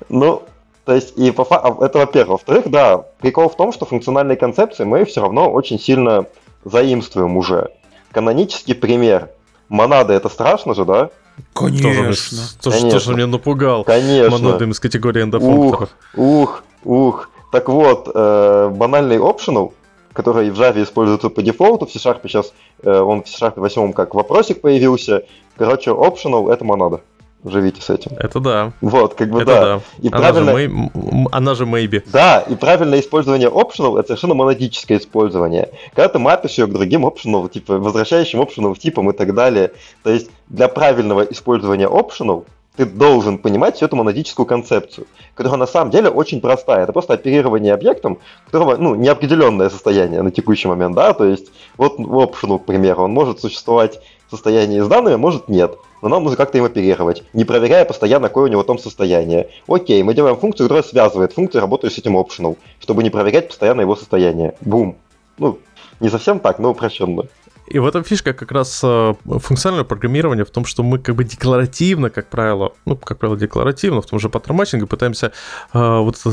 Ну, 0.08 0.42
то 0.86 0.94
есть, 0.94 1.18
и 1.18 1.30
по 1.30 1.42
это 1.84 1.98
во-первых. 1.98 2.40
Во-вторых, 2.40 2.70
да, 2.70 3.04
прикол 3.20 3.50
в 3.50 3.56
том, 3.56 3.72
что 3.72 3.84
функциональные 3.84 4.38
концепции 4.38 4.84
мы 4.84 5.04
все 5.04 5.20
равно 5.20 5.52
очень 5.52 5.78
сильно 5.78 6.24
заимствуем 6.64 7.36
уже. 7.36 7.68
Канонический 8.12 8.74
пример. 8.74 9.28
Монады 9.68 10.14
это 10.14 10.30
страшно 10.30 10.74
же, 10.74 10.86
да? 10.86 11.10
Конечно. 11.52 12.38
То, 12.62 12.70
Конечно. 12.70 12.98
что 12.98 13.12
меня 13.12 13.26
напугал. 13.26 13.84
Конечно. 13.84 14.38
Монадами 14.38 14.72
из 14.72 14.80
категории 14.80 15.22
эндофункторов. 15.22 15.90
Ух, 16.16 16.16
ух, 16.16 16.64
ух. 16.84 17.30
Так 17.52 17.68
вот, 17.68 18.08
э, 18.12 18.68
банальный 18.72 19.18
optional 19.18 19.72
который 20.12 20.50
в 20.50 20.60
Java 20.60 20.82
используется 20.82 21.28
по 21.28 21.42
дефолту, 21.42 21.86
в 21.86 21.92
C-Sharp 21.92 22.20
сейчас, 22.24 22.52
э, 22.82 22.90
он 22.90 23.22
в 23.22 23.28
C-Sharp 23.28 23.54
8 23.56 23.92
как 23.92 24.14
вопросик 24.14 24.60
появился. 24.60 25.24
Короче, 25.56 25.90
optional— 25.90 26.52
это 26.52 26.64
монада. 26.64 27.00
Живите 27.42 27.80
с 27.80 27.88
этим. 27.88 28.12
Это 28.18 28.38
да. 28.38 28.72
Вот, 28.82 29.14
как 29.14 29.30
бы 29.30 29.40
это 29.40 29.46
да. 29.46 29.60
да. 29.60 29.80
И 30.02 30.08
она, 30.08 30.18
правильно... 30.18 30.58
же 30.58 30.66
may... 30.66 31.26
она 31.32 31.54
же 31.54 31.64
maybe. 31.64 32.02
Да, 32.12 32.40
и 32.40 32.54
правильное 32.54 33.00
использование 33.00 33.48
optional— 33.48 33.98
это 33.98 34.08
совершенно 34.08 34.34
монадическое 34.34 34.98
использование. 34.98 35.70
Когда 35.94 36.08
ты 36.08 36.18
мапишь 36.18 36.58
ее 36.58 36.66
к 36.66 36.72
другим 36.72 37.06
optional, 37.06 37.48
типа 37.48 37.78
возвращающим 37.78 38.40
optional 38.42 38.76
типам 38.76 39.10
и 39.10 39.14
так 39.14 39.34
далее. 39.34 39.72
То 40.02 40.10
есть 40.10 40.30
для 40.48 40.68
правильного 40.68 41.22
использования 41.22 41.86
optional 41.86 42.44
ты 42.76 42.84
должен 42.84 43.38
понимать 43.38 43.76
всю 43.76 43.86
эту 43.86 43.96
монадическую 43.96 44.46
концепцию, 44.46 45.06
которая 45.34 45.58
на 45.58 45.66
самом 45.66 45.90
деле 45.90 46.08
очень 46.08 46.40
простая. 46.40 46.84
Это 46.84 46.92
просто 46.92 47.14
оперирование 47.14 47.74
объектом, 47.74 48.18
которого, 48.46 48.76
ну, 48.76 48.94
неопределенное 48.94 49.70
состояние 49.70 50.22
на 50.22 50.30
текущий 50.30 50.68
момент, 50.68 50.94
да, 50.94 51.12
то 51.12 51.24
есть 51.24 51.50
вот 51.76 51.98
optional, 51.98 52.58
к 52.58 52.64
примеру, 52.64 53.04
он 53.04 53.12
может 53.12 53.40
существовать 53.40 54.00
в 54.28 54.30
состоянии 54.30 54.80
с 54.80 54.86
данными, 54.86 55.16
может 55.16 55.48
нет, 55.48 55.76
но 56.02 56.08
нам 56.08 56.22
нужно 56.22 56.36
как-то 56.36 56.58
им 56.58 56.64
оперировать, 56.64 57.24
не 57.32 57.44
проверяя 57.44 57.84
постоянно, 57.84 58.28
какое 58.28 58.44
у 58.44 58.52
него 58.52 58.62
там 58.62 58.78
состояние. 58.78 59.48
Окей, 59.66 60.02
мы 60.02 60.14
делаем 60.14 60.36
функцию, 60.36 60.66
которая 60.66 60.84
связывает 60.84 61.32
функции, 61.32 61.58
работающие 61.58 61.96
с 61.96 61.98
этим 61.98 62.16
optional, 62.16 62.56
чтобы 62.78 63.02
не 63.02 63.10
проверять 63.10 63.48
постоянно 63.48 63.82
его 63.82 63.96
состояние. 63.96 64.54
Бум. 64.60 64.96
Ну, 65.38 65.58
не 65.98 66.08
совсем 66.08 66.38
так, 66.38 66.58
но 66.58 66.70
упрощенно. 66.70 67.24
И 67.70 67.78
в 67.78 67.86
этом 67.86 68.02
фишка 68.02 68.32
как 68.32 68.50
раз 68.50 68.80
э, 68.82 69.14
функционального 69.24 69.86
программирования 69.86 70.44
в 70.44 70.50
том, 70.50 70.64
что 70.64 70.82
мы 70.82 70.98
как 70.98 71.14
бы 71.14 71.22
декларативно, 71.22 72.10
как 72.10 72.28
правило, 72.28 72.72
ну, 72.84 72.96
как 72.96 73.18
правило, 73.18 73.38
декларативно, 73.38 74.02
в 74.02 74.06
том 74.06 74.18
же 74.18 74.28
паттерн 74.28 74.88
пытаемся 74.88 75.32
э, 75.72 75.98
вот 75.98 76.18
эту 76.18 76.32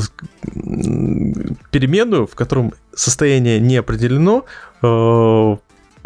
переменную, 1.70 2.26
в 2.26 2.34
котором 2.34 2.74
состояние 2.92 3.60
не 3.60 3.76
определено, 3.76 4.46
э, 4.82 5.56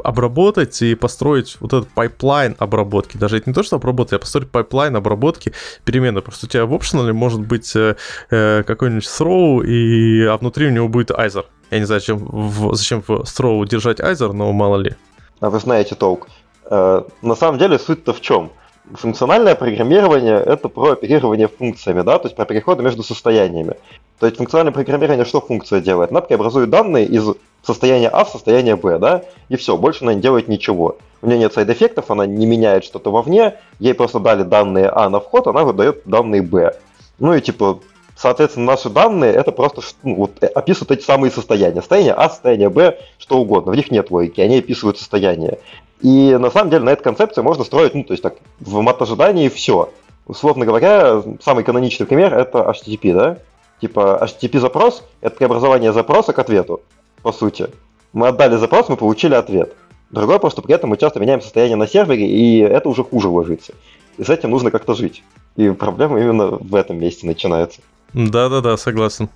обработать 0.04 0.82
и 0.82 0.94
построить 0.94 1.56
вот 1.60 1.72
этот 1.72 1.88
пайплайн 1.88 2.54
обработки. 2.58 3.16
Даже 3.16 3.38
это 3.38 3.48
не 3.48 3.54
то, 3.54 3.62
что 3.62 3.76
обработать, 3.76 4.12
а 4.14 4.18
построить 4.18 4.50
пайплайн 4.50 4.96
обработки 4.96 5.54
перемены. 5.86 6.20
Просто 6.20 6.44
у 6.44 6.48
тебя 6.50 6.66
в 6.66 6.74
optional 6.74 7.10
может 7.14 7.40
быть 7.40 7.74
э, 7.74 7.96
э, 8.30 8.64
какой-нибудь 8.66 9.06
throw, 9.06 9.64
и, 9.64 10.24
а 10.24 10.36
внутри 10.36 10.66
у 10.66 10.70
него 10.70 10.88
будет 10.88 11.10
айзер. 11.10 11.46
Я 11.70 11.78
не 11.78 11.86
знаю, 11.86 12.00
зачем 12.00 12.18
в, 12.18 12.74
зачем 12.74 13.00
в 13.00 13.22
throw 13.22 13.66
держать 13.66 13.98
айзер, 13.98 14.34
но 14.34 14.52
мало 14.52 14.76
ли. 14.76 14.94
А 15.42 15.50
вы 15.50 15.58
знаете 15.58 15.96
толк. 15.96 16.28
Э, 16.70 17.02
на 17.20 17.34
самом 17.34 17.58
деле 17.58 17.78
суть-то 17.78 18.14
в 18.14 18.20
чем? 18.20 18.50
функциональное 18.94 19.54
программирование— 19.54 20.42
это 20.46 20.68
про 20.68 20.92
оперирование 20.92 21.48
функциями, 21.48 22.02
да, 22.02 22.18
то 22.18 22.26
есть 22.26 22.36
про 22.36 22.44
переходы 22.44 22.82
между 22.82 23.02
состояниями. 23.02 23.74
То 24.18 24.26
есть 24.26 24.38
функциональное 24.38 24.72
программирование 24.72 25.24
что 25.24 25.40
функция 25.40 25.80
делает? 25.80 26.10
Она 26.10 26.20
преобразует 26.20 26.68
данные 26.68 27.06
из 27.06 27.24
состояния 27.62 28.08
А 28.08 28.24
в 28.24 28.30
состояние 28.30 28.76
Б, 28.76 28.98
да, 28.98 29.22
и 29.48 29.56
все, 29.56 29.76
больше 29.76 30.04
она 30.04 30.14
не 30.14 30.20
делает 30.20 30.48
ничего. 30.48 30.96
У 31.22 31.26
нее 31.26 31.38
нет 31.38 31.54
сайд-эффектов, 31.54 32.10
она 32.10 32.26
не 32.26 32.44
меняет 32.44 32.84
что-то 32.84 33.12
вовне, 33.12 33.54
ей 33.78 33.94
просто 33.94 34.18
дали 34.18 34.42
данные 34.42 34.88
А 34.88 35.08
на 35.08 35.20
вход, 35.20 35.46
она 35.46 35.62
выдает 35.62 36.02
данные 36.04 36.42
Б. 36.42 36.76
Ну 37.20 37.34
и 37.34 37.40
типа, 37.40 37.78
соответственно, 38.16 38.66
наши 38.66 38.90
данные 38.90 39.32
это 39.32 39.52
просто 39.52 39.82
ну, 40.02 40.16
вот, 40.16 40.42
описывают 40.42 40.90
эти 40.92 41.02
самые 41.02 41.30
состояния. 41.30 41.80
Состояние 41.80 42.14
А, 42.14 42.28
состояние 42.28 42.68
Б, 42.68 42.98
что 43.18 43.38
угодно. 43.38 43.72
В 43.72 43.76
них 43.76 43.90
нет 43.90 44.10
логики, 44.10 44.40
они 44.40 44.58
описывают 44.58 44.98
состояние. 44.98 45.58
И 46.00 46.36
на 46.38 46.50
самом 46.50 46.70
деле 46.70 46.84
на 46.84 46.90
эту 46.90 47.04
концепцию 47.04 47.44
можно 47.44 47.64
строить, 47.64 47.94
ну, 47.94 48.04
то 48.04 48.12
есть 48.12 48.22
так, 48.22 48.36
в 48.60 48.80
мат-ожидании 48.80 49.48
все. 49.48 49.90
Условно 50.26 50.66
говоря, 50.66 51.22
самый 51.40 51.64
каноничный 51.64 52.06
пример 52.06 52.34
это 52.34 52.58
HTTP, 52.58 53.12
да? 53.12 53.38
Типа 53.80 54.20
HTTP 54.22 54.58
запрос— 54.60 55.02
это 55.20 55.36
преобразование 55.36 55.92
запроса 55.92 56.32
к 56.32 56.38
ответу, 56.38 56.82
по 57.22 57.32
сути. 57.32 57.68
Мы 58.12 58.28
отдали 58.28 58.56
запрос, 58.56 58.88
мы 58.88 58.96
получили 58.96 59.34
ответ. 59.34 59.74
Другое 60.10 60.38
просто 60.38 60.60
при 60.60 60.74
этом 60.74 60.90
мы 60.90 60.98
часто 60.98 61.18
меняем 61.18 61.40
состояние 61.40 61.76
на 61.76 61.86
сервере, 61.86 62.26
и 62.26 62.58
это 62.58 62.88
уже 62.88 63.02
хуже 63.02 63.28
ложится. 63.28 63.72
И 64.18 64.24
с 64.24 64.28
этим 64.28 64.50
нужно 64.50 64.70
как-то 64.70 64.94
жить. 64.94 65.24
И 65.56 65.70
проблема 65.70 66.20
именно 66.20 66.48
в 66.48 66.74
этом 66.74 66.98
месте 66.98 67.26
начинается. 67.26 67.80
Да-да-да, 68.14 68.76
согласен. 68.76 69.28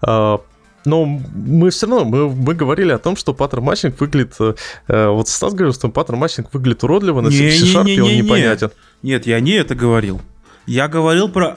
А, 0.00 0.40
но 0.84 1.04
мы 1.04 1.70
все 1.70 1.86
равно, 1.86 2.04
мы, 2.04 2.28
мы 2.28 2.54
говорили 2.54 2.90
о 2.92 2.98
том, 2.98 3.16
что 3.16 3.34
pattern 3.34 3.64
matching 3.64 4.00
выглядит... 4.00 4.34
Э, 4.88 5.08
вот 5.08 5.28
Стас 5.28 5.54
говорил, 5.54 5.74
что 5.74 5.88
pattern 5.88 6.18
matching 6.18 6.48
выглядит 6.52 6.82
уродливо, 6.84 7.20
на 7.20 7.30
C-Sharp 7.30 8.00
он 8.00 8.16
непонятен. 8.16 8.70
Нет, 9.02 9.26
я 9.26 9.40
не 9.40 9.52
это 9.52 9.74
говорил. 9.74 10.20
Я 10.64 10.86
говорил 10.86 11.28
про 11.28 11.56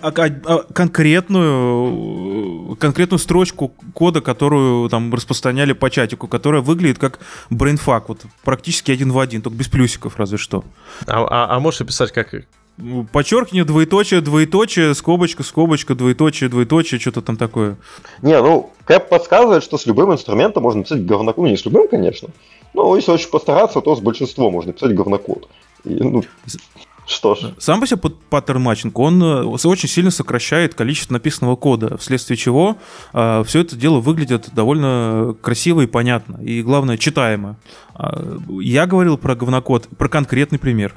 конкретную, 0.73 2.75
конкретную 2.77 3.19
строчку 3.19 3.67
кода, 3.93 4.21
которую 4.21 4.89
там 4.89 5.13
распространяли 5.13 5.73
по 5.73 5.91
чатику, 5.91 6.27
которая 6.27 6.63
выглядит 6.63 6.97
как 6.97 7.19
Brainfuck, 7.51 8.09
вот 8.09 8.25
практически 8.43 8.91
один 8.91 9.11
в 9.11 9.19
один, 9.19 9.43
только 9.43 9.59
без 9.59 9.67
плюсиков 9.67 10.17
разве 10.17 10.39
что. 10.39 10.65
А, 11.05 11.23
а, 11.23 11.55
а 11.55 11.59
можешь 11.59 11.81
описать, 11.81 12.11
как, 12.11 12.33
Подчеркни, 13.11 13.61
двоеточие, 13.61 14.19
двоеточие, 14.19 14.93
скобочка, 14.95 15.43
скобочка, 15.43 15.95
двоеточие, 15.95 16.49
двоеточие, 16.49 16.99
что-то 16.99 17.21
там 17.21 17.37
такое. 17.37 17.77
Не, 18.21 18.41
ну, 18.41 18.71
Кэп 18.83 19.07
подсказывает, 19.07 19.63
что 19.63 19.77
с 19.77 19.85
любым 19.85 20.11
инструментом 20.11 20.63
можно 20.63 20.83
писать 20.83 21.05
говнокод. 21.05 21.37
Ну, 21.37 21.49
не 21.49 21.57
с 21.57 21.63
любым, 21.63 21.87
конечно. 21.87 22.29
Но 22.73 22.95
если 22.97 23.11
очень 23.11 23.29
постараться, 23.29 23.79
то 23.79 23.95
с 23.95 24.01
большинством 24.01 24.53
можно 24.53 24.73
писать 24.73 24.93
говнокод. 24.93 25.47
И, 25.85 25.95
ну, 25.95 26.23
что 27.05 27.35
ж. 27.35 27.53
Сам 27.59 27.79
по 27.79 27.87
себе 27.87 27.99
паттерн 28.29 28.61
матчинг, 28.61 28.97
он 28.97 29.21
э, 29.21 29.43
очень 29.43 29.89
сильно 29.89 30.11
сокращает 30.11 30.73
количество 30.73 31.13
написанного 31.13 31.55
кода, 31.55 31.97
вследствие 31.97 32.37
чего 32.37 32.77
э, 33.13 33.43
все 33.45 33.61
это 33.61 33.75
дело 33.75 33.99
выглядит 33.99 34.49
довольно 34.53 35.35
красиво 35.41 35.81
и 35.81 35.87
понятно, 35.87 36.41
и 36.41 36.63
главное, 36.63 36.97
читаемо. 36.97 37.57
Э, 37.97 38.37
я 38.59 38.87
говорил 38.87 39.17
про 39.17 39.35
говнокод, 39.35 39.87
про 39.97 40.09
конкретный 40.09 40.59
пример. 40.59 40.93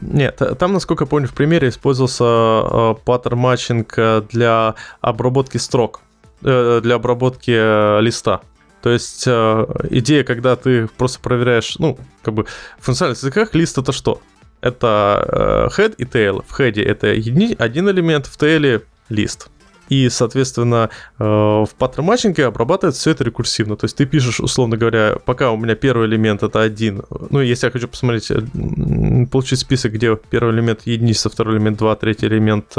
Нет, 0.00 0.40
там, 0.58 0.72
насколько 0.72 1.04
я 1.04 1.08
помню, 1.08 1.28
в 1.28 1.34
примере 1.34 1.68
использовался 1.68 2.24
э, 2.24 2.94
pattern 3.04 3.38
matching 3.38 3.94
э, 3.96 4.22
для 4.30 4.76
обработки 5.00 5.56
строк, 5.58 6.00
э, 6.42 6.80
для 6.82 6.94
обработки 6.94 7.50
э, 7.50 8.00
листа. 8.00 8.42
То 8.82 8.90
есть 8.90 9.24
э, 9.26 9.66
идея, 9.90 10.22
когда 10.22 10.54
ты 10.54 10.86
просто 10.86 11.18
проверяешь, 11.20 11.76
ну, 11.78 11.98
как 12.22 12.34
бы 12.34 12.44
в 12.78 12.84
функциональных 12.84 13.18
языках 13.18 13.54
лист 13.54 13.76
это 13.76 13.90
что? 13.90 14.20
Это 14.60 15.68
э, 15.76 15.80
head 15.80 15.94
и 15.98 16.04
tail. 16.04 16.44
В 16.46 16.58
head 16.58 16.82
это 16.82 17.08
едини, 17.08 17.56
один 17.58 17.88
элемент, 17.88 18.26
в 18.26 18.36
tail 18.38 18.82
лист. 19.08 19.48
И, 19.88 20.10
соответственно, 20.10 20.90
э, 21.18 21.24
в 21.24 21.70
pattern 21.78 22.04
matching 22.04 22.41
е 22.41 22.46
обрабатывается 22.46 23.00
все 23.00 23.10
это 23.12 23.24
рекурсивно. 23.24 23.76
То 23.76 23.86
есть 23.86 23.96
ты 23.96 24.04
пишешь, 24.04 24.38
условно 24.40 24.76
говоря, 24.76 25.16
пока 25.24 25.50
у 25.50 25.56
меня 25.56 25.74
первый 25.74 26.06
элемент 26.06 26.42
это 26.42 26.60
один. 26.60 27.02
Ну, 27.30 27.40
если 27.40 27.66
я 27.66 27.70
хочу 27.70 27.88
посмотреть, 27.88 28.30
э, 28.30 28.42
получить 29.30 29.60
список, 29.60 29.92
где 29.92 30.16
первый 30.16 30.54
элемент 30.54 30.82
единица, 30.84 31.30
второй 31.30 31.56
элемент 31.56 31.78
2, 31.78 31.96
третий 31.96 32.26
элемент, 32.26 32.76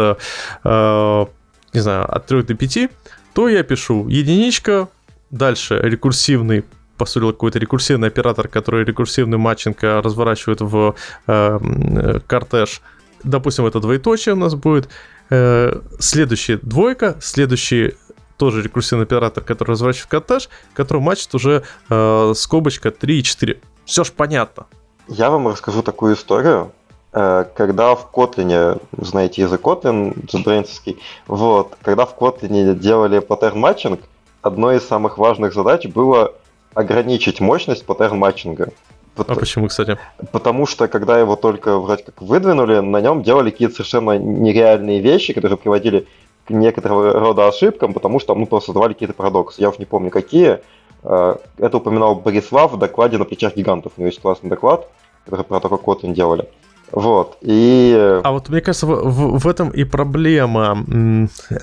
не 1.74 1.82
знаю, 1.82 2.16
от 2.16 2.26
3 2.26 2.44
до 2.44 2.54
5, 2.54 2.90
то 3.34 3.48
я 3.48 3.64
пишу 3.64 4.08
единичка, 4.08 4.88
дальше 5.32 5.80
рекурсивный 5.82 6.64
построил 7.00 7.32
какой-то 7.32 7.58
рекурсивный 7.58 8.10
оператор, 8.10 8.48
который 8.48 8.84
рекурсивный 8.84 9.38
матчинг 9.38 9.84
э, 9.84 10.02
разворачивает 10.02 10.62
в 10.62 10.96
э, 11.26 12.20
кортеж. 12.28 12.82
Допустим, 13.24 13.66
это 13.66 13.80
двоеточие 13.80 14.34
у 14.34 14.38
нас 14.38 14.54
будет. 14.54 14.90
Э, 15.32 15.82
следующий 15.98 16.58
двойка, 16.58 17.16
следующий 17.22 17.96
тоже 18.38 18.62
рекурсивный 18.62 19.06
оператор, 19.06 19.44
который 19.44 19.72
разворачивает 19.72 20.10
кортеж, 20.10 20.50
который 20.74 21.02
матчит 21.02 21.34
уже 21.34 21.64
э, 21.90 22.34
скобочка 22.36 22.92
3 22.92 23.20
и 23.20 23.24
4. 23.24 23.60
Все 23.86 24.04
ж 24.04 24.12
понятно. 24.12 24.68
Я 25.08 25.30
вам 25.30 25.48
расскажу 25.48 25.82
такую 25.82 26.16
историю. 26.16 26.72
Э, 27.14 27.46
когда 27.56 27.96
в 27.96 28.10
Kotlin, 28.14 28.82
знаете 28.98 29.42
язык 29.42 29.62
Kotlin, 29.62 30.14
JetBrains, 30.26 30.98
вот, 31.28 31.78
когда 31.82 32.06
в 32.06 32.16
Kotlin 32.18 32.76
делали 32.76 33.20
pattern 33.20 33.60
matching, 33.60 34.02
одной 34.42 34.78
из 34.78 34.88
самых 34.88 35.18
важных 35.18 35.54
задач 35.54 35.86
было 35.88 36.34
ограничить 36.74 37.40
мощность 37.40 37.86
pattern-matching 37.86 38.61
а. 38.61 38.70
А 39.16 39.36
почему, 39.36 39.68
кстати? 39.68 39.98
Потому 40.32 40.66
что, 40.66 40.88
когда 40.88 41.20
его 41.20 41.36
только 41.36 41.78
вроде 41.78 42.04
как 42.04 42.22
выдвинули, 42.22 42.80
на 42.80 43.02
нем 43.02 43.22
делали 43.22 43.50
какие-то 43.50 43.76
совершенно 43.76 44.18
нереальные 44.18 45.02
вещи, 45.02 45.34
которые 45.34 45.58
приводили 45.58 46.08
к 46.46 46.52
некоторого 46.52 47.14
рода 47.14 47.48
ошибкам, 47.48 47.94
потому 47.94 48.20
что 48.20 48.34
ну, 48.36 48.46
просто 48.46 48.68
создавали 48.68 48.94
какие-то 48.94 49.14
парадоксы. 49.14 49.62
Я 49.62 49.70
уж 49.70 49.78
не 49.78 49.86
помню, 49.86 50.10
какие. 50.10 50.60
А, 51.04 51.40
это 51.58 51.78
упоминал 51.78 52.16
Борислав 52.16 52.72
в 52.72 52.78
докладе 52.78 53.18
на 53.18 53.26
плечах 53.26 53.56
гигантов. 53.56 53.94
У 53.98 54.02
него 54.02 54.08
есть 54.08 54.22
классный 54.22 54.50
доклад, 54.50 54.88
который 55.26 55.44
про 55.44 55.60
то, 55.60 55.70
как 55.70 55.82
Kotlin 55.82 56.14
делали. 56.14 56.48
Вот, 56.92 57.38
и... 57.42 58.20
А 58.24 58.32
вот 58.32 58.50
мне 58.50 58.62
кажется, 58.62 58.88
в, 58.88 59.10
в, 59.10 59.40
в 59.40 59.48
этом 59.48 59.70
и 59.70 59.84
проблема 59.84 60.86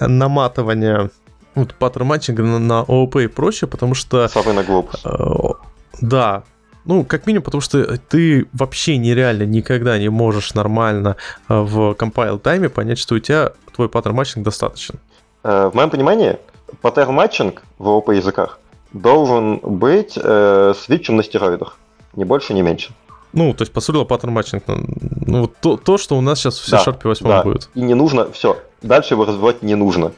наматывания 0.01 1.11
вот 1.57 1.75
pattern 1.75 2.07
matching 2.07 2.39
а 2.39 2.43
на, 2.43 2.59
на 2.59 2.81
ООП 2.81 3.17
и 3.17 3.27
прочее, 3.27 3.69
потому 3.69 3.95
что... 3.95 4.29
Совы 4.29 4.55
на 4.55 4.63
глобус. 4.63 5.01
Э, 5.05 5.55
да, 6.01 6.45
ну, 6.87 7.05
как 7.05 7.27
минимум, 7.27 7.45
потому 7.45 7.61
что 7.61 7.99
ты 7.99 8.47
вообще 8.53 8.97
нереально 8.97 9.43
никогда 9.43 9.99
не 9.99 10.09
можешь 10.09 10.55
нормально 10.55 11.17
э, 11.49 11.61
в 11.61 11.93
compile 11.93 12.39
time 12.39 12.63
е 12.63 12.69
понять, 12.69 12.99
что 12.99 13.17
у 13.17 13.19
тебя 13.19 13.53
твой 13.75 13.89
pattern 13.89 14.15
matching 14.15 14.45
достаточен. 14.45 15.01
Э, 15.43 15.69
в 15.73 15.75
моем 15.75 15.91
понимании, 15.91 16.39
pattern 16.83 17.13
matching 17.13 17.63
в 17.79 17.89
ООП 17.89 18.11
языках 18.11 18.61
должен 18.93 19.59
быть 19.59 20.17
э, 20.17 20.75
switch 20.81 21.08
ем 21.08 21.17
на 21.17 21.25
стероидах. 21.25 21.77
Ни 22.15 22.25
больше, 22.25 22.55
ни 22.55 22.63
меньше. 22.63 22.93
Ну, 23.33 23.53
то 23.53 23.63
есть, 23.63 23.73
по 23.73 23.81
сути, 23.81 24.03
pattern 24.05 24.33
matching. 24.33 24.63
Ну, 24.67 25.41
вот 25.43 25.57
то, 25.61 25.77
то, 25.77 25.99
что 25.99 26.17
у 26.17 26.21
нас 26.21 26.39
сейчас 26.39 26.59
в 26.59 26.67
C-Sharp 26.67 27.01
8 27.03 27.27
да. 27.27 27.43
будет. 27.43 27.69
И 27.75 27.81
не 27.81 27.95
нужно, 27.95 28.31
все. 28.31 28.59
Дальше 28.83 29.15
его 29.15 29.25
развивать 29.25 29.63
не 29.63 29.75
нужно. 29.75 30.13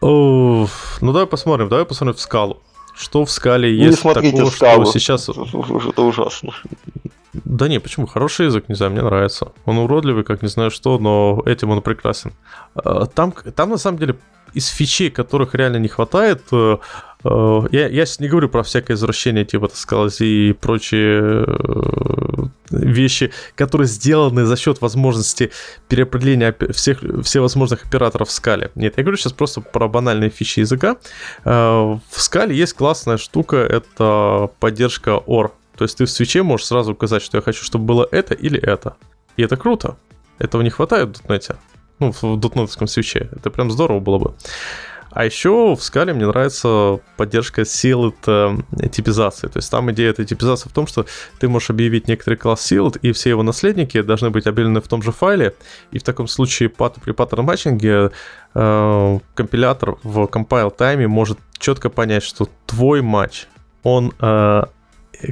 Ну, 0.00 0.68
давай 1.00 1.26
посмотрим, 1.26 1.68
давай 1.68 1.84
посмотрим 1.84 2.16
в 2.16 2.20
скалу. 2.20 2.58
Что 2.94 3.24
в 3.24 3.30
скале 3.30 3.72
есть 3.72 3.90
не 3.90 3.96
смотрите 3.96 4.36
такого, 4.36 4.50
скалу. 4.50 4.84
что 4.86 4.98
сейчас... 4.98 5.28
Это 5.28 6.02
ужасно. 6.02 6.52
Да 7.44 7.68
не, 7.68 7.78
почему? 7.78 8.06
Хороший 8.06 8.46
язык, 8.46 8.68
не 8.68 8.74
знаю, 8.74 8.92
мне 8.92 9.02
нравится. 9.02 9.52
Он 9.64 9.78
уродливый, 9.78 10.24
как 10.24 10.42
не 10.42 10.48
знаю 10.48 10.70
что, 10.70 10.98
но 10.98 11.42
этим 11.46 11.70
он 11.70 11.82
прекрасен. 11.82 12.32
А, 12.74 13.06
там, 13.06 13.32
там 13.32 13.70
на 13.70 13.78
самом 13.78 13.98
деле 13.98 14.16
из 14.54 14.68
фичей, 14.68 15.10
которых 15.10 15.54
реально 15.54 15.76
не 15.76 15.88
хватает, 15.88 16.42
э, 16.52 16.56
э, 16.56 16.78
я, 17.24 17.88
я 17.88 18.06
сейчас 18.06 18.20
не 18.20 18.28
говорю 18.28 18.48
про 18.48 18.62
всякое 18.62 18.94
извращение, 18.94 19.44
типа, 19.44 19.70
сказать, 19.72 20.20
и 20.20 20.52
прочие 20.52 21.44
э, 21.46 22.44
вещи, 22.70 23.32
которые 23.56 23.88
сделаны 23.88 24.44
за 24.44 24.56
счет 24.56 24.80
возможности 24.80 25.50
переопределения 25.88 26.54
всех 26.70 27.00
всевозможных 27.24 27.84
операторов 27.84 28.28
в 28.28 28.32
скале. 28.32 28.70
Нет, 28.74 28.94
я 28.96 29.02
говорю 29.02 29.16
сейчас 29.16 29.32
просто 29.32 29.60
про 29.60 29.88
банальные 29.88 30.30
фичи 30.30 30.60
языка. 30.60 30.96
В 31.44 32.00
скале 32.10 32.56
есть 32.56 32.74
классная 32.74 33.16
штука, 33.16 33.56
это 33.56 34.50
поддержка 34.60 35.20
OR. 35.26 35.50
То 35.76 35.84
есть 35.84 35.96
ты 35.96 36.06
в 36.06 36.10
свече 36.10 36.42
можешь 36.42 36.66
сразу 36.66 36.92
указать, 36.92 37.22
что 37.22 37.38
я 37.38 37.42
хочу, 37.42 37.64
чтобы 37.64 37.84
было 37.84 38.08
это 38.10 38.34
или 38.34 38.60
это. 38.60 38.96
И 39.36 39.42
это 39.42 39.56
круто. 39.56 39.96
Этого 40.38 40.62
не 40.62 40.70
хватает 40.70 41.08
в 41.08 41.12
дотнете. 41.12 41.56
Ну, 42.00 42.12
в 42.12 42.36
дотнетском 42.36 42.86
свече. 42.88 43.28
Это 43.32 43.50
прям 43.50 43.70
здорово 43.70 44.00
было 44.00 44.18
бы. 44.18 44.34
А 45.18 45.24
еще 45.24 45.74
в 45.74 45.82
скале 45.82 46.12
мне 46.12 46.28
нравится 46.28 47.00
поддержка 47.16 47.62
sealed 47.62 48.14
э, 48.28 48.88
типизации. 48.88 49.48
То 49.48 49.56
есть 49.58 49.68
там 49.68 49.90
идея 49.90 50.10
этой 50.10 50.24
типизации 50.24 50.68
в 50.68 50.72
том, 50.72 50.86
что 50.86 51.06
ты 51.40 51.48
можешь 51.48 51.70
объявить 51.70 52.06
некоторый 52.06 52.36
класс 52.36 52.70
sealed, 52.70 53.00
и 53.02 53.10
все 53.10 53.30
его 53.30 53.42
наследники 53.42 54.00
должны 54.00 54.30
быть 54.30 54.46
объявлены 54.46 54.80
в 54.80 54.86
том 54.86 55.02
же 55.02 55.10
файле. 55.10 55.56
И 55.90 55.98
в 55.98 56.04
таком 56.04 56.28
случае 56.28 56.68
при 56.68 57.10
паттерн 57.10 57.44
матчинге 57.44 58.12
э, 58.54 59.18
компилятор 59.34 59.98
в 60.04 60.22
compile 60.26 60.70
тайме 60.70 61.08
может 61.08 61.40
четко 61.58 61.90
понять, 61.90 62.22
что 62.22 62.48
твой 62.66 63.02
матч, 63.02 63.48
он 63.82 64.12
э, 64.20 64.62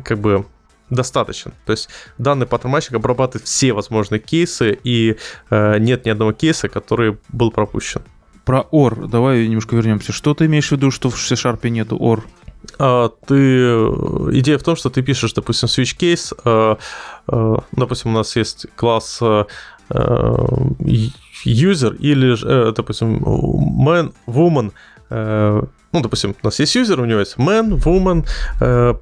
как 0.03 0.19
бы 0.19 0.47
достаточен. 0.91 1.53
То 1.65 1.71
есть 1.71 1.91
данный 2.19 2.47
pattern-matching 2.47 2.97
обрабатывает 2.97 3.47
все 3.47 3.73
возможные 3.73 4.19
кейсы, 4.19 4.77
и 4.83 5.17
э, 5.51 5.79
нет 5.79 6.07
ни 6.07 6.11
одного 6.11 6.33
кейса, 6.33 6.69
который 6.69 7.19
был 7.29 7.53
пропущен. 7.53 8.03
Про 8.47 8.65
OR 8.71 9.09
давай 9.09 9.49
немножко 9.49 9.75
вернемся. 9.75 10.13
Что 10.13 10.33
ты 10.33 10.47
имеешь 10.47 10.69
в 10.69 10.73
виду, 10.73 10.93
что 10.93 11.11
в 11.11 11.21
C-Sharp 11.21 11.69
нету 11.69 11.97
OR? 11.97 12.23
А, 12.79 13.09
ты... 13.27 13.35
Идея 14.39 14.57
в 14.59 14.63
том, 14.63 14.77
что 14.77 14.89
ты 14.89 15.03
пишешь, 15.03 15.33
допустим, 15.33 15.69
switch 15.69 15.99
case, 15.99 16.33
а, 16.45 16.79
а, 17.27 17.65
допустим, 17.73 18.13
у 18.13 18.15
нас 18.15 18.37
есть 18.37 18.67
класс 18.77 19.19
а, 19.21 19.47
user 21.45 21.97
или, 21.97 22.37
э, 22.45 22.73
допустим, 22.73 23.19
man, 23.19 24.15
woman, 24.27 24.73
э, 25.11 25.63
ну, 25.93 26.01
допустим, 26.01 26.35
у 26.43 26.47
нас 26.47 26.59
есть 26.61 26.77
user, 26.77 27.01
у 27.01 27.05
него 27.05 27.21
есть 27.21 27.37
man, 27.37 27.83
woman, 27.85 28.27
э, 28.61 28.95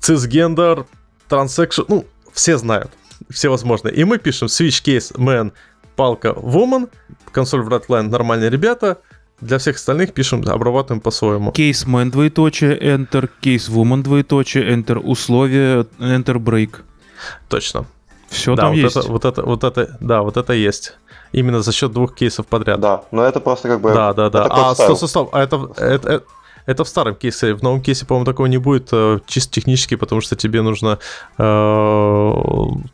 cisgender, 0.00 0.86
transaction, 1.28 1.84
ну, 1.88 2.04
все 2.32 2.58
знают, 2.58 2.90
все 3.30 3.48
возможные. 3.48 3.94
И 3.94 4.04
мы 4.04 4.18
пишем 4.18 4.48
switch 4.48 4.82
case 4.84 5.16
man, 5.16 5.52
палка 5.96 6.28
woman, 6.28 6.88
консоль 7.32 7.62
в 7.62 7.68
redline 7.68 8.08
нормальные 8.08 8.50
ребята, 8.50 8.98
для 9.40 9.58
всех 9.58 9.76
остальных 9.76 10.12
пишем, 10.12 10.42
обрабатываем 10.46 11.00
по-своему. 11.00 11.50
Case 11.50 11.86
man 11.86 12.10
двоеточие, 12.10 12.78
enter, 12.78 13.28
case 13.42 13.68
woman 13.70 14.02
двоеточие, 14.02 14.72
enter, 14.72 14.98
условие, 14.98 15.86
enter 15.98 16.36
break. 16.36 16.76
Точно. 17.48 17.86
Все 18.28 18.54
да, 18.54 18.62
там 18.62 18.70
вот 18.70 18.78
есть. 18.78 18.96
Это, 18.96 19.08
вот 19.08 19.24
это, 19.24 19.42
вот 19.42 19.64
это, 19.64 19.96
да, 20.00 20.22
вот 20.22 20.36
это 20.36 20.52
есть. 20.52 20.96
Именно 21.32 21.60
за 21.62 21.72
счет 21.72 21.92
двух 21.92 22.14
кейсов 22.14 22.46
подряд. 22.46 22.80
Да, 22.80 23.04
но 23.10 23.24
это 23.24 23.40
просто 23.40 23.68
как 23.68 23.80
бы... 23.80 23.92
Да, 23.92 24.12
да, 24.14 24.30
да. 24.30 24.46
А, 24.48 24.74
стоп, 24.74 24.96
стоп, 24.96 25.10
стоп. 25.10 25.34
А 25.34 25.42
это, 25.42 25.70
это, 25.76 26.08
это, 26.08 26.24
это 26.66 26.84
в 26.84 26.88
старом 26.88 27.14
кейсе. 27.14 27.54
В 27.54 27.62
новом 27.62 27.82
кейсе, 27.82 28.06
по-моему, 28.06 28.24
такого 28.24 28.46
не 28.46 28.58
будет 28.58 28.88
э, 28.92 29.18
чисто 29.26 29.52
технически, 29.52 29.96
потому 29.96 30.20
что 30.20 30.36
тебе 30.36 30.62
нужно 30.62 30.98
э, 31.38 32.32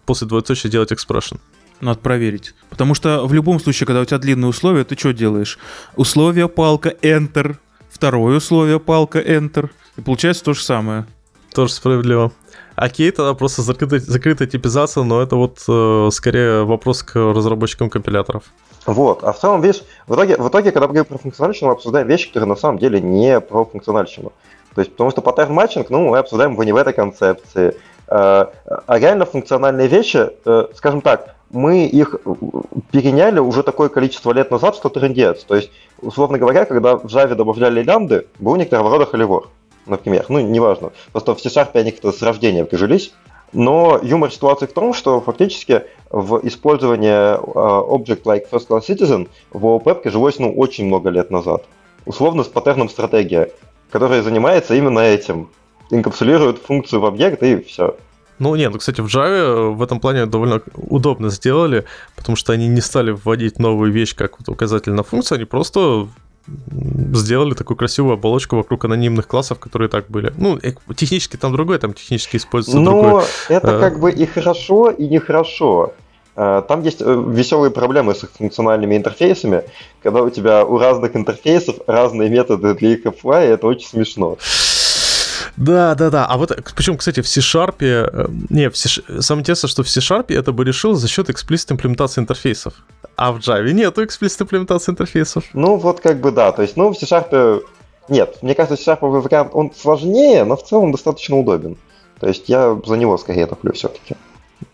после 0.06 0.26
двоеточия 0.26 0.70
делать 0.70 0.92
expression. 0.92 1.38
Надо 1.80 2.00
проверить. 2.00 2.54
Потому 2.70 2.94
что 2.94 3.26
в 3.26 3.32
любом 3.32 3.60
случае, 3.60 3.86
когда 3.86 4.00
у 4.00 4.04
тебя 4.04 4.18
длинные 4.18 4.48
условия, 4.48 4.84
ты 4.84 4.98
что 4.98 5.12
делаешь? 5.12 5.58
Условие 5.96 6.48
палка, 6.48 6.90
enter. 7.02 7.56
Второе 7.90 8.36
условие 8.38 8.80
палка, 8.80 9.20
enter. 9.20 9.70
И 9.96 10.00
получается 10.00 10.44
то 10.44 10.54
же 10.54 10.62
самое. 10.62 11.06
Тоже 11.54 11.72
справедливо. 11.72 12.32
Окей, 12.76 13.10
тогда 13.10 13.34
просто 13.34 13.62
закрытая, 13.62 14.00
закрытая 14.00 14.46
типизация, 14.46 15.02
но 15.02 15.20
это 15.20 15.34
вот 15.34 15.58
э, 15.66 16.08
скорее 16.12 16.64
вопрос 16.64 17.02
к 17.02 17.16
разработчикам 17.16 17.90
компиляторов. 17.90 18.44
Вот, 18.86 19.24
а 19.24 19.32
в 19.32 19.38
целом, 19.38 19.60
видишь, 19.60 19.82
в 20.06 20.14
итоге, 20.14 20.36
в 20.36 20.48
итоге, 20.48 20.70
когда 20.70 20.86
мы 20.86 20.94
говорим 20.94 21.04
про 21.04 21.18
функциональщину, 21.18 21.68
мы 21.68 21.74
обсуждаем 21.74 22.06
вещи, 22.06 22.28
которые 22.28 22.48
на 22.48 22.56
самом 22.56 22.78
деле 22.78 23.00
не 23.00 23.40
про 23.40 23.64
функциональщину. 23.64 24.32
То 24.74 24.80
есть, 24.80 24.92
потому 24.92 25.10
что 25.10 25.22
паттерн 25.22 25.52
матчинг, 25.52 25.90
ну, 25.90 26.08
мы 26.08 26.18
обсуждаем 26.18 26.52
его 26.52 26.62
не 26.62 26.72
в 26.72 26.76
этой 26.76 26.92
концепции. 26.92 27.74
Э, 28.06 28.46
А 28.86 28.98
реально 28.98 29.26
функциональные 29.26 29.88
вещи, 29.88 30.30
э, 30.44 30.66
скажем 30.76 31.00
так, 31.00 31.34
мы 31.50 31.86
их 31.86 32.14
э, 32.24 32.34
переняли 32.90 33.38
уже 33.38 33.62
такое 33.62 33.88
количество 33.88 34.32
лет 34.32 34.50
назад, 34.50 34.76
что 34.76 34.88
трендец. 34.88 35.44
То 35.44 35.56
есть, 35.56 35.70
условно 36.00 36.38
говоря, 36.38 36.64
когда 36.64 36.96
в 36.96 37.06
Java 37.06 37.34
добавляли 37.34 37.82
лямбды, 37.82 38.26
был 38.38 38.56
некоторого 38.56 38.90
рода 38.90 39.06
холивор, 39.06 39.48
например. 39.86 40.26
Ну, 40.28 40.40
неважно. 40.40 40.92
Просто 41.12 41.34
в 41.34 41.40
C-Sharp 41.40 41.70
они 41.74 41.92
как-то 41.92 42.12
с 42.12 42.22
рождения 42.22 42.64
прижились. 42.64 43.12
Но 43.52 43.98
юмор 44.02 44.30
ситуации 44.30 44.66
в 44.66 44.72
том, 44.72 44.92
что 44.92 45.22
фактически 45.22 45.84
в 46.10 46.46
использовании 46.46 47.08
э, 47.08 47.36
Object 47.36 48.24
Like 48.24 48.50
First 48.50 48.68
Class 48.68 48.86
Citizen 48.86 49.28
в 49.50 49.64
OOP 49.64 50.02
прижилось 50.02 50.38
ну, 50.38 50.52
очень 50.52 50.86
много 50.86 51.08
лет 51.08 51.30
назад. 51.30 51.64
Условно 52.04 52.44
с 52.44 52.48
паттерном 52.48 52.90
стратегия, 52.90 53.50
которая 53.90 54.22
занимается 54.22 54.74
именно 54.74 55.00
этим. 55.00 55.48
Инкапсулирует 55.90 56.58
функцию 56.58 57.00
в 57.00 57.06
объект 57.06 57.42
и 57.42 57.62
все. 57.62 57.96
Ну, 58.38 58.54
нет, 58.54 58.72
ну, 58.72 58.78
кстати, 58.78 59.00
в 59.00 59.06
Java 59.06 59.72
в 59.72 59.82
этом 59.82 60.00
плане 60.00 60.26
довольно 60.26 60.62
удобно 60.74 61.30
сделали, 61.30 61.84
потому 62.16 62.36
что 62.36 62.52
они 62.52 62.68
не 62.68 62.80
стали 62.80 63.10
вводить 63.10 63.58
новую 63.58 63.92
вещь, 63.92 64.14
как 64.14 64.38
вот 64.38 64.48
указатель 64.48 64.92
на 64.92 65.02
функцию, 65.02 65.36
они 65.36 65.44
просто 65.44 66.08
сделали 67.14 67.54
такую 67.54 67.76
красивую 67.76 68.14
оболочку 68.14 68.56
вокруг 68.56 68.84
анонимных 68.84 69.26
классов, 69.26 69.58
которые 69.58 69.88
так 69.88 70.06
были. 70.08 70.32
Ну, 70.36 70.58
э, 70.62 70.72
технически 70.96 71.36
там 71.36 71.52
другое, 71.52 71.78
там 71.78 71.92
технически 71.92 72.36
используется 72.36 72.80
Но 72.80 73.02
другой. 73.02 73.24
это 73.48 73.72
э, 73.72 73.80
как 73.80 74.00
бы 74.00 74.10
и 74.10 74.26
хорошо, 74.26 74.90
и 74.90 75.08
нехорошо. 75.08 75.92
Э, 76.36 76.62
Там 76.66 76.82
есть 76.82 77.02
э, 77.02 77.24
веселые 77.28 77.70
проблемы 77.70 78.14
с 78.14 78.22
их 78.22 78.30
функциональными 78.30 78.96
интерфейсами, 78.96 79.64
когда 80.02 80.22
у 80.22 80.30
тебя 80.30 80.64
у 80.64 80.78
разных 80.78 81.16
интерфейсов 81.16 81.76
разные 81.86 82.30
методы 82.30 82.74
для 82.74 82.90
их 82.90 83.04
apply, 83.04 83.48
и 83.48 83.50
это 83.50 83.66
очень 83.66 83.88
смешно. 83.88 84.38
Да, 85.58 85.96
да, 85.96 86.08
да. 86.08 86.26
А 86.26 86.36
вот, 86.36 86.56
причем, 86.76 86.96
кстати, 86.96 87.20
в 87.20 87.28
C-Sharp, 87.28 87.74
э, 87.80 88.28
не, 88.48 88.70
в 88.70 88.76
C, 88.76 89.02
самое 89.20 89.40
интересное, 89.40 89.68
что 89.68 89.82
в 89.82 89.88
C-Sharp 89.88 90.32
это 90.32 90.52
бы 90.52 90.64
решил 90.64 90.94
за 90.94 91.08
счет 91.08 91.30
эксплисит 91.30 91.72
имплементации 91.72 92.20
интерфейсов. 92.20 92.74
А 93.16 93.32
в 93.32 93.38
Java 93.38 93.72
нету 93.72 94.04
эксплисит 94.04 94.40
имплементации 94.40 94.92
интерфейсов. 94.92 95.44
Ну, 95.52 95.76
вот 95.76 96.00
как 96.00 96.20
бы 96.20 96.30
да. 96.30 96.52
То 96.52 96.62
есть, 96.62 96.76
ну, 96.76 96.90
в 96.90 96.96
C-Sharp... 96.96 97.62
Нет, 98.08 98.38
мне 98.42 98.54
кажется, 98.54 98.76
C-Sharp 98.76 99.00
вариант, 99.00 99.50
он 99.52 99.72
сложнее, 99.76 100.44
но 100.44 100.56
в 100.56 100.64
целом 100.64 100.92
достаточно 100.92 101.36
удобен. 101.36 101.76
То 102.20 102.28
есть 102.28 102.48
я 102.48 102.78
за 102.86 102.96
него 102.96 103.18
скорее 103.18 103.46
топлю 103.46 103.72
все-таки. 103.72 104.14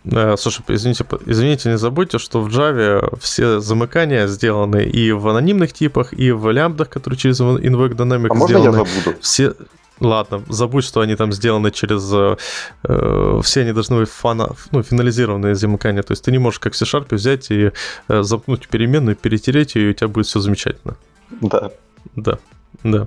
Э, 0.05 0.36
Слушай, 0.36 0.62
извините, 0.69 1.06
извините, 1.24 1.70
не 1.70 1.78
забудьте, 1.78 2.19
что 2.19 2.43
в 2.43 2.48
Java 2.48 3.19
все 3.20 3.59
замыкания 3.61 4.27
сделаны 4.27 4.85
и 4.85 5.12
в 5.12 5.27
анонимных 5.28 5.73
типах, 5.73 6.12
и 6.12 6.31
в 6.31 6.51
лямбдах, 6.51 6.90
которые 6.90 7.19
через 7.19 7.40
Invoke 7.40 7.94
Dynamics 7.94 8.28
А 8.31 8.35
можно 8.35 8.56
я 8.56 8.61
сделаны. 8.61 8.85
забуду? 8.85 9.19
Все... 9.23 9.55
Ладно, 10.01 10.43
забудь, 10.49 10.85
что 10.85 11.01
они 11.01 11.15
там 11.15 11.33
сделаны 11.33 11.71
через... 11.71 12.12
э, 12.12 12.37
э, 12.83 13.41
все 13.43 13.61
они 13.61 13.73
должны 13.73 14.01
быть 14.01 14.09
фана, 14.09 14.51
ну, 14.73 14.83
финализированные 14.83 15.55
замыкания. 15.55 16.03
То 16.03 16.12
есть 16.12 16.25
ты 16.25 16.33
не 16.33 16.39
можешь, 16.39 16.59
как 16.59 16.73
в 16.73 16.77
C-Sharp, 16.77 17.15
взять 17.15 17.51
и 17.51 17.71
э, 18.09 18.23
замкнуть 18.23 18.69
переменную, 18.69 19.15
перетереть, 19.15 19.77
и 19.77 19.89
у 19.89 19.93
тебя 19.93 20.09
будет 20.09 20.27
все 20.27 20.41
замечательно. 20.41 20.97
Да. 21.41 21.71
Да, 22.16 22.39
да. 22.83 23.07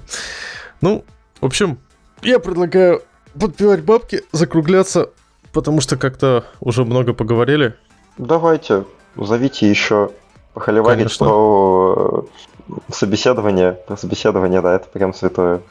Ну, 0.82 1.04
в 1.42 1.46
общем, 1.46 1.78
я 2.22 2.40
предлагаю 2.40 3.04
подпевать 3.40 3.84
бабки, 3.84 4.24
закругляться, 4.32 5.10
потому 5.52 5.82
что 5.82 5.98
как-то 5.98 6.46
уже 6.62 6.86
много 6.86 7.14
поговорили. 7.14 7.76
Давайте, 8.18 8.86
зовите 9.16 9.70
еще 9.70 10.12
похоливарить 10.54 11.00
Конечно. 11.00 11.26
про 11.26 12.28
э, 12.70 12.74
собеседование. 12.92 13.74
Про 13.88 13.98
собеседование, 13.98 14.62
да, 14.62 14.76
это 14.76 14.88
прям 14.88 15.14
святое. 15.14 15.62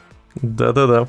Да-да-да. 0.41 1.07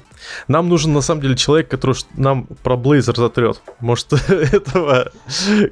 Нам 0.48 0.68
нужен, 0.68 0.92
на 0.92 1.00
самом 1.00 1.22
деле, 1.22 1.36
человек, 1.36 1.68
который 1.68 1.96
нам 2.16 2.46
про 2.62 2.76
Blazor 2.76 3.16
затрет. 3.16 3.60
Может, 3.80 4.12
этого... 4.28 5.10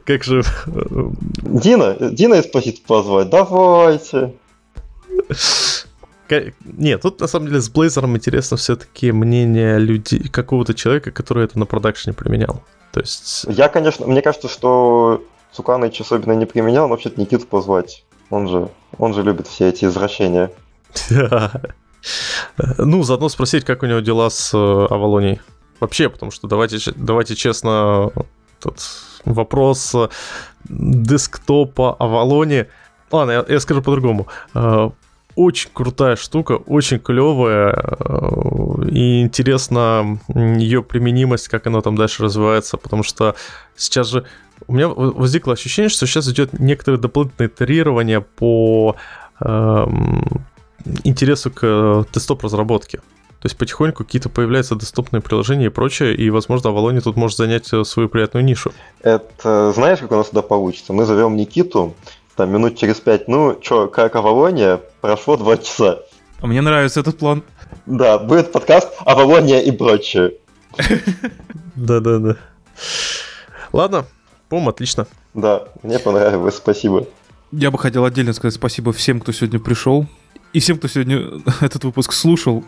Как 0.04 0.24
же... 0.24 0.42
э, 0.66 1.10
Дина, 1.42 1.96
Дина 2.00 2.34
из 2.34 2.46
просит 2.46 2.82
позвать, 2.84 3.30
давайте. 3.30 4.34
Нет, 6.64 7.02
тут, 7.02 7.20
на 7.20 7.26
самом 7.26 7.46
деле, 7.48 7.60
с 7.60 7.70
Blazor 7.70 8.06
интересно 8.06 8.56
все-таки 8.56 9.12
мнение 9.12 9.78
людей, 9.78 10.28
какого-то 10.28 10.74
человека, 10.74 11.12
который 11.12 11.44
это 11.44 11.58
на 11.58 11.66
продакшене 11.66 12.14
применял. 12.14 12.62
То 12.92 13.00
есть... 13.00 13.46
Я, 13.48 13.68
конечно, 13.68 14.06
мне 14.06 14.22
кажется, 14.22 14.48
что 14.48 15.22
Цуканыч 15.52 16.00
особенно 16.00 16.32
не 16.32 16.46
применял, 16.46 16.86
но 16.86 16.90
вообще-то 16.90 17.20
Никиту 17.20 17.46
позвать. 17.46 18.04
Он 18.30 18.48
же, 18.48 18.68
он 18.98 19.14
же 19.14 19.22
любит 19.22 19.46
все 19.46 19.68
эти 19.68 19.84
извращения. 19.84 20.50
Ну, 22.78 23.02
заодно 23.02 23.28
спросить, 23.28 23.64
как 23.64 23.82
у 23.82 23.86
него 23.86 24.00
дела 24.00 24.30
с 24.30 24.52
э, 24.54 24.86
Авалонией. 24.90 25.40
Вообще, 25.80 26.08
потому 26.08 26.30
что 26.32 26.48
давайте, 26.48 26.78
давайте 26.96 27.34
честно, 27.34 28.10
тут 28.60 28.78
вопрос 29.24 29.94
э, 29.94 30.08
десктопа 30.68 31.94
Авалони. 31.98 32.66
Ладно, 33.10 33.32
я, 33.32 33.44
я 33.48 33.60
скажу 33.60 33.82
по-другому. 33.82 34.26
Э, 34.54 34.90
Очень 35.34 35.70
крутая 35.74 36.16
штука, 36.16 36.52
очень 36.54 36.98
клевая, 36.98 37.74
и 38.90 39.20
интересно 39.20 40.18
ее 40.34 40.82
применимость, 40.82 41.48
как 41.48 41.66
она 41.66 41.82
там 41.82 41.94
дальше 41.96 42.22
развивается, 42.22 42.78
потому 42.78 43.02
что 43.02 43.34
сейчас 43.76 44.08
же 44.08 44.24
у 44.66 44.72
меня 44.72 44.88
возникло 44.88 45.52
ощущение, 45.52 45.90
что 45.90 46.06
сейчас 46.06 46.26
идет 46.28 46.58
некоторое 46.58 46.96
дополнительное 46.96 47.48
итерирование 47.48 48.22
по 48.22 48.96
эм, 49.40 50.46
интересу 51.04 51.50
к 51.50 51.60
э, 51.62 52.04
десктоп-разработке. 52.12 52.98
То 53.46 53.48
есть 53.48 53.58
потихоньку 53.58 54.04
какие-то 54.04 54.28
появляются 54.28 54.74
доступные 54.74 55.20
приложения 55.20 55.66
и 55.66 55.68
прочее, 55.68 56.14
и, 56.14 56.30
возможно, 56.30 56.70
Авалони 56.70 57.00
тут 57.00 57.16
может 57.16 57.36
занять 57.36 57.72
э, 57.72 57.84
свою 57.84 58.08
приятную 58.08 58.44
нишу. 58.44 58.72
Это 59.02 59.72
знаешь, 59.72 59.98
как 60.00 60.10
у 60.12 60.16
нас 60.16 60.28
туда 60.28 60.42
получится? 60.42 60.92
Мы 60.92 61.04
зовем 61.04 61.36
Никиту, 61.36 61.94
там 62.34 62.50
минут 62.50 62.76
через 62.76 62.96
пять, 62.96 63.28
ну, 63.28 63.58
чё, 63.60 63.88
как 63.88 64.16
Авалония, 64.16 64.80
прошло 65.00 65.36
два 65.36 65.58
часа. 65.58 66.00
А 66.40 66.46
мне 66.46 66.60
нравится 66.60 67.00
этот 67.00 67.18
план. 67.18 67.42
Да, 67.84 68.18
будет 68.18 68.52
подкаст 68.52 68.88
Авалония 69.04 69.60
и 69.60 69.70
прочее. 69.70 70.34
Да-да-да. 71.76 72.36
Ладно, 73.72 74.06
по 74.48 74.66
отлично. 74.68 75.06
Да, 75.34 75.68
мне 75.82 75.98
понравилось, 75.98 76.56
спасибо. 76.56 77.06
Я 77.52 77.70
бы 77.70 77.78
хотел 77.78 78.04
отдельно 78.04 78.32
сказать 78.32 78.54
спасибо 78.54 78.92
всем, 78.92 79.20
кто 79.20 79.32
сегодня 79.32 79.60
пришел. 79.60 80.06
И 80.52 80.60
всем, 80.60 80.78
кто 80.78 80.88
сегодня 80.88 81.42
этот 81.60 81.84
выпуск 81.84 82.12
слушал. 82.12 82.64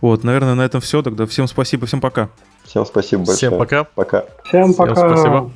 Вот, 0.00 0.24
наверное, 0.24 0.54
на 0.54 0.62
этом 0.62 0.80
все. 0.80 1.02
Тогда 1.02 1.26
всем 1.26 1.48
спасибо, 1.48 1.86
всем 1.86 2.00
пока. 2.00 2.30
Всем 2.64 2.86
спасибо 2.86 3.20
большое. 3.20 3.36
Всем 3.36 3.58
пока. 3.58 3.84
Пока. 3.84 4.24
Всем 4.44 4.72
Всем 4.72 4.74
пока. 4.74 5.08
спасибо. 5.08 5.50